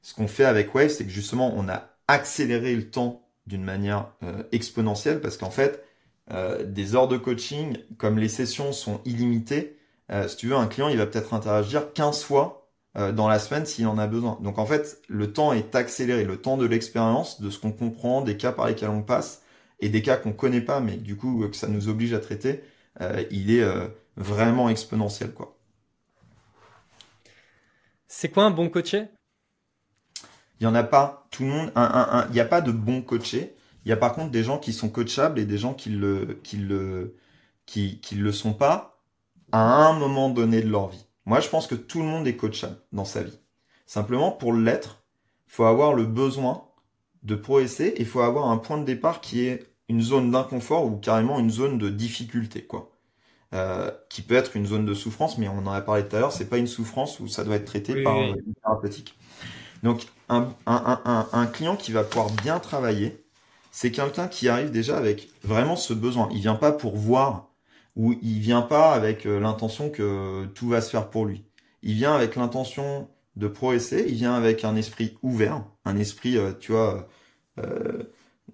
Ce 0.02 0.14
qu'on 0.14 0.28
fait 0.28 0.46
avec 0.46 0.74
Wave, 0.76 0.90
c'est 0.90 1.06
que 1.06 1.12
justement, 1.12 1.54
on 1.56 1.70
a 1.70 1.95
accélérer 2.08 2.76
le 2.76 2.90
temps 2.90 3.28
d'une 3.48 3.64
manière 3.64 4.12
euh, 4.24 4.44
exponentielle 4.52 5.22
parce 5.22 5.38
qu'en 5.38 5.50
fait, 5.50 5.84
euh, 6.32 6.64
des 6.64 6.96
heures 6.96 7.08
de 7.08 7.18
coaching, 7.18 7.78
comme 7.98 8.18
les 8.18 8.30
sessions 8.30 8.72
sont 8.72 9.02
illimitées, 9.06 9.78
euh, 10.12 10.28
si 10.28 10.38
tu 10.38 10.48
veux, 10.48 10.56
un 10.56 10.68
client, 10.68 10.88
il 10.88 10.98
va 10.98 11.06
peut-être 11.06 11.34
interagir 11.34 11.94
15 11.94 12.24
fois 12.24 12.62
dans 13.14 13.28
la 13.28 13.40
semaine 13.40 13.66
s'il 13.66 13.88
en 13.88 13.98
a 13.98 14.08
besoin. 14.08 14.40
Donc 14.42 14.58
en 14.58 14.66
fait, 14.66 15.02
le 15.10 15.34
temps 15.34 15.52
est 15.52 15.76
accéléré, 15.76 16.24
le 16.24 16.38
temps 16.38 16.56
de 16.56 16.66
l'expérience, 16.66 17.42
de 17.42 17.50
ce 17.50 17.60
qu'on 17.60 17.74
comprend, 17.74 18.22
des 18.22 18.38
cas 18.38 18.54
par 18.54 18.68
lesquels 18.68 18.88
on 18.88 19.02
passe 19.02 19.42
et 19.82 19.90
des 19.90 20.02
cas 20.02 20.16
qu'on 20.16 20.32
connaît 20.32 20.62
pas, 20.62 20.80
mais 20.80 20.96
du 20.96 21.18
coup 21.18 21.46
que 21.46 21.58
ça 21.58 21.68
nous 21.68 21.90
oblige 21.90 22.14
à 22.14 22.20
traiter, 22.20 22.64
il 23.32 23.52
est 23.52 23.66
vraiment 24.16 24.70
exponentiel, 24.70 25.34
quoi. 25.34 25.58
C'est 28.08 28.30
quoi 28.30 28.46
un 28.46 28.52
bon 28.52 28.70
coaché? 28.70 29.10
Il 30.60 30.64
y 30.64 30.68
en 30.68 30.76
a 30.76 30.84
pas. 30.84 31.28
Tout 31.32 31.44
le 31.44 31.50
monde, 31.50 31.72
il 32.30 32.34
n'y 32.34 32.40
a 32.40 32.46
pas 32.46 32.62
de 32.62 32.72
bons 32.72 33.02
coachés. 33.02 33.56
Il 33.86 33.90
y 33.90 33.92
a 33.92 33.98
par 33.98 34.14
contre 34.14 34.32
des 34.32 34.44
gens 34.44 34.58
qui 34.58 34.74
sont 34.74 34.90
coachables 34.90 35.40
et 35.40 35.46
des 35.46 35.58
gens 35.58 35.74
qui 35.74 35.90
le, 35.90 36.40
qui 36.44 36.58
le, 36.58 37.16
qui, 37.66 38.00
qui 38.02 38.16
le 38.16 38.32
sont 38.32 38.54
pas 38.54 39.02
à 39.52 39.60
un 39.60 39.94
moment 39.98 40.30
donné 40.30 40.62
de 40.62 40.70
leur 40.70 40.90
vie. 40.90 41.06
Moi, 41.26 41.40
je 41.40 41.50
pense 41.50 41.68
que 41.68 41.76
tout 41.76 42.00
le 42.00 42.06
monde 42.06 42.28
est 42.28 42.36
coachable 42.36 42.78
dans 42.92 43.06
sa 43.06 43.24
vie. 43.24 43.40
Simplement, 43.86 44.32
pour 44.32 44.54
l'être, 44.54 45.04
faut 45.48 45.66
avoir 45.66 45.94
le 45.94 46.06
besoin 46.06 46.66
de 47.24 47.36
progresser 47.36 47.86
et 47.86 48.02
il 48.02 48.06
faut 48.06 48.22
avoir 48.22 48.50
un 48.50 48.58
point 48.58 48.78
de 48.78 48.86
départ 48.86 49.22
qui 49.22 49.46
est 49.46 49.68
une 49.88 50.02
zone 50.02 50.32
d'inconfort 50.32 50.86
ou 50.86 50.98
carrément 50.98 51.40
une 51.40 51.52
zone 51.52 51.78
de 51.78 51.90
difficulté, 51.90 52.66
quoi. 52.66 52.92
Euh, 53.54 53.92
qui 54.10 54.22
peut 54.22 54.36
être 54.36 54.58
une 54.58 54.66
zone 54.66 54.86
de 54.86 54.94
souffrance, 54.94 55.38
mais 55.38 55.48
on 55.48 55.60
en 55.60 55.72
a 55.72 55.82
parlé 55.82 56.08
tout 56.08 56.16
à 56.16 56.20
l'heure, 56.20 56.32
c'est 56.32 56.50
pas 56.50 56.58
une 56.58 56.68
souffrance 56.68 57.20
où 57.20 57.28
ça 57.28 57.44
doit 57.44 57.56
être 57.56 57.66
traité 57.66 58.04
par 58.04 58.20
une 58.20 58.54
thérapeutique. 58.62 59.18
Donc, 59.84 60.08
un, 60.30 60.50
un, 60.66 61.28
un, 61.32 61.46
client 61.48 61.76
qui 61.76 61.92
va 61.92 62.04
pouvoir 62.04 62.32
bien 62.32 62.60
travailler, 62.60 63.24
c'est 63.72 63.92
quelqu'un 63.92 64.28
qui 64.28 64.50
arrive 64.50 64.72
déjà 64.72 64.98
avec 64.98 65.30
vraiment 65.44 65.76
ce 65.76 65.94
besoin. 65.94 66.30
Il 66.32 66.40
vient 66.40 66.56
pas 66.56 66.72
pour 66.72 66.96
voir 66.96 67.50
ou 67.96 68.14
il 68.22 68.40
vient 68.40 68.62
pas 68.62 68.94
avec 68.94 69.26
euh, 69.26 69.40
l'intention 69.40 69.90
que 69.90 70.46
tout 70.56 70.70
va 70.70 70.82
se 70.82 70.90
faire 70.90 71.10
pour 71.10 71.26
lui. 71.26 71.46
Il 71.84 71.94
vient 71.94 72.16
avec 72.16 72.36
l'intention 72.36 73.10
de 73.36 73.48
progresser, 73.48 74.06
il 74.08 74.16
vient 74.16 74.34
avec 74.34 74.64
un 74.64 74.76
esprit 74.76 75.18
ouvert, 75.22 75.64
un 75.86 75.98
esprit, 75.98 76.38
euh, 76.38 76.54
tu 76.60 76.72
vois, 76.72 77.08
euh, 77.60 78.04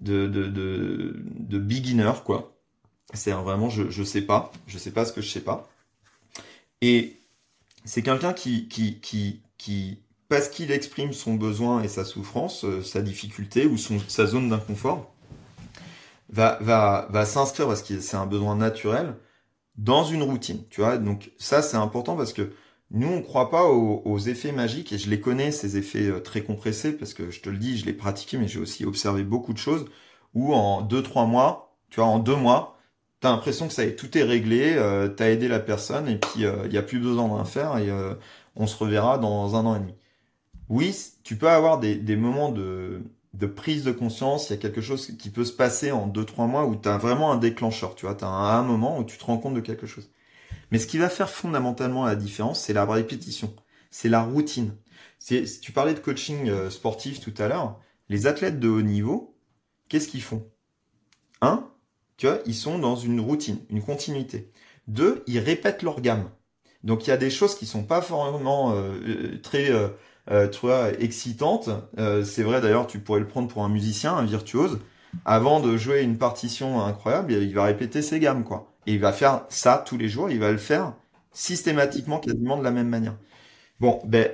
de, 0.00 0.26
de, 0.26 1.58
beginner, 1.58 2.12
quoi. 2.24 2.56
C'est 3.14 3.32
vraiment, 3.32 3.68
je, 3.68 3.90
je 3.90 4.02
sais 4.02 4.22
pas, 4.22 4.52
je 4.66 4.78
sais 4.78 4.90
pas 4.90 5.04
ce 5.04 5.12
que 5.12 5.20
je 5.20 5.30
sais 5.30 5.40
pas. 5.42 5.68
Et 6.80 7.20
c'est 7.84 8.02
quelqu'un 8.02 8.32
qui, 8.32 8.68
qui, 8.68 9.00
qui 9.00 10.02
parce 10.32 10.48
qu'il 10.48 10.72
exprime 10.72 11.12
son 11.12 11.34
besoin 11.34 11.82
et 11.82 11.88
sa 11.88 12.06
souffrance, 12.06 12.64
euh, 12.64 12.80
sa 12.82 13.02
difficulté 13.02 13.66
ou 13.66 13.76
son, 13.76 13.98
sa 14.08 14.24
zone 14.24 14.48
d'inconfort, 14.48 15.12
va, 16.30 16.56
va, 16.62 17.06
va 17.10 17.26
s'inscrire 17.26 17.66
parce 17.66 17.82
que 17.82 18.00
c'est 18.00 18.16
un 18.16 18.24
besoin 18.24 18.56
naturel 18.56 19.14
dans 19.76 20.04
une 20.04 20.22
routine. 20.22 20.64
Tu 20.70 20.80
vois, 20.80 20.96
donc 20.96 21.32
ça 21.36 21.60
c'est 21.60 21.76
important 21.76 22.16
parce 22.16 22.32
que 22.32 22.50
nous 22.90 23.08
on 23.08 23.20
croit 23.20 23.50
pas 23.50 23.64
aux, 23.64 24.18
effets 24.20 24.52
magiques 24.52 24.94
et 24.94 24.98
je 24.98 25.10
les 25.10 25.20
connais 25.20 25.52
ces 25.52 25.76
effets 25.76 26.06
euh, 26.06 26.20
très 26.20 26.40
compressés 26.40 26.96
parce 26.96 27.12
que 27.12 27.30
je 27.30 27.42
te 27.42 27.50
le 27.50 27.58
dis, 27.58 27.76
je 27.76 27.84
l'ai 27.84 27.92
pratiqué 27.92 28.38
mais 28.38 28.48
j'ai 28.48 28.58
aussi 28.58 28.86
observé 28.86 29.24
beaucoup 29.24 29.52
de 29.52 29.58
choses 29.58 29.84
où 30.32 30.54
en 30.54 30.80
deux 30.80 31.02
trois 31.02 31.26
mois, 31.26 31.76
tu 31.90 32.00
vois, 32.00 32.08
en 32.08 32.18
deux 32.18 32.36
mois, 32.36 32.78
t'as 33.20 33.32
l'impression 33.32 33.68
que 33.68 33.74
ça 33.74 33.84
est 33.84 33.96
tout 33.96 34.16
est 34.16 34.22
réglé, 34.22 34.76
euh, 34.78 35.08
t'as 35.08 35.28
aidé 35.28 35.46
la 35.46 35.60
personne 35.60 36.08
et 36.08 36.16
puis 36.16 36.30
il 36.36 36.46
euh, 36.46 36.68
y 36.68 36.78
a 36.78 36.82
plus 36.82 37.00
besoin 37.00 37.28
d'en 37.28 37.44
faire 37.44 37.76
et 37.76 37.90
on 38.56 38.66
se 38.66 38.78
reverra 38.78 39.18
dans 39.18 39.56
un 39.56 39.66
an 39.66 39.76
et 39.76 39.80
demi 39.80 39.94
oui, 40.68 40.96
tu 41.24 41.36
peux 41.36 41.48
avoir 41.48 41.78
des, 41.78 42.16
moments 42.16 42.50
de, 42.50 43.02
prise 43.54 43.84
de 43.84 43.92
conscience, 43.92 44.50
il 44.50 44.54
y 44.54 44.56
a 44.56 44.58
quelque 44.58 44.80
chose 44.80 45.16
qui 45.18 45.30
peut 45.30 45.44
se 45.44 45.52
passer 45.52 45.90
en 45.90 46.08
2-3 46.08 46.48
mois 46.48 46.66
où 46.66 46.76
tu 46.76 46.88
as 46.88 46.98
vraiment 46.98 47.32
un 47.32 47.36
déclencheur, 47.36 47.94
tu 47.94 48.06
vois, 48.06 48.14
tu 48.14 48.24
as 48.24 48.28
un, 48.28 48.62
moment 48.62 48.98
où 48.98 49.04
tu 49.04 49.18
te 49.18 49.24
rends 49.24 49.38
compte 49.38 49.54
de 49.54 49.60
quelque 49.60 49.86
chose. 49.86 50.10
Mais 50.70 50.78
ce 50.78 50.86
qui 50.86 50.98
va 50.98 51.08
faire 51.08 51.28
fondamentalement 51.28 52.06
la 52.06 52.16
différence, 52.16 52.60
c'est 52.60 52.72
la 52.72 52.86
répétition, 52.86 53.54
c'est 53.90 54.08
la 54.08 54.22
routine. 54.22 54.74
Tu 55.20 55.72
parlais 55.72 55.94
de 55.94 56.00
coaching 56.00 56.48
euh, 56.48 56.70
sportif 56.70 57.20
tout 57.20 57.34
à 57.38 57.48
l'heure, 57.48 57.78
les 58.08 58.26
athlètes 58.26 58.58
de 58.58 58.68
haut 58.68 58.82
niveau, 58.82 59.36
qu'est-ce 59.88 60.08
qu'ils 60.08 60.22
font? 60.22 60.46
Un, 61.40 61.68
tu 62.16 62.26
vois, 62.26 62.38
ils 62.46 62.54
sont 62.54 62.78
dans 62.78 62.96
une 62.96 63.20
routine, 63.20 63.58
une 63.68 63.82
continuité. 63.82 64.50
Deux, 64.88 65.22
ils 65.26 65.38
répètent 65.38 65.82
leur 65.82 66.00
gamme. 66.00 66.30
Donc 66.84 67.06
il 67.06 67.10
y 67.10 67.12
a 67.12 67.16
des 67.16 67.30
choses 67.30 67.54
qui 67.54 67.66
sont 67.66 67.84
pas 67.84 68.02
forcément 68.02 68.72
euh, 68.74 69.38
très 69.42 69.70
euh, 69.70 69.88
euh, 70.30 70.48
tu 70.48 70.60
vois, 70.60 70.92
excitantes. 71.00 71.68
c'est 72.24 72.42
vrai 72.42 72.60
d'ailleurs, 72.60 72.86
tu 72.86 72.98
pourrais 73.00 73.20
le 73.20 73.26
prendre 73.26 73.48
pour 73.48 73.64
un 73.64 73.68
musicien, 73.68 74.14
un 74.14 74.24
virtuose. 74.24 74.78
Avant 75.24 75.60
de 75.60 75.76
jouer 75.76 76.02
une 76.02 76.16
partition 76.16 76.84
incroyable, 76.84 77.32
il 77.32 77.54
va 77.54 77.64
répéter 77.64 78.00
ses 78.02 78.18
gammes, 78.18 78.44
quoi. 78.44 78.72
Et 78.86 78.94
il 78.94 79.00
va 79.00 79.12
faire 79.12 79.44
ça 79.48 79.82
tous 79.86 79.98
les 79.98 80.08
jours, 80.08 80.30
il 80.30 80.38
va 80.38 80.50
le 80.50 80.58
faire 80.58 80.94
systématiquement, 81.32 82.18
quasiment 82.18 82.56
de 82.56 82.64
la 82.64 82.70
même 82.70 82.88
manière. 82.88 83.16
Bon, 83.80 84.00
ben, 84.04 84.30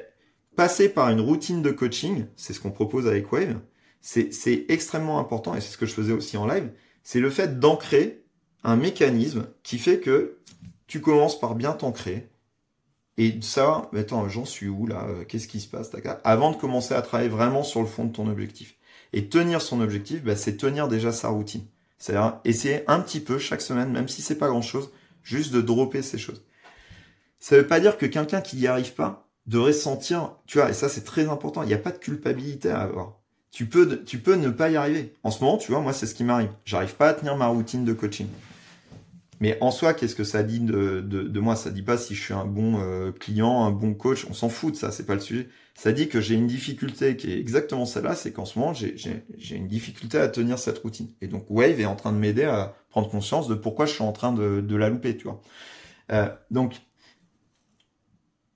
passer 0.57 0.89
par 0.89 1.09
une 1.11 1.21
routine 1.21 1.63
de 1.63 1.71
coaching, 1.71 2.27
c'est 2.37 2.53
ce 2.53 2.61
qu'on 2.61 2.71
propose 2.71 3.07
avec 3.07 3.31
Wave, 3.33 3.61
c'est 4.01 4.67
extrêmement 4.69 5.19
important, 5.19 5.55
et 5.55 5.61
c'est 5.61 5.73
ce 5.73 5.79
que 5.79 5.87
je 5.87 5.95
faisais 5.95 6.13
aussi 6.13 6.37
en 6.37 6.47
live, 6.47 6.71
c'est 7.03 7.21
le 7.21 7.31
fait 7.31 7.59
d'ancrer 7.59 8.25
un 8.65 8.77
mécanisme 8.77 9.47
qui 9.63 9.79
fait 9.79 10.01
que 10.01 10.39
tu 10.87 11.01
commences 11.01 11.39
par 11.39 11.55
bien 11.55 11.73
t'ancrer, 11.73 12.28
et 13.19 13.41
ça, 13.43 13.91
attends, 13.97 14.29
j'en 14.29 14.45
suis 14.45 14.69
où 14.69 14.87
là 14.87 15.05
euh, 15.09 15.25
Qu'est-ce 15.25 15.49
qui 15.49 15.61
se 15.61 15.67
passe 15.67 15.91
Avant 16.23 16.53
de 16.53 16.57
commencer 16.57 16.95
à 16.95 17.03
travailler 17.03 17.29
vraiment 17.29 17.65
sur 17.65 17.81
le 17.81 17.87
fond 17.87 18.05
de 18.05 18.13
ton 18.13 18.29
objectif. 18.29 18.77
Et 19.13 19.29
tenir 19.29 19.61
son 19.61 19.81
objectif, 19.81 20.23
bah, 20.23 20.37
c'est 20.37 20.57
tenir 20.57 20.87
déjà 20.87 21.11
sa 21.11 21.29
routine. 21.29 21.65
C'est-à-dire 21.99 22.39
essayer 22.45 22.85
un 22.87 23.01
petit 23.01 23.19
peu 23.19 23.39
chaque 23.39 23.61
semaine, 23.61 23.91
même 23.91 24.07
si 24.07 24.23
c'est 24.23 24.39
pas 24.39 24.47
grand-chose, 24.47 24.91
juste 25.25 25.53
de 25.53 25.61
dropper 25.61 26.03
ces 26.03 26.17
choses. 26.17 26.45
Ça 27.41 27.57
veut 27.57 27.67
pas 27.67 27.81
dire 27.81 27.99
que 27.99 28.07
quelqu'un 28.07 28.41
qui 28.41 28.57
n'y 28.57 28.69
arrive 28.69 28.95
pas 28.95 29.29
devrait 29.47 29.73
sentir, 29.73 30.37
tu 30.47 30.59
vois, 30.59 30.71
et 30.71 30.75
ça 30.75 30.89
c'est 30.89 31.05
très 31.05 31.29
important, 31.29 31.63
il 31.63 31.69
n'y 31.69 31.75
a 31.75 31.79
pas 31.79 31.91
de 31.91 31.99
culpabilité 31.99 32.71
à 32.71 32.83
avoir. 32.83 33.19
Tu 33.51 33.67
peux, 33.67 34.05
tu 34.05 34.19
peux 34.19 34.35
ne 34.35 34.51
pas 34.51 34.71
y 34.71 34.77
arriver. 34.77 35.15
En 35.25 35.31
ce 35.31 35.43
moment, 35.43 35.57
tu 35.57 35.73
vois, 35.73 35.81
moi 35.81 35.93
c'est 35.93 36.07
ce 36.07 36.15
qui 36.15 36.23
m'arrive. 36.23 36.51
J'arrive 36.65 36.95
pas 36.95 37.09
à 37.09 37.15
tenir 37.15 37.37
ma 37.37 37.47
routine 37.47 37.85
de 37.85 37.95
coaching. 37.95 38.29
Mais 39.41 39.57
en 39.61 39.71
soi, 39.71 39.95
qu'est-ce 39.95 40.17
que 40.17 40.25
ça 40.25 40.43
dit 40.43 40.59
de, 40.59 41.01
de, 41.01 41.41
moi? 41.41 41.55
Ça 41.55 41.71
dit 41.71 41.83
pas 41.83 41.97
si 41.97 42.15
je 42.15 42.23
suis 42.23 42.35
un 42.35 42.45
bon 42.45 42.81
euh, 42.81 43.13
client, 43.13 43.65
un 43.65 43.71
bon 43.71 43.95
coach. 43.95 44.27
On 44.29 44.33
s'en 44.33 44.49
fout 44.49 44.73
de 44.73 44.77
ça, 44.77 44.91
c'est 44.91 45.07
pas 45.07 45.15
le 45.15 45.21
sujet. 45.21 45.49
Ça 45.75 45.93
dit 45.93 46.09
que 46.09 46.21
j'ai 46.21 46.35
une 46.35 46.49
difficulté 46.49 47.17
qui 47.17 47.31
est 47.31 47.39
exactement 47.39 47.87
celle-là, 47.87 48.17
c'est 48.17 48.33
qu'en 48.33 48.45
ce 48.45 48.59
moment, 48.59 48.73
j'ai 48.75 49.23
une 49.55 49.69
difficulté 49.69 50.19
à 50.19 50.27
tenir 50.29 50.59
cette 50.59 50.79
routine. 50.79 51.09
Et 51.21 51.29
donc 51.29 51.47
Wave 51.51 51.81
est 51.81 51.87
en 51.87 51.95
train 51.95 52.13
de 52.13 52.19
m'aider 52.19 52.45
à 52.45 52.75
prendre 52.91 53.09
conscience 53.09 53.47
de 53.47 53.55
pourquoi 53.55 53.87
je 53.87 53.93
suis 53.93 54.03
en 54.03 54.13
train 54.13 54.33
de, 54.33 54.61
de 54.61 54.77
la 54.77 54.89
louper, 54.89 55.17
tu 55.17 55.25
vois. 55.25 55.41
Euh, 56.11 56.29
donc, 56.51 56.75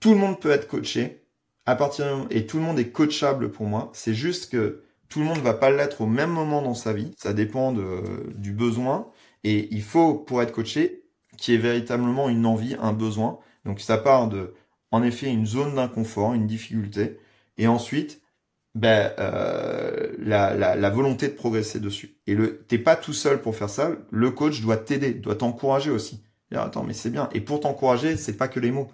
tout 0.01 0.11
le 0.11 0.19
monde 0.19 0.41
peut 0.41 0.51
être 0.51 0.67
coaché. 0.67 1.21
À 1.65 1.77
partir 1.77 2.27
et 2.31 2.45
tout 2.45 2.57
le 2.57 2.65
monde 2.65 2.81
est 2.81 2.91
coachable 2.91 3.53
pour 3.53 3.67
moi. 3.67 3.93
C'est 3.95 4.15
juste 4.15 4.51
que 4.51 4.83
tout 5.09 5.21
le 5.21 5.27
monde 5.27 5.39
va 5.39 5.55
pas 5.55 5.71
l'être 5.71 6.01
au 6.01 6.07
même 6.07 6.31
moment 6.31 6.61
dans 6.61 6.75
sa 6.75 6.93
vie. 6.93 7.13
Ça 7.17 7.33
dépend 7.33 7.71
de, 7.71 8.03
du 8.35 8.53
besoin. 8.53 9.07
Et 9.45 9.69
il 9.73 9.83
faut, 9.83 10.15
pour 10.15 10.43
être 10.43 10.53
coaché, 10.53 11.05
qu'il 11.37 11.55
y 11.55 11.57
ait 11.57 11.61
véritablement 11.61 12.29
une 12.29 12.47
envie, 12.47 12.77
un 12.81 12.93
besoin. 12.93 13.39
Donc 13.65 13.81
ça 13.81 13.99
part 13.99 14.29
de, 14.29 14.55
en 14.91 15.03
effet, 15.03 15.31
une 15.31 15.47
zone 15.47 15.75
d'inconfort, 15.75 16.35
une 16.35 16.47
difficulté, 16.47 17.19
et 17.59 17.67
ensuite, 17.67 18.23
ben, 18.75 19.13
euh, 19.19 20.15
la, 20.19 20.55
la, 20.55 20.77
la, 20.77 20.91
volonté 20.91 21.29
de 21.29 21.35
progresser 21.35 21.81
dessus. 21.81 22.17
Et 22.27 22.35
le, 22.35 22.59
t'es 22.65 22.79
pas 22.79 22.97
tout 22.97 23.13
seul 23.13 23.43
pour 23.43 23.55
faire 23.55 23.69
ça. 23.69 23.93
Le 24.11 24.31
coach 24.31 24.63
doit 24.63 24.79
t'aider, 24.79 25.13
doit 25.13 25.35
t'encourager 25.35 25.91
aussi. 25.91 26.23
attends, 26.53 26.85
mais 26.85 26.95
c'est 26.95 27.11
bien. 27.11 27.29
Et 27.33 27.41
pour 27.41 27.61
t'encourager, 27.61 28.17
c'est 28.17 28.37
pas 28.37 28.49
que 28.49 28.61
les 28.61 28.71
mots. 28.71 28.89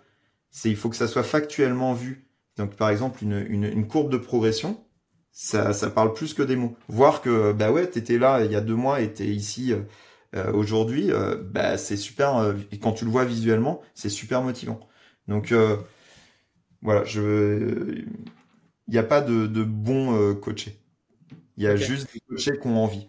C'est, 0.51 0.70
il 0.70 0.76
faut 0.76 0.88
que 0.88 0.96
ça 0.96 1.07
soit 1.07 1.22
factuellement 1.22 1.94
vu. 1.94 2.26
Donc, 2.57 2.74
par 2.74 2.90
exemple, 2.90 3.22
une, 3.22 3.46
une, 3.49 3.86
courbe 3.86 4.11
de 4.11 4.16
progression, 4.16 4.82
ça, 5.30 5.72
ça 5.72 5.90
parle 5.90 6.12
plus 6.12 6.34
que 6.34 6.42
des 6.42 6.57
mots. 6.57 6.76
Voir 6.88 7.22
que, 7.22 7.53
bah 7.53 7.70
ouais, 7.70 7.86
t'étais 7.86 8.18
là 8.18 8.44
il 8.44 8.51
y 8.51 8.57
a 8.57 8.61
deux 8.61 8.74
mois 8.74 9.01
et 9.01 9.12
t'es 9.12 9.26
ici 9.26 9.72
euh, 10.34 10.52
aujourd'hui, 10.52 11.10
euh, 11.10 11.36
bah, 11.36 11.78
c'est 11.78 11.96
super. 11.96 12.36
Euh, 12.36 12.54
quand 12.82 12.92
tu 12.92 13.04
le 13.04 13.10
vois 13.10 13.24
visuellement, 13.24 13.80
c'est 13.94 14.08
super 14.08 14.42
motivant. 14.42 14.80
Donc 15.26 15.52
voilà, 16.80 17.04
je, 17.04 18.04
il 18.86 18.92
n'y 18.92 18.98
a 18.98 19.02
pas 19.02 19.20
de, 19.20 19.46
de 19.46 19.62
bons 19.62 20.34
coachés. 20.36 20.78
Il 21.56 21.64
y 21.64 21.66
a 21.66 21.76
juste 21.76 22.08
des 22.14 22.20
coachés 22.20 22.58
qui 22.58 22.66
ont 22.66 22.82
envie. 22.82 23.08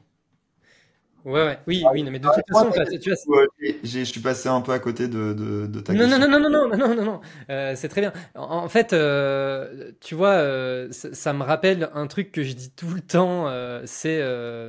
Ouais, 1.25 1.43
ouais, 1.43 1.59
oui, 1.67 1.83
oui, 1.91 2.03
mais 2.03 2.17
de 2.17 2.27
toute 2.27 2.33
façon, 2.47 2.71
tu 2.71 3.09
vois. 3.27 3.43
Je 3.83 4.03
suis 4.03 4.21
passé 4.21 4.47
un 4.47 4.61
peu 4.61 4.71
à 4.71 4.79
côté 4.79 5.07
de, 5.07 5.33
de, 5.33 5.67
de 5.67 5.79
ta 5.81 5.93
non, 5.93 5.99
question. 5.99 6.17
Non, 6.17 6.27
non, 6.27 6.39
non, 6.39 6.49
non, 6.49 6.67
non, 6.67 6.77
non, 6.77 6.95
non, 6.95 7.05
non, 7.05 7.21
euh, 7.49 7.73
c'est 7.75 7.89
très 7.89 8.01
bien. 8.01 8.13
En, 8.35 8.69
fait, 8.69 8.93
euh, 8.93 9.91
tu 9.99 10.15
vois, 10.15 10.29
euh, 10.29 10.87
ça, 10.91 11.13
ça, 11.13 11.33
me 11.33 11.43
rappelle 11.43 11.89
un 11.93 12.07
truc 12.07 12.31
que 12.31 12.43
je 12.43 12.53
dis 12.53 12.71
tout 12.71 12.89
le 12.89 13.01
temps. 13.01 13.47
c'est, 13.85 14.21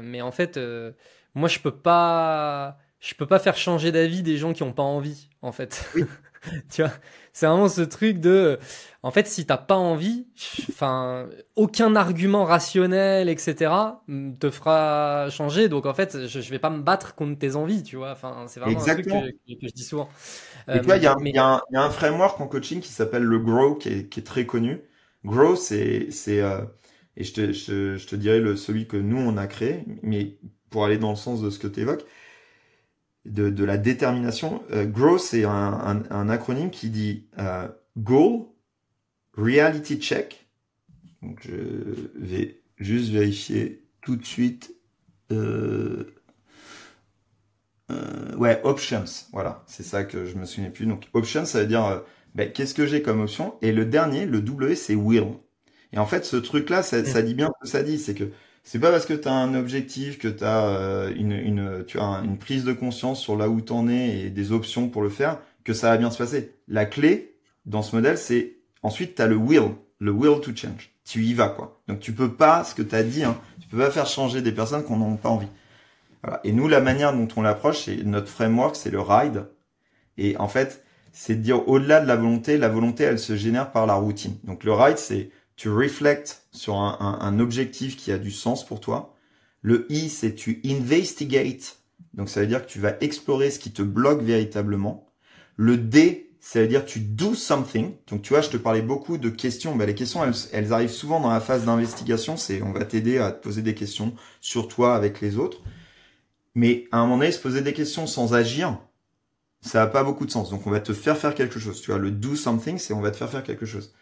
mais 0.02 0.20
en 0.22 0.32
fait, 0.32 0.58
moi 1.34 1.48
je 1.48 1.58
peux 1.58 1.74
pas 1.74 2.78
je 2.98 3.14
peux 3.14 3.26
pas 3.26 3.38
faire 3.38 3.56
changer 3.56 3.92
d'avis 3.92 4.22
des 4.22 4.36
gens 4.36 4.52
qui 4.52 4.62
ont 4.62 4.72
pas 4.72 4.82
envie 4.82 5.28
en 5.42 5.52
fait. 5.52 5.90
Oui. 5.94 6.04
tu 6.70 6.82
vois 6.82 6.92
c'est 7.32 7.46
vraiment 7.46 7.68
ce 7.68 7.82
truc 7.82 8.18
de 8.18 8.58
en 9.02 9.10
fait 9.10 9.26
si 9.26 9.46
t'as 9.46 9.56
pas 9.56 9.76
envie 9.76 10.26
enfin 10.68 11.28
aucun 11.54 11.94
argument 11.94 12.44
rationnel 12.44 13.28
etc 13.28 13.72
te 14.38 14.50
fera 14.50 15.28
changer. 15.30 15.68
Donc 15.68 15.86
en 15.86 15.94
fait 15.94 16.26
je, 16.26 16.40
je 16.40 16.50
vais 16.50 16.58
pas 16.58 16.70
me 16.70 16.82
battre 16.82 17.14
contre 17.14 17.38
tes 17.38 17.56
envies 17.56 17.82
tu 17.82 17.96
vois. 17.96 18.12
Enfin 18.12 18.44
c'est 18.48 18.60
vraiment 18.60 18.78
Exactement. 18.78 19.18
un 19.18 19.22
truc 19.22 19.36
que, 19.46 19.52
que, 19.54 19.68
je 19.68 19.72
dis 19.72 19.84
souvent. 19.84 20.08
Et 20.72 20.80
toi 20.80 20.96
il 20.96 21.02
y, 21.02 21.06
a, 21.06 21.14
y, 21.22 21.38
a 21.38 21.62
y 21.70 21.76
a 21.76 21.82
un 21.82 21.90
framework 21.90 22.40
en 22.40 22.48
coaching 22.48 22.80
qui 22.80 22.90
s'appelle 22.90 23.22
le 23.24 23.38
grow 23.38 23.74
qui 23.76 23.88
est, 23.88 24.08
qui 24.08 24.20
est 24.20 24.24
très 24.24 24.46
connu. 24.46 24.80
Grow 25.24 25.56
c'est 25.56 26.10
c'est 26.10 26.40
euh, 26.40 26.62
et 27.16 27.24
je 27.24 27.32
te, 27.32 27.52
je, 27.52 27.96
je 27.96 28.06
te 28.06 28.16
dirais 28.16 28.40
le 28.40 28.56
celui 28.56 28.86
que 28.88 28.96
nous 28.96 29.18
on 29.18 29.36
a 29.36 29.46
créé 29.46 29.84
mais 30.02 30.38
pour 30.70 30.84
aller 30.84 30.98
dans 30.98 31.10
le 31.10 31.16
sens 31.16 31.42
de 31.42 31.50
ce 31.50 31.58
que 31.58 31.66
tu 31.66 31.80
évoques, 31.80 32.04
de, 33.24 33.50
de, 33.50 33.64
la 33.64 33.76
détermination. 33.76 34.62
Euh, 34.70 34.86
GROW, 34.86 35.18
c'est 35.18 35.44
un, 35.44 35.50
un, 35.50 36.02
un, 36.10 36.28
acronyme 36.28 36.70
qui 36.70 36.88
dit 36.90 37.26
euh, 37.38 37.68
Goal, 37.98 38.46
Reality 39.36 40.00
Check. 40.00 40.46
Donc 41.22 41.40
je 41.44 42.08
vais 42.14 42.60
juste 42.78 43.10
vérifier 43.10 43.84
tout 44.00 44.16
de 44.16 44.24
suite. 44.24 44.74
Euh, 45.32 46.14
euh, 47.90 48.34
ouais, 48.36 48.60
options. 48.64 49.04
Voilà, 49.32 49.62
c'est 49.66 49.82
ça 49.82 50.04
que 50.04 50.24
je 50.24 50.36
me 50.36 50.44
souviens 50.44 50.70
plus. 50.70 50.86
Donc 50.86 51.08
options, 51.12 51.44
ça 51.44 51.60
veut 51.60 51.66
dire 51.66 51.84
euh, 51.84 51.98
ben, 52.34 52.50
qu'est-ce 52.50 52.74
que 52.74 52.86
j'ai 52.86 53.02
comme 53.02 53.20
option? 53.20 53.54
Et 53.62 53.72
le 53.72 53.84
dernier, 53.84 54.26
le 54.26 54.40
W, 54.40 54.74
c'est 54.74 54.94
will. 54.94 55.34
Et 55.92 55.98
en 55.98 56.06
fait, 56.06 56.24
ce 56.24 56.36
truc-là, 56.36 56.82
ça, 56.82 57.04
ça 57.04 57.22
dit 57.22 57.34
bien 57.34 57.50
ce 57.58 57.64
que 57.64 57.68
ça 57.68 57.82
dit, 57.82 57.98
c'est 57.98 58.14
que 58.14 58.30
c'est 58.62 58.78
pas 58.78 58.90
parce 58.90 59.06
que 59.06 59.14
tu 59.14 59.28
as 59.28 59.32
un 59.32 59.54
objectif, 59.54 60.18
que 60.18 60.28
tu 60.28 60.44
as 60.44 60.66
euh, 60.66 61.12
une, 61.16 61.32
une, 61.32 61.84
tu 61.86 61.98
as 61.98 62.22
une 62.24 62.38
prise 62.38 62.64
de 62.64 62.72
conscience 62.72 63.20
sur 63.20 63.36
là 63.36 63.48
où 63.48 63.60
tu 63.60 63.72
en 63.72 63.88
es 63.88 64.20
et 64.20 64.30
des 64.30 64.52
options 64.52 64.88
pour 64.88 65.02
le 65.02 65.08
faire 65.08 65.38
que 65.64 65.72
ça 65.72 65.90
va 65.90 65.96
bien 65.96 66.10
se 66.10 66.18
passer. 66.18 66.54
La 66.68 66.86
clé 66.86 67.36
dans 67.66 67.82
ce 67.82 67.94
modèle, 67.96 68.18
c'est 68.18 68.56
ensuite 68.82 69.14
tu 69.14 69.22
as 69.22 69.26
le 69.26 69.36
will, 69.36 69.72
le 69.98 70.10
will 70.10 70.40
to 70.40 70.54
change. 70.54 70.90
Tu 71.04 71.24
y 71.24 71.34
vas 71.34 71.48
quoi. 71.48 71.80
Donc 71.88 72.00
tu 72.00 72.12
peux 72.12 72.32
pas, 72.32 72.64
ce 72.64 72.74
que 72.74 72.82
tu 72.82 72.94
as 72.94 73.02
dit, 73.02 73.24
hein, 73.24 73.38
tu 73.60 73.68
peux 73.68 73.78
pas 73.78 73.90
faire 73.90 74.06
changer 74.06 74.42
des 74.42 74.52
personnes 74.52 74.84
qui 74.84 74.92
n'en 74.92 75.06
ont 75.06 75.16
pas 75.16 75.28
envie. 75.28 75.48
Voilà. 76.22 76.40
Et 76.44 76.52
nous, 76.52 76.68
la 76.68 76.80
manière 76.80 77.12
dont 77.12 77.28
on 77.36 77.42
l'approche, 77.42 77.84
c'est 77.84 77.96
notre 78.04 78.28
framework, 78.28 78.76
c'est 78.76 78.90
le 78.90 79.00
ride. 79.00 79.46
Et 80.18 80.36
en 80.36 80.48
fait, 80.48 80.84
c'est 81.12 81.34
de 81.34 81.40
dire 81.40 81.68
au-delà 81.68 82.00
de 82.00 82.06
la 82.06 82.16
volonté, 82.16 82.58
la 82.58 82.68
volonté, 82.68 83.04
elle 83.04 83.18
se 83.18 83.36
génère 83.36 83.72
par 83.72 83.86
la 83.86 83.94
routine. 83.94 84.36
Donc 84.44 84.64
le 84.64 84.72
ride, 84.72 84.98
c'est 84.98 85.30
tu 85.56 85.70
reflectes 85.70 86.39
sur 86.52 86.76
un, 86.76 87.38
objectif 87.38 87.96
qui 87.96 88.12
a 88.12 88.18
du 88.18 88.30
sens 88.30 88.66
pour 88.66 88.80
toi. 88.80 89.16
Le 89.62 89.86
I, 89.90 90.08
c'est 90.08 90.34
tu 90.34 90.60
investigate. 90.64 91.78
Donc 92.14 92.28
ça 92.28 92.40
veut 92.40 92.46
dire 92.46 92.66
que 92.66 92.70
tu 92.70 92.80
vas 92.80 92.96
explorer 93.00 93.50
ce 93.50 93.58
qui 93.58 93.72
te 93.72 93.82
bloque 93.82 94.22
véritablement. 94.22 95.06
Le 95.56 95.76
D, 95.76 96.30
ça 96.40 96.60
veut 96.60 96.68
dire 96.68 96.84
tu 96.84 97.00
do 97.00 97.34
something. 97.34 97.92
Donc 98.08 98.22
tu 98.22 98.32
vois, 98.32 98.40
je 98.40 98.48
te 98.48 98.56
parlais 98.56 98.82
beaucoup 98.82 99.18
de 99.18 99.28
questions. 99.28 99.76
Ben, 99.76 99.86
les 99.86 99.94
questions, 99.94 100.22
elles, 100.52 100.72
arrivent 100.72 100.90
souvent 100.90 101.20
dans 101.20 101.30
la 101.30 101.40
phase 101.40 101.64
d'investigation. 101.64 102.36
C'est 102.36 102.62
on 102.62 102.72
va 102.72 102.84
t'aider 102.84 103.18
à 103.18 103.30
te 103.30 103.42
poser 103.42 103.62
des 103.62 103.74
questions 103.74 104.14
sur 104.40 104.66
toi 104.66 104.96
avec 104.96 105.20
les 105.20 105.36
autres. 105.36 105.62
Mais 106.54 106.88
à 106.90 106.98
un 106.98 107.02
moment 107.02 107.18
donné, 107.18 107.30
se 107.30 107.38
poser 107.38 107.60
des 107.60 107.72
questions 107.72 108.06
sans 108.06 108.34
agir, 108.34 108.78
ça 109.60 109.80
n'a 109.80 109.86
pas 109.86 110.02
beaucoup 110.02 110.26
de 110.26 110.30
sens. 110.30 110.50
Donc 110.50 110.66
on 110.66 110.70
va 110.70 110.80
te 110.80 110.92
faire 110.92 111.16
faire 111.16 111.34
quelque 111.34 111.60
chose. 111.60 111.80
Tu 111.80 111.90
vois, 111.90 112.00
le 112.00 112.10
do 112.10 112.34
something, 112.34 112.78
c'est 112.78 112.92
on 112.92 113.00
va 113.00 113.10
te 113.12 113.16
faire 113.16 113.30
faire 113.30 113.44
quelque 113.44 113.66
chose. 113.66 113.94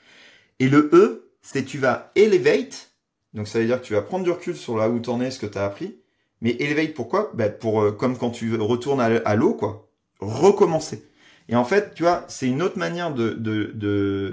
Et 0.61 0.69
le 0.69 0.89
E, 0.93 1.28
c'est 1.43 1.65
tu 1.65 1.79
vas 1.79 2.11
elevate, 2.15 2.91
donc 3.35 3.49
ça 3.49 3.59
veut 3.59 3.67
dire 3.67 3.81
que 3.81 3.87
tu 3.87 3.95
vas 3.95 4.03
prendre 4.03 4.25
du 4.25 4.31
recul 4.31 4.57
sur 4.57 4.77
là 4.77 4.89
où 4.89 4.99
t'en 4.99 5.21
es, 5.21 5.31
ce 5.31 5.39
que 5.39 5.47
tu 5.47 5.59
as 5.59 5.65
appris, 5.65 6.01
mais 6.41 6.57
elevate 6.61 6.95
pourquoi? 6.95 7.31
Ben 7.35 7.53
Pour 7.53 7.83
euh, 7.83 7.93
comme 7.93 8.17
quand 8.17 8.31
tu 8.31 8.57
retournes 8.57 9.01
à, 9.01 9.35
l'eau, 9.35 9.55
quoi, 9.55 9.91
recommencer. 10.21 11.05
Et 11.49 11.57
en 11.57 11.65
fait, 11.65 11.95
tu 11.95 12.03
vois, 12.03 12.25
c'est 12.29 12.47
une 12.47 12.63
autre 12.63 12.79
manière 12.79 13.13
de 13.15 13.33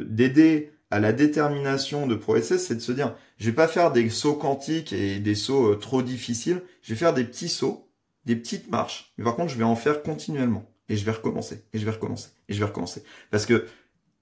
d'aider 0.09 0.59
de, 0.59 0.67
à 0.91 0.99
la 0.99 1.13
détermination 1.13 2.07
de 2.07 2.15
progresser, 2.15 2.57
c'est 2.57 2.75
de 2.75 2.79
se 2.79 2.91
dire, 2.91 3.15
je 3.37 3.49
vais 3.49 3.55
pas 3.55 3.67
faire 3.67 3.91
des 3.91 4.09
sauts 4.09 4.35
quantiques 4.35 4.93
et 4.93 5.19
des 5.19 5.35
sauts 5.35 5.73
euh, 5.73 5.75
trop 5.75 6.01
difficiles, 6.01 6.61
je 6.81 6.93
vais 6.93 6.97
faire 6.97 7.13
des 7.13 7.23
petits 7.23 7.49
sauts, 7.49 7.89
des 8.25 8.35
petites 8.35 8.69
marches, 8.69 9.13
mais 9.17 9.23
par 9.23 9.35
contre, 9.35 9.51
je 9.51 9.57
vais 9.57 9.63
en 9.63 9.75
faire 9.75 10.03
continuellement. 10.03 10.65
Et 10.87 10.97
je 10.97 11.03
vais 11.03 11.11
recommencer, 11.11 11.63
et 11.73 11.79
je 11.79 11.85
vais 11.85 11.91
recommencer, 11.91 12.29
et 12.47 12.53
je 12.53 12.59
vais 12.59 12.65
recommencer. 12.65 13.03
Parce 13.31 13.47
que, 13.47 13.65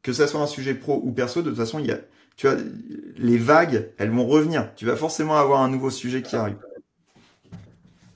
que 0.01 0.13
ça 0.13 0.27
soit 0.27 0.39
un 0.39 0.47
sujet 0.47 0.73
pro 0.73 1.01
ou 1.03 1.11
perso, 1.11 1.41
de 1.41 1.49
toute 1.49 1.59
façon, 1.59 1.79
il 1.79 1.87
y 1.87 1.91
a, 1.91 1.99
tu 2.35 2.47
vois, 2.47 2.57
les 3.17 3.37
vagues, 3.37 3.91
elles 3.97 4.09
vont 4.09 4.25
revenir. 4.25 4.73
Tu 4.75 4.85
vas 4.85 4.95
forcément 4.95 5.37
avoir 5.37 5.61
un 5.61 5.69
nouveau 5.69 5.89
sujet 5.89 6.21
qui 6.21 6.35
arrive. 6.35 6.57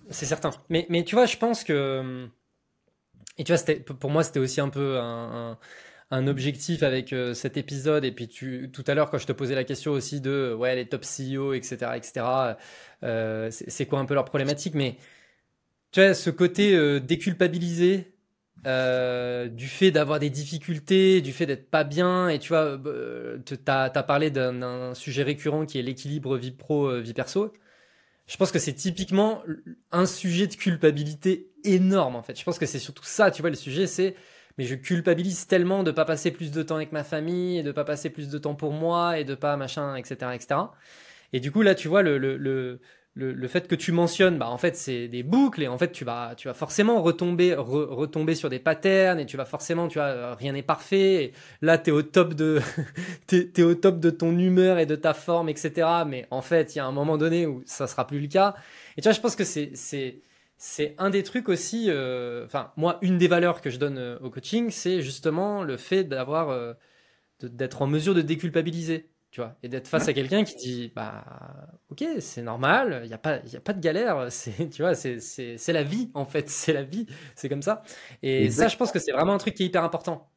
c'est 0.09 0.25
certain. 0.25 0.51
Mais, 0.69 0.85
mais 0.89 1.03
tu 1.03 1.15
vois, 1.15 1.25
je 1.25 1.37
pense 1.37 1.63
que. 1.63 2.27
Et 3.37 3.43
tu 3.43 3.53
vois, 3.53 3.75
pour 3.99 4.09
moi, 4.09 4.23
c'était 4.23 4.39
aussi 4.39 4.59
un 4.61 4.69
peu 4.69 4.97
un, 4.99 5.57
objectif 6.27 6.81
avec 6.81 7.13
euh, 7.13 7.33
cet 7.35 7.57
épisode. 7.57 8.03
Et 8.03 8.11
puis, 8.11 8.27
tu, 8.27 8.71
tout 8.73 8.83
à 8.87 8.95
l'heure, 8.95 9.11
quand 9.11 9.19
je 9.19 9.27
te 9.27 9.33
posais 9.33 9.53
la 9.53 9.63
question 9.63 9.91
aussi 9.91 10.21
de 10.21 10.55
ouais, 10.57 10.75
les 10.75 10.87
top 10.87 11.03
CEO, 11.03 11.53
etc., 11.53 11.91
etc., 11.95 12.25
c'est 13.51 13.85
quoi 13.85 13.99
un 13.99 14.05
peu 14.05 14.15
leur 14.15 14.25
problématique? 14.25 14.73
Mais 14.73 14.97
tu 15.91 16.01
vois, 16.01 16.13
ce 16.13 16.29
côté 16.29 16.75
euh, 16.75 16.99
déculpabilisé 16.99 18.16
euh, 18.67 19.47
du 19.47 19.67
fait 19.67 19.91
d'avoir 19.91 20.19
des 20.19 20.29
difficultés, 20.29 21.21
du 21.21 21.33
fait 21.33 21.45
d'être 21.45 21.69
pas 21.69 21.83
bien, 21.83 22.29
et 22.29 22.39
tu 22.39 22.49
vois, 22.49 22.79
tu 23.45 23.55
as, 23.67 23.89
parlé 24.03 24.29
d'un 24.31 24.93
sujet 24.93 25.23
récurrent 25.23 25.65
qui 25.65 25.79
est 25.79 25.81
l'équilibre 25.81 26.37
vie 26.37 26.51
pro, 26.51 26.99
vie 26.99 27.13
perso. 27.13 27.53
Je 28.27 28.37
pense 28.37 28.51
que 28.51 28.59
c'est 28.59 28.73
typiquement 28.73 29.43
un 29.91 30.05
sujet 30.05 30.47
de 30.47 30.55
culpabilité 30.55 31.49
énorme 31.63 32.15
en 32.15 32.21
fait. 32.21 32.37
Je 32.37 32.43
pense 32.43 32.59
que 32.59 32.65
c'est 32.65 32.79
surtout 32.79 33.05
ça, 33.05 33.31
tu 33.31 33.41
vois, 33.41 33.49
le 33.49 33.55
sujet 33.55 33.87
c'est 33.87 34.15
mais 34.57 34.65
je 34.65 34.75
culpabilise 34.75 35.47
tellement 35.47 35.83
de 35.83 35.91
pas 35.91 36.05
passer 36.05 36.31
plus 36.31 36.51
de 36.51 36.63
temps 36.63 36.75
avec 36.77 36.91
ma 36.91 37.03
famille 37.03 37.59
et 37.59 37.63
de 37.63 37.71
pas 37.71 37.83
passer 37.83 38.09
plus 38.09 38.29
de 38.29 38.37
temps 38.37 38.55
pour 38.55 38.73
moi 38.73 39.19
et 39.19 39.23
de 39.23 39.35
pas 39.35 39.55
machin, 39.55 39.95
etc., 39.95 40.31
etc. 40.33 40.61
Et 41.33 41.39
du 41.39 41.51
coup 41.51 41.61
là, 41.61 41.75
tu 41.75 41.87
vois 41.87 42.01
le, 42.01 42.17
le 42.17 42.79
le, 43.17 43.47
fait 43.47 43.67
que 43.67 43.75
tu 43.75 43.91
mentionnes, 43.91 44.37
bah 44.37 44.49
en 44.49 44.57
fait 44.57 44.75
c'est 44.75 45.07
des 45.07 45.23
boucles 45.23 45.63
et 45.63 45.67
en 45.67 45.77
fait 45.77 45.91
tu 45.91 46.05
vas 46.05 46.35
tu 46.35 46.47
vas 46.47 46.53
forcément 46.53 47.01
retomber 47.01 47.55
retomber 47.55 48.35
sur 48.35 48.49
des 48.49 48.59
patterns 48.59 49.19
et 49.19 49.25
tu 49.25 49.37
vas 49.37 49.45
forcément 49.45 49.87
tu 49.87 49.97
vois 49.97 50.35
rien 50.35 50.53
n'est 50.53 50.61
parfait. 50.61 51.23
Et 51.23 51.33
là 51.61 51.77
t'es 51.77 51.91
au 51.91 52.03
top 52.03 52.33
de 52.33 52.61
t'es, 53.27 53.63
au 53.63 53.75
top 53.75 53.99
de 53.99 54.09
ton 54.09 54.37
humeur 54.37 54.77
et 54.77 54.85
de 54.85 54.95
ta 54.95 55.13
forme 55.13 55.49
etc. 55.49 55.87
Mais 56.07 56.27
en 56.31 56.41
fait 56.41 56.75
il 56.75 56.77
y 56.77 56.81
a 56.81 56.85
un 56.85 56.91
moment 56.91 57.17
donné 57.17 57.45
où 57.47 57.63
ça 57.65 57.87
sera 57.87 58.05
plus 58.05 58.19
le 58.19 58.27
cas. 58.27 58.55
Et 58.97 59.01
tu 59.01 59.07
vois 59.07 59.13
je 59.13 59.21
pense 59.21 59.35
que 59.35 59.43
c'est 59.43 59.71
c'est 59.73 60.21
c'est 60.57 60.95
un 60.97 61.09
des 61.09 61.23
trucs 61.23 61.49
aussi. 61.49 61.87
Euh, 61.89 62.45
enfin 62.45 62.71
moi 62.77 62.99
une 63.01 63.17
des 63.17 63.27
valeurs 63.27 63.61
que 63.61 63.69
je 63.69 63.77
donne 63.77 63.97
euh, 63.97 64.19
au 64.19 64.29
coaching 64.29 64.69
c'est 64.69 65.01
justement 65.01 65.63
le 65.63 65.77
fait 65.77 66.03
d'avoir 66.03 66.49
euh, 66.49 66.73
d'être 67.41 67.81
en 67.81 67.87
mesure 67.87 68.13
de 68.13 68.21
déculpabiliser 68.21 69.09
et 69.63 69.69
d'être 69.69 69.87
face 69.87 70.07
à 70.07 70.13
quelqu'un 70.13 70.43
qui 70.43 70.55
dit, 70.55 70.91
bah, 70.95 71.23
ok, 71.89 72.03
c'est 72.19 72.41
normal, 72.41 73.01
il 73.03 73.07
n'y 73.07 73.13
a, 73.13 73.17
pas, 73.17 73.39
y 73.45 73.55
a 73.55 73.59
pas 73.59 73.73
de 73.73 73.79
galère, 73.79 74.27
c'est, 74.31 74.69
tu 74.69 74.81
vois, 74.81 74.95
c'est, 74.95 75.19
c'est, 75.19 75.73
la 75.73 75.83
vie, 75.83 76.09
en 76.13 76.25
fait, 76.25 76.49
c'est 76.49 76.73
la 76.73 76.83
vie, 76.83 77.05
c'est 77.35 77.49
comme 77.49 77.61
ça. 77.61 77.83
Et 78.23 78.49
ça, 78.49 78.67
je 78.67 78.77
pense 78.77 78.91
que 78.91 78.99
c'est 78.99 79.11
vraiment 79.11 79.33
un 79.33 79.37
truc 79.37 79.55
qui 79.55 79.63
est 79.63 79.67
hyper 79.67 79.83
important. 79.83 80.29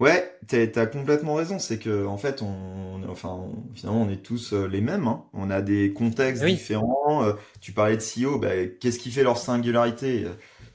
Ouais, 0.00 0.38
t'as 0.46 0.86
complètement 0.86 1.34
raison. 1.34 1.58
C'est 1.58 1.78
que 1.78 2.06
en 2.06 2.16
fait, 2.16 2.40
on, 2.40 3.02
enfin, 3.08 3.44
finalement, 3.74 4.02
on 4.02 4.08
est 4.08 4.22
tous 4.22 4.54
euh, 4.54 4.66
les 4.66 4.80
mêmes. 4.80 5.06
Hein. 5.06 5.24
On 5.34 5.50
a 5.50 5.60
des 5.60 5.92
contextes 5.92 6.42
différents. 6.42 7.22
Euh, 7.24 7.34
tu 7.60 7.72
parlais 7.72 7.98
de 7.98 8.02
CEO, 8.02 8.38
bah, 8.38 8.66
qu'est-ce 8.80 8.98
qui 8.98 9.10
fait 9.10 9.22
leur 9.22 9.36
singularité? 9.36 10.26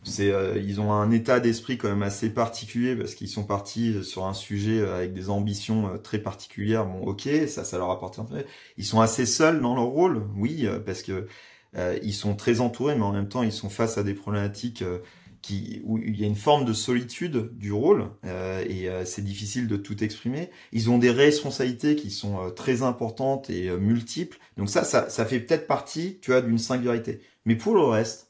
C'est 0.04 0.32
euh, 0.32 0.58
ils 0.58 0.82
ont 0.82 0.92
un 0.92 1.12
état 1.12 1.40
d'esprit 1.40 1.78
quand 1.78 1.88
même 1.88 2.04
assez 2.04 2.30
particulier 2.30 2.96
parce 2.96 3.16
qu'ils 3.16 3.30
sont 3.30 3.44
partis 3.44 4.04
sur 4.04 4.26
un 4.26 4.34
sujet 4.34 4.80
euh, 4.80 4.98
avec 4.98 5.14
des 5.14 5.30
ambitions 5.30 5.88
euh, 5.94 5.98
très 5.98 6.20
particulières. 6.20 6.86
Bon, 6.86 7.02
ok, 7.04 7.30
ça, 7.48 7.64
ça 7.64 7.78
leur 7.78 8.00
peu. 8.00 8.44
Ils 8.78 8.86
sont 8.86 9.02
assez 9.02 9.26
seuls 9.26 9.62
dans 9.62 9.76
leur 9.76 9.86
rôle, 9.86 10.24
oui, 10.38 10.68
parce 10.86 11.04
que 11.04 11.28
ils 12.04 12.14
sont 12.14 12.36
très 12.36 12.60
entourés, 12.60 12.96
mais 12.96 13.02
en 13.04 13.12
même 13.12 13.30
temps, 13.30 13.42
ils 13.42 13.52
sont 13.52 13.70
face 13.70 13.98
à 13.98 14.04
des 14.04 14.14
problématiques 14.14 14.84
qui 15.42 15.82
où 15.86 15.98
il 15.98 16.20
y 16.20 16.24
a 16.24 16.28
une 16.28 16.36
forme 16.36 16.66
de 16.66 16.74
solitude 16.74 17.50
du 17.58 17.72
rôle 17.72 18.10
et 18.24 18.88
c'est 19.06 19.24
difficile 19.24 19.68
de 19.68 19.78
tout 19.78 20.04
exprimer. 20.04 20.52
Ils 20.72 20.90
ont 20.92 21.00
des 21.00 21.10
responsabilités 21.10 21.96
qui 21.96 22.12
sont 22.12 22.52
très 22.56 22.84
importantes 22.84 23.50
et 23.50 23.72
multiples. 23.72 24.38
Donc 24.58 24.70
ça, 24.70 24.84
ça, 24.84 25.10
ça 25.10 25.26
fait 25.26 25.40
peut-être 25.40 25.66
partie, 25.66 26.20
tu 26.22 26.32
vois, 26.32 26.42
d'une 26.42 26.60
singularité. 26.60 27.22
Mais 27.46 27.56
pour 27.56 27.74
le 27.74 27.84
reste 27.84 28.23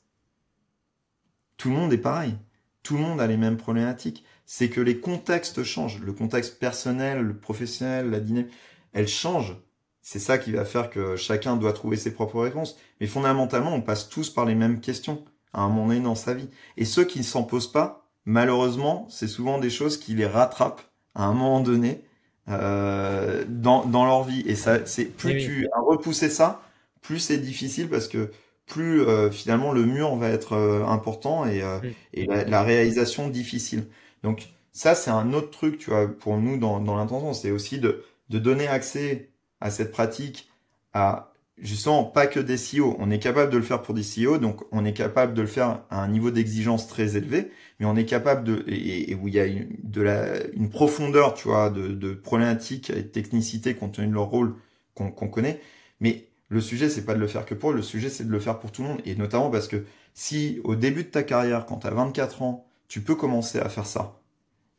tout 1.63 1.69
le 1.69 1.75
monde 1.75 1.93
est 1.93 1.97
pareil. 1.97 2.35
Tout 2.83 2.95
le 2.95 3.03
monde 3.03 3.21
a 3.21 3.25
les 3.25 3.37
mêmes 3.37 3.55
problématiques. 3.55 4.25
C'est 4.45 4.67
que 4.67 4.81
les 4.81 4.99
contextes 4.99 5.63
changent. 5.63 6.01
Le 6.01 6.11
contexte 6.11 6.59
personnel, 6.59 7.21
le 7.21 7.37
professionnel, 7.37 8.09
la 8.09 8.19
dynamique, 8.19 8.51
elle 8.91 9.07
change. 9.07 9.55
C'est 10.01 10.19
ça 10.19 10.37
qui 10.37 10.51
va 10.51 10.65
faire 10.65 10.89
que 10.89 11.15
chacun 11.15 11.55
doit 11.55 11.71
trouver 11.71 11.95
ses 11.95 12.13
propres 12.13 12.41
réponses. 12.41 12.77
Mais 12.99 13.07
fondamentalement, 13.07 13.73
on 13.73 13.79
passe 13.79 14.09
tous 14.09 14.29
par 14.29 14.43
les 14.43 14.55
mêmes 14.55 14.81
questions 14.81 15.23
à 15.53 15.61
un 15.61 15.69
moment 15.69 15.87
donné 15.87 16.01
dans 16.01 16.15
sa 16.15 16.33
vie. 16.33 16.49
Et 16.75 16.83
ceux 16.83 17.05
qui 17.05 17.19
ne 17.19 17.23
s'en 17.23 17.43
posent 17.43 17.71
pas, 17.71 18.09
malheureusement, 18.25 19.07
c'est 19.09 19.29
souvent 19.29 19.57
des 19.57 19.69
choses 19.69 19.95
qui 19.95 20.15
les 20.15 20.27
rattrapent 20.27 20.83
à 21.15 21.23
un 21.23 21.33
moment 21.33 21.61
donné 21.61 22.01
euh, 22.49 23.45
dans, 23.47 23.85
dans 23.85 24.03
leur 24.03 24.25
vie. 24.25 24.43
Et 24.47 24.55
ça, 24.55 24.85
c'est 24.85 25.05
plus 25.05 25.37
tu 25.37 25.69
as 25.73 25.79
repoussé 25.79 26.29
ça, 26.29 26.61
plus 27.01 27.19
c'est 27.19 27.37
difficile 27.37 27.87
parce 27.87 28.09
que 28.09 28.31
plus 28.65 29.01
euh, 29.01 29.29
finalement 29.31 29.71
le 29.71 29.85
mur 29.85 30.15
va 30.15 30.29
être 30.29 30.53
euh, 30.53 30.85
important 30.85 31.45
et, 31.45 31.61
euh, 31.61 31.79
et 32.13 32.25
la, 32.25 32.63
réalisation 32.63 33.29
difficile. 33.29 33.87
Donc 34.23 34.49
ça, 34.71 34.95
c'est 34.95 35.11
un 35.11 35.33
autre 35.33 35.51
truc, 35.51 35.77
tu 35.77 35.89
vois, 35.89 36.07
pour 36.07 36.37
nous 36.37 36.57
dans, 36.57 36.79
dans 36.79 36.95
l'intention, 36.95 37.33
c'est 37.33 37.51
aussi 37.51 37.79
de, 37.79 38.03
de 38.29 38.39
donner 38.39 38.67
accès 38.67 39.29
à 39.61 39.69
cette 39.69 39.91
pratique 39.91 40.49
à 40.93 41.33
justement 41.57 42.03
pas 42.03 42.27
que 42.27 42.39
des 42.39 42.55
CEO. 42.55 42.95
On 42.99 43.11
est 43.11 43.19
capable 43.19 43.51
de 43.51 43.57
le 43.57 43.63
faire 43.63 43.81
pour 43.81 43.93
des 43.93 44.01
CEO, 44.01 44.37
donc 44.37 44.63
on 44.71 44.85
est 44.85 44.93
capable 44.93 45.33
de 45.33 45.41
le 45.41 45.47
faire 45.47 45.83
à 45.89 46.01
un 46.01 46.07
niveau 46.07 46.31
d'exigence 46.31 46.87
très 46.87 47.15
élevé, 47.17 47.51
mais 47.79 47.85
on 47.85 47.95
est 47.95 48.05
capable 48.05 48.43
de 48.43 48.63
et, 48.67 49.13
où 49.15 49.27
il 49.27 49.35
y 49.35 49.39
a 49.39 49.45
une, 49.45 49.69
de 49.83 50.01
la 50.01 50.45
une 50.53 50.69
profondeur, 50.69 51.33
tu 51.33 51.47
vois, 51.49 51.69
de, 51.69 51.89
de 51.89 52.13
problématiques 52.13 52.89
et 52.89 53.03
de 53.03 53.07
technicité 53.07 53.75
compte 53.75 53.93
tenu 53.93 54.07
de 54.07 54.13
leur 54.13 54.25
rôle 54.25 54.55
qu'on 54.95 55.11
connaît, 55.11 55.59
mais 55.99 56.27
le 56.53 56.61
sujet, 56.61 56.87
c'est 56.89 57.03
pas 57.03 57.15
de 57.15 57.19
le 57.19 57.27
faire 57.27 57.45
que 57.45 57.55
pour 57.55 57.71
eux, 57.71 57.75
le 57.75 57.81
sujet, 57.81 58.09
c'est 58.09 58.25
de 58.25 58.31
le 58.31 58.39
faire 58.39 58.59
pour 58.59 58.71
tout 58.71 58.83
le 58.83 58.89
monde. 58.89 59.01
Et 59.05 59.15
notamment 59.15 59.49
parce 59.49 59.67
que 59.67 59.85
si 60.13 60.61
au 60.63 60.75
début 60.75 61.03
de 61.03 61.09
ta 61.09 61.23
carrière, 61.23 61.65
quand 61.65 61.77
tu 61.77 61.87
as 61.87 61.91
24 61.91 62.43
ans, 62.43 62.67
tu 62.87 63.01
peux 63.01 63.15
commencer 63.15 63.59
à 63.59 63.69
faire 63.69 63.87
ça, 63.87 64.21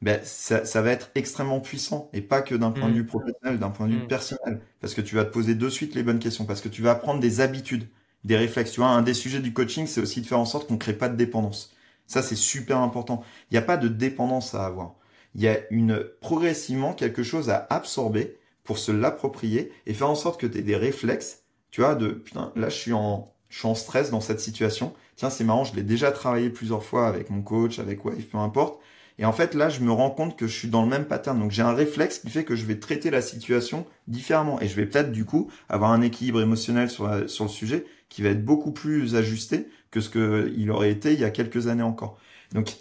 ben, 0.00 0.20
ça, 0.22 0.64
ça 0.64 0.82
va 0.82 0.90
être 0.90 1.10
extrêmement 1.16 1.60
puissant. 1.60 2.10
Et 2.12 2.20
pas 2.20 2.42
que 2.42 2.54
d'un 2.54 2.70
point 2.70 2.88
de 2.88 2.92
mm. 2.92 2.96
vue 2.96 3.06
professionnel, 3.06 3.58
d'un 3.58 3.70
point 3.70 3.88
de 3.88 3.94
vue 3.94 4.04
mm. 4.04 4.08
personnel. 4.08 4.60
Parce 4.80 4.94
que 4.94 5.00
tu 5.00 5.16
vas 5.16 5.24
te 5.24 5.32
poser 5.32 5.56
de 5.56 5.68
suite 5.68 5.96
les 5.96 6.04
bonnes 6.04 6.20
questions. 6.20 6.44
Parce 6.44 6.60
que 6.60 6.68
tu 6.68 6.80
vas 6.80 6.92
apprendre 6.92 7.18
des 7.20 7.40
habitudes, 7.40 7.88
des 8.22 8.36
réflexes. 8.36 8.70
Tu 8.70 8.80
vois, 8.80 8.90
un 8.90 9.02
des 9.02 9.14
sujets 9.14 9.40
du 9.40 9.52
coaching, 9.52 9.88
c'est 9.88 10.00
aussi 10.00 10.20
de 10.20 10.26
faire 10.26 10.38
en 10.38 10.44
sorte 10.44 10.68
qu'on 10.68 10.78
crée 10.78 10.92
pas 10.92 11.08
de 11.08 11.16
dépendance. 11.16 11.74
Ça, 12.06 12.22
c'est 12.22 12.36
super 12.36 12.78
important. 12.78 13.24
Il 13.50 13.54
n'y 13.54 13.58
a 13.58 13.62
pas 13.62 13.76
de 13.76 13.88
dépendance 13.88 14.54
à 14.54 14.64
avoir. 14.64 14.94
Il 15.34 15.42
y 15.42 15.48
a 15.48 15.58
une 15.70 16.04
progressivement 16.20 16.92
quelque 16.92 17.24
chose 17.24 17.50
à 17.50 17.66
absorber 17.70 18.38
pour 18.62 18.78
se 18.78 18.92
l'approprier 18.92 19.72
et 19.86 19.94
faire 19.94 20.10
en 20.10 20.14
sorte 20.14 20.40
que 20.40 20.46
tu 20.46 20.58
aies 20.58 20.62
des 20.62 20.76
réflexes 20.76 21.43
tu 21.74 21.80
vois, 21.80 21.96
de 21.96 22.10
putain, 22.10 22.52
là 22.54 22.68
je 22.68 22.76
suis 22.76 22.92
en, 22.92 23.34
je 23.48 23.58
suis 23.58 23.66
en 23.66 23.74
stress 23.74 24.12
dans 24.12 24.20
cette 24.20 24.38
situation. 24.38 24.94
Tiens, 25.16 25.28
c'est 25.28 25.42
marrant, 25.42 25.64
je 25.64 25.74
l'ai 25.74 25.82
déjà 25.82 26.12
travaillé 26.12 26.48
plusieurs 26.48 26.84
fois 26.84 27.08
avec 27.08 27.30
mon 27.30 27.42
coach, 27.42 27.80
avec 27.80 28.04
Wave, 28.04 28.22
peu 28.30 28.38
importe. 28.38 28.80
Et 29.18 29.24
en 29.24 29.32
fait, 29.32 29.54
là, 29.54 29.68
je 29.70 29.80
me 29.80 29.90
rends 29.90 30.12
compte 30.12 30.38
que 30.38 30.46
je 30.46 30.56
suis 30.56 30.68
dans 30.68 30.84
le 30.84 30.88
même 30.88 31.04
pattern. 31.04 31.36
Donc, 31.36 31.50
j'ai 31.50 31.62
un 31.62 31.74
réflexe 31.74 32.20
qui 32.20 32.30
fait 32.30 32.44
que 32.44 32.54
je 32.54 32.64
vais 32.64 32.78
traiter 32.78 33.10
la 33.10 33.20
situation 33.20 33.86
différemment. 34.06 34.60
Et 34.60 34.68
je 34.68 34.76
vais 34.76 34.86
peut-être, 34.86 35.10
du 35.10 35.24
coup, 35.24 35.50
avoir 35.68 35.90
un 35.90 36.00
équilibre 36.00 36.40
émotionnel 36.40 36.88
sur, 36.88 37.28
sur 37.28 37.44
le 37.46 37.50
sujet 37.50 37.84
qui 38.08 38.22
va 38.22 38.28
être 38.28 38.44
beaucoup 38.44 38.70
plus 38.70 39.16
ajusté 39.16 39.66
que 39.90 40.00
ce 40.00 40.10
qu'il 40.10 40.70
aurait 40.70 40.92
été 40.92 41.12
il 41.12 41.18
y 41.18 41.24
a 41.24 41.30
quelques 41.30 41.66
années 41.66 41.82
encore. 41.82 42.18
Donc, 42.52 42.76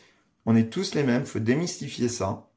on 0.46 0.56
est 0.56 0.72
tous 0.72 0.94
les 0.94 1.02
mêmes. 1.02 1.26
faut 1.26 1.40
démystifier 1.40 2.10
ça. 2.10 2.48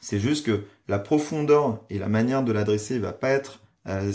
C'est 0.00 0.18
juste 0.18 0.46
que 0.46 0.64
la 0.88 0.98
profondeur 0.98 1.84
et 1.90 2.00
la 2.00 2.08
manière 2.08 2.42
de 2.42 2.50
l'adresser 2.50 2.98
va 2.98 3.12
pas 3.12 3.30
être 3.30 3.59
euh, 3.88 4.12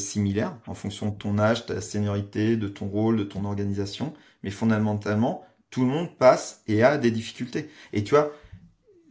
en 0.67 0.73
fonction 0.73 1.09
de 1.09 1.15
ton 1.15 1.39
âge, 1.39 1.65
ta 1.65 1.81
seniorité, 1.81 2.57
de 2.57 2.67
ton 2.67 2.87
rôle, 2.87 3.17
de 3.17 3.23
ton 3.23 3.45
organisation. 3.45 4.13
Mais 4.43 4.51
fondamentalement, 4.51 5.45
tout 5.69 5.81
le 5.81 5.87
monde 5.87 6.15
passe 6.17 6.63
et 6.67 6.83
a 6.83 6.97
des 6.97 7.11
difficultés. 7.11 7.69
Et 7.93 8.03
tu 8.03 8.11
vois, 8.11 8.31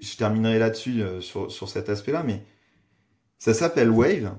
je 0.00 0.16
terminerai 0.16 0.58
là-dessus 0.58 1.02
euh, 1.02 1.20
sur, 1.20 1.50
sur 1.50 1.68
cet 1.68 1.88
aspect-là, 1.88 2.22
mais 2.24 2.42
ça 3.38 3.54
s'appelle 3.54 3.90
Wave 3.90 4.36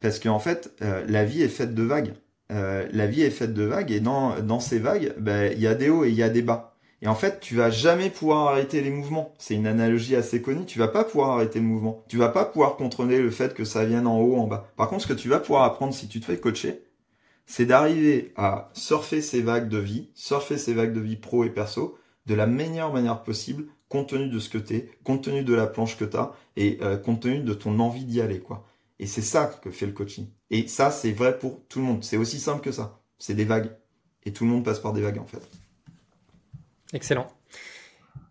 parce 0.00 0.20
qu'en 0.20 0.38
fait, 0.38 0.74
euh, 0.82 1.04
la 1.08 1.24
vie 1.24 1.42
est 1.42 1.48
faite 1.48 1.74
de 1.74 1.82
vagues. 1.82 2.14
la 2.48 3.06
vie 3.06 3.22
est 3.22 3.30
faite 3.30 3.54
de 3.54 3.64
vagues 3.64 3.90
et 3.90 4.00
dans, 4.00 4.40
dans 4.40 4.60
ces 4.60 4.78
vagues, 4.78 5.14
ben, 5.18 5.52
il 5.52 5.60
y 5.60 5.66
a 5.66 5.74
des 5.74 5.90
hauts 5.90 6.04
et 6.04 6.10
il 6.10 6.14
y 6.14 6.22
a 6.22 6.28
des 6.28 6.42
bas. 6.42 6.75
Et 7.06 7.08
en 7.08 7.14
fait, 7.14 7.38
tu 7.38 7.54
vas 7.54 7.70
jamais 7.70 8.10
pouvoir 8.10 8.48
arrêter 8.48 8.80
les 8.80 8.90
mouvements. 8.90 9.32
C'est 9.38 9.54
une 9.54 9.68
analogie 9.68 10.16
assez 10.16 10.42
connue. 10.42 10.66
Tu 10.66 10.80
vas 10.80 10.88
pas 10.88 11.04
pouvoir 11.04 11.30
arrêter 11.30 11.60
le 11.60 11.64
mouvement. 11.64 12.04
Tu 12.08 12.16
vas 12.16 12.30
pas 12.30 12.44
pouvoir 12.44 12.74
contrôler 12.74 13.20
le 13.20 13.30
fait 13.30 13.54
que 13.54 13.64
ça 13.64 13.84
vienne 13.84 14.08
en 14.08 14.18
haut, 14.18 14.34
en 14.34 14.48
bas. 14.48 14.72
Par 14.76 14.88
contre, 14.88 15.04
ce 15.04 15.06
que 15.06 15.12
tu 15.12 15.28
vas 15.28 15.38
pouvoir 15.38 15.62
apprendre 15.62 15.94
si 15.94 16.08
tu 16.08 16.18
te 16.18 16.24
fais 16.24 16.40
coacher, 16.40 16.82
c'est 17.46 17.64
d'arriver 17.64 18.32
à 18.34 18.70
surfer 18.72 19.22
ces 19.22 19.40
vagues 19.40 19.68
de 19.68 19.78
vie, 19.78 20.10
surfer 20.14 20.58
ces 20.58 20.74
vagues 20.74 20.92
de 20.92 20.98
vie 20.98 21.14
pro 21.14 21.44
et 21.44 21.50
perso, 21.50 21.96
de 22.26 22.34
la 22.34 22.48
meilleure 22.48 22.92
manière 22.92 23.22
possible, 23.22 23.66
compte 23.88 24.08
tenu 24.08 24.28
de 24.28 24.40
ce 24.40 24.48
que 24.48 24.58
t'es, 24.58 24.90
compte 25.04 25.22
tenu 25.22 25.44
de 25.44 25.54
la 25.54 25.68
planche 25.68 25.96
que 25.96 26.04
t'as, 26.04 26.32
et 26.56 26.78
euh, 26.82 26.96
compte 26.96 27.20
tenu 27.20 27.38
de 27.38 27.54
ton 27.54 27.78
envie 27.78 28.04
d'y 28.04 28.20
aller, 28.20 28.40
quoi. 28.40 28.66
Et 28.98 29.06
c'est 29.06 29.22
ça 29.22 29.46
que 29.46 29.70
fait 29.70 29.86
le 29.86 29.92
coaching. 29.92 30.26
Et 30.50 30.66
ça, 30.66 30.90
c'est 30.90 31.12
vrai 31.12 31.38
pour 31.38 31.64
tout 31.68 31.78
le 31.78 31.84
monde. 31.84 32.02
C'est 32.02 32.16
aussi 32.16 32.40
simple 32.40 32.62
que 32.62 32.72
ça. 32.72 33.00
C'est 33.16 33.34
des 33.34 33.44
vagues. 33.44 33.70
Et 34.24 34.32
tout 34.32 34.44
le 34.44 34.50
monde 34.50 34.64
passe 34.64 34.80
par 34.80 34.92
des 34.92 35.02
vagues, 35.02 35.18
en 35.18 35.26
fait. 35.26 35.48
Excellent. 36.92 37.28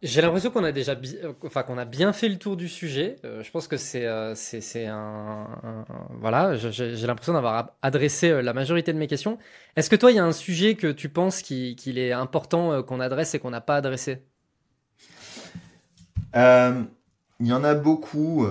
J'ai 0.06 0.22
l'impression 0.22 0.52
qu'on 0.52 0.64
a 0.64 0.72
déjà 0.72 0.94
bien 0.94 2.14
fait 2.14 2.30
le 2.30 2.38
tour 2.38 2.58
du 2.58 2.68
sujet. 2.68 3.16
Euh, 3.26 3.42
je 3.42 3.50
pense 3.50 3.68
que 3.68 3.76
c'est 3.78 4.06
euh, 4.06 4.36
un, 4.88 5.86
voilà, 6.20 6.56
j'ai 6.56 7.08
l'impression 7.08 7.34
d'avoir 7.34 7.72
adressé 7.82 8.30
euh, 8.30 8.42
la 8.44 8.54
majorité 8.54 8.94
de 8.94 9.00
mes 9.00 9.08
questions. 9.08 9.40
Est-ce 9.76 9.90
que 9.90 9.96
toi, 9.96 10.12
il 10.12 10.18
y 10.18 10.20
a 10.20 10.24
un 10.24 10.32
sujet 10.32 10.76
que 10.76 10.92
tu 10.92 11.10
penses 11.10 11.42
qu'il 11.42 11.98
est 11.98 12.12
important 12.12 12.84
qu'on 12.84 13.00
adresse 13.00 13.34
et 13.34 13.40
qu'on 13.40 13.50
n'a 13.50 13.62
pas 13.62 13.78
adressé? 13.78 14.22
Il 16.36 17.48
y 17.48 17.54
en 17.54 17.64
a 17.64 17.74
beaucoup 17.74 18.46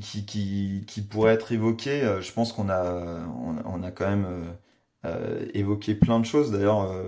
qui, 0.00 1.06
pourraient 1.10 1.34
être 1.34 1.50
évoqués. 1.50 2.18
Je 2.20 2.32
pense 2.32 2.52
qu'on 2.52 2.68
a, 2.68 3.26
on, 3.64 3.82
a 3.82 3.90
quand 3.90 4.08
même 4.08 4.26
euh, 5.06 5.44
évoquer 5.52 5.94
plein 5.94 6.18
de 6.18 6.24
choses. 6.24 6.50
D'ailleurs, 6.50 6.90
euh, 6.90 7.02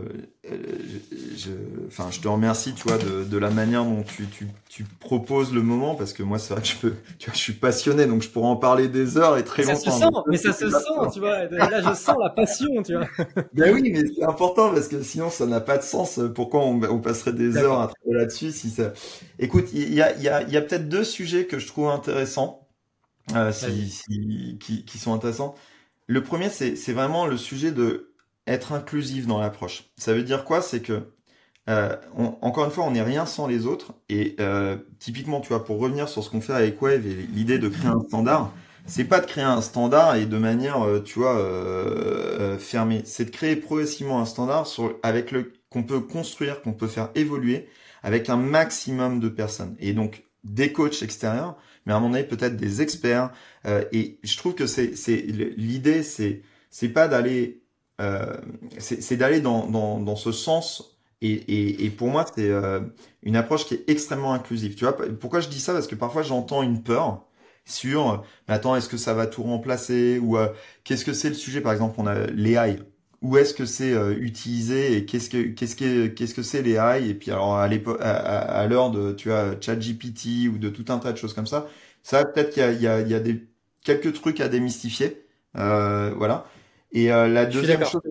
je, 1.34 1.50
enfin, 1.86 2.08
je 2.10 2.20
te 2.20 2.28
remercie, 2.28 2.74
tu 2.74 2.86
vois, 2.86 2.98
de, 2.98 3.24
de 3.24 3.38
la 3.38 3.48
manière 3.48 3.86
dont 3.86 4.02
tu, 4.02 4.26
tu, 4.26 4.48
tu, 4.68 4.84
proposes 5.00 5.54
le 5.54 5.62
moment, 5.62 5.94
parce 5.94 6.12
que 6.12 6.22
moi, 6.22 6.38
c'est 6.38 6.52
vrai 6.52 6.62
que 6.62 6.68
je 6.68 6.76
peux, 6.76 6.94
tu 7.18 7.30
vois, 7.30 7.34
je 7.34 7.40
suis 7.40 7.54
passionné, 7.54 8.04
donc 8.04 8.20
je 8.20 8.28
pourrais 8.28 8.48
en 8.48 8.56
parler 8.56 8.88
des 8.88 9.16
heures 9.16 9.38
et 9.38 9.44
très 9.44 9.62
ça 9.62 9.72
longtemps. 9.72 9.90
Se 9.92 9.98
sent, 9.98 10.10
mais 10.28 10.36
ça 10.36 10.52
se 10.52 10.68
sent, 10.68 11.10
tu 11.14 11.20
vois. 11.20 11.44
Là, 11.44 11.80
je 11.80 11.94
sens 11.94 12.16
la 12.22 12.28
passion, 12.28 12.82
tu 12.82 12.96
vois. 12.96 13.06
Ben 13.54 13.72
oui, 13.72 13.90
mais 13.90 14.04
c'est 14.14 14.24
important 14.24 14.72
parce 14.74 14.88
que 14.88 15.02
sinon, 15.02 15.30
ça 15.30 15.46
n'a 15.46 15.60
pas 15.60 15.78
de 15.78 15.82
sens. 15.82 16.20
Pourquoi 16.34 16.60
on, 16.64 16.82
on 16.82 16.98
passerait 16.98 17.32
des 17.32 17.56
heures 17.56 17.80
à 17.80 17.88
travailler 17.88 18.20
là-dessus 18.20 18.52
si 18.52 18.68
ça... 18.68 18.92
Écoute, 19.38 19.68
il 19.72 19.94
y 19.94 20.02
a, 20.02 20.14
il 20.14 20.22
y 20.22 20.28
a, 20.28 20.42
il 20.42 20.50
y 20.50 20.58
a 20.58 20.60
peut-être 20.60 20.90
deux 20.90 21.04
sujets 21.04 21.46
que 21.46 21.58
je 21.58 21.66
trouve 21.66 21.88
intéressants, 21.88 22.68
euh, 23.34 23.52
si, 23.52 23.88
si, 23.88 24.58
qui, 24.60 24.84
qui 24.84 24.98
sont 24.98 25.14
intéressants. 25.14 25.54
Le 26.06 26.22
premier, 26.22 26.50
c'est 26.50 26.92
vraiment 26.92 27.26
le 27.26 27.36
sujet 27.36 27.72
de 27.72 28.14
être 28.46 28.72
inclusif 28.72 29.26
dans 29.26 29.40
l'approche. 29.40 29.90
Ça 29.96 30.14
veut 30.14 30.22
dire 30.22 30.44
quoi? 30.44 30.62
C'est 30.62 30.80
que, 30.80 31.12
euh, 31.68 31.96
encore 32.14 32.64
une 32.64 32.70
fois, 32.70 32.84
on 32.84 32.92
n'est 32.92 33.02
rien 33.02 33.26
sans 33.26 33.46
les 33.48 33.66
autres. 33.66 33.94
Et 34.08 34.36
euh, 34.40 34.76
typiquement, 34.98 35.40
tu 35.40 35.48
vois, 35.48 35.64
pour 35.64 35.78
revenir 35.80 36.08
sur 36.08 36.22
ce 36.22 36.30
qu'on 36.30 36.40
fait 36.40 36.52
avec 36.52 36.80
Wave 36.80 37.06
et 37.06 37.14
l'idée 37.34 37.58
de 37.58 37.68
créer 37.68 37.90
un 37.90 38.00
standard, 38.06 38.52
c'est 38.86 39.04
pas 39.04 39.20
de 39.20 39.26
créer 39.26 39.44
un 39.44 39.60
standard 39.60 40.14
et 40.14 40.26
de 40.26 40.38
manière, 40.38 40.82
euh, 40.86 41.00
tu 41.00 41.18
vois, 41.18 41.36
fermée. 42.58 43.02
C'est 43.04 43.24
de 43.26 43.30
créer 43.30 43.56
progressivement 43.56 44.20
un 44.20 44.26
standard 44.26 44.68
avec 45.02 45.32
le 45.32 45.52
qu'on 45.70 45.82
peut 45.82 46.00
construire, 46.00 46.62
qu'on 46.62 46.72
peut 46.72 46.86
faire 46.86 47.10
évoluer 47.16 47.68
avec 48.02 48.30
un 48.30 48.36
maximum 48.36 49.18
de 49.20 49.28
personnes. 49.28 49.76
Et 49.80 49.92
donc, 49.92 50.24
des 50.44 50.72
coachs 50.72 51.02
extérieurs, 51.02 51.56
mais 51.86 51.94
à 51.94 52.00
mon 52.00 52.12
avis 52.14 52.26
peut-être 52.28 52.56
des 52.56 52.82
experts. 52.82 53.30
Euh, 53.66 53.84
et 53.92 54.18
je 54.22 54.36
trouve 54.36 54.54
que 54.54 54.66
c'est 54.66 54.92
l'idée, 55.56 56.02
c'est 56.02 56.42
c'est 56.70 56.90
pas 56.90 57.08
d'aller 57.08 57.62
euh, 58.00 58.36
c'est 58.78 59.16
d'aller 59.16 59.40
dans, 59.40 59.66
dans, 59.68 60.00
dans 60.00 60.16
ce 60.16 60.32
sens. 60.32 60.92
Et, 61.22 61.32
et, 61.32 61.86
et 61.86 61.90
pour 61.90 62.08
moi, 62.08 62.26
c'est 62.26 62.50
euh, 62.50 62.80
une 63.22 63.36
approche 63.36 63.64
qui 63.66 63.74
est 63.74 63.84
extrêmement 63.88 64.34
inclusive. 64.34 64.74
Tu 64.74 64.84
vois, 64.84 64.94
pourquoi 65.18 65.40
je 65.40 65.48
dis 65.48 65.60
ça? 65.60 65.72
Parce 65.72 65.86
que 65.86 65.94
parfois 65.94 66.22
j'entends 66.22 66.62
une 66.62 66.82
peur 66.82 67.24
sur, 67.64 68.22
mais 68.48 68.54
attends, 68.54 68.76
est-ce 68.76 68.88
que 68.88 68.98
ça 68.98 69.14
va 69.14 69.26
tout 69.26 69.42
remplacer? 69.42 70.18
Ou 70.18 70.36
euh, 70.36 70.48
qu'est-ce 70.84 71.04
que 71.04 71.14
c'est 71.14 71.30
le 71.30 71.34
sujet? 71.34 71.60
Par 71.62 71.72
exemple, 71.72 71.94
on 71.98 72.06
a 72.06 72.26
l'AI 72.26 72.78
où 73.22 73.36
est-ce 73.36 73.54
que 73.54 73.64
c'est 73.64 73.92
euh, 73.92 74.14
utilisé 74.18 74.96
et 74.96 75.06
qu'est-ce 75.06 75.30
que 75.30 75.42
qu'est-ce 75.42 75.76
que 75.76 76.06
qu'est-ce 76.06 76.34
que 76.34 76.42
c'est 76.42 76.62
les 76.62 76.74
AI 76.74 77.08
et 77.08 77.14
puis 77.14 77.30
alors 77.30 77.56
à 77.56 77.66
l'époque 77.66 77.98
à, 78.00 78.66
l'heure 78.66 78.90
de 78.90 79.12
tu 79.12 79.32
as 79.32 79.56
ChatGPT 79.60 80.48
ou 80.52 80.58
de 80.58 80.68
tout 80.68 80.84
un 80.88 80.98
tas 80.98 81.12
de 81.12 81.16
choses 81.16 81.32
comme 81.32 81.46
ça 81.46 81.66
ça 82.02 82.24
peut-être 82.24 82.50
qu'il 82.50 82.62
y 82.62 82.66
a 82.66 82.72
il 82.72 82.82
y 82.82 82.86
a, 82.86 83.00
il 83.00 83.08
y 83.08 83.14
a 83.14 83.20
des 83.20 83.46
quelques 83.82 84.12
trucs 84.12 84.40
à 84.40 84.48
démystifier 84.48 85.22
euh, 85.56 86.12
voilà. 86.16 86.46
Et 86.92 87.10
euh, 87.10 87.28
la 87.28 87.46
deuxième 87.46 87.84
chose 87.84 88.02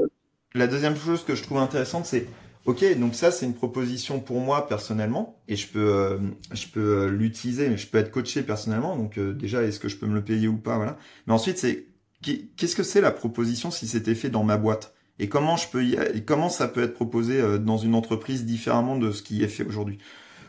la 0.55 0.67
deuxième 0.67 0.95
chose 0.95 1.23
que 1.23 1.35
je 1.35 1.43
trouve 1.43 1.57
intéressante 1.57 2.05
c'est 2.05 2.27
ok 2.65 2.97
donc 2.97 3.13
ça 3.13 3.29
c'est 3.29 3.45
une 3.45 3.53
proposition 3.53 4.21
pour 4.21 4.39
moi 4.39 4.67
personnellement 4.67 5.37
et 5.49 5.57
je 5.57 5.67
peux 5.67 6.19
je 6.53 6.67
peux 6.67 7.07
l'utiliser 7.07 7.67
mais 7.69 7.77
je 7.77 7.87
peux 7.87 7.97
être 7.97 8.09
coaché 8.09 8.41
personnellement 8.41 8.95
donc 8.95 9.19
déjà 9.19 9.63
est-ce 9.63 9.79
que 9.79 9.89
je 9.89 9.97
peux 9.97 10.07
me 10.07 10.15
le 10.15 10.23
payer 10.23 10.47
ou 10.47 10.57
pas 10.57 10.77
voilà. 10.77 10.97
Mais 11.27 11.33
ensuite 11.33 11.57
c'est 11.57 11.87
qu'est-ce 12.21 12.75
que 12.75 12.83
c'est 12.83 13.01
la 13.01 13.11
proposition 13.11 13.69
si 13.69 13.87
c'était 13.87 14.15
fait 14.15 14.29
dans 14.29 14.43
ma 14.43 14.57
boîte? 14.57 14.94
Et 15.19 15.29
comment 15.29 15.55
je 15.55 15.69
peux 15.69 15.83
y, 15.83 15.93
et 15.93 16.23
comment 16.23 16.49
ça 16.49 16.67
peut 16.67 16.83
être 16.83 16.93
proposé 16.93 17.39
euh, 17.39 17.57
dans 17.57 17.77
une 17.77 17.95
entreprise 17.95 18.45
différemment 18.45 18.97
de 18.97 19.11
ce 19.11 19.23
qui 19.23 19.43
est 19.43 19.47
fait 19.47 19.63
aujourd'hui? 19.63 19.97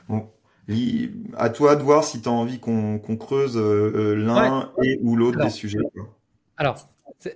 Bon, 0.08 0.28
à 1.36 1.50
toi 1.50 1.76
de 1.76 1.82
voir 1.82 2.02
si 2.02 2.20
tu 2.20 2.28
as 2.28 2.32
envie 2.32 2.58
qu'on 2.58 2.98
creuse 3.16 3.56
euh, 3.56 3.92
euh, 3.94 4.14
l'un 4.16 4.72
et 4.82 4.98
ou 5.02 5.14
l'autre 5.14 5.38
des 5.38 5.50
sujets. 5.50 5.78
Alors, 6.56 6.88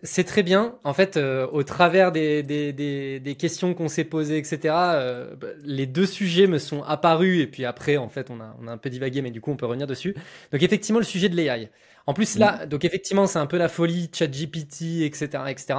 c'est 0.03 0.25
très 0.25 0.43
bien. 0.43 0.75
En 0.83 0.93
fait, 0.93 1.17
au 1.17 1.63
travers 1.63 2.11
des, 2.11 2.43
des, 2.43 2.73
des, 2.73 3.21
des 3.21 3.35
questions 3.37 3.75
qu'on 3.75 3.89
s'est 3.89 4.05
posées, 4.05 4.37
etc., 4.37 4.59
bah, 4.65 5.37
les 5.63 5.87
deux 5.87 6.07
sujets 6.07 6.49
me 6.49 6.59
sont 6.59 6.83
apparus. 6.83 7.41
Et 7.41 7.47
puis 7.47 7.65
après, 7.65 7.97
en 7.97 8.09
fait, 8.09 8.31
on 8.31 8.41
a, 8.41 8.57
on 8.61 8.67
a 8.67 8.73
un 8.73 8.79
peu 8.79 8.91
divagué, 8.91 9.23
mais 9.23 9.31
du 9.31 9.41
coup, 9.41 9.53
on 9.53 9.57
peut 9.57 9.67
revenir 9.67 9.87
dessus. 9.87 10.15
Donc, 10.53 10.63
effectivement, 10.63 10.99
le 10.99 11.05
sujet 11.05 11.29
de 11.29 11.37
l'AI. 11.37 11.71
En 12.07 12.15
plus, 12.15 12.39
là, 12.39 12.67
donc 12.67 12.85
effectivement, 12.85 13.27
c'est 13.27 13.39
un 13.39 13.47
peu 13.47 13.59
la 13.59 13.69
folie, 13.69 14.11
ChatGPT, 14.13 15.03
etc., 15.03 15.29
etc. 15.49 15.75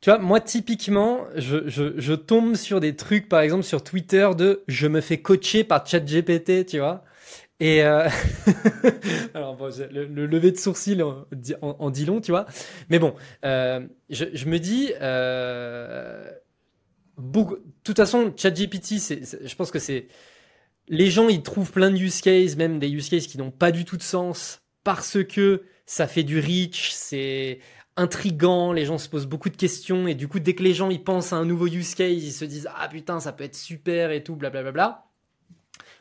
Tu 0.00 0.08
vois, 0.08 0.18
moi, 0.18 0.40
typiquement, 0.40 1.26
je, 1.36 1.68
je, 1.68 2.14
tombe 2.14 2.54
sur 2.54 2.80
des 2.80 2.96
trucs, 2.96 3.28
par 3.28 3.40
exemple, 3.40 3.64
sur 3.64 3.84
Twitter 3.84 4.30
de 4.36 4.64
je 4.66 4.86
me 4.86 5.02
fais 5.02 5.18
coacher 5.18 5.62
par 5.62 5.86
ChatGPT, 5.86 6.64
tu 6.64 6.78
vois. 6.78 7.04
Et 7.60 7.82
euh... 7.84 8.08
alors 9.34 9.58
le, 9.90 10.06
le, 10.06 10.26
lever 10.26 10.52
de 10.52 10.56
sourcil 10.56 11.02
en, 11.02 11.26
en, 11.60 11.90
dit 11.90 12.06
long, 12.06 12.22
tu 12.22 12.30
vois. 12.30 12.46
Mais 12.88 12.98
bon, 12.98 13.14
euh, 13.44 13.86
je, 14.08 14.24
je, 14.32 14.46
me 14.46 14.58
dis, 14.58 14.90
euh, 15.02 16.30
de 17.18 17.44
toute 17.84 17.96
façon, 17.98 18.32
ChatGPT, 18.34 18.94
je 19.44 19.54
pense 19.54 19.70
que 19.70 19.78
c'est 19.78 20.06
les 20.88 21.10
gens, 21.10 21.28
ils 21.28 21.42
trouvent 21.42 21.70
plein 21.70 21.90
de 21.90 21.98
use 21.98 22.22
cases, 22.22 22.56
même 22.56 22.78
des 22.78 22.88
use 22.88 23.10
cases 23.10 23.26
qui 23.26 23.36
n'ont 23.36 23.50
pas 23.50 23.70
du 23.70 23.84
tout 23.84 23.98
de 23.98 24.02
sens, 24.02 24.62
parce 24.82 25.22
que 25.22 25.62
ça 25.84 26.06
fait 26.06 26.22
du 26.22 26.40
reach, 26.40 26.90
c'est 26.92 27.58
intrigant, 27.96 28.72
les 28.72 28.84
gens 28.84 28.98
se 28.98 29.08
posent 29.08 29.26
beaucoup 29.26 29.50
de 29.50 29.56
questions 29.56 30.06
et 30.06 30.14
du 30.14 30.28
coup 30.28 30.40
dès 30.40 30.54
que 30.54 30.62
les 30.62 30.74
gens 30.74 30.90
ils 30.90 31.02
pensent 31.02 31.32
à 31.32 31.36
un 31.36 31.44
nouveau 31.44 31.66
use 31.66 31.94
case, 31.94 32.24
ils 32.24 32.32
se 32.32 32.44
disent 32.44 32.68
ah 32.76 32.88
putain 32.88 33.20
ça 33.20 33.32
peut 33.32 33.44
être 33.44 33.56
super 33.56 34.10
et 34.10 34.22
tout 34.22 34.36
blablabla. 34.36 34.72
Bla, 34.72 34.88
bla. 34.88 35.04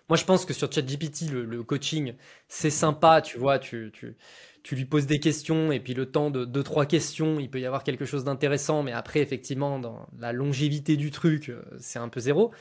Moi 0.09 0.17
je 0.17 0.25
pense 0.25 0.45
que 0.45 0.53
sur 0.53 0.71
ChatGPT 0.71 1.29
le, 1.31 1.45
le 1.45 1.63
coaching 1.63 2.13
c'est 2.47 2.69
sympa, 2.69 3.21
tu 3.21 3.37
vois, 3.37 3.59
tu, 3.59 3.91
tu, 3.93 4.15
tu 4.63 4.75
lui 4.75 4.85
poses 4.85 5.07
des 5.07 5.19
questions 5.19 5.71
et 5.71 5.79
puis 5.79 5.93
le 5.93 6.05
temps 6.05 6.31
de 6.31 6.45
deux 6.45 6.63
trois 6.63 6.85
questions, 6.85 7.39
il 7.39 7.49
peut 7.49 7.59
y 7.59 7.65
avoir 7.65 7.83
quelque 7.83 8.05
chose 8.05 8.23
d'intéressant 8.23 8.83
mais 8.83 8.91
après 8.93 9.19
effectivement 9.21 9.79
dans 9.79 10.07
la 10.17 10.33
longévité 10.33 10.97
du 10.97 11.11
truc, 11.11 11.49
euh, 11.49 11.61
c'est 11.79 11.99
un 11.99 12.09
peu 12.09 12.19
zéro. 12.19 12.51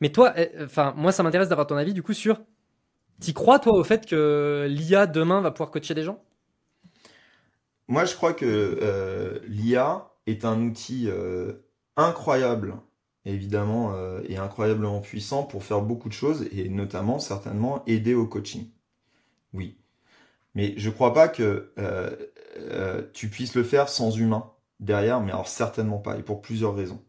Mais 0.00 0.10
toi 0.10 0.32
eh, 0.36 0.50
enfin 0.62 0.94
moi 0.96 1.12
ça 1.12 1.22
m'intéresse 1.22 1.48
d'avoir 1.48 1.66
ton 1.66 1.76
avis 1.76 1.94
du 1.94 2.02
coup 2.02 2.14
sur 2.14 2.40
T'y 3.20 3.34
crois, 3.34 3.58
toi, 3.58 3.74
au 3.74 3.84
fait 3.84 4.06
que 4.06 4.66
l'IA 4.68 5.06
demain 5.06 5.40
va 5.40 5.50
pouvoir 5.50 5.70
coacher 5.70 5.94
des 5.94 6.04
gens? 6.04 6.22
Moi, 7.88 8.04
je 8.04 8.14
crois 8.14 8.34
que 8.34 8.44
euh, 8.46 9.38
l'IA 9.48 10.10
est 10.26 10.44
un 10.44 10.60
outil 10.62 11.06
euh, 11.08 11.54
incroyable, 11.96 12.74
évidemment, 13.24 13.94
euh, 13.94 14.20
et 14.28 14.36
incroyablement 14.36 15.00
puissant 15.00 15.42
pour 15.42 15.64
faire 15.64 15.80
beaucoup 15.80 16.10
de 16.10 16.14
choses, 16.14 16.46
et 16.52 16.68
notamment, 16.68 17.18
certainement, 17.18 17.82
aider 17.86 18.14
au 18.14 18.26
coaching. 18.26 18.68
Oui. 19.54 19.78
Mais 20.54 20.74
je 20.76 20.90
crois 20.90 21.14
pas 21.14 21.28
que 21.28 21.72
tu 23.14 23.28
puisses 23.28 23.54
le 23.54 23.62
faire 23.62 23.88
sans 23.88 24.16
humain 24.16 24.50
derrière, 24.80 25.20
mais 25.20 25.32
alors 25.32 25.48
certainement 25.48 25.98
pas, 25.98 26.18
et 26.18 26.22
pour 26.22 26.42
plusieurs 26.42 26.74
raisons. 26.74 27.02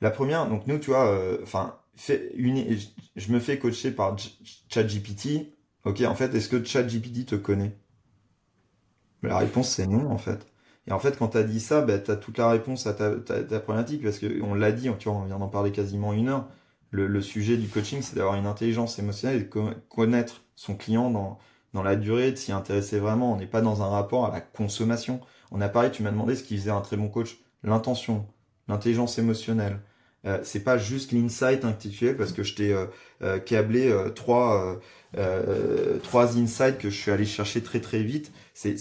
La 0.00 0.10
première, 0.10 0.48
donc 0.48 0.66
nous, 0.66 0.78
tu 0.78 0.90
vois, 0.90 1.18
enfin, 1.42 1.78
je 1.96 3.32
me 3.32 3.40
fais 3.40 3.58
coacher 3.58 3.90
par 3.92 4.16
ChatGPT. 4.68 5.54
Ok, 5.84 6.00
en 6.02 6.14
fait, 6.14 6.34
est-ce 6.34 6.48
que 6.48 6.62
ChatGPT 6.62 7.26
te 7.26 7.36
connaît? 7.36 7.76
La 9.28 9.38
réponse, 9.38 9.70
c'est 9.70 9.86
non, 9.86 10.10
en 10.10 10.18
fait. 10.18 10.46
Et 10.86 10.92
en 10.92 10.98
fait, 10.98 11.18
quand 11.18 11.28
tu 11.28 11.38
as 11.38 11.44
dit 11.44 11.60
ça, 11.60 11.80
bah, 11.80 11.98
tu 11.98 12.10
as 12.10 12.16
toute 12.16 12.38
la 12.38 12.48
réponse 12.50 12.86
à 12.86 12.94
ta, 12.94 13.10
problématique, 13.60 14.02
parce 14.02 14.18
qu'on 14.18 14.54
l'a 14.54 14.72
dit, 14.72 14.90
tu 14.98 15.08
vois, 15.08 15.18
on 15.18 15.24
vient 15.24 15.38
d'en 15.38 15.48
parler 15.48 15.72
quasiment 15.72 16.12
une 16.12 16.28
heure. 16.28 16.48
Le, 16.90 17.20
sujet 17.20 17.56
du 17.56 17.68
coaching, 17.68 18.02
c'est 18.02 18.14
d'avoir 18.14 18.36
une 18.36 18.46
intelligence 18.46 19.00
émotionnelle 19.00 19.40
et 19.40 19.44
de 19.44 19.74
connaître 19.88 20.44
son 20.54 20.76
client 20.76 21.10
dans, 21.10 21.38
dans 21.72 21.82
la 21.82 21.96
durée, 21.96 22.30
de 22.30 22.36
s'y 22.36 22.52
intéresser 22.52 23.00
vraiment. 23.00 23.32
On 23.32 23.36
n'est 23.36 23.48
pas 23.48 23.62
dans 23.62 23.82
un 23.82 23.88
rapport 23.88 24.26
à 24.26 24.30
la 24.30 24.40
consommation. 24.40 25.20
On 25.50 25.60
a 25.60 25.68
parlé, 25.68 25.90
tu 25.90 26.04
m'as 26.04 26.12
demandé 26.12 26.36
ce 26.36 26.44
qui 26.44 26.56
faisait 26.56 26.70
un 26.70 26.80
très 26.80 26.96
bon 26.96 27.08
coach. 27.08 27.38
L'intention, 27.64 28.26
l'intelligence 28.68 29.18
émotionnelle, 29.18 29.80
euh, 30.26 30.38
c'est 30.42 30.64
pas 30.64 30.78
juste 30.78 31.12
l'insight 31.12 31.64
intellectuel 31.64 32.16
parce 32.16 32.32
que 32.32 32.42
je 32.42 32.54
t'ai 32.54 32.72
euh, 32.72 32.86
euh, 33.22 33.38
câblé 33.38 33.90
euh, 33.90 34.10
trois 34.10 34.80
euh, 35.16 35.98
trois 36.02 36.36
insights 36.36 36.78
que 36.78 36.90
je 36.90 36.96
suis 36.96 37.10
allé 37.10 37.24
chercher 37.24 37.62
très 37.62 37.80
très 37.80 38.02
vite. 38.02 38.32
C'est, 38.54 38.76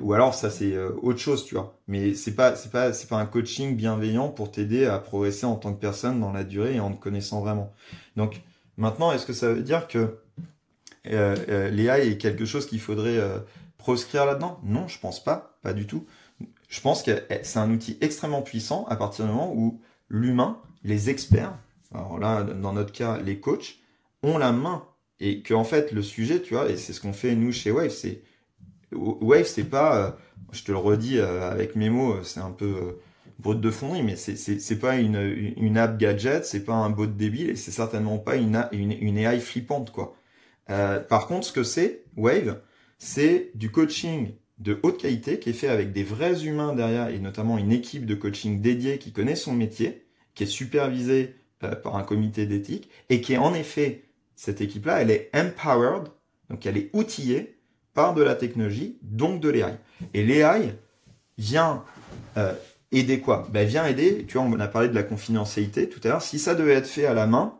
ou 0.00 0.12
alors 0.12 0.34
ça 0.34 0.50
c'est 0.50 0.76
autre 0.78 1.18
chose, 1.18 1.44
tu 1.44 1.54
vois. 1.54 1.78
Mais 1.88 2.14
c'est 2.14 2.34
pas 2.34 2.56
c'est 2.56 2.70
pas 2.70 2.92
c'est 2.92 3.08
pas 3.08 3.16
un 3.16 3.26
coaching 3.26 3.76
bienveillant 3.76 4.28
pour 4.28 4.50
t'aider 4.50 4.86
à 4.86 4.98
progresser 4.98 5.46
en 5.46 5.56
tant 5.56 5.72
que 5.74 5.80
personne 5.80 6.20
dans 6.20 6.32
la 6.32 6.44
durée 6.44 6.76
et 6.76 6.80
en 6.80 6.92
te 6.92 7.00
connaissant 7.00 7.40
vraiment. 7.40 7.72
Donc 8.16 8.42
maintenant, 8.76 9.12
est-ce 9.12 9.26
que 9.26 9.32
ça 9.32 9.52
veut 9.52 9.62
dire 9.62 9.88
que 9.88 10.18
l'AI 11.04 12.12
est 12.12 12.18
quelque 12.18 12.44
chose 12.44 12.66
qu'il 12.66 12.80
faudrait 12.80 13.20
proscrire 13.78 14.26
là-dedans? 14.26 14.60
Non, 14.64 14.88
je 14.88 14.98
pense 14.98 15.22
pas, 15.22 15.58
pas 15.62 15.72
du 15.72 15.86
tout. 15.86 16.06
Je 16.68 16.80
pense 16.80 17.02
que 17.02 17.22
c'est 17.42 17.58
un 17.58 17.70
outil 17.70 17.98
extrêmement 18.00 18.42
puissant 18.42 18.86
à 18.88 18.96
partir 18.96 19.26
du 19.26 19.30
moment 19.30 19.52
où 19.54 19.80
l'humain, 20.12 20.60
les 20.84 21.10
experts, 21.10 21.58
alors 21.92 22.18
là, 22.18 22.44
dans 22.44 22.74
notre 22.74 22.92
cas, 22.92 23.18
les 23.18 23.40
coachs, 23.40 23.78
ont 24.22 24.38
la 24.38 24.52
main 24.52 24.84
et 25.18 25.42
que 25.42 25.54
en 25.54 25.64
fait 25.64 25.90
le 25.90 26.02
sujet, 26.02 26.40
tu 26.40 26.54
vois, 26.54 26.70
et 26.70 26.76
c'est 26.76 26.92
ce 26.92 27.00
qu'on 27.00 27.12
fait 27.12 27.34
nous 27.34 27.50
chez 27.50 27.72
Wave, 27.72 27.90
c'est 27.90 28.22
Wave, 28.92 29.46
c'est 29.46 29.64
pas, 29.64 29.96
euh, 29.96 30.10
je 30.52 30.62
te 30.62 30.70
le 30.70 30.78
redis 30.78 31.18
euh, 31.18 31.50
avec 31.50 31.76
mes 31.76 31.90
mots, 31.90 32.22
c'est 32.22 32.40
un 32.40 32.50
peu 32.50 32.66
euh, 32.66 33.00
brut 33.38 33.60
de 33.60 33.70
fonderie, 33.70 34.02
mais 34.02 34.16
c'est 34.16 34.36
c'est 34.36 34.78
pas 34.78 34.96
une, 34.96 35.16
une 35.56 35.78
app 35.78 35.98
gadget, 35.98 36.44
c'est 36.44 36.64
pas 36.64 36.74
un 36.74 36.90
bot 36.90 37.06
débile 37.06 37.50
et 37.50 37.56
c'est 37.56 37.70
certainement 37.70 38.18
pas 38.18 38.36
une, 38.36 38.68
une, 38.72 38.92
une 38.92 39.16
AI 39.18 39.40
flippante 39.40 39.90
quoi. 39.92 40.14
par 40.66 41.26
contre, 41.26 41.46
ce 41.46 41.52
que 41.52 41.62
c'est 41.62 42.04
Wave, 42.16 42.60
c'est 42.98 43.50
du 43.54 43.70
coaching 43.70 44.34
de 44.62 44.78
haute 44.82 45.00
qualité 45.00 45.38
qui 45.38 45.50
est 45.50 45.54
fait 45.54 45.68
avec 45.68 45.92
des 45.92 46.04
vrais 46.04 46.44
humains 46.44 46.72
derrière 46.74 47.08
et 47.08 47.18
notamment 47.18 47.58
une 47.58 47.72
équipe 47.72 48.06
de 48.06 48.14
coaching 48.14 48.60
dédiée 48.60 48.98
qui 48.98 49.12
connaît 49.12 49.36
son 49.36 49.52
métier, 49.52 50.06
qui 50.34 50.44
est 50.44 50.46
supervisée 50.46 51.34
par 51.82 51.96
un 51.96 52.02
comité 52.02 52.46
d'éthique 52.46 52.88
et 53.08 53.20
qui 53.20 53.34
est 53.34 53.38
en 53.38 53.54
effet 53.54 54.04
cette 54.34 54.60
équipe-là, 54.60 55.02
elle 55.02 55.10
est 55.10 55.30
empowered, 55.34 56.08
donc 56.50 56.66
elle 56.66 56.76
est 56.76 56.90
outillée 56.92 57.58
par 57.94 58.14
de 58.14 58.22
la 58.22 58.34
technologie, 58.34 58.98
donc 59.02 59.40
de 59.40 59.48
l'AI. 59.48 59.78
Et 60.14 60.24
l'AI 60.24 60.74
vient 61.38 61.84
euh, 62.36 62.52
aider 62.90 63.20
quoi? 63.20 63.46
Ben, 63.52 63.66
Vient 63.66 63.86
aider, 63.86 64.24
tu 64.26 64.38
vois, 64.38 64.46
on 64.46 64.58
a 64.58 64.68
parlé 64.68 64.88
de 64.88 64.94
la 64.94 65.02
confidentialité 65.02 65.88
tout 65.88 66.00
à 66.04 66.08
l'heure, 66.08 66.22
si 66.22 66.38
ça 66.38 66.54
devait 66.54 66.72
être 66.72 66.86
fait 66.86 67.06
à 67.06 67.14
la 67.14 67.26
main, 67.26 67.58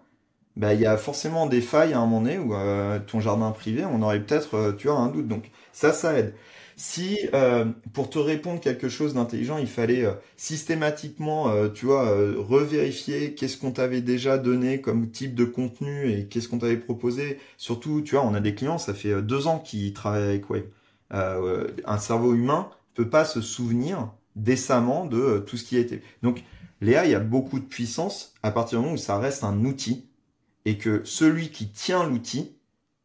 ben, 0.57 0.73
il 0.73 0.81
y 0.81 0.87
a 0.87 0.97
forcément 0.97 1.47
des 1.47 1.61
failles 1.61 1.93
à 1.93 1.99
un 1.99 2.07
moment 2.07 2.21
donné, 2.21 2.39
ou 2.39 2.55
euh, 2.55 2.99
ton 2.99 3.21
jardin 3.21 3.51
privé, 3.53 3.85
on 3.85 4.03
aurait 4.03 4.21
peut-être, 4.21 4.55
euh, 4.55 4.73
tu 4.73 4.89
vois, 4.89 4.97
un 4.97 5.09
doute. 5.09 5.29
Donc 5.29 5.51
ça, 5.73 5.93
ça 5.93 6.19
aide. 6.19 6.35
Si 6.83 7.17
euh, 7.33 7.67
pour 7.93 8.11
te 8.11 8.19
répondre 8.19 8.59
quelque 8.59 8.89
chose 8.89 9.15
d'intelligent, 9.15 9.57
il 9.57 9.69
fallait 9.69 10.05
euh, 10.05 10.15
systématiquement, 10.37 11.49
euh, 11.49 11.69
tu 11.69 11.87
vois, 11.87 12.11
revérifier 12.37 13.37
qu'est-ce 13.37 13.57
qu'on 13.57 13.71
t'avait 13.71 14.01
déjà 14.01 14.37
donné 14.37 14.81
comme 14.81 15.09
type 15.09 15.37
de 15.37 15.45
contenu 15.45 16.11
et 16.11 16.27
qu'est-ce 16.27 16.49
qu'on 16.49 16.59
t'avait 16.59 16.77
proposé. 16.77 17.39
Surtout, 17.57 18.01
tu 18.03 18.17
vois, 18.17 18.27
on 18.27 18.35
a 18.35 18.41
des 18.41 18.57
clients, 18.57 18.79
ça 18.79 18.95
fait 18.95 19.23
deux 19.23 19.47
ans 19.47 19.61
qu'ils 19.61 19.93
travaillent 19.93 20.25
avec 20.25 20.51
Wave. 20.51 20.65
un 21.13 21.99
cerveau 21.99 22.35
humain 22.35 22.69
peut 22.95 23.09
pas 23.09 23.25
se 23.25 23.41
souvenir 23.41 24.13
décemment 24.35 25.07
de 25.07 25.39
tout 25.47 25.57
ce 25.57 25.63
qui 25.63 25.77
a 25.77 25.81
été. 25.81 26.03
Donc, 26.25 26.43
Léa, 26.81 27.05
il 27.05 27.13
y 27.13 27.15
a 27.15 27.21
beaucoup 27.21 27.61
de 27.61 27.65
puissance 27.65 28.35
à 28.43 28.51
partir 28.51 28.81
du 28.81 28.85
moment 28.85 28.97
où 28.97 28.99
ça 28.99 29.19
reste 29.21 29.45
un 29.45 29.65
outil 29.65 30.09
et 30.65 30.79
que 30.79 31.03
celui 31.05 31.51
qui 31.51 31.69
tient 31.71 32.05
l'outil, 32.05 32.57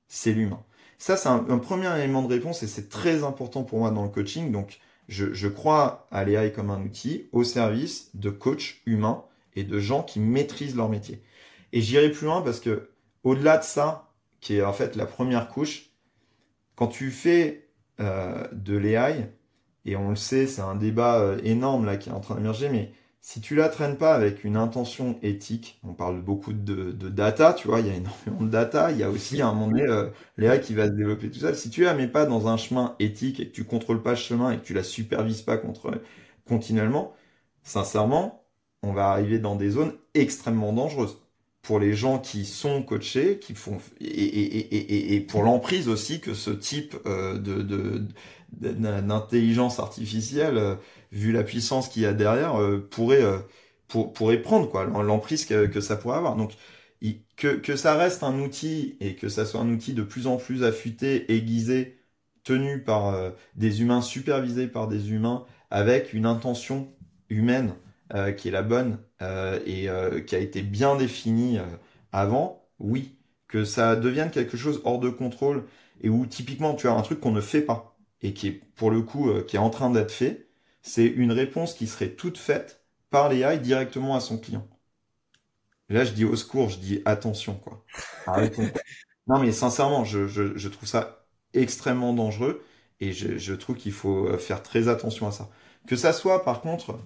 c'est 0.08 0.34
l'humain. 0.34 0.64
Ça, 0.98 1.16
c'est 1.16 1.30
un, 1.30 1.60
premier 1.60 1.96
élément 1.98 2.24
de 2.24 2.34
réponse 2.34 2.64
et 2.64 2.68
c'est 2.68 2.90
très 2.90 3.24
important 3.24 3.64
pour 3.64 3.80
moi 3.80 3.92
dans 3.92 4.04
le 4.04 4.10
coaching. 4.10 4.52
Donc, 4.52 4.80
je, 5.08 5.34
je 5.34 5.48
crois 5.48 6.08
à 6.12 6.24
l'AI 6.24 6.52
comme 6.52 6.70
un 6.70 6.82
outil 6.82 7.30
au 7.32 7.44
service 7.44 8.10
de 8.16 8.30
coachs 8.30 8.78
humains 8.86 9.24
et 9.56 9.64
de 9.64 9.80
gens 9.80 10.04
qui 10.04 10.20
maîtrisent 10.20 10.76
leur 10.76 10.90
métier. 10.90 11.22
Et 11.72 11.82
j'irai 11.82 12.12
plus 12.12 12.26
loin 12.26 12.42
parce 12.42 12.60
que 12.60 12.90
au-delà 13.24 13.58
de 13.58 13.64
ça, 13.64 14.12
qui 14.42 14.56
est 14.58 14.64
en 14.64 14.74
fait 14.74 14.96
la 14.96 15.06
première 15.06 15.50
couche, 15.50 15.90
quand 16.76 16.88
tu 16.88 17.12
fais 17.12 17.70
euh, 18.00 18.48
de 18.52 18.78
l'AI, 18.78 19.32
et 19.86 19.96
on 19.96 20.10
le 20.10 20.16
sait, 20.16 20.48
c'est 20.48 20.62
un 20.62 20.76
débat 20.76 21.20
euh, 21.20 21.40
énorme 21.44 21.86
là 21.86 21.98
qui 21.98 22.10
est 22.10 22.14
en 22.14 22.20
train 22.20 22.36
d'émerger, 22.36 22.70
mais 22.70 22.92
si 23.28 23.42
tu 23.42 23.56
la 23.56 23.68
traînes 23.68 23.98
pas 23.98 24.16
avec 24.16 24.46
une 24.46 24.56
intention 24.56 25.20
éthique, 25.22 25.82
on 25.84 25.94
parle 25.94 26.22
beaucoup 26.22 26.54
de, 26.54 26.94
data, 27.10 27.52
tu 27.52 27.68
vois, 27.68 27.82
il 27.82 27.88
y 27.88 27.90
a 27.90 27.94
énormément 27.96 28.42
de 28.42 28.50
data, 28.50 28.90
il 28.94 29.00
y 29.00 29.04
a 29.04 29.10
aussi 29.10 29.42
un 29.42 29.52
moment 29.52 29.68
donné 29.68 29.82
euh, 29.84 30.10
Léa 30.38 30.60
qui 30.60 30.74
va 30.74 30.86
se 30.86 30.94
développer 30.94 31.30
tout 31.30 31.40
ça. 31.40 31.54
Si 31.54 31.70
tu 31.70 31.84
la 31.84 31.94
mets 31.94 32.08
pas 32.08 32.26
dans 32.26 32.48
un 32.48 32.56
chemin 32.56 32.96
éthique 33.00 33.42
et 33.42 33.50
que 33.50 33.54
tu 33.54 33.66
contrôles 33.66 34.02
pas 34.02 34.12
le 34.12 34.16
chemin 34.16 34.52
et 34.52 34.58
que 34.60 34.64
tu 34.64 34.74
la 34.74 34.82
supervises 34.82 35.42
pas 35.42 35.58
contre, 35.58 36.02
continuellement, 36.48 37.14
sincèrement, 37.64 38.46
on 38.82 38.94
va 38.94 39.10
arriver 39.10 39.40
dans 39.40 39.58
des 39.58 39.72
zones 39.72 39.92
extrêmement 40.14 40.72
dangereuses 40.72 41.18
pour 41.64 41.80
les 41.80 41.96
gens 41.96 42.20
qui 42.20 42.46
sont 42.46 42.82
coachés, 42.82 43.40
qui 43.40 43.56
font 43.56 43.80
et, 44.00 45.20
pour 45.28 45.44
l'emprise 45.44 45.90
aussi 45.90 46.22
que 46.22 46.34
ce 46.34 46.52
type 46.52 46.96
euh, 47.06 47.38
de 47.38 48.06
d'intelligence 48.52 49.80
artificielle 49.80 50.58
euh, 50.58 50.76
vu 51.12 51.32
la 51.32 51.44
puissance 51.44 51.90
qu'il 51.90 52.04
y 52.04 52.06
a 52.06 52.14
derrière, 52.14 52.60
euh, 52.62 52.80
pourrait, 52.92 53.24
euh, 53.24 53.40
pour, 53.88 54.14
pourrait 54.14 54.42
prendre 54.42 54.70
quoi, 54.70 54.86
l'emprise 54.86 55.46
que, 55.46 55.66
que, 55.68 55.82
ça 55.82 55.96
pourrait 55.98 56.18
avoir. 56.18 56.36
Donc, 56.36 56.54
que, 57.36 57.56
que 57.56 57.76
ça 57.76 57.96
reste 57.96 58.24
un 58.24 58.40
outil 58.40 58.98
et 59.00 59.16
que 59.16 59.30
ça 59.30 59.46
soit 59.46 59.60
un 59.62 59.70
outil 59.70 59.94
de 59.94 60.04
plus 60.04 60.28
en 60.28 60.38
plus 60.38 60.64
affûté, 60.64 61.32
aiguisé, 61.32 62.00
tenu 62.44 62.84
par 62.84 63.08
euh, 63.14 63.32
des 63.56 63.82
humains, 63.82 64.02
supervisé 64.02 64.68
par 64.68 64.88
des 64.88 65.12
humains, 65.12 65.46
avec 65.70 66.14
une 66.14 66.26
intention 66.26 66.94
humaine 67.30 67.76
qui 68.38 68.48
est 68.48 68.52
la 68.52 68.62
bonne 68.62 69.00
et 69.66 69.90
qui 70.26 70.36
a 70.36 70.40
été 70.40 70.62
bien 70.62 70.96
définie 70.96 71.60
avant, 72.14 72.66
oui. 72.80 73.18
Que 73.50 73.66
ça 73.66 73.98
devienne 73.98 74.32
quelque 74.32 74.56
chose 74.56 74.82
hors 74.86 75.00
de 75.00 75.10
contrôle 75.10 75.66
et 76.02 76.08
où 76.10 76.26
typiquement 76.26 76.74
tu 76.74 76.88
as 76.88 76.94
un 76.94 77.02
truc 77.02 77.20
qu'on 77.20 77.32
ne 77.32 77.42
fait 77.42 77.62
pas 77.62 77.98
et 78.22 78.34
qui 78.34 78.48
est 78.48 78.62
pour 78.76 78.92
le 78.92 79.02
coup 79.02 79.30
qui 79.46 79.58
est 79.58 79.60
en 79.60 79.70
train 79.70 79.90
d'être 79.90 80.12
fait, 80.12 80.47
c'est 80.88 81.06
une 81.06 81.32
réponse 81.32 81.74
qui 81.74 81.86
serait 81.86 82.10
toute 82.10 82.38
faite 82.38 82.82
par 83.10 83.30
l'AI 83.30 83.60
directement 83.60 84.16
à 84.16 84.20
son 84.20 84.38
client. 84.38 84.68
là, 85.90 86.04
je 86.06 86.12
dis 86.12 86.26
au 86.26 86.36
secours, 86.36 86.70
je 86.70 86.80
dis 86.80 87.02
attention, 87.06 87.56
quoi. 87.56 87.84
non, 89.28 89.40
mais 89.40 89.52
sincèrement, 89.52 90.06
je, 90.06 90.68
trouve 90.70 90.88
ça 90.88 91.26
extrêmement 91.54 92.14
dangereux 92.14 92.64
et 93.00 93.12
je, 93.12 93.54
trouve 93.54 93.76
qu'il 93.76 93.92
faut 93.92 94.28
euh, 94.28 94.38
faire 94.38 94.64
très 94.64 94.88
attention 94.88 95.28
à 95.28 95.32
ça. 95.32 95.50
Que 95.88 95.96
ça 95.96 96.14
soit, 96.14 96.44
par 96.44 96.62
contre, 96.62 97.00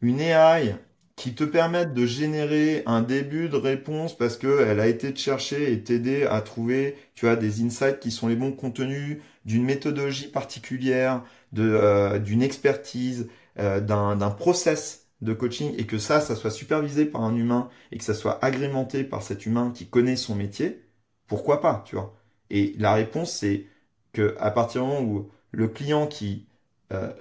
une 0.00 0.20
AI 0.20 0.76
qui 1.16 1.34
te 1.34 1.44
permette 1.44 1.94
de 1.94 2.06
générer 2.06 2.82
un 2.86 3.02
début 3.02 3.48
de 3.48 3.56
réponse 3.56 4.16
parce 4.16 4.36
qu'elle 4.36 4.80
a 4.80 4.86
été 4.86 5.12
te 5.12 5.18
chercher 5.18 5.72
et 5.72 5.82
t'aider 5.82 6.24
à 6.24 6.40
trouver, 6.40 6.96
tu 7.14 7.28
as 7.28 7.36
des 7.36 7.62
insights 7.62 8.00
qui 8.00 8.10
sont 8.10 8.26
les 8.26 8.36
bons 8.36 8.52
contenus, 8.52 9.18
d'une 9.44 9.64
méthodologie 9.64 10.28
particulière, 10.28 11.22
d'une 11.54 12.42
expertise, 12.42 13.28
euh, 13.58 13.80
d'un 13.80 14.30
process 14.30 15.06
de 15.22 15.32
coaching 15.32 15.74
et 15.78 15.86
que 15.86 15.98
ça, 15.98 16.20
ça 16.20 16.36
soit 16.36 16.50
supervisé 16.50 17.06
par 17.06 17.22
un 17.22 17.34
humain 17.36 17.68
et 17.92 17.98
que 17.98 18.04
ça 18.04 18.14
soit 18.14 18.44
agrémenté 18.44 19.04
par 19.04 19.22
cet 19.22 19.46
humain 19.46 19.72
qui 19.74 19.86
connaît 19.86 20.16
son 20.16 20.34
métier, 20.34 20.82
pourquoi 21.28 21.60
pas, 21.60 21.84
tu 21.86 21.96
vois? 21.96 22.14
Et 22.50 22.74
la 22.78 22.94
réponse, 22.94 23.32
c'est 23.32 23.66
que 24.12 24.36
à 24.38 24.50
partir 24.50 24.82
du 24.82 24.88
moment 24.88 25.02
où 25.02 25.30
le 25.52 25.68
client 25.68 26.06
qui 26.06 26.46
euh, 26.92 27.12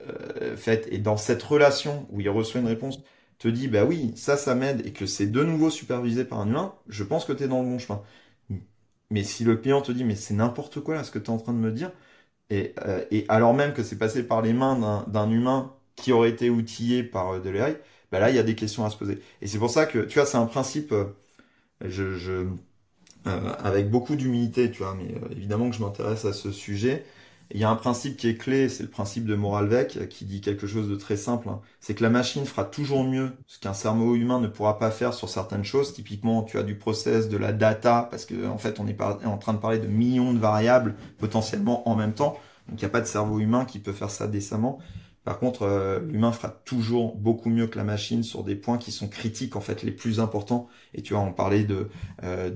euh 0.42 0.58
fait 0.58 0.92
est 0.92 1.00
dans 1.00 1.18
cette 1.18 1.42
relation 1.44 2.08
où 2.12 2.20
il 2.20 2.30
reçoit 2.30 2.62
une 2.62 2.68
réponse 2.68 3.00
te 3.40 3.48
dit 3.48 3.68
bah 3.68 3.86
oui 3.86 4.14
ça 4.16 4.38
ça 4.38 4.56
m'aide 4.56 4.86
et 4.86 4.94
que 4.94 5.06
c'est 5.06 5.28
de 5.28 5.44
nouveau 5.44 5.70
supervisé 5.70 6.26
par 6.26 6.40
un 6.40 6.48
humain, 6.48 6.76
je 6.88 7.04
pense 7.04 7.26
que 7.26 7.34
tu 7.34 7.44
es 7.44 7.48
dans 7.48 7.62
le 7.62 7.68
bon 7.70 7.80
chemin. 7.80 8.02
Mais 9.10 9.24
si 9.24 9.44
le 9.44 9.56
client 9.58 9.82
te 9.82 9.92
dit 9.92 10.04
mais 10.04 10.16
c'est 10.16 10.34
n'importe 10.34 10.80
quoi 10.82 10.96
là 10.96 11.04
ce 11.04 11.12
que 11.12 11.20
tu 11.20 11.26
es 11.26 11.30
en 11.30 11.38
train 11.38 11.54
de 11.54 11.60
me 11.60 11.72
dire, 11.72 11.92
euh, 12.52 13.06
et, 13.12 13.26
alors 13.30 13.54
même 13.54 13.74
que 13.74 13.84
c'est 13.84 13.98
passé 13.98 14.24
par 14.24 14.42
les 14.42 14.54
mains 14.54 15.06
d'un 15.08 15.32
humain 15.32 15.74
qui 15.96 16.12
aurait 16.12 16.30
été 16.30 16.50
outillé 16.50 17.04
par 17.04 17.36
euh, 17.36 17.40
de 17.40 17.50
l'AI, 17.50 17.78
bah 18.12 18.20
là, 18.20 18.30
il 18.30 18.36
y 18.36 18.40
a 18.40 18.44
des 18.44 18.56
questions 18.56 18.86
à 18.86 18.90
se 18.90 18.98
poser. 18.98 19.20
Et 19.42 19.48
c'est 19.48 19.58
pour 19.58 19.70
ça 19.70 19.86
que, 19.86 20.00
tu 20.00 20.20
vois, 20.20 20.28
c'est 20.28 20.38
un 20.38 20.46
principe, 20.46 20.92
euh, 20.92 21.06
je, 21.82 22.48
avec 23.26 23.90
beaucoup 23.90 24.16
d'humilité, 24.16 24.70
tu 24.70 24.84
vois, 24.84 24.96
mais 24.96 25.16
évidemment 25.32 25.70
que 25.70 25.76
je 25.76 25.82
m'intéresse 25.82 26.26
à 26.26 26.34
ce 26.34 26.52
sujet. 26.52 27.06
Il 27.52 27.60
y 27.60 27.64
a 27.64 27.70
un 27.70 27.76
principe 27.76 28.18
qui 28.18 28.28
est 28.28 28.38
clé, 28.38 28.68
c'est 28.68 28.84
le 28.84 28.90
principe 28.90 29.26
de 29.26 29.36
Moralvec, 29.36 30.10
qui 30.10 30.26
dit 30.26 30.42
quelque 30.42 30.66
chose 30.66 30.90
de 30.90 30.96
très 30.96 31.18
simple. 31.18 31.50
Hein. 31.50 31.62
C'est 31.80 31.94
que 31.94 32.02
la 32.02 32.10
machine 32.10 32.46
fera 32.46 32.64
toujours 32.64 33.04
mieux 33.04 33.32
ce 33.48 33.60
qu'un 33.60 33.74
cerveau 33.74 34.16
humain 34.16 34.40
ne 34.40 34.48
pourra 34.48 34.80
pas 34.80 34.90
faire 34.90 35.14
sur 35.14 35.30
certaines 35.30 35.64
choses. 35.64 35.94
Typiquement, 35.94 36.44
tu 36.44 36.58
as 36.58 36.64
du 36.64 36.76
process, 36.76 37.30
de 37.30 37.38
la 37.38 37.54
data, 37.54 38.08
parce 38.10 38.26
que 38.26 38.48
en 38.48 38.58
fait, 38.58 38.80
on 38.80 38.88
est 38.88 39.00
en 39.02 39.38
train 39.38 39.54
de 39.54 39.60
parler 39.60 39.80
de 39.80 39.88
millions 39.88 40.34
de 40.34 40.40
variables 40.40 40.96
potentiellement 41.20 41.88
en 41.88 41.96
même 41.96 42.14
temps. 42.14 42.40
Donc, 42.70 42.82
il 42.82 42.86
n'y 42.86 42.90
a 42.90 42.90
pas 42.90 43.02
de 43.02 43.08
cerveau 43.08 43.40
humain 43.40 43.66
qui 43.66 43.80
peut 43.80 43.94
faire 43.94 44.10
ça 44.10 44.28
décemment. 44.28 44.80
Par 45.24 45.40
contre, 45.40 45.64
euh, 45.64 46.00
l'humain 46.00 46.32
fera 46.32 46.50
toujours 46.50 47.16
beaucoup 47.16 47.50
mieux 47.50 47.68
que 47.68 47.78
la 47.78 47.84
machine 47.84 48.24
sur 48.24 48.44
des 48.44 48.56
points 48.56 48.78
qui 48.78 48.92
sont 48.92 49.08
critiques, 49.08 49.56
en 49.56 49.62
fait, 49.62 49.84
les 49.84 49.92
plus 49.92 50.20
importants. 50.20 50.68
Et 50.94 51.02
tu 51.02 51.14
vois, 51.14 51.24
on 51.24 51.34
parlait 51.34 51.64
de 51.64 51.90
euh, 52.24 52.50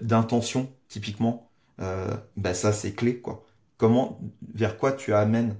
d'intention, 0.00 0.70
typiquement. 0.88 1.50
Euh, 1.80 2.14
bah 2.36 2.54
ça, 2.54 2.72
c'est 2.72 2.92
clé, 2.92 3.18
quoi 3.20 3.44
comment, 3.76 4.20
vers 4.54 4.76
quoi 4.78 4.92
tu 4.92 5.12
amènes 5.14 5.56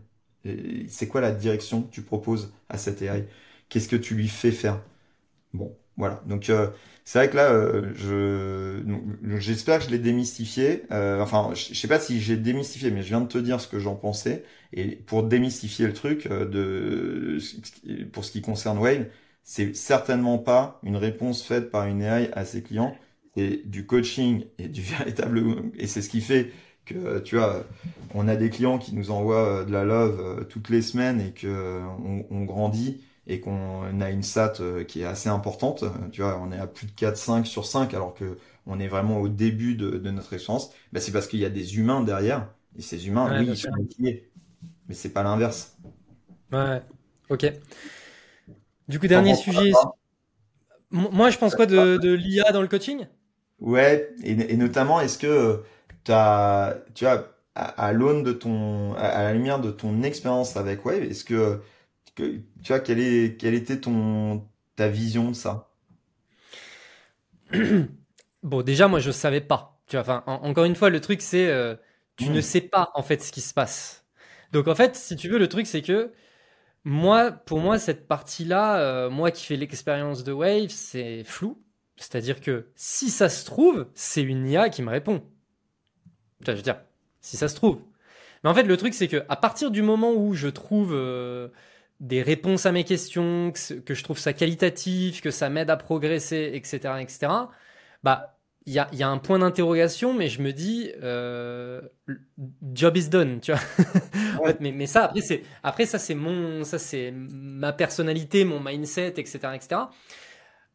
C'est 0.89 1.09
quoi 1.09 1.21
la 1.21 1.33
direction 1.33 1.83
que 1.83 1.91
tu 1.91 2.03
proposes 2.03 2.53
à 2.69 2.79
cette 2.79 3.03
AI 3.03 3.27
Qu'est-ce 3.69 3.89
que 3.89 3.97
tu 3.97 4.15
lui 4.15 4.29
fais 4.29 4.53
faire? 4.53 4.81
Bon, 5.53 5.77
voilà. 5.97 6.23
Donc 6.27 6.51
euh, 6.51 6.69
c'est 7.05 7.19
vrai 7.19 7.31
que 7.31 7.37
là, 7.37 7.53
euh, 7.53 7.93
je 7.95 9.39
j'espère 9.39 9.79
que 9.81 9.87
je 9.87 9.91
l'ai 9.91 9.99
démystifié. 9.99 10.85
Euh, 10.93 11.21
enfin, 11.23 11.51
je 11.55 11.75
sais 11.75 11.89
pas 11.89 12.01
si 12.01 12.21
j'ai 12.21 12.37
démystifié, 12.37 12.91
mais 12.91 13.03
je 13.03 13.09
viens 13.09 13.21
de 13.21 13.29
te 13.29 13.39
dire 13.39 13.61
ce 13.61 13.69
que 13.69 13.79
j'en 13.79 13.95
pensais. 13.97 14.45
Et 14.73 14.97
pour 14.97 15.23
démystifier 15.25 15.87
le 15.87 15.93
truc, 15.93 16.29
de 16.29 17.39
pour 18.13 18.25
ce 18.25 18.33
qui 18.33 18.43
concerne 18.43 18.79
Wave, 18.79 19.07
c'est 19.43 19.75
certainement 19.75 20.39
pas 20.39 20.81
une 20.83 20.97
réponse 20.97 21.43
faite 21.43 21.71
par 21.71 21.87
une 21.87 22.03
AI 22.03 22.31
à 22.33 22.45
ses 22.45 22.63
clients. 22.63 22.97
C'est 23.37 23.63
du 23.69 23.87
coaching 23.87 24.45
et 24.59 24.69
du 24.69 24.81
véritable 24.83 25.43
et 25.75 25.87
c'est 25.87 26.03
ce 26.03 26.09
qui 26.09 26.21
fait 26.21 26.53
que 26.85 27.19
tu 27.21 27.37
vois, 27.37 27.65
on 28.15 28.29
a 28.29 28.37
des 28.37 28.51
clients 28.51 28.79
qui 28.79 28.95
nous 28.95 29.11
envoient 29.11 29.61
euh, 29.61 29.65
de 29.65 29.73
la 29.73 29.85
love 29.85 30.21
euh, 30.21 30.45
toutes 30.45 30.69
les 30.69 30.83
semaines 30.83 31.21
et 31.21 31.33
que 31.33 31.47
euh, 31.47 31.81
on, 32.31 32.45
grandit 32.45 33.03
et 33.27 33.41
qu'on 33.41 34.01
a 34.01 34.11
une 34.11 34.23
SAT 34.23 34.85
qui 34.87 35.01
est 35.03 35.07
assez 35.07 35.29
importante. 35.29 35.85
Tu 36.13 36.23
vois, 36.23 36.39
on 36.39 36.53
est 36.53 36.59
à 36.59 36.67
plus 36.67 36.87
de 36.87 36.93
4, 36.93 37.17
5 37.17 37.47
sur 37.47 37.67
5 37.67 37.95
alors 37.95 38.15
que 38.15 38.37
on 38.67 38.81
est 38.81 38.89
vraiment 38.89 39.21
au 39.21 39.29
début 39.29 39.75
de, 39.75 40.11
notre 40.11 40.33
expérience, 40.33 40.71
bah, 40.93 41.01
c'est 41.01 41.13
parce 41.13 41.27
qu'il 41.27 41.41
y 41.41 41.45
a 41.45 41.51
des 41.51 41.77
humains 41.79 42.03
derrière. 42.03 42.49
Et 42.79 42.83
ces 42.83 43.07
humains, 43.07 43.39
oui, 43.39 43.47
ils 43.49 43.57
sont 43.57 43.71
motivés. 43.77 44.31
Mais 44.89 44.95
c'est 44.95 45.11
pas 45.11 45.23
l'inverse. 45.23 45.77
Ouais, 46.53 46.83
ok. 47.31 47.53
Du 48.89 48.99
coup, 48.99 49.07
dernier 49.07 49.35
sujet. 49.35 49.73
Moi, 50.91 51.31
je 51.31 51.39
pense 51.39 51.55
quoi 51.55 51.67
de, 51.67 52.13
l'IA 52.13 52.53
dans 52.53 52.63
le 52.63 52.69
coaching? 52.69 53.07
Ouais, 53.61 54.11
et, 54.23 54.57
notamment, 54.57 55.01
est-ce 55.01 55.19
que 55.19 55.63
as, 56.13 56.77
tu 56.95 57.07
as, 57.07 57.27
à, 57.55 57.93
l'aune 57.93 58.23
de 58.23 58.33
ton, 58.33 58.95
à, 58.95 59.23
la 59.23 59.33
lumière 59.33 59.61
de 59.61 59.71
ton 59.71 60.03
expérience 60.03 60.57
avec 60.57 60.85
Wave, 60.85 61.05
est-ce 61.05 61.25
que, 61.25 61.61
que, 62.15 62.39
tu 62.63 62.69
vois, 62.69 62.81
quelle, 62.81 63.01
est, 63.01 63.39
quelle 63.39 63.55
était 63.55 63.81
ton, 63.81 64.47
ta 64.77 64.89
vision 64.89 65.31
de 65.31 65.35
ça? 65.35 65.71
Bon, 68.43 68.61
déjà, 68.61 68.89
moi, 68.89 69.01
je 69.01 69.11
savais 69.11 69.41
pas. 69.41 69.81
Tu 69.87 69.97
vois, 69.97 70.03
enfin, 70.03 70.23
encore 70.27 70.67
une 70.67 70.77
fois, 70.77 70.91
le 70.91 71.01
truc, 71.01 71.23
c'est 71.23 71.49
euh, 71.49 71.77
tu 72.17 72.29
ne 72.29 72.41
hmm. 72.41 72.43
sais 72.43 72.61
pas 72.61 72.91
en 72.95 73.03
fait 73.03 73.23
ce 73.23 73.33
qui 73.33 73.41
se 73.41 73.55
passe. 73.55 74.05
Donc, 74.53 74.69
en 74.69 74.75
fait, 74.75 74.97
si 74.97 75.17
tu 75.17 75.31
veux, 75.31 75.39
le 75.39 75.49
truc, 75.49 75.67
c'est 75.67 75.81
que 75.81 76.13
moi, 76.85 77.33
pour 77.33 77.61
moi, 77.61 77.79
cette 77.79 78.07
partie-là, 78.07 78.79
euh, 78.79 79.11
moi 79.11 79.31
qui 79.31 79.47
fais 79.47 79.57
l'expérience 79.57 80.25
de 80.25 80.33
Wave, 80.33 80.69
c'est 80.69 81.25
flou. 81.25 81.59
C'est-à-dire 81.97 82.41
que 82.41 82.69
si 82.75 83.09
ça 83.09 83.29
se 83.29 83.47
trouve, 83.47 83.87
c'est 83.95 84.23
une 84.23 84.47
IA 84.47 84.69
qui 84.69 84.83
me 84.83 84.91
répond. 84.91 85.23
Je 86.53 86.57
veux 86.57 86.63
dire, 86.63 86.81
si 87.21 87.37
ça 87.37 87.49
se 87.49 87.55
trouve. 87.57 87.81
Mais 88.43 88.51
en 88.51 88.55
fait, 88.55 88.65
le 88.65 88.77
truc, 88.77 88.95
c'est 88.95 89.09
que 89.09 89.25
à 89.29 89.37
partir 89.37 89.71
du 89.71 89.83
moment 89.83 90.13
où 90.13 90.35
je 90.35 90.49
trouve 90.49 90.93
euh, 90.95 91.49
des 92.01 92.23
réponses 92.23 92.67
à 92.67 92.73
mes 92.73 92.85
questions, 92.85 93.53
que, 93.53 93.95
je 93.95 94.05
trouve 94.05 94.19
ça 94.19 94.33
qualitatif, 94.33 95.23
que 95.23 95.31
ça 95.31 95.49
m'aide 95.49 95.71
à 95.71 95.77
progresser, 95.77 96.51
etc., 96.55 96.95
etc., 97.01 97.33
bah, 98.03 98.37
il 98.67 98.73
y 98.73 98.79
a, 98.79 99.09
un 99.09 99.19
point 99.19 99.39
d'interrogation, 99.39 100.15
mais 100.15 100.29
je 100.29 100.41
me 100.41 100.53
dis, 100.53 100.91
euh, 101.03 101.83
job 102.73 102.97
is 102.97 103.11
done, 103.11 103.41
tu 103.41 103.53
vois. 103.53 104.55
mais, 104.61 104.73
mais 104.73 104.87
ça, 104.87 105.05
après, 105.05 105.21
c'est, 105.21 105.43
après 105.63 105.85
ça, 105.85 105.99
c'est 105.99 106.15
mon, 106.15 106.65
ça, 106.65 106.79
c'est 106.79 107.13
ma 107.13 107.75
personnalité, 107.75 108.45
mon 108.47 108.61
mindset, 108.61 109.15
etc., 109.19 109.39
etc. 109.55 109.83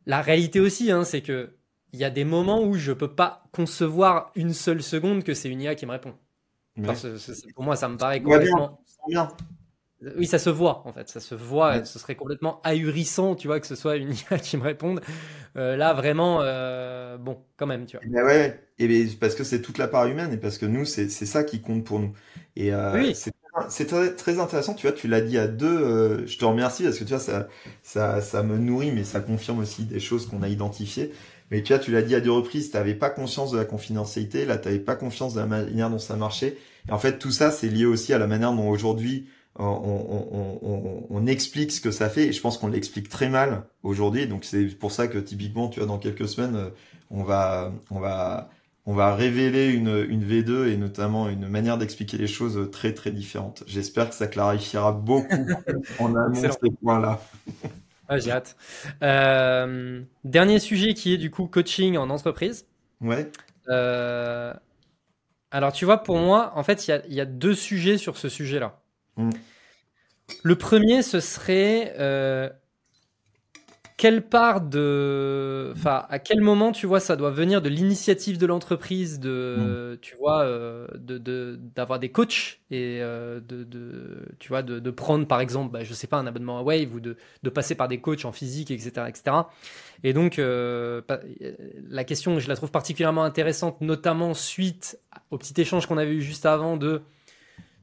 La 0.05 0.21
réalité 0.21 0.59
aussi, 0.59 0.91
hein, 0.91 1.03
c'est 1.03 1.21
que 1.21 1.55
il 1.93 1.99
y 1.99 2.03
a 2.03 2.09
des 2.09 2.25
moments 2.25 2.61
où 2.63 2.75
je 2.75 2.91
peux 2.91 3.11
pas 3.11 3.43
concevoir 3.51 4.31
une 4.35 4.53
seule 4.53 4.83
seconde 4.83 5.23
que 5.23 5.33
c'est 5.33 5.49
une 5.49 5.61
IA 5.61 5.75
qui 5.75 5.85
me 5.85 5.91
répond. 5.91 6.13
Parce 6.83 7.01
que 7.03 7.53
pour 7.53 7.63
moi, 7.63 7.75
ça 7.75 7.89
me 7.89 7.97
paraît 7.97 8.21
complètement. 8.21 8.81
Bien. 9.07 9.29
Oui, 10.15 10.27
ça 10.27 10.39
se 10.39 10.49
voit 10.49 10.83
en 10.85 10.93
fait, 10.93 11.09
ça 11.09 11.19
se 11.19 11.35
voit. 11.35 11.83
Ce 11.83 11.99
serait 11.99 12.15
complètement 12.15 12.61
ahurissant, 12.63 13.35
tu 13.35 13.47
vois, 13.47 13.59
que 13.59 13.67
ce 13.67 13.75
soit 13.75 13.97
une 13.97 14.13
IA 14.31 14.39
qui 14.39 14.55
me 14.57 14.63
réponde. 14.63 15.01
Euh, 15.57 15.75
là, 15.75 15.93
vraiment, 15.93 16.39
euh, 16.41 17.17
bon, 17.17 17.39
quand 17.57 17.67
même, 17.67 17.85
tu 17.85 17.97
vois. 17.97 18.05
Ben 18.07 18.23
ouais, 18.25 18.63
et 18.77 18.87
ben, 18.87 19.09
parce 19.19 19.35
que 19.35 19.43
c'est 19.43 19.61
toute 19.61 19.77
la 19.77 19.87
part 19.87 20.07
humaine 20.07 20.31
et 20.31 20.37
parce 20.37 20.57
que 20.57 20.65
nous, 20.65 20.85
c'est 20.85 21.09
ça 21.09 21.43
qui 21.43 21.61
compte 21.61 21.83
pour 21.83 21.99
nous. 21.99 22.13
Et 22.55 22.73
euh, 22.73 22.93
oui. 22.93 23.13
c'est 23.13 23.85
très, 23.85 24.15
très, 24.15 24.39
intéressant, 24.39 24.73
tu 24.73 24.87
vois, 24.87 24.95
tu 24.95 25.09
l'as 25.09 25.21
dit 25.21 25.37
à 25.37 25.47
deux. 25.47 26.25
je 26.25 26.37
te 26.37 26.45
remercie 26.45 26.83
parce 26.83 26.97
que 26.97 27.03
tu 27.03 27.09
vois, 27.09 27.19
ça, 27.19 27.47
ça, 27.83 28.21
ça 28.21 28.41
me 28.41 28.57
nourrit, 28.57 28.93
mais 28.93 29.03
ça 29.03 29.19
confirme 29.19 29.59
aussi 29.59 29.83
des 29.83 29.99
choses 29.99 30.27
qu'on 30.27 30.43
a 30.43 30.47
identifiées. 30.47 31.11
Mais 31.51 31.63
tu 31.63 31.73
vois, 31.73 31.81
tu 31.81 31.91
l'as 31.91 32.01
dit 32.01 32.15
à 32.15 32.21
deux 32.21 32.31
reprises, 32.31 32.71
tu 32.71 32.77
n'avais 32.77 32.93
pas 32.93 33.09
conscience 33.09 33.51
de 33.51 33.57
la 33.57 33.65
confidentialité, 33.65 34.45
là, 34.45 34.57
tu 34.57 34.67
n'avais 34.67 34.79
pas 34.79 34.95
confiance 34.95 35.33
de 35.33 35.39
la 35.39 35.47
manière 35.47 35.89
dont 35.89 35.99
ça 35.99 36.15
marchait. 36.15 36.57
Et 36.87 36.91
en 36.91 36.99
fait, 36.99 37.17
tout 37.17 37.31
ça, 37.31 37.51
c'est 37.51 37.69
lié 37.69 37.85
aussi 37.85 38.13
à 38.13 38.17
la 38.17 38.27
manière 38.27 38.53
dont 38.53 38.69
aujourd'hui 38.69 39.27
on, 39.59 41.25
explique 41.27 41.71
ce 41.71 41.81
que 41.81 41.91
ça 41.91 42.09
fait 42.09 42.27
et 42.27 42.31
je 42.31 42.41
pense 42.41 42.57
qu'on 42.57 42.67
l'explique 42.67 43.09
très 43.09 43.29
mal 43.29 43.63
aujourd'hui. 43.83 44.27
Donc 44.27 44.45
c'est 44.45 44.65
pour 44.65 44.91
ça 44.91 45.07
que 45.07 45.17
typiquement, 45.17 45.67
tu 45.69 45.79
vois, 45.79 45.87
dans 45.87 45.97
quelques 45.97 46.27
semaines, 46.27 46.55
euh, 46.55 46.69
on 47.11 47.23
va, 47.23 47.73
on 47.91 47.99
va, 47.99 48.49
on 48.85 48.93
va 48.93 49.15
révéler 49.15 49.67
une, 49.67 50.05
une 50.09 50.23
V2 50.23 50.69
et 50.69 50.77
notamment 50.77 51.29
une 51.29 51.47
manière 51.47 51.77
d'expliquer 51.77 52.17
les 52.17 52.27
choses 52.27 52.69
très 52.71 52.93
très 52.93 53.11
différente. 53.11 53.63
J'espère 53.67 54.09
que 54.09 54.15
ça 54.15 54.27
clarifiera 54.27 54.91
beaucoup 54.91 55.45
en 55.99 56.15
amont 56.15 56.35
ces 56.35 56.71
points-là. 56.81 57.21
J'ai 58.17 58.31
hâte. 58.31 58.55
Euh, 59.03 60.01
dernier 60.23 60.59
sujet 60.59 60.93
qui 60.93 61.13
est 61.13 61.17
du 61.17 61.29
coup 61.29 61.45
coaching 61.45 61.97
en 61.97 62.09
entreprise. 62.09 62.65
Ouais. 63.01 63.31
Euh, 63.69 64.53
alors 65.51 65.71
tu 65.71 65.85
vois, 65.85 66.03
pour 66.03 66.17
moi, 66.17 66.51
en 66.55 66.63
fait, 66.63 66.87
il 66.87 67.01
y 67.09 67.15
y 67.15 67.21
a, 67.21 67.25
deux 67.25 67.55
sujets 67.55 67.97
sur 67.97 68.17
ce 68.17 68.29
sujet-là. 68.29 68.79
Mm. 69.17 69.29
Le 70.43 70.55
premier, 70.55 71.01
ce 71.01 71.19
serait 71.19 71.95
euh, 71.99 72.49
quelle 73.99 74.21
part 74.21 74.61
de, 74.61 75.73
enfin, 75.75 76.05
à 76.07 76.19
quel 76.19 76.39
moment 76.39 76.71
tu 76.71 76.87
vois 76.87 77.01
ça 77.01 77.17
doit 77.17 77.31
venir 77.31 77.61
de 77.61 77.67
l'initiative 77.67 78.37
de 78.37 78.45
l'entreprise 78.45 79.19
de, 79.19 79.57
mm. 79.57 79.97
tu 79.99 80.15
vois, 80.15 80.43
euh, 80.43 80.87
de 80.95 81.59
d'avoir 81.75 81.99
des 81.99 82.07
coachs 82.07 82.61
et 82.71 82.99
euh, 83.01 83.41
de, 83.41 83.65
de, 83.65 84.25
tu 84.39 84.47
vois, 84.47 84.63
de, 84.63 84.79
de 84.79 84.89
prendre 84.89 85.27
par 85.27 85.41
exemple, 85.41 85.73
bah, 85.73 85.83
je 85.83 85.93
sais 85.93 86.07
pas, 86.07 86.15
un 86.15 86.27
abonnement 86.27 86.59
à 86.59 86.61
Wave 86.61 86.95
ou 86.95 87.01
de, 87.01 87.17
de 87.43 87.49
passer 87.49 87.75
par 87.75 87.89
des 87.89 87.99
coachs 87.99 88.23
en 88.23 88.31
physique, 88.31 88.71
etc., 88.71 89.05
etc. 89.09 89.35
Et 90.05 90.13
donc 90.13 90.37
la 90.37 92.03
question, 92.05 92.39
je 92.39 92.47
la 92.47 92.55
trouve 92.55 92.71
particulièrement 92.71 93.25
intéressante, 93.25 93.81
notamment 93.81 94.33
suite 94.33 94.97
au 95.29 95.37
petit 95.37 95.59
échange 95.59 95.87
qu'on 95.87 95.97
avait 95.97 96.13
eu 96.13 96.21
juste 96.21 96.45
avant 96.45 96.77
de 96.77 97.01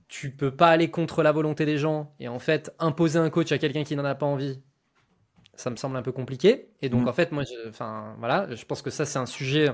tu 0.09 0.31
peux 0.31 0.51
pas 0.51 0.69
aller 0.69 0.91
contre 0.91 1.23
la 1.23 1.33
volonté 1.33 1.67
des 1.67 1.77
gens 1.77 2.15
et 2.21 2.29
en 2.29 2.39
fait 2.39 2.75
imposer 2.79 3.19
un 3.19 3.29
coach 3.29 3.53
à 3.53 3.59
quelqu'un 3.59 3.85
qui 3.85 3.97
n'en 3.97 4.05
a 4.07 4.15
pas 4.15 4.25
envie. 4.25 4.63
Ça 5.57 5.71
me 5.71 5.77
semble 5.77 5.97
un 5.97 6.03
peu 6.03 6.13
compliqué. 6.13 6.69
Et 6.83 6.89
donc, 6.89 7.05
mm. 7.05 7.09
en 7.09 7.13
fait, 7.13 7.33
moi, 7.33 7.45
je, 7.45 7.69
enfin, 7.69 8.15
voilà, 8.19 8.55
je 8.55 8.65
pense 8.65 8.83
que 8.83 8.91
ça, 8.91 9.05
c'est 9.05 9.19
un 9.19 9.27
sujet. 9.27 9.71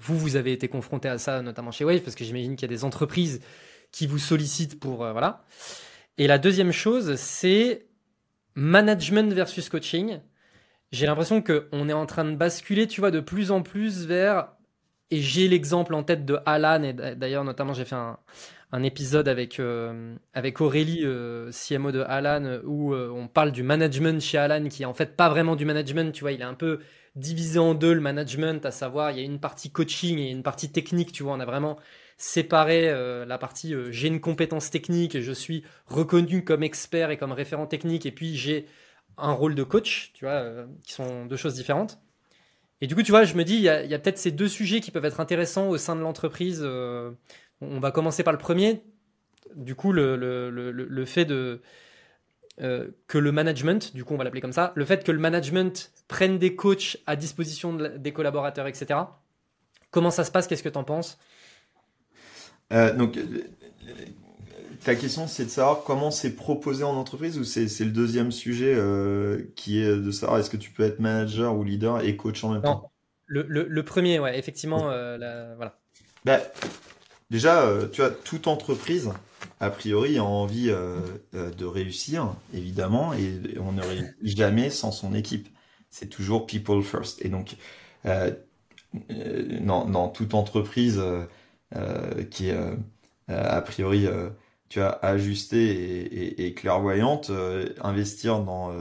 Vous, 0.00 0.18
vous 0.18 0.36
avez 0.36 0.52
été 0.52 0.68
confronté 0.68 1.08
à 1.08 1.18
ça, 1.18 1.42
notamment 1.42 1.70
chez 1.70 1.84
Wave, 1.84 2.00
parce 2.00 2.14
que 2.14 2.24
j'imagine 2.24 2.56
qu'il 2.56 2.68
y 2.68 2.72
a 2.72 2.76
des 2.76 2.84
entreprises 2.84 3.40
qui 3.92 4.06
vous 4.06 4.18
sollicitent 4.18 4.78
pour. 4.78 5.04
Euh, 5.04 5.12
voilà. 5.12 5.44
Et 6.18 6.26
la 6.26 6.38
deuxième 6.38 6.72
chose, 6.72 7.16
c'est 7.16 7.86
management 8.54 9.32
versus 9.32 9.68
coaching. 9.68 10.20
J'ai 10.92 11.06
l'impression 11.06 11.42
qu'on 11.42 11.88
est 11.88 11.92
en 11.92 12.06
train 12.06 12.24
de 12.24 12.36
basculer, 12.36 12.86
tu 12.86 13.00
vois, 13.00 13.10
de 13.10 13.20
plus 13.20 13.50
en 13.50 13.62
plus 13.62 14.06
vers. 14.06 14.48
Et 15.10 15.20
j'ai 15.20 15.46
l'exemple 15.46 15.94
en 15.94 16.02
tête 16.02 16.24
de 16.24 16.38
Alan, 16.46 16.82
et 16.82 16.92
d'ailleurs, 16.92 17.44
notamment, 17.44 17.74
j'ai 17.74 17.84
fait 17.84 17.94
un, 17.94 18.18
un 18.72 18.82
épisode 18.82 19.28
avec, 19.28 19.60
euh, 19.60 20.16
avec 20.34 20.60
Aurélie, 20.60 21.02
euh, 21.04 21.50
CMO 21.52 21.92
de 21.92 22.00
Alan, 22.00 22.60
où 22.64 22.94
euh, 22.94 23.10
on 23.10 23.28
parle 23.28 23.52
du 23.52 23.62
management 23.62 24.20
chez 24.20 24.38
Alan, 24.38 24.68
qui 24.68 24.82
est 24.82 24.86
en 24.86 24.94
fait 24.94 25.16
pas 25.16 25.28
vraiment 25.28 25.56
du 25.56 25.64
management, 25.64 26.12
tu 26.12 26.22
vois, 26.22 26.32
il 26.32 26.40
est 26.40 26.44
un 26.44 26.54
peu 26.54 26.80
divisé 27.14 27.58
en 27.58 27.74
deux 27.74 27.94
le 27.94 28.00
management, 28.00 28.66
à 28.66 28.70
savoir 28.70 29.12
il 29.12 29.18
y 29.18 29.20
a 29.20 29.24
une 29.24 29.40
partie 29.40 29.70
coaching 29.70 30.18
et 30.18 30.30
une 30.30 30.42
partie 30.42 30.70
technique, 30.70 31.12
tu 31.12 31.22
vois, 31.22 31.34
on 31.34 31.40
a 31.40 31.46
vraiment 31.46 31.78
séparé 32.18 32.90
la 33.26 33.38
partie 33.38 33.74
j'ai 33.90 34.08
une 34.08 34.20
compétence 34.20 34.70
technique 34.70 35.14
et 35.14 35.22
je 35.22 35.32
suis 35.32 35.64
reconnu 35.86 36.44
comme 36.44 36.62
expert 36.62 37.10
et 37.10 37.16
comme 37.16 37.32
référent 37.32 37.66
technique, 37.66 38.04
et 38.04 38.10
puis 38.10 38.36
j'ai 38.36 38.66
un 39.16 39.32
rôle 39.32 39.54
de 39.54 39.62
coach, 39.62 40.12
tu 40.12 40.26
vois, 40.26 40.44
qui 40.82 40.92
sont 40.92 41.24
deux 41.24 41.36
choses 41.36 41.54
différentes. 41.54 41.98
Et 42.82 42.86
du 42.86 42.94
coup, 42.94 43.02
tu 43.02 43.12
vois, 43.12 43.24
je 43.24 43.34
me 43.34 43.44
dis, 43.44 43.54
il 43.54 43.62
y 43.62 43.70
a, 43.70 43.78
a 43.78 43.98
peut-être 43.98 44.18
ces 44.18 44.30
deux 44.30 44.48
sujets 44.48 44.80
qui 44.80 44.90
peuvent 44.90 45.06
être 45.06 45.20
intéressants 45.20 45.68
au 45.70 45.78
sein 45.78 45.96
de 45.96 46.02
l'entreprise 46.02 46.62
on 47.60 47.80
va 47.80 47.90
commencer 47.90 48.22
par 48.22 48.32
le 48.32 48.38
premier. 48.38 48.82
Du 49.54 49.74
coup, 49.74 49.92
le, 49.92 51.04
fait 51.06 51.24
de, 51.24 51.62
euh, 52.62 52.88
que 53.06 53.18
le 53.18 53.32
management, 53.32 53.94
du 53.94 54.04
coup 54.04 54.14
on 54.14 54.16
va 54.16 54.24
l'appeler 54.24 54.40
comme 54.40 54.52
ça, 54.52 54.72
le 54.76 54.84
fait 54.86 55.04
que 55.04 55.12
le 55.12 55.18
management 55.18 55.92
prenne 56.08 56.38
des 56.38 56.56
coachs 56.56 56.96
à 57.06 57.14
disposition 57.14 57.74
des 57.74 58.12
collaborateurs, 58.12 58.66
etc. 58.66 59.00
Comment 59.90 60.10
ça 60.10 60.24
se 60.24 60.30
passe? 60.30 60.46
Qu'est-ce 60.46 60.62
que 60.62 60.68
tu 60.70 60.78
en 60.78 60.84
penses? 60.84 61.18
Euh, 62.72 62.94
Donc, 62.94 63.18
ta 64.84 64.94
question 64.94 65.26
c'est 65.26 65.44
de 65.44 65.50
savoir 65.50 65.84
comment 65.84 66.10
c'est 66.10 66.34
proposé 66.34 66.82
en 66.82 66.94
entreprise 66.96 67.38
ou 67.38 67.44
c'est 67.44 67.66
le 67.80 67.90
deuxième 67.90 68.32
sujet 68.32 68.74
euh, 68.74 69.42
qui 69.54 69.80
est 69.80 69.94
de 69.96 70.10
savoir 70.10 70.38
est-ce 70.38 70.50
que 70.50 70.56
tu 70.56 70.70
peux 70.70 70.82
être 70.82 70.98
manager 70.98 71.54
ou 71.54 71.62
leader 71.62 72.02
et 72.04 72.16
coach 72.16 72.42
en 72.42 72.52
même 72.52 72.62
temps? 72.62 72.90
Le, 73.26 73.80
premier, 73.82 74.18
ouais, 74.18 74.38
effectivement, 74.38 74.84
voilà. 74.84 75.78
Bah, 76.24 76.40
Déjà, 77.30 77.66
euh, 77.66 77.88
tu 77.88 78.02
vois, 78.02 78.10
toute 78.10 78.46
entreprise, 78.46 79.10
a 79.60 79.70
priori, 79.70 80.18
a 80.18 80.24
envie 80.24 80.70
euh, 80.70 81.00
euh, 81.34 81.50
de 81.50 81.64
réussir, 81.64 82.34
évidemment, 82.54 83.14
et 83.14 83.58
on 83.58 83.72
ne 83.72 83.82
réussit 83.82 84.14
jamais 84.22 84.70
sans 84.70 84.92
son 84.92 85.14
équipe. 85.14 85.48
C'est 85.90 86.08
toujours 86.08 86.46
people 86.46 86.82
first. 86.82 87.24
Et 87.24 87.28
donc, 87.28 87.56
dans, 88.04 90.08
toute 90.08 90.34
entreprise 90.34 91.02
qui 92.30 92.48
est, 92.48 92.56
a 93.28 93.60
priori, 93.62 94.06
tu 94.68 94.80
as 94.80 94.90
ajusté 95.02 96.44
et, 96.44 96.54
clairvoyante, 96.54 97.30
investir 97.80 98.40
dans 98.40 98.72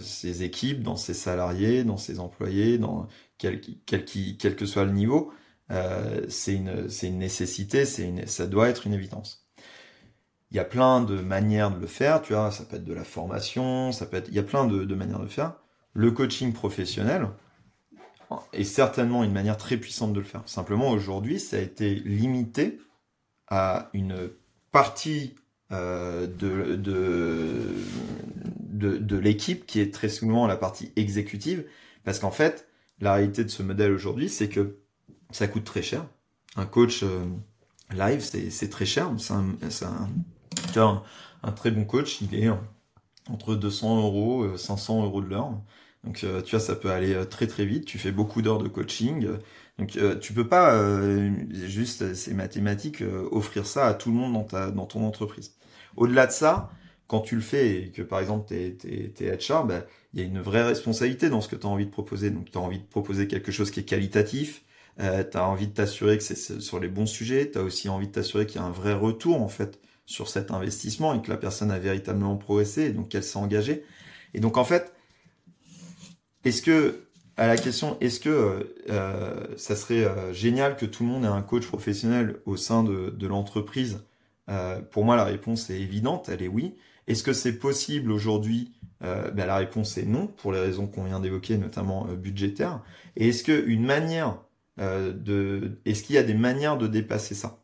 ses 0.00 0.42
équipes, 0.42 0.82
dans 0.82 0.96
ses 0.96 1.14
salariés, 1.14 1.84
dans 1.84 1.96
ses 1.96 2.18
employés, 2.18 2.78
dans 2.78 3.06
quel, 3.38 3.60
que 3.60 4.66
soit 4.66 4.84
le 4.84 4.92
niveau, 4.92 5.32
c'est 5.70 6.54
une, 6.54 6.88
une, 7.02 7.18
nécessité, 7.18 7.84
une, 7.98 8.26
ça 8.26 8.46
doit 8.46 8.68
être 8.68 8.86
une 8.86 8.94
évidence. 8.94 9.48
Il 10.50 10.56
y 10.56 10.60
a 10.60 10.64
plein 10.64 11.00
de 11.00 11.20
manières 11.20 11.70
de 11.70 11.80
le 11.80 11.86
faire, 11.86 12.22
tu 12.22 12.32
vois, 12.32 12.50
ça 12.50 12.64
peut 12.64 12.76
être 12.76 12.84
de 12.84 12.94
la 12.94 13.04
formation, 13.04 13.90
ça 13.90 14.06
peut 14.06 14.16
être, 14.16 14.28
il 14.28 14.34
y 14.34 14.38
a 14.38 14.44
plein 14.44 14.66
de, 14.66 14.84
de 14.84 14.94
manières 14.94 15.18
de 15.18 15.24
le 15.24 15.30
faire. 15.30 15.54
Le 15.94 16.10
coaching 16.10 16.52
professionnel, 16.52 17.28
est 18.52 18.64
certainement 18.64 19.24
une 19.24 19.32
manière 19.32 19.56
très 19.56 19.76
puissante 19.76 20.12
de 20.12 20.20
le 20.20 20.24
faire. 20.24 20.42
Simplement, 20.46 20.90
aujourd'hui, 20.90 21.38
ça 21.38 21.56
a 21.56 21.60
été 21.60 21.94
limité 21.94 22.78
à 23.48 23.90
une 23.92 24.30
partie 24.72 25.34
euh, 25.72 26.26
de, 26.26 26.76
de, 26.76 27.58
de, 28.98 29.16
l'équipe 29.16 29.66
qui 29.66 29.80
est 29.80 29.92
très 29.92 30.08
souvent 30.08 30.46
la 30.46 30.56
partie 30.56 30.92
exécutive. 30.96 31.64
Parce 32.04 32.18
qu'en 32.18 32.30
fait, 32.30 32.68
la 33.00 33.14
réalité 33.14 33.44
de 33.44 33.50
ce 33.50 33.62
modèle 33.62 33.92
aujourd'hui, 33.92 34.28
c'est 34.28 34.48
que 34.48 34.78
ça 35.34 35.48
coûte 35.48 35.64
très 35.64 35.82
cher. 35.82 36.06
Un 36.56 36.66
coach 36.66 37.02
euh, 37.02 37.24
live, 37.94 38.20
c'est 38.20 38.70
très 38.70 38.86
cher. 38.86 39.10
C'est 39.18 39.32
un, 39.32 39.56
un, 40.76 41.02
un, 41.42 41.52
très 41.52 41.70
bon 41.70 41.84
coach, 41.84 42.20
il 42.20 42.34
est 42.34 42.48
entre 43.28 43.54
200 43.54 44.02
euros, 44.02 44.56
500 44.56 45.00
euh, 45.00 45.04
euros 45.04 45.20
de 45.22 45.28
l'heure. 45.28 45.50
Donc 46.04 46.16
tu 46.18 46.50
vois, 46.50 46.60
ça 46.60 46.74
peut 46.74 46.90
aller 46.90 47.26
très 47.30 47.46
très 47.46 47.64
vite. 47.64 47.86
Tu 47.86 47.98
fais 47.98 48.12
beaucoup 48.12 48.42
d'heures 48.42 48.62
de 48.62 48.68
coaching. 48.68 49.26
Donc 49.78 49.96
euh, 49.96 50.18
tu 50.18 50.32
peux 50.32 50.48
pas 50.48 50.74
euh, 50.74 51.32
juste 51.50 52.14
c'est 52.14 52.34
mathématique 52.34 53.02
euh, 53.02 53.28
offrir 53.32 53.66
ça 53.66 53.86
à 53.88 53.94
tout 53.94 54.10
le 54.10 54.16
monde 54.16 54.34
dans 54.34 54.44
ta 54.44 54.70
dans 54.70 54.86
ton 54.86 55.04
entreprise. 55.04 55.54
Au-delà 55.96 56.26
de 56.26 56.32
ça, 56.32 56.70
quand 57.08 57.20
tu 57.20 57.34
le 57.34 57.40
fais 57.40 57.82
et 57.82 57.90
que 57.90 58.02
par 58.02 58.20
exemple 58.20 58.46
tu 58.48 58.54
es, 58.56 59.36
HR, 59.36 59.64
ben, 59.64 59.84
il 60.12 60.20
y 60.20 60.22
a 60.22 60.26
une 60.26 60.40
vraie 60.40 60.62
responsabilité 60.64 61.28
dans 61.28 61.40
ce 61.40 61.48
que 61.48 61.56
tu 61.56 61.66
as 61.66 61.70
envie 61.70 61.86
de 61.86 61.90
proposer. 61.90 62.30
Donc 62.30 62.50
tu 62.50 62.58
as 62.58 62.60
envie 62.60 62.78
de 62.78 62.84
proposer 62.84 63.26
quelque 63.26 63.50
chose 63.52 63.70
qui 63.70 63.80
est 63.80 63.84
qualitatif, 63.84 64.62
euh, 65.00 65.24
tu 65.28 65.36
as 65.36 65.46
envie 65.46 65.66
de 65.66 65.72
t'assurer 65.72 66.18
que 66.18 66.24
c'est 66.24 66.60
sur 66.60 66.80
les 66.80 66.88
bons 66.88 67.06
sujets, 67.06 67.50
tu 67.50 67.58
as 67.58 67.62
aussi 67.62 67.88
envie 67.88 68.08
de 68.08 68.12
t'assurer 68.12 68.46
qu'il 68.46 68.60
y 68.60 68.64
a 68.64 68.66
un 68.66 68.70
vrai 68.70 68.94
retour 68.94 69.42
en 69.42 69.48
fait 69.48 69.80
sur 70.06 70.28
cet 70.28 70.50
investissement 70.50 71.14
et 71.14 71.22
que 71.22 71.30
la 71.30 71.36
personne 71.36 71.70
a 71.70 71.78
véritablement 71.78 72.36
progressé 72.36 72.82
et 72.82 72.90
donc 72.90 73.08
qu'elle 73.08 73.24
s'est 73.24 73.38
engagée. 73.38 73.84
Et 74.34 74.40
donc 74.40 74.56
en 74.56 74.64
fait, 74.64 74.92
est-ce 76.44 76.62
que 76.62 77.04
à 77.36 77.46
la 77.46 77.56
question 77.56 77.96
est-ce 78.00 78.20
que 78.20 78.28
euh, 78.28 78.74
euh, 78.90 79.46
ça 79.56 79.74
serait 79.76 80.04
euh, 80.04 80.32
génial 80.32 80.76
que 80.76 80.86
tout 80.86 81.02
le 81.02 81.08
monde 81.08 81.24
ait 81.24 81.28
un 81.28 81.42
coach 81.42 81.66
professionnel 81.66 82.36
au 82.46 82.56
sein 82.56 82.82
de, 82.84 83.10
de 83.10 83.26
l'entreprise? 83.26 84.04
Pour 84.90 85.06
moi, 85.06 85.16
la 85.16 85.24
réponse 85.24 85.70
est 85.70 85.80
évidente, 85.80 86.28
elle 86.28 86.42
est 86.42 86.48
oui. 86.48 86.74
Est-ce 87.06 87.22
que 87.22 87.32
c'est 87.32 87.58
possible 87.58 88.12
aujourd'hui? 88.12 88.74
Ben, 89.00 89.46
La 89.46 89.56
réponse 89.56 89.96
est 89.96 90.04
non, 90.04 90.26
pour 90.26 90.52
les 90.52 90.60
raisons 90.60 90.86
qu'on 90.86 91.04
vient 91.04 91.18
d'évoquer, 91.18 91.56
notamment 91.56 92.04
budgétaires. 92.04 92.82
Et 93.16 93.30
est-ce 93.30 93.42
que 93.42 93.64
une 93.66 93.86
manière 93.86 94.43
de, 94.78 95.78
est-ce 95.84 96.02
qu'il 96.02 96.16
y 96.16 96.18
a 96.18 96.22
des 96.22 96.34
manières 96.34 96.78
de 96.78 96.86
dépasser 96.86 97.34
ça? 97.34 97.58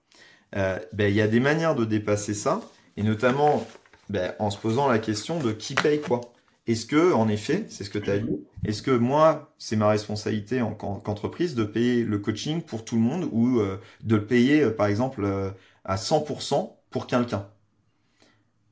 Ben, 0.52 1.08
il 1.08 1.14
y 1.14 1.20
a 1.20 1.28
des 1.28 1.40
manières 1.40 1.74
de 1.74 1.84
dépasser 1.84 2.34
ça, 2.34 2.60
et 2.96 3.02
notamment 3.02 3.66
ben, 4.08 4.34
en 4.38 4.50
se 4.50 4.58
posant 4.58 4.88
la 4.88 4.98
question 4.98 5.40
de 5.40 5.52
qui 5.52 5.74
paye 5.74 6.00
quoi. 6.00 6.20
Est-ce 6.66 6.86
que, 6.86 7.12
en 7.12 7.28
effet, 7.28 7.66
c'est 7.68 7.84
ce 7.84 7.90
que 7.90 7.98
tu 7.98 8.10
as 8.10 8.18
dit, 8.18 8.30
est-ce 8.64 8.82
que 8.82 8.90
moi, 8.92 9.52
c'est 9.58 9.76
ma 9.76 9.88
responsabilité 9.88 10.62
en 10.62 10.74
qu'entreprise 10.74 11.54
de 11.54 11.64
payer 11.64 12.04
le 12.04 12.18
coaching 12.18 12.62
pour 12.62 12.84
tout 12.84 12.94
le 12.96 13.00
monde 13.00 13.28
ou 13.32 13.58
euh, 13.58 13.80
de 14.02 14.16
le 14.16 14.26
payer, 14.26 14.62
euh, 14.62 14.70
par 14.70 14.86
exemple, 14.86 15.24
euh, 15.24 15.50
à 15.84 15.96
100% 15.96 16.76
pour 16.90 17.06
quelqu'un? 17.06 17.48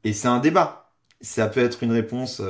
Et 0.05 0.13
c'est 0.13 0.29
un 0.29 0.39
débat. 0.39 0.93
Ça 1.21 1.49
peut 1.49 1.61
être 1.61 1.83
une 1.83 1.91
réponse 1.93 2.41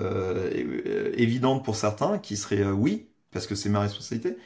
évidente 1.14 1.64
pour 1.64 1.76
certains 1.76 2.18
qui 2.18 2.36
serait 2.36 2.64
oui, 2.64 3.08
parce 3.30 3.46
que 3.46 3.54
c'est 3.54 3.70
ma 3.70 3.80
responsabilité. 3.80 4.36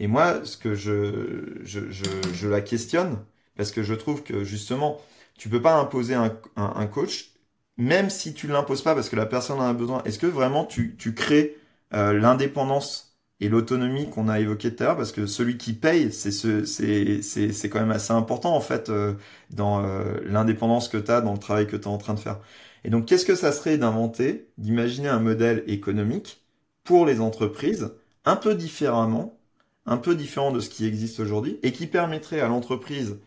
Et 0.00 0.08
moi, 0.08 0.44
ce 0.44 0.56
que 0.56 0.74
je, 0.74 1.60
je, 1.62 1.80
je, 1.90 2.48
la 2.48 2.60
questionne, 2.62 3.24
parce 3.56 3.70
que 3.72 3.82
je 3.84 3.94
trouve 3.94 4.22
que 4.24 4.44
justement, 4.44 5.00
tu 5.38 5.48
peux 5.48 5.62
pas 5.62 5.76
imposer 5.76 6.14
un, 6.14 6.36
un 6.56 6.86
coach 6.86 7.30
même 7.76 8.10
si 8.10 8.34
tu 8.34 8.46
l'imposes 8.46 8.82
pas 8.82 8.94
parce 8.94 9.08
que 9.08 9.16
la 9.16 9.26
personne 9.26 9.58
en 9.58 9.68
a 9.68 9.72
besoin, 9.72 10.02
est-ce 10.04 10.18
que 10.18 10.26
vraiment 10.26 10.64
tu, 10.66 10.96
tu 10.98 11.14
crées 11.14 11.56
euh, 11.94 12.12
l'indépendance 12.12 13.16
et 13.40 13.48
l'autonomie 13.48 14.10
qu'on 14.10 14.28
a 14.28 14.38
évoqué 14.40 14.74
tout 14.74 14.82
à 14.82 14.86
l'heure? 14.88 14.96
Parce 14.96 15.12
que 15.12 15.26
celui 15.26 15.56
qui 15.56 15.72
paye, 15.72 16.12
c'est 16.12 16.30
ce, 16.30 16.64
c'est, 16.66 17.22
c'est, 17.22 17.52
c'est 17.52 17.68
quand 17.70 17.80
même 17.80 17.90
assez 17.90 18.12
important 18.12 18.54
en 18.54 18.60
fait 18.60 18.90
euh, 18.90 19.14
dans 19.50 19.82
euh, 19.84 20.20
l'indépendance 20.24 20.88
que 20.88 20.98
tu 20.98 21.10
as, 21.10 21.22
dans 21.22 21.32
le 21.32 21.38
travail 21.38 21.66
que 21.66 21.76
tu 21.76 21.84
es 21.84 21.86
en 21.88 21.98
train 21.98 22.14
de 22.14 22.20
faire. 22.20 22.38
Et 22.84 22.90
donc, 22.90 23.06
qu'est-ce 23.06 23.26
que 23.26 23.34
ça 23.34 23.52
serait 23.52 23.78
d'inventer, 23.78 24.50
d'imaginer 24.58 25.08
un 25.08 25.20
modèle 25.20 25.64
économique 25.66 26.44
pour 26.84 27.06
les 27.06 27.20
entreprises 27.20 27.92
un 28.24 28.36
peu 28.36 28.54
différemment, 28.54 29.39
un 29.86 29.96
peu 29.96 30.14
différent 30.14 30.52
de 30.52 30.60
ce 30.60 30.70
qui 30.70 30.86
existe 30.86 31.20
aujourd'hui, 31.20 31.58
et 31.62 31.72
qui 31.72 31.86
permettrait 31.86 32.40
à 32.40 32.48
l'entreprise 32.48 33.18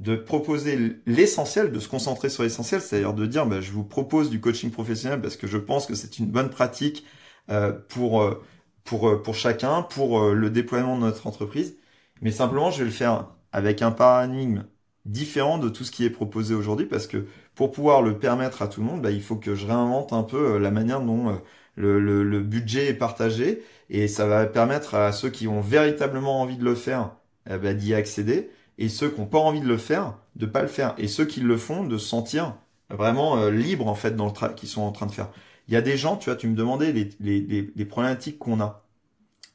de 0.00 0.16
proposer 0.16 1.00
l'essentiel, 1.06 1.72
de 1.72 1.80
se 1.80 1.88
concentrer 1.88 2.28
sur 2.28 2.42
l'essentiel, 2.42 2.80
c'est-à-dire 2.80 3.14
de 3.14 3.26
dire, 3.26 3.46
bah, 3.46 3.60
je 3.60 3.70
vous 3.72 3.84
propose 3.84 4.30
du 4.30 4.40
coaching 4.40 4.70
professionnel 4.70 5.20
parce 5.20 5.36
que 5.36 5.46
je 5.46 5.58
pense 5.58 5.86
que 5.86 5.94
c'est 5.94 6.18
une 6.18 6.26
bonne 6.26 6.50
pratique 6.50 7.04
euh, 7.50 7.72
pour, 7.72 8.22
euh, 8.22 8.42
pour, 8.84 9.08
euh, 9.08 9.22
pour 9.22 9.34
chacun, 9.34 9.82
pour 9.82 10.32
le 10.32 10.50
déploiement 10.50 10.96
de 10.96 11.02
notre 11.02 11.26
entreprise. 11.26 11.76
Mais 12.22 12.32
simplement, 12.32 12.70
je 12.70 12.78
vais 12.80 12.84
le 12.86 12.90
faire 12.90 13.28
avec 13.52 13.82
un 13.82 13.92
paradigme 13.92 14.64
différent 15.04 15.58
de 15.58 15.68
tout 15.68 15.84
ce 15.84 15.90
qui 15.90 16.04
est 16.04 16.10
proposé 16.10 16.54
aujourd'hui 16.54 16.86
parce 16.86 17.06
que 17.06 17.26
pour 17.54 17.70
pouvoir 17.72 18.02
le 18.02 18.18
permettre 18.18 18.62
à 18.62 18.68
tout 18.68 18.80
le 18.80 18.86
monde, 18.86 19.02
bah, 19.02 19.10
il 19.10 19.22
faut 19.22 19.36
que 19.36 19.54
je 19.54 19.66
réinvente 19.66 20.12
un 20.12 20.22
peu 20.22 20.58
la 20.58 20.70
manière 20.70 21.00
dont 21.02 21.40
le, 21.76 21.98
le, 21.98 22.40
budget 22.40 22.86
est 22.86 22.94
partagé 22.94 23.62
et 23.90 24.08
ça 24.08 24.26
va 24.26 24.46
permettre 24.46 24.94
à 24.94 25.12
ceux 25.12 25.30
qui 25.30 25.48
ont 25.48 25.60
véritablement 25.60 26.40
envie 26.40 26.56
de 26.56 26.64
le 26.64 26.74
faire 26.74 27.16
eh 27.50 27.58
ben, 27.58 27.76
d'y 27.76 27.94
accéder 27.94 28.50
et 28.78 28.88
ceux 28.88 29.10
qui 29.10 29.20
n'ont 29.20 29.26
pas 29.26 29.38
envie 29.38 29.60
de 29.60 29.66
le 29.66 29.78
faire, 29.78 30.18
de 30.36 30.46
pas 30.46 30.62
le 30.62 30.68
faire, 30.68 30.94
et 30.98 31.08
ceux 31.08 31.24
qui 31.24 31.40
le 31.40 31.56
font, 31.56 31.84
de 31.84 31.98
se 31.98 32.08
sentir 32.08 32.56
vraiment 32.90 33.38
euh, 33.38 33.50
libres 33.50 33.86
en 33.86 33.94
fait 33.94 34.16
dans 34.16 34.26
le 34.26 34.32
travail 34.32 34.56
qu'ils 34.56 34.68
sont 34.68 34.82
en 34.82 34.92
train 34.92 35.06
de 35.06 35.12
faire. 35.12 35.30
Il 35.68 35.74
y 35.74 35.76
a 35.76 35.80
des 35.80 35.96
gens, 35.96 36.16
tu 36.16 36.30
vois, 36.30 36.36
tu 36.36 36.48
me 36.48 36.54
demandais 36.56 36.92
les, 36.92 37.10
les, 37.20 37.72
les, 37.74 37.84
problématiques 37.86 38.38
qu'on 38.38 38.60
a, 38.60 38.84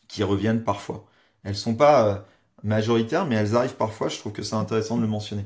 qui 0.08 0.24
reviennent 0.24 0.64
parfois. 0.64 1.06
Elles 1.44 1.56
sont 1.56 1.76
pas 1.76 2.08
euh, 2.08 2.20
majoritaires, 2.64 3.26
mais 3.26 3.36
elles 3.36 3.56
arrivent 3.56 3.76
parfois. 3.76 4.10
Je 4.10 4.18
trouve 4.18 4.32
que 4.32 4.44
c'est 4.44 4.56
intéressant 4.56 4.98
de 4.98 5.02
le 5.04 5.08
mentionner. 5.08 5.46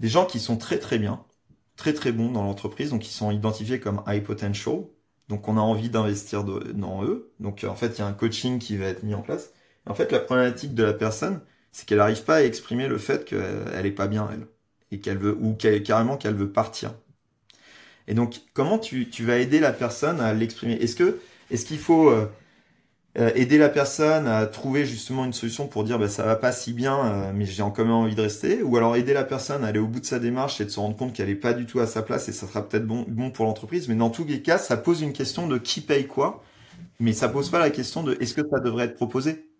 Des 0.00 0.08
gens 0.08 0.26
qui 0.26 0.40
sont 0.40 0.56
très 0.56 0.78
très 0.78 0.98
bien, 0.98 1.24
très 1.76 1.92
très 1.94 2.12
bons 2.12 2.30
dans 2.32 2.42
l'entreprise, 2.42 2.90
donc 2.90 3.02
qui 3.02 3.12
sont 3.12 3.30
identifiés 3.30 3.80
comme 3.80 4.02
high 4.06 4.22
potential, 4.22 4.84
donc 5.32 5.48
on 5.48 5.56
a 5.56 5.60
envie 5.60 5.88
d'investir 5.88 6.44
dans 6.44 7.04
eux. 7.04 7.32
Donc 7.40 7.64
en 7.66 7.74
fait, 7.74 7.96
il 7.96 8.00
y 8.00 8.02
a 8.02 8.06
un 8.06 8.12
coaching 8.12 8.58
qui 8.58 8.76
va 8.76 8.86
être 8.86 9.02
mis 9.02 9.14
en 9.14 9.22
place. 9.22 9.50
en 9.86 9.94
fait, 9.94 10.12
la 10.12 10.18
problématique 10.20 10.74
de 10.74 10.84
la 10.84 10.92
personne, 10.92 11.40
c'est 11.72 11.86
qu'elle 11.86 11.98
n'arrive 11.98 12.24
pas 12.24 12.36
à 12.36 12.42
exprimer 12.42 12.86
le 12.86 12.98
fait 12.98 13.24
qu'elle 13.24 13.86
est 13.86 13.92
pas 13.92 14.08
bien 14.08 14.28
elle 14.30 14.46
et 14.90 15.00
qu'elle 15.00 15.16
veut 15.16 15.34
ou 15.40 15.54
carrément 15.54 16.18
qu'elle 16.18 16.34
veut 16.34 16.52
partir. 16.52 16.92
Et 18.08 18.14
donc 18.14 18.42
comment 18.52 18.78
tu, 18.78 19.08
tu 19.08 19.24
vas 19.24 19.38
aider 19.38 19.58
la 19.58 19.72
personne 19.72 20.20
à 20.20 20.34
l'exprimer? 20.34 20.74
Est-ce 20.74 20.96
que 20.96 21.20
est-ce 21.50 21.64
qu'il 21.64 21.78
faut 21.78 22.10
euh, 23.18 23.30
aider 23.34 23.58
la 23.58 23.68
personne 23.68 24.26
à 24.26 24.46
trouver 24.46 24.86
justement 24.86 25.24
une 25.26 25.32
solution 25.34 25.68
pour 25.68 25.84
dire 25.84 25.98
bah, 25.98 26.08
ça 26.08 26.24
va 26.24 26.36
pas 26.36 26.52
si 26.52 26.72
bien 26.72 27.28
euh, 27.28 27.32
mais 27.34 27.44
j'ai 27.46 27.62
encore 27.62 27.84
même 27.84 27.94
envie 27.94 28.14
de 28.14 28.22
rester. 28.22 28.62
Ou 28.62 28.76
alors 28.76 28.96
aider 28.96 29.12
la 29.12 29.24
personne 29.24 29.64
à 29.64 29.68
aller 29.68 29.78
au 29.78 29.86
bout 29.86 30.00
de 30.00 30.06
sa 30.06 30.18
démarche 30.18 30.60
et 30.60 30.64
de 30.64 30.70
se 30.70 30.80
rendre 30.80 30.96
compte 30.96 31.12
qu'elle 31.12 31.28
est 31.28 31.34
pas 31.34 31.52
du 31.52 31.66
tout 31.66 31.80
à 31.80 31.86
sa 31.86 32.02
place 32.02 32.28
et 32.28 32.32
ça 32.32 32.46
sera 32.46 32.66
peut-être 32.68 32.86
bon, 32.86 33.04
bon 33.08 33.30
pour 33.30 33.44
l'entreprise. 33.46 33.88
Mais 33.88 33.94
dans 33.96 34.10
tous 34.10 34.24
les 34.24 34.40
cas 34.42 34.58
ça 34.58 34.76
pose 34.78 35.02
une 35.02 35.12
question 35.12 35.46
de 35.46 35.58
qui 35.58 35.80
paye 35.82 36.06
quoi. 36.06 36.42
Mais 37.00 37.12
ça 37.14 37.28
pose 37.28 37.50
pas 37.50 37.60
la 37.60 37.70
question 37.70 38.02
de 38.04 38.16
est-ce 38.20 38.34
que 38.34 38.42
ça 38.50 38.60
devrait 38.60 38.86
être 38.86 38.96
proposé. 38.96 39.50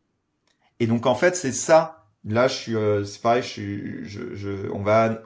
Et 0.81 0.87
donc 0.87 1.07
en 1.07 1.15
fait 1.15 1.37
c'est 1.37 1.53
ça. 1.53 1.99
Là, 2.25 2.49
je 2.49 2.55
suis, 2.55 2.77
euh, 2.77 3.05
c'est 3.05 3.21
pareil, 3.21 3.43
je 3.43 4.05
je, 4.05 4.35
je, 4.35 4.71
on 4.73 4.83
va 4.83 5.23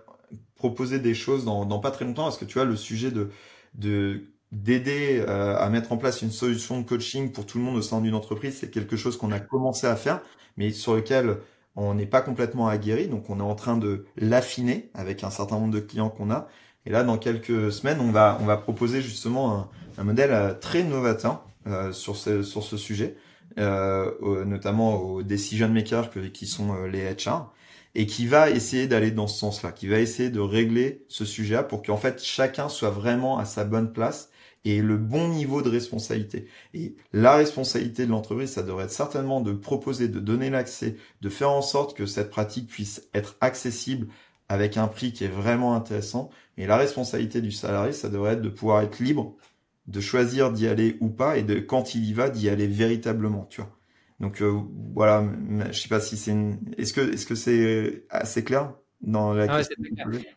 proposer 0.56 0.98
des 1.00 1.14
choses 1.14 1.44
dans, 1.44 1.66
dans 1.66 1.80
pas 1.80 1.90
très 1.90 2.04
longtemps 2.06 2.24
parce 2.24 2.38
que 2.38 2.44
tu 2.46 2.54
vois 2.54 2.64
le 2.66 2.76
sujet 2.76 3.10
de 3.10 3.30
de 3.74 4.32
d'aider 4.62 5.24
euh, 5.26 5.56
à 5.58 5.68
mettre 5.70 5.92
en 5.92 5.96
place 5.96 6.22
une 6.22 6.30
solution 6.30 6.80
de 6.80 6.86
coaching 6.86 7.32
pour 7.32 7.46
tout 7.46 7.58
le 7.58 7.64
monde 7.64 7.76
au 7.76 7.82
sein 7.82 8.00
d'une 8.00 8.14
entreprise, 8.14 8.58
c'est 8.60 8.70
quelque 8.70 8.96
chose 8.96 9.16
qu'on 9.16 9.32
a 9.32 9.40
commencé 9.40 9.86
à 9.86 9.96
faire, 9.96 10.20
mais 10.56 10.70
sur 10.72 10.94
lequel 10.94 11.38
on 11.76 11.94
n'est 11.94 12.06
pas 12.06 12.22
complètement 12.22 12.68
aguerri, 12.68 13.08
donc 13.08 13.28
on 13.28 13.38
est 13.38 13.42
en 13.42 13.54
train 13.54 13.76
de 13.76 14.06
l'affiner 14.16 14.90
avec 14.94 15.24
un 15.24 15.30
certain 15.30 15.56
nombre 15.58 15.74
de 15.74 15.80
clients 15.80 16.08
qu'on 16.08 16.30
a. 16.30 16.48
Et 16.86 16.90
là, 16.90 17.04
dans 17.04 17.18
quelques 17.18 17.72
semaines, 17.72 17.98
on 18.00 18.12
va 18.12 18.38
on 18.40 18.46
va 18.46 18.56
proposer 18.56 19.02
justement 19.02 19.52
un, 19.54 19.68
un 19.98 20.04
modèle 20.04 20.32
euh, 20.32 20.54
très 20.54 20.84
novateur 20.84 21.44
euh, 21.66 21.92
sur 21.92 22.16
ce 22.16 22.42
sur 22.42 22.62
ce 22.62 22.76
sujet 22.76 23.16
euh, 23.58 24.44
notamment 24.44 25.00
aux 25.00 25.22
decision 25.22 25.68
makers 25.68 26.10
qui 26.32 26.46
sont 26.46 26.74
euh, 26.74 26.88
les 26.88 27.14
HR, 27.14 27.52
et 27.94 28.06
qui 28.06 28.26
va 28.26 28.50
essayer 28.50 28.86
d'aller 28.86 29.10
dans 29.10 29.26
ce 29.26 29.38
sens-là, 29.38 29.72
qui 29.72 29.88
va 29.88 29.98
essayer 29.98 30.28
de 30.28 30.40
régler 30.40 31.04
ce 31.08 31.24
sujet-là 31.24 31.62
pour 31.62 31.82
qu'en 31.82 31.96
fait 31.96 32.22
chacun 32.22 32.68
soit 32.68 32.90
vraiment 32.90 33.38
à 33.38 33.46
sa 33.46 33.64
bonne 33.64 33.92
place 33.92 34.30
et 34.66 34.82
le 34.82 34.96
bon 34.96 35.28
niveau 35.28 35.62
de 35.62 35.70
responsabilité. 35.70 36.46
Et 36.74 36.96
la 37.12 37.36
responsabilité 37.36 38.06
de 38.06 38.10
l'entreprise, 38.10 38.50
ça 38.50 38.62
devrait 38.62 38.84
être 38.84 38.90
certainement 38.90 39.40
de 39.40 39.52
proposer, 39.52 40.08
de 40.08 40.20
donner 40.20 40.50
l'accès, 40.50 40.96
de 41.20 41.28
faire 41.28 41.50
en 41.50 41.62
sorte 41.62 41.96
que 41.96 42.06
cette 42.06 42.30
pratique 42.30 42.68
puisse 42.68 43.08
être 43.14 43.36
accessible 43.40 44.08
avec 44.48 44.76
un 44.76 44.86
prix 44.88 45.12
qui 45.12 45.24
est 45.24 45.28
vraiment 45.28 45.74
intéressant. 45.74 46.30
Et 46.58 46.66
la 46.66 46.76
responsabilité 46.76 47.40
du 47.40 47.52
salarié, 47.52 47.92
ça 47.92 48.08
devrait 48.08 48.34
être 48.34 48.42
de 48.42 48.48
pouvoir 48.48 48.82
être 48.82 49.00
libre 49.00 49.36
de 49.86 50.00
choisir 50.00 50.52
d'y 50.52 50.66
aller 50.66 50.96
ou 51.00 51.08
pas 51.08 51.36
et 51.38 51.42
de 51.42 51.60
quand 51.60 51.94
il 51.94 52.04
y 52.04 52.12
va 52.12 52.30
d'y 52.30 52.48
aller 52.48 52.66
véritablement, 52.66 53.46
tu 53.46 53.60
vois. 53.60 53.70
Donc 54.20 54.40
euh, 54.42 54.60
voilà, 54.94 55.24
je 55.70 55.80
sais 55.80 55.88
pas 55.88 56.00
si 56.00 56.16
c'est 56.16 56.32
une... 56.32 56.58
est-ce 56.78 56.92
que 56.92 57.00
est-ce 57.12 57.26
que 57.26 57.34
c'est 57.34 58.04
assez 58.10 58.44
clair? 58.44 58.74
Ah 59.48 59.62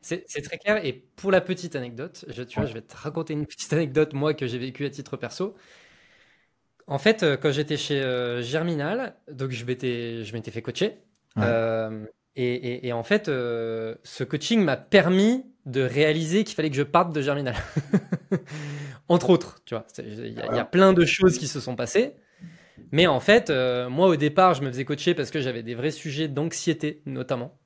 c'est, 0.01 0.41
très 0.41 0.57
clair. 0.57 0.85
Et 0.85 0.93
pour 0.93 1.31
la 1.31 1.41
petite 1.41 1.75
anecdote, 1.75 2.25
je, 2.27 2.43
tu 2.43 2.59
vois, 2.59 2.67
je 2.67 2.73
vais 2.73 2.81
te 2.81 2.95
raconter 2.95 3.33
une 3.33 3.45
petite 3.45 3.73
anecdote 3.73 4.13
moi 4.13 4.33
que 4.33 4.47
j'ai 4.47 4.59
vécue 4.59 4.85
à 4.85 4.89
titre 4.89 5.17
perso. 5.17 5.55
En 6.89 6.97
fait, 6.97 7.21
euh, 7.21 7.37
quand 7.37 7.51
j'étais 7.51 7.77
chez 7.77 8.01
euh, 8.01 8.41
Germinal, 8.41 9.13
donc 9.31 9.51
je 9.51 9.63
m'étais, 9.63 10.23
je 10.23 10.33
m'étais 10.33 10.49
fait 10.49 10.63
coacher. 10.63 10.97
Euh, 11.37 12.03
et, 12.35 12.91
en 12.93 13.03
fait, 13.03 13.25
ce 13.27 14.23
coaching 14.23 14.63
m'a 14.63 14.77
permis 14.77 15.45
de 15.65 15.81
réaliser 15.81 16.43
qu'il 16.43 16.55
fallait 16.55 16.69
que 16.69 16.75
je 16.75 16.83
parte 16.83 17.13
de 17.13 17.21
Germinal. 17.21 17.55
Entre 19.09 19.29
autres, 19.29 19.61
tu 19.65 19.75
vois. 19.75 19.85
Il 19.97 20.33
y, 20.33 20.41
a 20.41 20.65
plein 20.65 20.93
de 20.93 21.05
choses 21.05 21.37
qui 21.37 21.47
se 21.47 21.59
sont 21.59 21.75
passées. 21.75 22.13
Mais 22.91 23.07
en 23.07 23.19
fait, 23.19 23.51
moi, 23.89 24.07
au 24.07 24.15
départ, 24.15 24.53
je 24.53 24.61
me 24.61 24.71
faisais 24.71 24.85
coacher 24.85 25.13
parce 25.13 25.31
que 25.31 25.41
j'avais 25.41 25.63
des 25.63 25.75
vrais 25.75 25.91
sujets 25.91 26.29
d'anxiété, 26.29 27.01
notamment. 27.05 27.58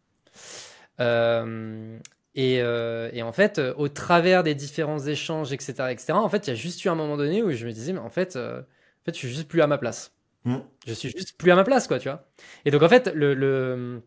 Et, 1.00 2.56
et, 2.56 3.24
en 3.24 3.32
fait, 3.32 3.62
au 3.78 3.88
travers 3.90 4.44
des 4.44 4.56
différents 4.56 5.00
échanges, 5.00 5.54
etc., 5.54 5.74
etc., 5.90 6.14
en 6.14 6.30
fait, 6.30 6.48
il 6.48 6.50
y 6.50 6.54
a 6.54 6.56
juste 6.56 6.84
eu 6.84 6.90
un 6.90 6.96
moment 6.96 7.18
donné 7.18 7.44
où 7.44 7.52
je 7.52 7.66
me 7.66 7.72
disais, 7.72 7.94
mais 7.94 8.00
en 8.00 8.10
fait, 8.10 8.36
en 8.36 8.64
fait, 9.06 9.14
je 9.14 9.18
suis 9.18 9.30
juste 9.30 9.48
plus 9.48 9.62
à 9.62 9.68
ma 9.68 9.78
place. 9.78 10.12
Hmm. 10.46 10.58
Je 10.86 10.94
suis 10.94 11.10
juste 11.10 11.38
plus 11.38 11.52
à 11.52 11.56
ma 11.56 11.64
place, 11.64 11.88
quoi, 11.88 12.00
tu 12.00 12.10
vois. 12.10 12.26
Et 12.66 12.72
donc, 12.72 12.82
en 12.82 12.90
fait, 12.90 13.08
le, 13.14 13.34
le 13.34 14.02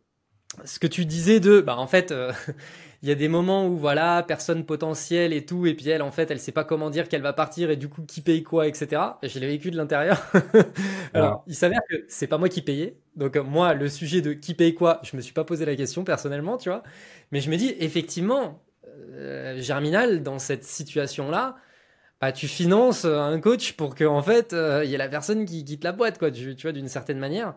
ce 0.65 0.79
que 0.79 0.87
tu 0.87 1.05
disais 1.05 1.41
de, 1.41 1.61
bah, 1.61 1.77
en 1.77 1.87
fait, 1.87 2.13
euh, 2.13 2.33
il 3.03 3.09
y 3.09 3.13
a 3.13 3.15
des 3.15 3.29
moments 3.29 3.67
où, 3.67 3.77
voilà, 3.77 4.23
personne 4.27 4.65
potentielle 4.65 5.33
et 5.33 5.45
tout, 5.45 5.67
et 5.67 5.75
puis 5.75 5.89
elle, 5.89 6.03
en 6.03 6.11
fait, 6.11 6.31
elle 6.31 6.41
sait 6.41 6.53
pas 6.53 6.65
comment 6.65 6.91
dire 6.91 7.09
qu'elle 7.09 7.23
va 7.23 7.33
partir, 7.33 7.71
et 7.71 7.77
du 7.77 7.89
coup, 7.89 8.03
qui 8.03 8.21
paye 8.21 8.43
quoi, 8.43 8.67
etc. 8.67 9.03
Et 9.23 9.29
je 9.29 9.39
l'ai 9.39 9.47
vécu 9.47 9.71
de 9.71 9.77
l'intérieur. 9.77 10.21
Alors, 11.15 11.45
il 11.47 11.55
s'avère 11.55 11.81
que 11.89 12.05
c'est 12.09 12.27
pas 12.27 12.39
moi 12.39 12.49
qui 12.49 12.63
payais. 12.63 12.99
Donc, 13.17 13.37
moi, 13.37 13.75
le 13.75 13.89
sujet 13.89 14.21
de 14.21 14.33
qui 14.33 14.55
paye 14.55 14.75
quoi, 14.75 15.01
je 15.03 15.17
me 15.17 15.23
suis 15.23 15.35
pas 15.35 15.45
posé 15.45 15.65
la 15.65 15.77
question 15.77 16.05
personnellement, 16.05 16.57
tu 16.57 16.69
vois. 16.69 16.83
Mais 17.33 17.41
je 17.41 17.51
me 17.51 17.57
dis, 17.57 17.75
effectivement, 17.81 18.63
euh, 18.87 19.61
Germinal, 19.61 20.23
dans 20.23 20.39
cette 20.39 20.65
situation-là, 20.65 21.57
bah, 22.21 22.33
tu 22.33 22.49
finances 22.49 23.05
euh, 23.05 23.21
un 23.21 23.41
coach 23.41 23.75
pour 23.75 23.95
que 23.95 24.05
en 24.05 24.23
fait 24.23 24.53
euh, 24.53 24.85
il 24.85 24.91
y 24.91 24.95
ait 24.95 24.99
la 24.99 25.09
personne 25.09 25.45
qui 25.45 25.65
quitte 25.65 25.85
la 25.85 25.93
boîte 25.93 26.19
quoi 26.19 26.31
tu, 26.31 26.55
vois 26.55 26.73
d'une 26.73 26.89
certaine 26.89 27.19
manière 27.19 27.55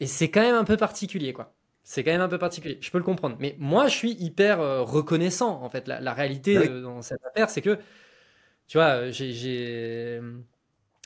et 0.00 0.06
c'est 0.06 0.30
quand 0.30 0.40
même 0.40 0.54
un 0.54 0.64
peu 0.64 0.76
particulier 0.78 1.32
quoi 1.34 1.54
c'est 1.88 2.04
quand 2.04 2.10
même 2.10 2.20
un 2.20 2.28
peu 2.28 2.38
particulier 2.38 2.78
je 2.80 2.90
peux 2.90 2.98
le 2.98 3.04
comprendre 3.04 3.36
mais 3.40 3.56
moi 3.58 3.88
je 3.88 3.94
suis 3.94 4.12
hyper 4.12 4.60
euh, 4.60 4.82
reconnaissant 4.82 5.62
en 5.62 5.70
fait 5.70 5.88
la, 5.88 6.12
réalité 6.12 6.68
dans 6.68 7.02
cette 7.02 7.24
affaire 7.24 7.48
c'est 7.50 7.62
que 7.62 7.78
tu 8.66 8.78
vois 8.78 9.10
j'ai 9.10 9.32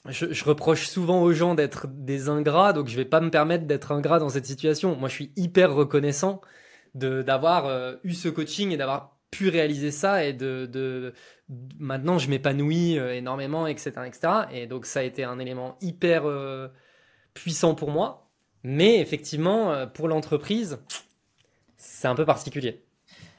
je, 0.09 0.33
je, 0.33 0.45
reproche 0.45 0.89
souvent 0.89 1.23
aux 1.23 1.33
gens 1.33 1.55
d'être 1.55 1.87
des 1.87 2.29
ingrats 2.29 2.73
donc 2.73 2.89
je 2.89 2.97
vais 2.97 3.05
pas 3.05 3.21
me 3.21 3.31
permettre 3.31 3.67
d'être 3.67 3.93
ingrat 3.93 4.19
dans 4.19 4.31
cette 4.31 4.47
situation 4.47 4.97
moi 4.97 5.09
je 5.09 5.15
suis 5.15 5.33
hyper 5.37 5.73
reconnaissant 5.73 6.41
de 6.95 7.23
d'avoir 7.23 7.97
eu 8.03 8.13
ce 8.13 8.29
coaching 8.29 8.73
et 8.73 8.77
d'avoir 8.77 9.13
pu 9.33 9.49
réaliser 9.49 9.91
ça 9.91 10.25
et 10.25 10.35
de, 10.35 10.67
de, 10.67 11.15
maintenant 11.79 12.19
je 12.19 12.31
m'épanouis 12.31 12.99
euh, 12.99 13.15
énormément, 13.15 13.67
etc., 13.67 13.91
etc. 14.07 14.21
Et 14.53 14.67
donc 14.67 14.87
ça 14.87 15.01
a 15.01 15.03
été 15.03 15.25
un 15.25 15.39
élément 15.39 15.77
hyper 15.81 16.27
euh, 16.27 16.69
puissant 17.35 17.75
pour 17.75 17.91
moi. 17.91 18.31
Mais 18.65 19.01
effectivement, 19.01 19.73
euh, 19.73 19.87
pour 19.87 20.09
l'entreprise, 20.09 20.79
c'est 21.77 22.09
un 22.09 22.15
peu 22.15 22.25
particulier. 22.25 22.83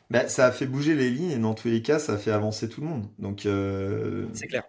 Bah, 0.09 0.27
ça 0.27 0.45
a 0.47 0.51
fait 0.51 0.67
bouger 0.67 0.95
les 0.95 1.09
lignes 1.09 1.31
et 1.31 1.37
dans 1.39 1.53
tous 1.53 1.69
les 1.69 1.81
cas, 1.81 1.99
ça 1.99 2.13
a 2.13 2.17
fait 2.17 2.31
avancer 2.31 2.69
tout 2.69 2.81
le 2.81 2.87
monde. 2.87 3.07
Donc 3.19 3.47
c'est 4.33 4.47
clair. 4.47 4.63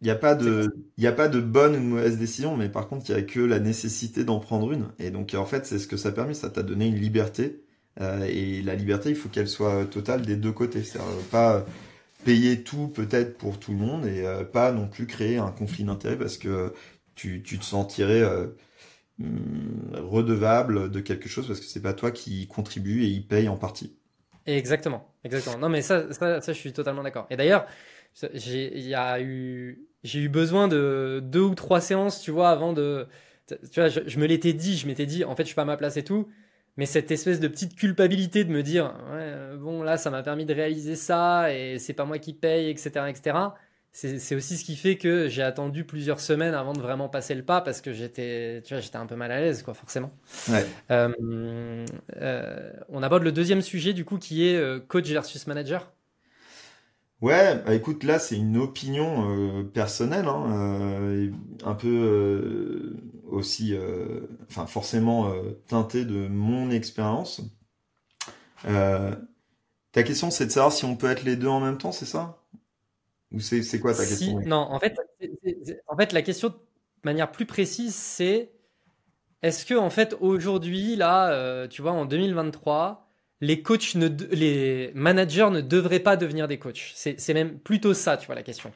Il 0.00 0.04
n'y 0.04 0.10
a 0.10 0.16
pas 0.16 0.34
de, 0.36 0.76
a 1.02 1.12
pas 1.12 1.28
de 1.28 1.40
bonne 1.40 1.72
ou 1.74 1.78
de 1.80 1.84
mauvaise 1.84 2.18
décision, 2.18 2.56
mais 2.56 2.68
par 2.68 2.86
contre, 2.88 3.10
il 3.10 3.14
n'y 3.16 3.20
a 3.20 3.24
que 3.24 3.40
la 3.40 3.58
nécessité 3.58 4.24
d'en 4.24 4.38
prendre 4.38 4.70
une. 4.72 4.88
Et 5.00 5.10
donc, 5.10 5.34
en 5.34 5.44
fait, 5.46 5.66
c'est 5.66 5.78
ce 5.80 5.88
que 5.88 5.96
ça 5.96 6.10
a 6.10 6.12
permis. 6.12 6.36
Ça 6.36 6.50
t'a 6.50 6.62
donné 6.62 6.86
une 6.86 6.94
liberté. 6.96 7.64
et 8.00 8.62
la 8.62 8.76
liberté, 8.76 9.10
il 9.10 9.16
faut 9.16 9.28
qu'elle 9.28 9.48
soit 9.48 9.86
totale 9.86 10.22
des 10.24 10.36
deux 10.36 10.52
côtés. 10.52 10.84
C'est-à-dire 10.84 11.10
pas 11.32 11.64
payer 12.24 12.62
tout 12.62 12.88
peut-être 12.88 13.38
pour 13.38 13.58
tout 13.58 13.72
le 13.72 13.78
monde 13.78 14.06
et 14.06 14.26
euh, 14.26 14.44
pas 14.44 14.72
non 14.72 14.88
plus 14.88 15.06
créer 15.06 15.38
un 15.38 15.50
conflit 15.50 15.84
d'intérêts 15.84 16.18
parce 16.18 16.36
que 16.38 16.74
tu, 17.14 17.42
tu 17.42 17.58
te 17.58 17.64
sentirais 17.64 18.20
euh, 18.22 18.48
redevable 19.94 20.90
de 20.90 21.00
quelque 21.00 21.28
chose 21.28 21.46
parce 21.46 21.60
que 21.60 21.66
c'est 21.66 21.82
pas 21.82 21.92
toi 21.92 22.10
qui 22.10 22.46
contribue 22.46 23.02
et 23.02 23.06
y 23.06 23.20
paye 23.20 23.48
en 23.48 23.56
partie. 23.56 23.96
Exactement, 24.46 25.12
exactement. 25.24 25.58
Non 25.58 25.68
mais 25.68 25.82
ça, 25.82 26.12
ça, 26.12 26.40
ça 26.40 26.52
je 26.52 26.58
suis 26.58 26.72
totalement 26.72 27.02
d'accord. 27.02 27.26
Et 27.30 27.36
d'ailleurs, 27.36 27.66
j'ai 28.34 28.92
eu 29.20 29.88
eu 30.14 30.28
besoin 30.28 30.68
de 30.68 31.20
deux 31.22 31.42
ou 31.42 31.54
trois 31.54 31.80
séances, 31.80 32.20
tu 32.20 32.30
vois, 32.30 32.50
avant 32.50 32.72
de 32.72 33.06
tu 33.48 33.80
vois, 33.80 33.88
je, 33.88 34.18
me 34.18 34.26
l'étais 34.26 34.52
dit, 34.52 34.76
je 34.76 34.86
m'étais 34.86 35.06
dit 35.06 35.24
en 35.24 35.34
fait, 35.34 35.42
je 35.42 35.48
suis 35.48 35.54
pas 35.54 35.62
à 35.62 35.66
ma 35.66 35.76
place 35.76 35.96
et 35.96 36.04
tout 36.04 36.28
mais 36.78 36.86
cette 36.86 37.10
espèce 37.10 37.40
de 37.40 37.48
petite 37.48 37.74
culpabilité 37.74 38.44
de 38.44 38.50
me 38.50 38.62
dire 38.62 38.94
bon 39.58 39.82
là 39.82 39.98
ça 39.98 40.10
m'a 40.10 40.22
permis 40.22 40.46
de 40.46 40.54
réaliser 40.54 40.94
ça 40.94 41.52
et 41.52 41.78
c'est 41.78 41.92
pas 41.92 42.04
moi 42.06 42.18
qui 42.18 42.32
paye 42.32 42.70
etc 42.70 43.06
etc 43.08 43.36
c'est 44.00 44.36
aussi 44.36 44.56
ce 44.56 44.64
qui 44.64 44.76
fait 44.76 44.96
que 44.96 45.26
j'ai 45.28 45.42
attendu 45.42 45.82
plusieurs 45.84 46.20
semaines 46.20 46.54
avant 46.54 46.72
de 46.72 46.80
vraiment 46.80 47.08
passer 47.08 47.34
le 47.34 47.44
pas 47.44 47.60
parce 47.60 47.80
que 47.80 47.92
j'étais 47.92 48.62
tu 48.64 48.74
vois 48.74 48.80
j'étais 48.80 48.96
un 48.96 49.06
peu 49.06 49.16
mal 49.16 49.32
à 49.32 49.40
l'aise 49.40 49.64
quoi 49.64 49.74
forcément 49.74 50.12
ouais. 50.48 50.64
euh, 50.92 51.84
euh, 52.16 52.70
on 52.88 53.02
aborde 53.02 53.24
le 53.24 53.32
deuxième 53.32 53.60
sujet 53.60 53.94
du 53.94 54.04
coup 54.04 54.18
qui 54.18 54.46
est 54.46 54.56
euh, 54.56 54.78
coach 54.78 55.08
versus 55.08 55.48
manager 55.48 55.92
Ouais, 57.20 57.60
bah 57.66 57.74
écoute, 57.74 58.04
là 58.04 58.20
c'est 58.20 58.36
une 58.36 58.56
opinion 58.56 59.28
euh, 59.28 59.64
personnelle, 59.64 60.28
hein, 60.28 61.32
un 61.64 61.74
peu 61.74 62.94
aussi, 63.28 63.74
enfin 64.48 64.66
forcément 64.66 65.32
teintée 65.66 66.04
de 66.04 66.28
mon 66.28 66.70
expérience. 66.70 67.40
ta 68.62 70.02
question 70.04 70.30
c'est 70.30 70.46
de 70.46 70.52
savoir 70.52 70.72
si 70.72 70.84
on 70.84 70.94
peut 70.94 71.10
être 71.10 71.24
les 71.24 71.34
deux 71.34 71.48
en 71.48 71.58
même 71.58 71.78
temps, 71.78 71.90
c'est 71.90 72.06
ça? 72.06 72.37
Ou 73.32 73.40
c'est 73.40 73.80
quoi 73.80 73.94
ta 73.94 74.04
question 74.04 74.40
Non, 74.40 74.56
en 74.56 74.78
fait, 74.78 74.96
en 75.86 75.96
fait, 75.96 76.12
la 76.12 76.22
question 76.22 76.48
de 76.48 76.54
manière 77.04 77.30
plus 77.30 77.46
précise, 77.46 77.94
c'est 77.94 78.52
est-ce 79.42 79.66
que 79.66 79.74
en 79.74 79.90
fait 79.90 80.16
aujourd'hui, 80.20 80.96
là, 80.96 81.66
tu 81.68 81.82
vois, 81.82 81.92
en 81.92 82.06
2023 82.06 83.08
les 83.40 83.62
coachs 83.62 83.94
ne, 83.94 84.08
les 84.32 84.90
managers 84.94 85.50
ne 85.50 85.60
devraient 85.60 86.00
pas 86.00 86.16
devenir 86.16 86.48
des 86.48 86.58
coachs? 86.58 86.92
C'est 86.94 87.34
même 87.34 87.58
plutôt 87.58 87.94
ça, 87.94 88.16
tu 88.16 88.26
vois, 88.26 88.34
la 88.34 88.42
question. 88.42 88.72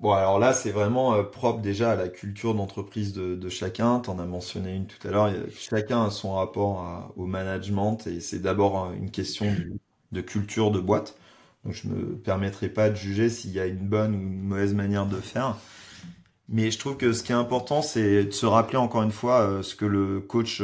Bon, 0.00 0.12
alors 0.12 0.38
là, 0.38 0.54
c'est 0.54 0.70
vraiment 0.70 1.14
euh, 1.14 1.22
propre 1.22 1.60
déjà 1.60 1.92
à 1.92 1.94
la 1.94 2.08
culture 2.08 2.54
d'entreprise 2.54 3.12
de, 3.12 3.48
chacun. 3.50 4.00
Tu 4.00 4.08
en 4.08 4.18
as 4.18 4.24
mentionné 4.24 4.74
une 4.74 4.86
tout 4.86 5.06
à 5.06 5.10
l'heure. 5.10 5.30
Chacun 5.54 6.06
a 6.06 6.10
son 6.10 6.34
rapport 6.34 7.12
au 7.16 7.26
management 7.26 8.06
et 8.06 8.20
c'est 8.20 8.38
d'abord 8.38 8.86
euh, 8.86 8.92
une 8.94 9.10
question 9.10 9.54
de 10.12 10.20
culture 10.22 10.70
de 10.70 10.80
boîte. 10.80 11.16
Donc, 11.64 11.74
je 11.74 11.88
me 11.88 12.16
permettrai 12.16 12.68
pas 12.68 12.90
de 12.90 12.96
juger 12.96 13.28
s'il 13.28 13.52
y 13.52 13.60
a 13.60 13.66
une 13.66 13.88
bonne 13.88 14.14
ou 14.14 14.18
une 14.18 14.42
mauvaise 14.42 14.74
manière 14.74 15.06
de 15.06 15.16
faire. 15.16 15.56
Mais 16.48 16.70
je 16.70 16.78
trouve 16.78 16.96
que 16.96 17.12
ce 17.12 17.22
qui 17.22 17.32
est 17.32 17.36
important, 17.36 17.82
c'est 17.82 18.24
de 18.24 18.30
se 18.30 18.46
rappeler 18.46 18.78
encore 18.78 19.02
une 19.02 19.12
fois 19.12 19.42
euh, 19.42 19.62
ce 19.62 19.74
que 19.74 19.84
le 19.84 20.20
coach 20.20 20.62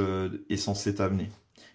est 0.49 0.57
censé 0.57 0.95
t'amener. 0.95 1.31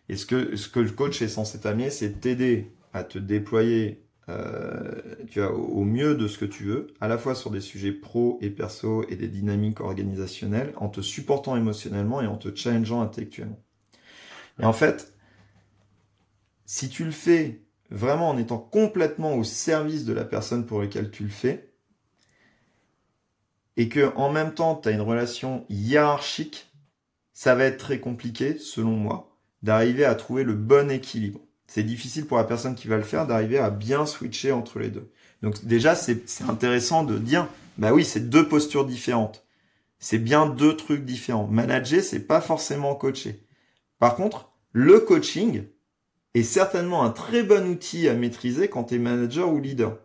Et 0.09 0.17
ce 0.17 0.25
que, 0.25 0.55
ce 0.55 0.67
que 0.67 0.79
le 0.79 0.89
coach 0.89 1.21
est 1.21 1.29
censé 1.29 1.59
t'amener, 1.59 1.89
c'est 1.89 2.19
t'aider 2.19 2.71
à 2.93 3.03
te 3.03 3.17
déployer 3.17 4.03
euh, 4.29 5.01
tu 5.29 5.39
vois, 5.39 5.53
au 5.53 5.83
mieux 5.83 6.15
de 6.15 6.27
ce 6.27 6.37
que 6.37 6.45
tu 6.45 6.63
veux, 6.63 6.87
à 7.01 7.07
la 7.07 7.17
fois 7.17 7.35
sur 7.35 7.49
des 7.49 7.61
sujets 7.61 7.91
pro 7.91 8.37
et 8.41 8.49
perso 8.49 9.03
et 9.09 9.15
des 9.15 9.27
dynamiques 9.27 9.81
organisationnelles, 9.81 10.73
en 10.77 10.89
te 10.89 11.01
supportant 11.01 11.55
émotionnellement 11.55 12.21
et 12.21 12.27
en 12.27 12.37
te 12.37 12.53
challengeant 12.55 13.01
intellectuellement. 13.01 13.61
Et 14.59 14.65
en 14.65 14.73
fait, 14.73 15.13
si 16.65 16.89
tu 16.89 17.03
le 17.03 17.11
fais 17.11 17.61
vraiment 17.91 18.29
en 18.29 18.37
étant 18.37 18.57
complètement 18.57 19.35
au 19.35 19.43
service 19.43 20.05
de 20.05 20.13
la 20.13 20.25
personne 20.25 20.65
pour 20.65 20.81
laquelle 20.81 21.11
tu 21.11 21.23
le 21.23 21.29
fais, 21.29 21.69
et 23.77 23.89
que 23.89 24.11
en 24.15 24.31
même 24.31 24.53
temps 24.53 24.75
tu 24.75 24.89
as 24.89 24.91
une 24.91 25.01
relation 25.01 25.65
hiérarchique, 25.69 26.71
ça 27.33 27.55
va 27.55 27.65
être 27.65 27.77
très 27.77 27.99
compliqué, 27.99 28.57
selon 28.57 28.91
moi, 28.91 29.35
d'arriver 29.63 30.05
à 30.05 30.15
trouver 30.15 30.43
le 30.43 30.53
bon 30.53 30.89
équilibre. 30.91 31.39
C'est 31.67 31.83
difficile 31.83 32.25
pour 32.25 32.37
la 32.37 32.43
personne 32.43 32.75
qui 32.75 32.87
va 32.87 32.97
le 32.97 33.03
faire 33.03 33.27
d'arriver 33.27 33.57
à 33.57 33.69
bien 33.69 34.05
switcher 34.05 34.51
entre 34.51 34.79
les 34.79 34.89
deux. 34.89 35.11
Donc 35.41 35.63
déjà, 35.65 35.95
c'est 35.95 36.23
intéressant 36.47 37.03
de 37.03 37.17
dire, 37.17 37.47
bah 37.77 37.93
oui, 37.93 38.03
c'est 38.03 38.29
deux 38.29 38.47
postures 38.47 38.85
différentes. 38.85 39.45
C'est 39.97 40.19
bien 40.19 40.47
deux 40.47 40.75
trucs 40.75 41.05
différents. 41.05 41.47
Manager, 41.47 42.03
c'est 42.03 42.27
pas 42.27 42.41
forcément 42.41 42.95
coacher. 42.95 43.45
Par 43.99 44.15
contre, 44.15 44.51
le 44.73 44.99
coaching 44.99 45.63
est 46.33 46.43
certainement 46.43 47.03
un 47.03 47.11
très 47.11 47.43
bon 47.43 47.67
outil 47.67 48.07
à 48.07 48.13
maîtriser 48.13 48.69
quand 48.69 48.85
tu 48.85 48.95
es 48.95 48.99
manager 48.99 49.51
ou 49.51 49.59
leader. 49.59 49.97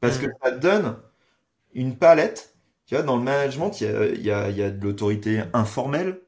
Parce 0.00 0.18
que 0.18 0.26
ça 0.42 0.52
te 0.52 0.58
donne 0.58 0.96
une 1.74 1.96
palette. 1.96 2.54
Tu 2.86 2.94
vois, 2.94 3.02
dans 3.02 3.16
le 3.16 3.22
management, 3.22 3.80
il 3.80 3.84
y 3.84 3.90
a, 3.90 4.06
il 4.06 4.22
y 4.22 4.30
a, 4.30 4.50
il 4.50 4.56
y 4.56 4.62
a 4.62 4.70
de 4.70 4.82
l'autorité 4.84 5.42
informelle, 5.54 6.20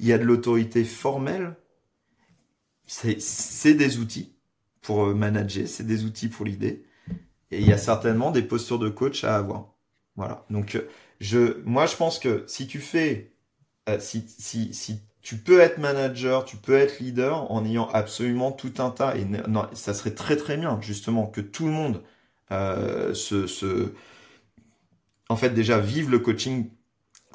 il 0.00 0.06
y 0.06 0.12
a 0.12 0.18
de 0.18 0.24
l'autorité 0.24 0.84
formelle, 0.84 1.56
c'est 2.86 3.74
des 3.74 3.98
outils 3.98 4.34
pour 4.82 5.04
euh, 5.06 5.14
manager, 5.14 5.66
c'est 5.66 5.86
des 5.86 6.04
outils 6.04 6.28
pour 6.28 6.44
l'idée. 6.44 6.84
Et 7.50 7.60
il 7.60 7.66
y 7.66 7.72
a 7.72 7.78
certainement 7.78 8.30
des 8.30 8.42
postures 8.42 8.78
de 8.78 8.88
coach 8.88 9.24
à 9.24 9.36
avoir. 9.36 9.74
Voilà. 10.16 10.44
Donc, 10.50 10.74
euh, 10.74 10.88
je, 11.20 11.62
moi, 11.64 11.86
je 11.86 11.96
pense 11.96 12.18
que 12.18 12.44
si 12.46 12.66
tu 12.66 12.80
fais, 12.80 13.32
euh, 13.88 13.98
si, 14.00 14.24
si, 14.28 14.74
si 14.74 15.00
tu 15.24 15.38
peux 15.38 15.60
être 15.60 15.78
manager, 15.78 16.44
tu 16.44 16.56
peux 16.56 16.74
être 16.74 17.00
leader 17.00 17.50
en 17.50 17.64
ayant 17.64 17.88
absolument 17.92 18.52
tout 18.52 18.74
un 18.78 18.90
tas, 18.90 19.16
et 19.16 19.24
non, 19.24 19.66
ça 19.72 19.94
serait 19.94 20.14
très 20.14 20.36
très 20.36 20.56
bien, 20.58 20.78
justement, 20.82 21.26
que 21.26 21.40
tout 21.40 21.66
le 21.66 21.72
monde 21.72 22.02
euh, 22.52 23.14
se, 23.14 23.46
se, 23.46 23.94
en 25.28 25.36
fait, 25.36 25.50
déjà 25.50 25.78
vive 25.78 26.10
le 26.10 26.18
coaching 26.18 26.70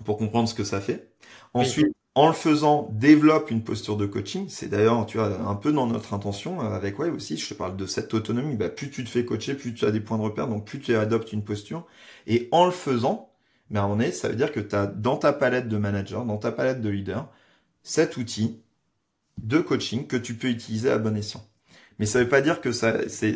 pour 0.05 0.17
comprendre 0.17 0.47
ce 0.47 0.53
que 0.53 0.63
ça 0.63 0.81
fait. 0.81 1.11
Ensuite, 1.53 1.87
en 2.15 2.27
le 2.27 2.33
faisant, 2.33 2.89
développe 2.91 3.51
une 3.51 3.63
posture 3.63 3.97
de 3.97 4.05
coaching. 4.05 4.47
C'est 4.49 4.67
d'ailleurs, 4.69 5.05
tu 5.05 5.17
vois, 5.17 5.39
un 5.41 5.55
peu 5.55 5.71
dans 5.71 5.87
notre 5.87 6.13
intention 6.13 6.61
euh, 6.61 6.73
avec 6.75 6.99
Wave 6.99 7.15
aussi. 7.15 7.37
Je 7.37 7.49
te 7.49 7.53
parle 7.55 7.75
de 7.77 7.85
cette 7.85 8.13
autonomie. 8.13 8.55
Bah, 8.55 8.69
plus 8.69 8.91
tu 8.91 9.03
te 9.03 9.09
fais 9.09 9.25
coacher, 9.25 9.55
plus 9.55 9.73
tu 9.73 9.85
as 9.85 9.91
des 9.91 9.99
points 9.99 10.17
de 10.17 10.23
repère, 10.23 10.47
donc 10.47 10.65
plus 10.65 10.79
tu 10.79 10.95
adoptes 10.95 11.33
une 11.33 11.43
posture. 11.43 11.87
Et 12.27 12.49
en 12.51 12.65
le 12.65 12.71
faisant, 12.71 13.31
mais 13.69 13.79
on 13.79 13.99
est, 13.99 14.11
ça 14.11 14.29
veut 14.29 14.35
dire 14.35 14.51
que 14.51 14.59
tu 14.59 14.75
as 14.75 14.87
dans 14.87 15.17
ta 15.17 15.33
palette 15.33 15.67
de 15.69 15.77
manager, 15.77 16.25
dans 16.25 16.37
ta 16.37 16.51
palette 16.51 16.81
de 16.81 16.89
leader, 16.89 17.29
cet 17.89 18.17
outil 18.17 18.61
de 19.39 19.59
coaching 19.59 20.05
que 20.05 20.15
tu 20.15 20.35
peux 20.35 20.49
utiliser 20.49 20.91
à 20.91 20.99
bon 20.99 21.17
escient. 21.17 21.43
Mais 21.97 22.05
ça 22.05 22.19
veut 22.19 22.29
pas 22.29 22.41
dire 22.41 22.61
que 22.61 22.71
ça, 22.71 23.09
c'est, 23.09 23.33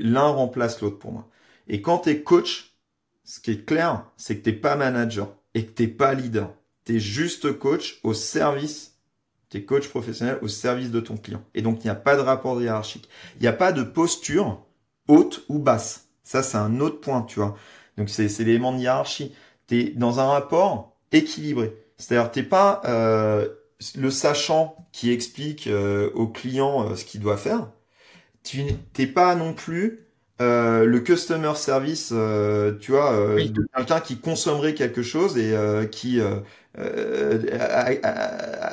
l'un 0.00 0.28
remplace 0.28 0.80
l'autre 0.80 0.98
pour 0.98 1.10
moi. 1.10 1.28
Et 1.66 1.82
quand 1.82 1.98
tu 1.98 2.10
es 2.10 2.22
coach, 2.22 2.76
ce 3.24 3.40
qui 3.40 3.50
est 3.50 3.66
clair, 3.66 4.06
c'est 4.16 4.38
que 4.38 4.44
t'es 4.44 4.52
pas 4.52 4.76
manager 4.76 5.34
et 5.54 5.66
que 5.66 5.72
t'es 5.72 5.88
pas 5.88 6.14
leader. 6.14 6.54
Tu 6.84 6.96
es 6.96 7.00
juste 7.00 7.58
coach 7.58 7.98
au 8.04 8.14
service, 8.14 8.94
tu 9.50 9.58
es 9.58 9.64
coach 9.64 9.88
professionnel 9.88 10.38
au 10.40 10.46
service 10.46 10.92
de 10.92 11.00
ton 11.00 11.16
client. 11.16 11.42
Et 11.54 11.62
donc, 11.62 11.82
il 11.82 11.88
n'y 11.88 11.90
a 11.90 11.96
pas 11.96 12.14
de 12.14 12.20
rapport 12.20 12.62
hiérarchique. 12.62 13.08
Il 13.36 13.42
n'y 13.42 13.48
a 13.48 13.52
pas 13.52 13.72
de 13.72 13.82
posture 13.82 14.64
haute 15.08 15.44
ou 15.48 15.58
basse. 15.58 16.08
Ça, 16.22 16.44
c'est 16.44 16.58
un 16.58 16.78
autre 16.78 17.00
point, 17.00 17.22
tu 17.22 17.40
vois. 17.40 17.56
Donc, 17.98 18.08
c'est 18.08 18.28
l'élément 18.38 18.72
de 18.72 18.78
hiérarchie 18.78 19.34
tu 19.66 19.80
es 19.80 19.84
dans 19.90 20.20
un 20.20 20.26
rapport 20.26 20.96
équilibré. 21.10 21.76
C'est-à-dire, 21.96 22.30
t'es 22.30 22.44
pas 22.44 22.82
euh, 22.84 23.48
le 23.96 24.10
sachant 24.10 24.88
qui 24.92 25.12
explique 25.12 25.66
euh, 25.66 26.10
au 26.14 26.26
client 26.26 26.90
euh, 26.90 26.96
ce 26.96 27.04
qu'il 27.04 27.20
doit 27.20 27.36
faire. 27.36 27.70
Tu 28.42 28.64
n'es 28.98 29.06
pas 29.06 29.34
non 29.34 29.54
plus 29.54 30.06
euh, 30.40 30.84
le 30.84 31.00
customer 31.00 31.54
service, 31.56 32.08
tu 32.80 32.92
vois, 32.92 33.16
de 33.36 33.66
quelqu'un 33.74 34.00
qui 34.00 34.18
consommerait 34.20 34.74
quelque 34.74 35.02
chose 35.02 35.36
et 35.36 35.54
qui 35.90 36.20
à, 36.20 36.42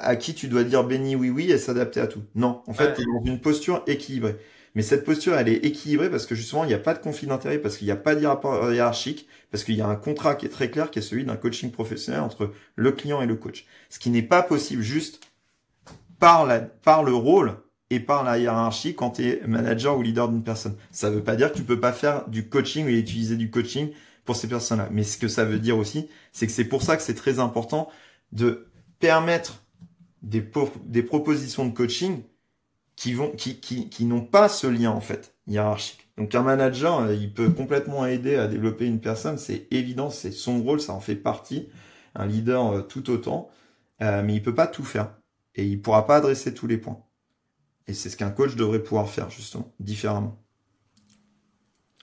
à, 0.03 0.15
qui 0.15 0.35
tu 0.35 0.47
dois 0.47 0.63
dire 0.63 0.83
béni 0.83 1.15
oui 1.15 1.29
oui 1.29 1.51
et 1.51 1.57
s'adapter 1.57 2.01
à 2.01 2.07
tout. 2.07 2.23
Non, 2.35 2.61
en 2.67 2.73
fait, 2.73 2.93
tu 2.93 3.01
es 3.01 3.05
dans 3.05 3.23
une 3.25 3.41
posture 3.41 3.83
équilibrée. 3.87 4.37
Mais 4.75 4.81
cette 4.81 5.05
posture, 5.05 5.35
elle 5.35 5.49
est 5.49 5.65
équilibrée 5.65 6.09
parce 6.09 6.25
que 6.25 6.33
justement, 6.35 6.63
il 6.63 6.67
n'y 6.67 6.73
a 6.73 6.79
pas 6.79 6.93
de 6.93 6.99
conflit 6.99 7.27
d'intérêt, 7.27 7.59
parce 7.59 7.77
qu'il 7.77 7.85
n'y 7.85 7.91
a 7.91 7.95
pas 7.95 8.15
de 8.15 8.25
rapport 8.25 8.71
hiérarchique, 8.73 9.27
parce 9.51 9.63
qu'il 9.63 9.75
y 9.75 9.81
a 9.81 9.87
un 9.87 9.95
contrat 9.95 10.35
qui 10.35 10.47
est 10.47 10.49
très 10.49 10.71
clair, 10.71 10.89
qui 10.89 10.99
est 10.99 11.03
celui 11.03 11.25
d'un 11.25 11.35
coaching 11.35 11.71
professionnel 11.71 12.21
entre 12.21 12.51
le 12.75 12.91
client 12.91 13.21
et 13.21 13.27
le 13.27 13.35
coach. 13.35 13.65
Ce 13.89 13.99
qui 13.99 14.09
n'est 14.09 14.23
pas 14.23 14.41
possible 14.41 14.81
juste 14.81 15.19
par, 16.19 16.45
la, 16.45 16.59
par 16.59 17.03
le 17.03 17.13
rôle 17.13 17.57
et 17.89 17.99
par 17.99 18.23
la 18.23 18.39
hiérarchie 18.39 18.95
quand 18.95 19.11
tu 19.11 19.27
es 19.27 19.41
manager 19.45 19.97
ou 19.97 20.01
leader 20.01 20.29
d'une 20.29 20.43
personne. 20.43 20.75
Ça 20.91 21.09
ne 21.09 21.15
veut 21.15 21.23
pas 21.23 21.35
dire 21.35 21.51
que 21.51 21.57
tu 21.57 21.63
peux 21.63 21.79
pas 21.79 21.93
faire 21.93 22.27
du 22.27 22.49
coaching 22.49 22.85
ou 22.85 22.89
utiliser 22.89 23.35
du 23.35 23.51
coaching 23.51 23.91
pour 24.25 24.35
ces 24.35 24.47
personnes-là. 24.47 24.89
Mais 24.91 25.03
ce 25.03 25.17
que 25.17 25.27
ça 25.27 25.45
veut 25.45 25.59
dire 25.59 25.77
aussi, 25.77 26.07
c'est 26.31 26.47
que 26.47 26.53
c'est 26.53 26.65
pour 26.65 26.81
ça 26.81 26.97
que 26.97 27.03
c'est 27.03 27.13
très 27.13 27.39
important 27.39 27.89
de 28.31 28.67
permettre 28.99 29.61
des 30.23 30.41
propositions 31.03 31.65
de 31.67 31.73
coaching 31.73 32.23
qui 33.03 33.13
vont, 33.13 33.31
qui, 33.31 33.59
qui, 33.59 33.89
qui 33.89 34.05
n'ont 34.05 34.23
pas 34.23 34.47
ce 34.47 34.65
lien 34.65 34.91
en 34.91 35.01
fait 35.01 35.35
hiérarchique. 35.45 36.07
Donc 36.17 36.33
un 36.35 36.41
manager, 36.41 37.01
euh, 37.01 37.13
il 37.13 37.33
peut 37.33 37.49
complètement 37.49 38.05
aider 38.05 38.37
à 38.37 38.47
développer 38.47 38.85
une 38.85 39.01
personne, 39.01 39.37
c'est 39.37 39.67
évident, 39.71 40.09
c'est 40.09 40.31
son 40.31 40.63
rôle, 40.63 40.79
ça 40.79 40.93
en 40.93 41.01
fait 41.01 41.17
partie. 41.17 41.67
Un 42.15 42.27
leader 42.27 42.65
euh, 42.71 42.81
tout 42.81 43.09
autant, 43.09 43.49
euh, 44.01 44.23
mais 44.23 44.35
il 44.35 44.41
peut 44.41 44.55
pas 44.55 44.67
tout 44.67 44.85
faire 44.85 45.17
et 45.53 45.65
il 45.65 45.81
pourra 45.81 46.07
pas 46.07 46.15
adresser 46.15 46.53
tous 46.53 46.65
les 46.65 46.77
points. 46.77 47.03
Et 47.87 47.93
c'est 47.93 48.09
ce 48.09 48.15
qu'un 48.15 48.31
coach 48.31 48.55
devrait 48.55 48.81
pouvoir 48.81 49.09
faire 49.09 49.29
justement, 49.29 49.73
différemment. 49.81 50.41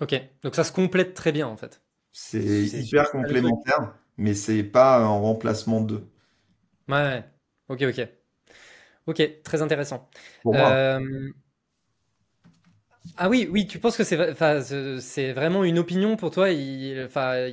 Ok, 0.03 0.15
donc 0.43 0.55
ça 0.55 0.65
se 0.65 0.73
complète 0.73 1.15
très 1.15 1.33
bien 1.33 1.47
en 1.49 1.57
fait. 1.57 1.83
C'est 2.13 2.43
hyper 2.43 3.11
complémentaire, 3.11 3.95
mais 4.19 4.35
c'est 4.35 4.65
pas 4.65 5.03
en 5.07 5.23
remplacement 5.23 5.81
d'eux. 5.81 6.07
Ouais, 6.89 7.25
ok, 7.71 7.85
ok. 7.89 8.20
Ok, 9.07 9.23
très 9.43 9.63
intéressant. 9.63 10.09
Euh, 10.55 11.01
ah 13.17 13.29
oui, 13.29 13.49
oui, 13.51 13.67
tu 13.67 13.79
penses 13.79 13.97
que 13.97 14.05
c'est, 14.05 14.35
c'est 15.01 15.33
vraiment 15.33 15.65
une 15.65 15.79
opinion 15.79 16.17
pour 16.17 16.31
toi 16.31 16.49
enfin, 17.05 17.51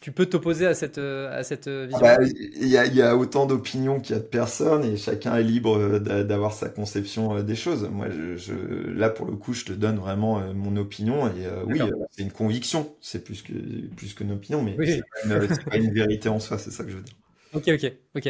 Tu 0.00 0.12
peux 0.12 0.26
t'opposer 0.26 0.66
à 0.66 0.74
cette, 0.74 0.98
à 0.98 1.42
cette 1.42 1.68
vision? 1.68 2.06
bah, 2.06 2.18
Il 2.22 2.68
y, 2.68 2.76
a, 2.76 2.86
y, 2.86 3.02
a, 3.02 3.16
autant 3.16 3.46
d'opinions 3.46 4.00
qu'il 4.00 4.16
y 4.16 4.18
a 4.18 4.22
de 4.22 4.26
personnes 4.26 4.84
et 4.84 4.96
chacun 4.96 5.36
est 5.36 5.42
libre 5.42 5.98
d'avoir 5.98 6.52
sa 6.52 6.68
conception 6.68 7.36
euh, 7.36 7.42
des 7.42 7.54
choses. 7.54 7.88
Moi, 7.92 8.06
je, 8.10 8.54
là, 8.92 9.10
pour 9.10 9.26
le 9.26 9.36
coup, 9.36 9.54
je 9.54 9.64
te 9.64 9.72
donne 9.72 9.98
vraiment 9.98 10.40
euh, 10.40 10.52
mon 10.54 10.76
opinion 10.76 11.26
et 11.28 11.46
oui, 11.66 11.80
c'est 12.10 12.22
une 12.22 12.32
conviction. 12.32 12.94
C'est 13.00 13.22
plus 13.24 13.42
que 13.42 13.52
plus 13.96 14.14
qu'une 14.14 14.32
opinion, 14.32 14.62
mais 14.62 14.78
c'est 14.84 15.02
pas, 15.68 15.76
une 15.76 15.92
vérité 15.92 16.28
en 16.28 16.40
soi. 16.40 16.58
C'est 16.58 16.70
ça 16.70 16.84
que 16.84 16.90
je 16.90 16.96
veux 16.96 17.02
dire. 17.02 17.14
Ok, 17.52 17.68
ok, 17.68 17.84
ok. 18.14 18.26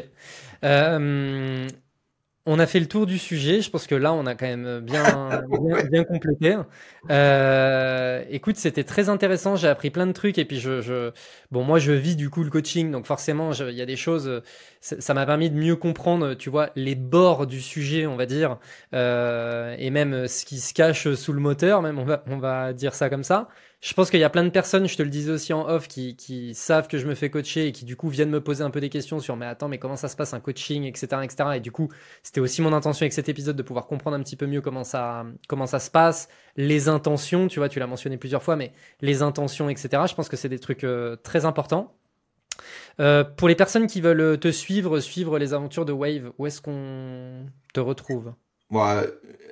On 2.49 2.61
a 2.61 2.67
fait 2.67 2.79
le 2.79 2.87
tour 2.87 3.07
du 3.07 3.19
sujet. 3.19 3.61
Je 3.61 3.71
pense 3.71 3.89
que 3.89 3.97
là, 3.97 4.13
on 4.13 4.25
a 4.25 4.37
quand 4.37 4.47
même 4.47 4.81
bien, 4.81 5.43
bien, 5.91 6.05
complété. 6.05 6.57
Euh, 7.11 8.23
écoute, 8.31 8.57
c'était 8.57 8.85
très 8.85 9.09
intéressant. 9.09 9.57
J'ai 9.57 9.67
appris 9.67 9.91
plein 9.91 10.07
de 10.07 10.13
trucs. 10.13 10.39
Et 10.39 10.45
puis, 10.45 10.61
je, 10.61 11.11
bon, 11.51 11.65
moi, 11.65 11.81
je 11.81 11.91
vis 11.91 12.15
du 12.15 12.31
coup 12.31 12.45
le 12.45 12.51
coaching. 12.51 12.93
Donc, 12.93 13.07
forcément, 13.07 13.53
il 13.53 13.75
y 13.75 13.83
a 13.83 13.87
des 13.87 13.97
choses. 13.97 14.43
Ça 14.81 15.15
m'a 15.15 15.27
permis 15.27 15.51
de 15.51 15.57
mieux 15.57 15.75
comprendre, 15.75 16.35
tu 16.35 16.49
vois, 16.49 16.71
les 16.77 16.95
bords 16.95 17.49
du 17.49 17.61
sujet, 17.61 18.07
on 18.07 18.17
va 18.17 18.27
dire. 18.27 18.59
Euh, 18.95 19.75
et 19.79 19.91
même 19.91 20.29
ce 20.29 20.45
qui 20.45 20.59
se 20.61 20.73
cache 20.73 21.13
sous 21.15 21.33
le 21.33 21.41
moteur, 21.41 21.83
même, 21.83 21.99
on 21.99 22.05
va, 22.05 22.23
on 22.29 22.39
va 22.39 22.73
dire 22.73 22.95
ça 22.95 23.11
comme 23.11 23.25
ça. 23.25 23.49
Je 23.83 23.93
pense 23.93 24.11
qu'il 24.11 24.19
y 24.19 24.25
a 24.25 24.31
plein 24.31 24.43
de 24.43 24.51
personnes, 24.51 24.89
je 24.89 24.97
te 24.97 25.03
le 25.03 25.11
disais 25.11 25.31
aussi 25.31 25.53
en 25.53 25.69
off, 25.69 25.87
qui, 25.87 26.55
savent 26.55 26.89
que 26.89 26.99
je 26.99 27.07
me 27.07 27.15
fais 27.15 27.29
coacher 27.31 27.69
et 27.69 27.73
qui 27.73 27.85
du 27.85 27.95
coup 27.95 28.09
viennent 28.09 28.31
me 28.31 28.41
poser 28.41 28.65
un 28.65 28.71
peu 28.71 28.81
des 28.81 28.89
questions 28.89 29.21
sur 29.21 29.37
mais 29.37 29.47
attends, 29.47 29.69
mais 29.69 29.79
comment 29.79 29.97
ça 29.97 30.09
se 30.09 30.17
passe 30.17 30.33
un 30.35 30.41
coaching, 30.41 30.85
etc. 30.85 31.07
etc. 31.23 31.51
Et 31.57 31.61
du 31.61 31.71
coup, 31.71 31.89
c'était 32.23 32.41
aussi 32.41 32.63
mon 32.63 32.73
intention 32.73 33.05
avec 33.05 33.13
cet 33.13 33.29
épisode 33.29 33.55
de 33.55 33.63
pouvoir 33.63 33.87
comprendre 33.87 34.17
un 34.17 34.23
petit 34.23 34.37
peu 34.37 34.47
mieux 34.47 34.63
comment 34.63 34.83
ça, 34.83 35.27
comment 35.47 35.67
ça 35.67 35.79
se 35.79 35.91
passe, 35.91 36.29
les 36.57 36.89
intentions, 36.89 37.49
tu 37.49 37.59
vois, 37.59 37.69
tu 37.69 37.79
l'as 37.79 37.87
mentionné 37.87 38.17
plusieurs 38.17 38.43
fois, 38.43 38.57
mais 38.57 38.73
les 39.03 39.23
intentions, 39.23 39.69
etc. 39.69 40.05
Je 40.09 40.15
pense 40.15 40.29
que 40.29 40.37
c'est 40.37 40.49
des 40.49 40.59
trucs 40.59 40.85
euh, 40.85 41.17
très 41.17 41.45
importants. 41.45 41.95
Euh, 42.99 43.25
pour 43.25 43.47
les 43.49 43.55
personnes 43.55 43.87
qui 43.87 44.01
veulent 44.01 44.39
te 44.41 44.51
suivre, 44.51 45.01
suivre 45.01 45.39
les 45.39 45.53
aventures 45.53 45.85
de 45.85 45.93
Wave, 45.93 46.33
où 46.39 46.47
est-ce 46.47 46.63
qu'on 46.63 47.47
te 47.75 47.81
retrouve? 47.81 48.33
Bon, 48.71 48.83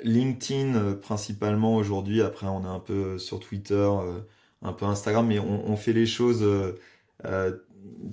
LinkedIn 0.02 0.74
euh, 0.74 0.94
principalement 0.94 1.76
aujourd'hui. 1.76 2.22
Après, 2.22 2.46
on 2.46 2.64
est 2.64 2.68
un 2.68 2.80
peu 2.80 3.18
sur 3.18 3.40
Twitter, 3.40 3.74
euh, 3.74 4.20
un 4.62 4.72
peu 4.72 4.86
Instagram, 4.86 5.26
mais 5.26 5.38
on, 5.38 5.76
fait 5.76 5.92
les 5.92 6.06
choses 6.06 6.42
euh, 6.42 7.52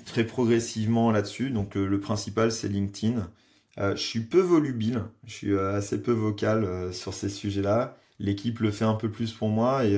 très 0.06 0.26
progressivement 0.26 1.12
là-dessus. 1.12 1.50
Donc, 1.50 1.76
le 1.76 2.00
principal, 2.00 2.52
c'est 2.52 2.68
LinkedIn. 2.68 3.30
je 3.78 3.96
suis 3.96 4.20
peu 4.22 4.42
volubile, 4.42 5.04
je 5.26 5.34
suis 5.34 5.58
assez 5.58 6.02
peu 6.02 6.12
vocal 6.12 6.94
sur 6.94 7.14
ces 7.14 7.30
sujets-là. 7.30 7.98
L'équipe 8.20 8.60
le 8.60 8.70
fait 8.72 8.86
un 8.86 8.96
peu 8.96 9.10
plus 9.10 9.32
pour 9.32 9.50
moi 9.50 9.86
et 9.86 9.98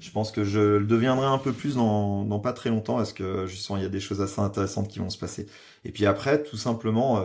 je 0.00 0.10
pense 0.10 0.32
que 0.32 0.44
je 0.44 0.76
le 0.78 0.86
deviendrai 0.86 1.26
un 1.26 1.38
peu 1.38 1.52
plus 1.52 1.76
dans, 1.76 2.40
pas 2.40 2.52
très 2.52 2.70
longtemps 2.70 2.96
parce 2.96 3.12
que 3.12 3.46
je 3.46 3.54
sens 3.54 3.76
qu'il 3.76 3.84
y 3.84 3.86
a 3.86 3.90
des 3.90 4.00
choses 4.00 4.20
assez 4.20 4.40
intéressantes 4.40 4.88
qui 4.88 4.98
vont 4.98 5.08
se 5.08 5.18
passer. 5.18 5.46
Et 5.84 5.92
puis 5.92 6.04
après, 6.04 6.42
tout 6.42 6.56
simplement, 6.56 7.24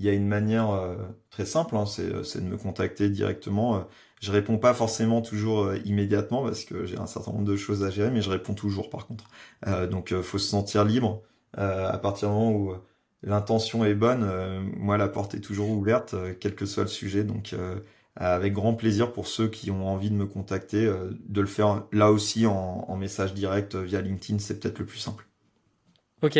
il 0.00 0.06
y 0.06 0.08
a 0.08 0.12
une 0.14 0.26
manière 0.26 0.70
euh, 0.70 0.96
très 1.28 1.44
simple, 1.44 1.76
hein, 1.76 1.84
euh, 1.98 2.22
c'est 2.24 2.40
de 2.42 2.48
me 2.48 2.56
contacter 2.56 3.10
directement. 3.10 3.76
Euh. 3.76 3.80
Je 4.22 4.32
réponds 4.32 4.58
pas 4.58 4.72
forcément 4.74 5.20
toujours 5.20 5.74
immédiatement 5.84 6.42
parce 6.42 6.64
que 6.64 6.86
j'ai 6.86 6.98
un 6.98 7.06
certain 7.06 7.32
nombre 7.32 7.44
de 7.44 7.56
choses 7.56 7.84
à 7.84 7.90
gérer, 7.90 8.10
mais 8.10 8.22
je 8.22 8.30
réponds 8.30 8.54
toujours 8.54 8.90
par 8.90 9.06
contre. 9.06 9.24
donc 9.90 10.12
faut 10.20 10.36
se 10.36 10.46
sentir 10.46 10.84
libre 10.84 11.22
à 11.54 11.96
partir 11.96 12.28
du 12.28 12.34
moment 12.34 12.52
où 12.52 12.74
l'intention 13.22 13.82
est 13.82 13.94
bonne. 13.94 14.28
moi, 14.76 14.98
la 14.98 15.08
porte 15.08 15.34
est 15.34 15.40
toujours 15.40 15.70
ouverte, 15.70 16.14
quel 16.38 16.54
que 16.54 16.66
soit 16.66 16.82
le 16.82 16.90
sujet. 16.90 17.24
Donc 17.24 17.54
avec 18.14 18.52
grand 18.52 18.74
plaisir 18.74 19.14
pour 19.14 19.26
ceux 19.26 19.48
qui 19.48 19.70
ont 19.70 19.88
envie 19.88 20.10
de 20.10 20.16
me 20.16 20.26
contacter, 20.26 20.84
de 20.84 21.40
le 21.40 21.46
faire 21.46 21.86
là 21.90 22.12
aussi 22.12 22.44
en 22.44 22.94
message 22.96 23.32
direct 23.32 23.74
via 23.74 24.02
LinkedIn, 24.02 24.38
c'est 24.38 24.60
peut-être 24.60 24.80
le 24.80 24.84
plus 24.84 24.98
simple. 24.98 25.29
Ok. 26.22 26.38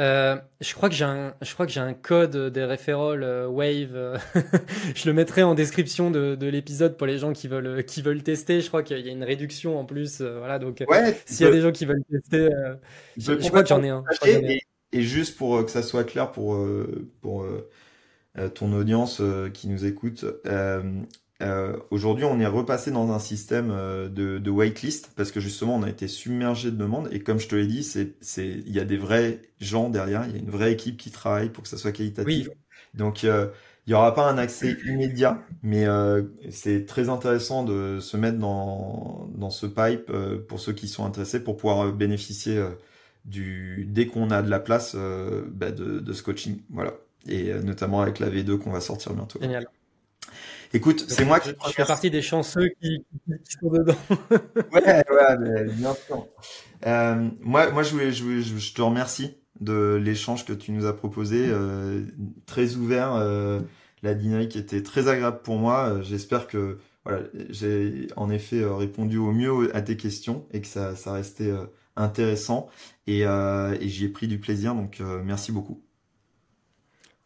Euh, 0.00 0.36
je 0.60 0.74
crois 0.74 0.88
que 0.88 0.94
j'ai 0.94 1.04
un, 1.04 1.34
je 1.40 1.54
crois 1.54 1.66
que 1.66 1.72
j'ai 1.72 1.80
un 1.80 1.94
code 1.94 2.52
des 2.52 2.64
référoles 2.64 3.22
euh, 3.22 3.46
Wave. 3.46 3.94
Euh, 3.94 4.18
je 4.94 5.08
le 5.08 5.14
mettrai 5.14 5.42
en 5.42 5.54
description 5.54 6.10
de, 6.10 6.34
de 6.34 6.46
l'épisode 6.46 6.96
pour 6.96 7.06
les 7.06 7.18
gens 7.18 7.32
qui 7.32 7.48
veulent, 7.48 7.84
qui 7.84 8.02
veulent 8.02 8.22
tester. 8.22 8.60
Je 8.60 8.68
crois 8.68 8.82
qu'il 8.82 8.98
y 8.98 9.08
a 9.08 9.12
une 9.12 9.24
réduction 9.24 9.78
en 9.78 9.84
plus. 9.84 10.20
voilà, 10.20 10.58
donc 10.58 10.84
s'il 11.26 11.46
y 11.46 11.48
a 11.48 11.52
des 11.52 11.60
gens 11.60 11.72
qui 11.72 11.86
veulent 11.86 12.04
tester, 12.10 12.48
je, 13.16 13.32
crois 13.48 13.62
que 13.62 13.68
j'en 13.68 13.82
ai 13.82 13.90
un. 13.90 14.04
Et, 14.26 14.60
et, 14.92 15.02
juste 15.02 15.36
pour 15.36 15.64
que 15.64 15.70
ça 15.70 15.82
soit 15.82 16.04
clair 16.04 16.32
pour 16.32 16.58
pour 17.20 17.46
ton 18.54 18.72
audience 18.72 19.22
qui 19.52 19.68
nous 19.68 19.86
écoute, 19.86 20.24
euh, 21.44 21.76
aujourd'hui, 21.90 22.24
on 22.24 22.40
est 22.40 22.46
repassé 22.46 22.90
dans 22.90 23.12
un 23.12 23.18
système 23.18 23.70
euh, 23.70 24.08
de, 24.08 24.38
de, 24.38 24.50
waitlist 24.50 25.10
parce 25.16 25.30
que 25.30 25.40
justement, 25.40 25.76
on 25.76 25.82
a 25.82 25.90
été 25.90 26.08
submergé 26.08 26.70
de 26.70 26.76
demandes 26.76 27.08
et 27.12 27.20
comme 27.20 27.38
je 27.38 27.48
te 27.48 27.54
l'ai 27.54 27.66
dit, 27.66 27.82
c'est, 27.82 28.14
il 28.38 28.72
y 28.72 28.80
a 28.80 28.84
des 28.84 28.96
vrais 28.96 29.42
gens 29.60 29.90
derrière, 29.90 30.24
il 30.26 30.32
y 30.32 30.36
a 30.36 30.38
une 30.38 30.50
vraie 30.50 30.72
équipe 30.72 30.96
qui 30.96 31.10
travaille 31.10 31.50
pour 31.50 31.62
que 31.62 31.68
ça 31.68 31.76
soit 31.76 31.92
qualitatif. 31.92 32.48
Donc, 32.94 33.24
euh, 33.24 33.48
il 33.86 33.90
n'y 33.90 33.94
aura 33.94 34.14
pas 34.14 34.30
un 34.30 34.38
accès 34.38 34.76
immédiat, 34.86 35.42
mais 35.62 35.84
c'est 36.48 36.86
très 36.86 37.10
intéressant 37.10 37.64
de 37.64 38.00
se 38.00 38.16
mettre 38.16 38.38
dans, 38.38 39.28
dans 39.34 39.50
ce 39.50 39.66
pipe 39.66 40.10
pour 40.48 40.58
ceux 40.58 40.72
qui 40.72 40.88
sont 40.88 41.04
intéressés 41.04 41.44
pour 41.44 41.58
pouvoir 41.58 41.92
bénéficier 41.92 42.66
du 43.26 43.86
dès 43.90 44.06
qu'on 44.06 44.30
a 44.30 44.40
de 44.40 44.48
la 44.48 44.58
place 44.58 44.96
bah, 44.96 45.70
de, 45.70 45.98
de 45.98 46.12
ce 46.14 46.22
coaching. 46.22 46.62
Voilà. 46.70 46.94
Et 47.28 47.52
notamment 47.62 48.00
avec 48.00 48.20
la 48.20 48.30
V2 48.30 48.56
qu'on 48.56 48.70
va 48.70 48.80
sortir 48.80 49.12
bientôt. 49.12 49.38
Génial. 49.38 49.68
Écoute, 50.74 51.04
c'est 51.08 51.24
moi 51.24 51.38
qui. 51.38 51.50
Je, 51.50 51.72
fais 51.72 51.84
partie 51.84 52.10
des 52.10 52.20
chanceux 52.20 52.68
qui, 52.82 53.06
sont 53.60 53.70
dedans. 53.70 53.94
ouais, 54.72 55.04
ouais, 55.08 55.64
bien 55.72 55.94
sûr. 55.94 56.26
Euh, 56.84 57.30
moi, 57.40 57.70
moi, 57.70 57.84
je, 57.84 57.90
voulais, 57.92 58.10
je, 58.10 58.40
je, 58.40 58.74
te 58.74 58.82
remercie 58.82 59.36
de 59.60 59.94
l'échange 60.02 60.44
que 60.44 60.52
tu 60.52 60.72
nous 60.72 60.84
as 60.84 60.96
proposé, 60.96 61.46
euh, 61.48 62.02
très 62.46 62.74
ouvert. 62.74 63.14
Euh, 63.14 63.60
la 64.02 64.14
dynamique 64.14 64.56
était 64.56 64.82
très 64.82 65.06
agréable 65.06 65.42
pour 65.44 65.58
moi. 65.58 66.02
J'espère 66.02 66.48
que 66.48 66.78
voilà, 67.04 67.20
j'ai 67.50 68.08
en 68.16 68.28
effet 68.28 68.64
répondu 68.64 69.16
au 69.16 69.30
mieux 69.30 69.74
à 69.76 69.80
tes 69.80 69.96
questions 69.96 70.44
et 70.52 70.60
que 70.60 70.66
ça, 70.66 70.96
ça 70.96 71.12
restait 71.12 71.52
intéressant. 71.94 72.68
Et, 73.06 73.20
et 73.20 73.88
j'y 73.88 74.06
ai 74.06 74.08
pris 74.08 74.26
du 74.26 74.40
plaisir. 74.40 74.74
Donc, 74.74 75.00
merci 75.22 75.52
beaucoup. 75.52 75.80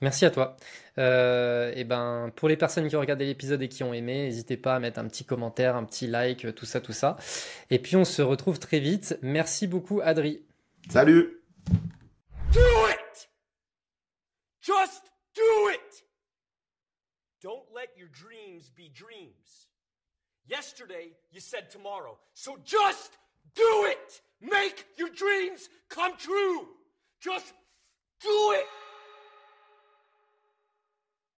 Merci 0.01 0.25
à 0.27 0.31
toi. 0.31 0.57
Euh, 0.99 1.73
et 1.77 1.85
ben, 1.85 2.33
pour 2.35 2.49
les 2.49 2.57
personnes 2.57 2.89
qui 2.89 2.97
ont 2.97 3.01
regardé 3.01 3.25
l'épisode 3.25 3.63
et 3.63 3.69
qui 3.69 3.85
ont 3.85 3.95
aimé, 3.95 4.25
n'hésitez 4.25 4.57
pas 4.57 4.75
à 4.75 4.79
mettre 4.81 4.99
un 4.99 5.07
petit 5.07 5.25
commentaire, 5.25 5.77
un 5.77 5.85
petit 5.85 6.09
like, 6.09 6.55
tout 6.55 6.67
ça, 6.67 6.81
tout 6.81 6.93
ça. 6.93 7.17
Et 7.71 7.79
puis 7.79 7.97
on 7.97 8.05
se 8.05 8.21
retrouve 8.21 8.59
très 8.59 8.81
vite. 8.81 9.19
Merci 9.23 9.67
beaucoup, 9.69 10.01
Adri. 10.03 10.43
Salut. 10.91 11.41
Do 12.53 12.61
it. 12.89 13.29
Just 14.61 15.05
do 15.35 15.71
it. 15.71 16.05
Don't 17.43 17.65
let 17.73 17.91
your 17.97 18.09
dreams 18.09 18.71
be 18.77 18.91
dreams. 18.93 19.69
Yesterday 20.49 21.13
you 21.31 21.41
said 21.41 21.71
tomorrow, 21.71 22.19
so 22.35 22.57
just 22.65 23.19
do 23.55 23.87
it. 23.87 24.23
Make 24.41 24.87
your 24.97 25.11
dreams 25.11 25.69
come 25.89 26.17
true. 26.17 26.69
Just 27.21 27.55
do 28.21 28.53
it. 28.55 28.67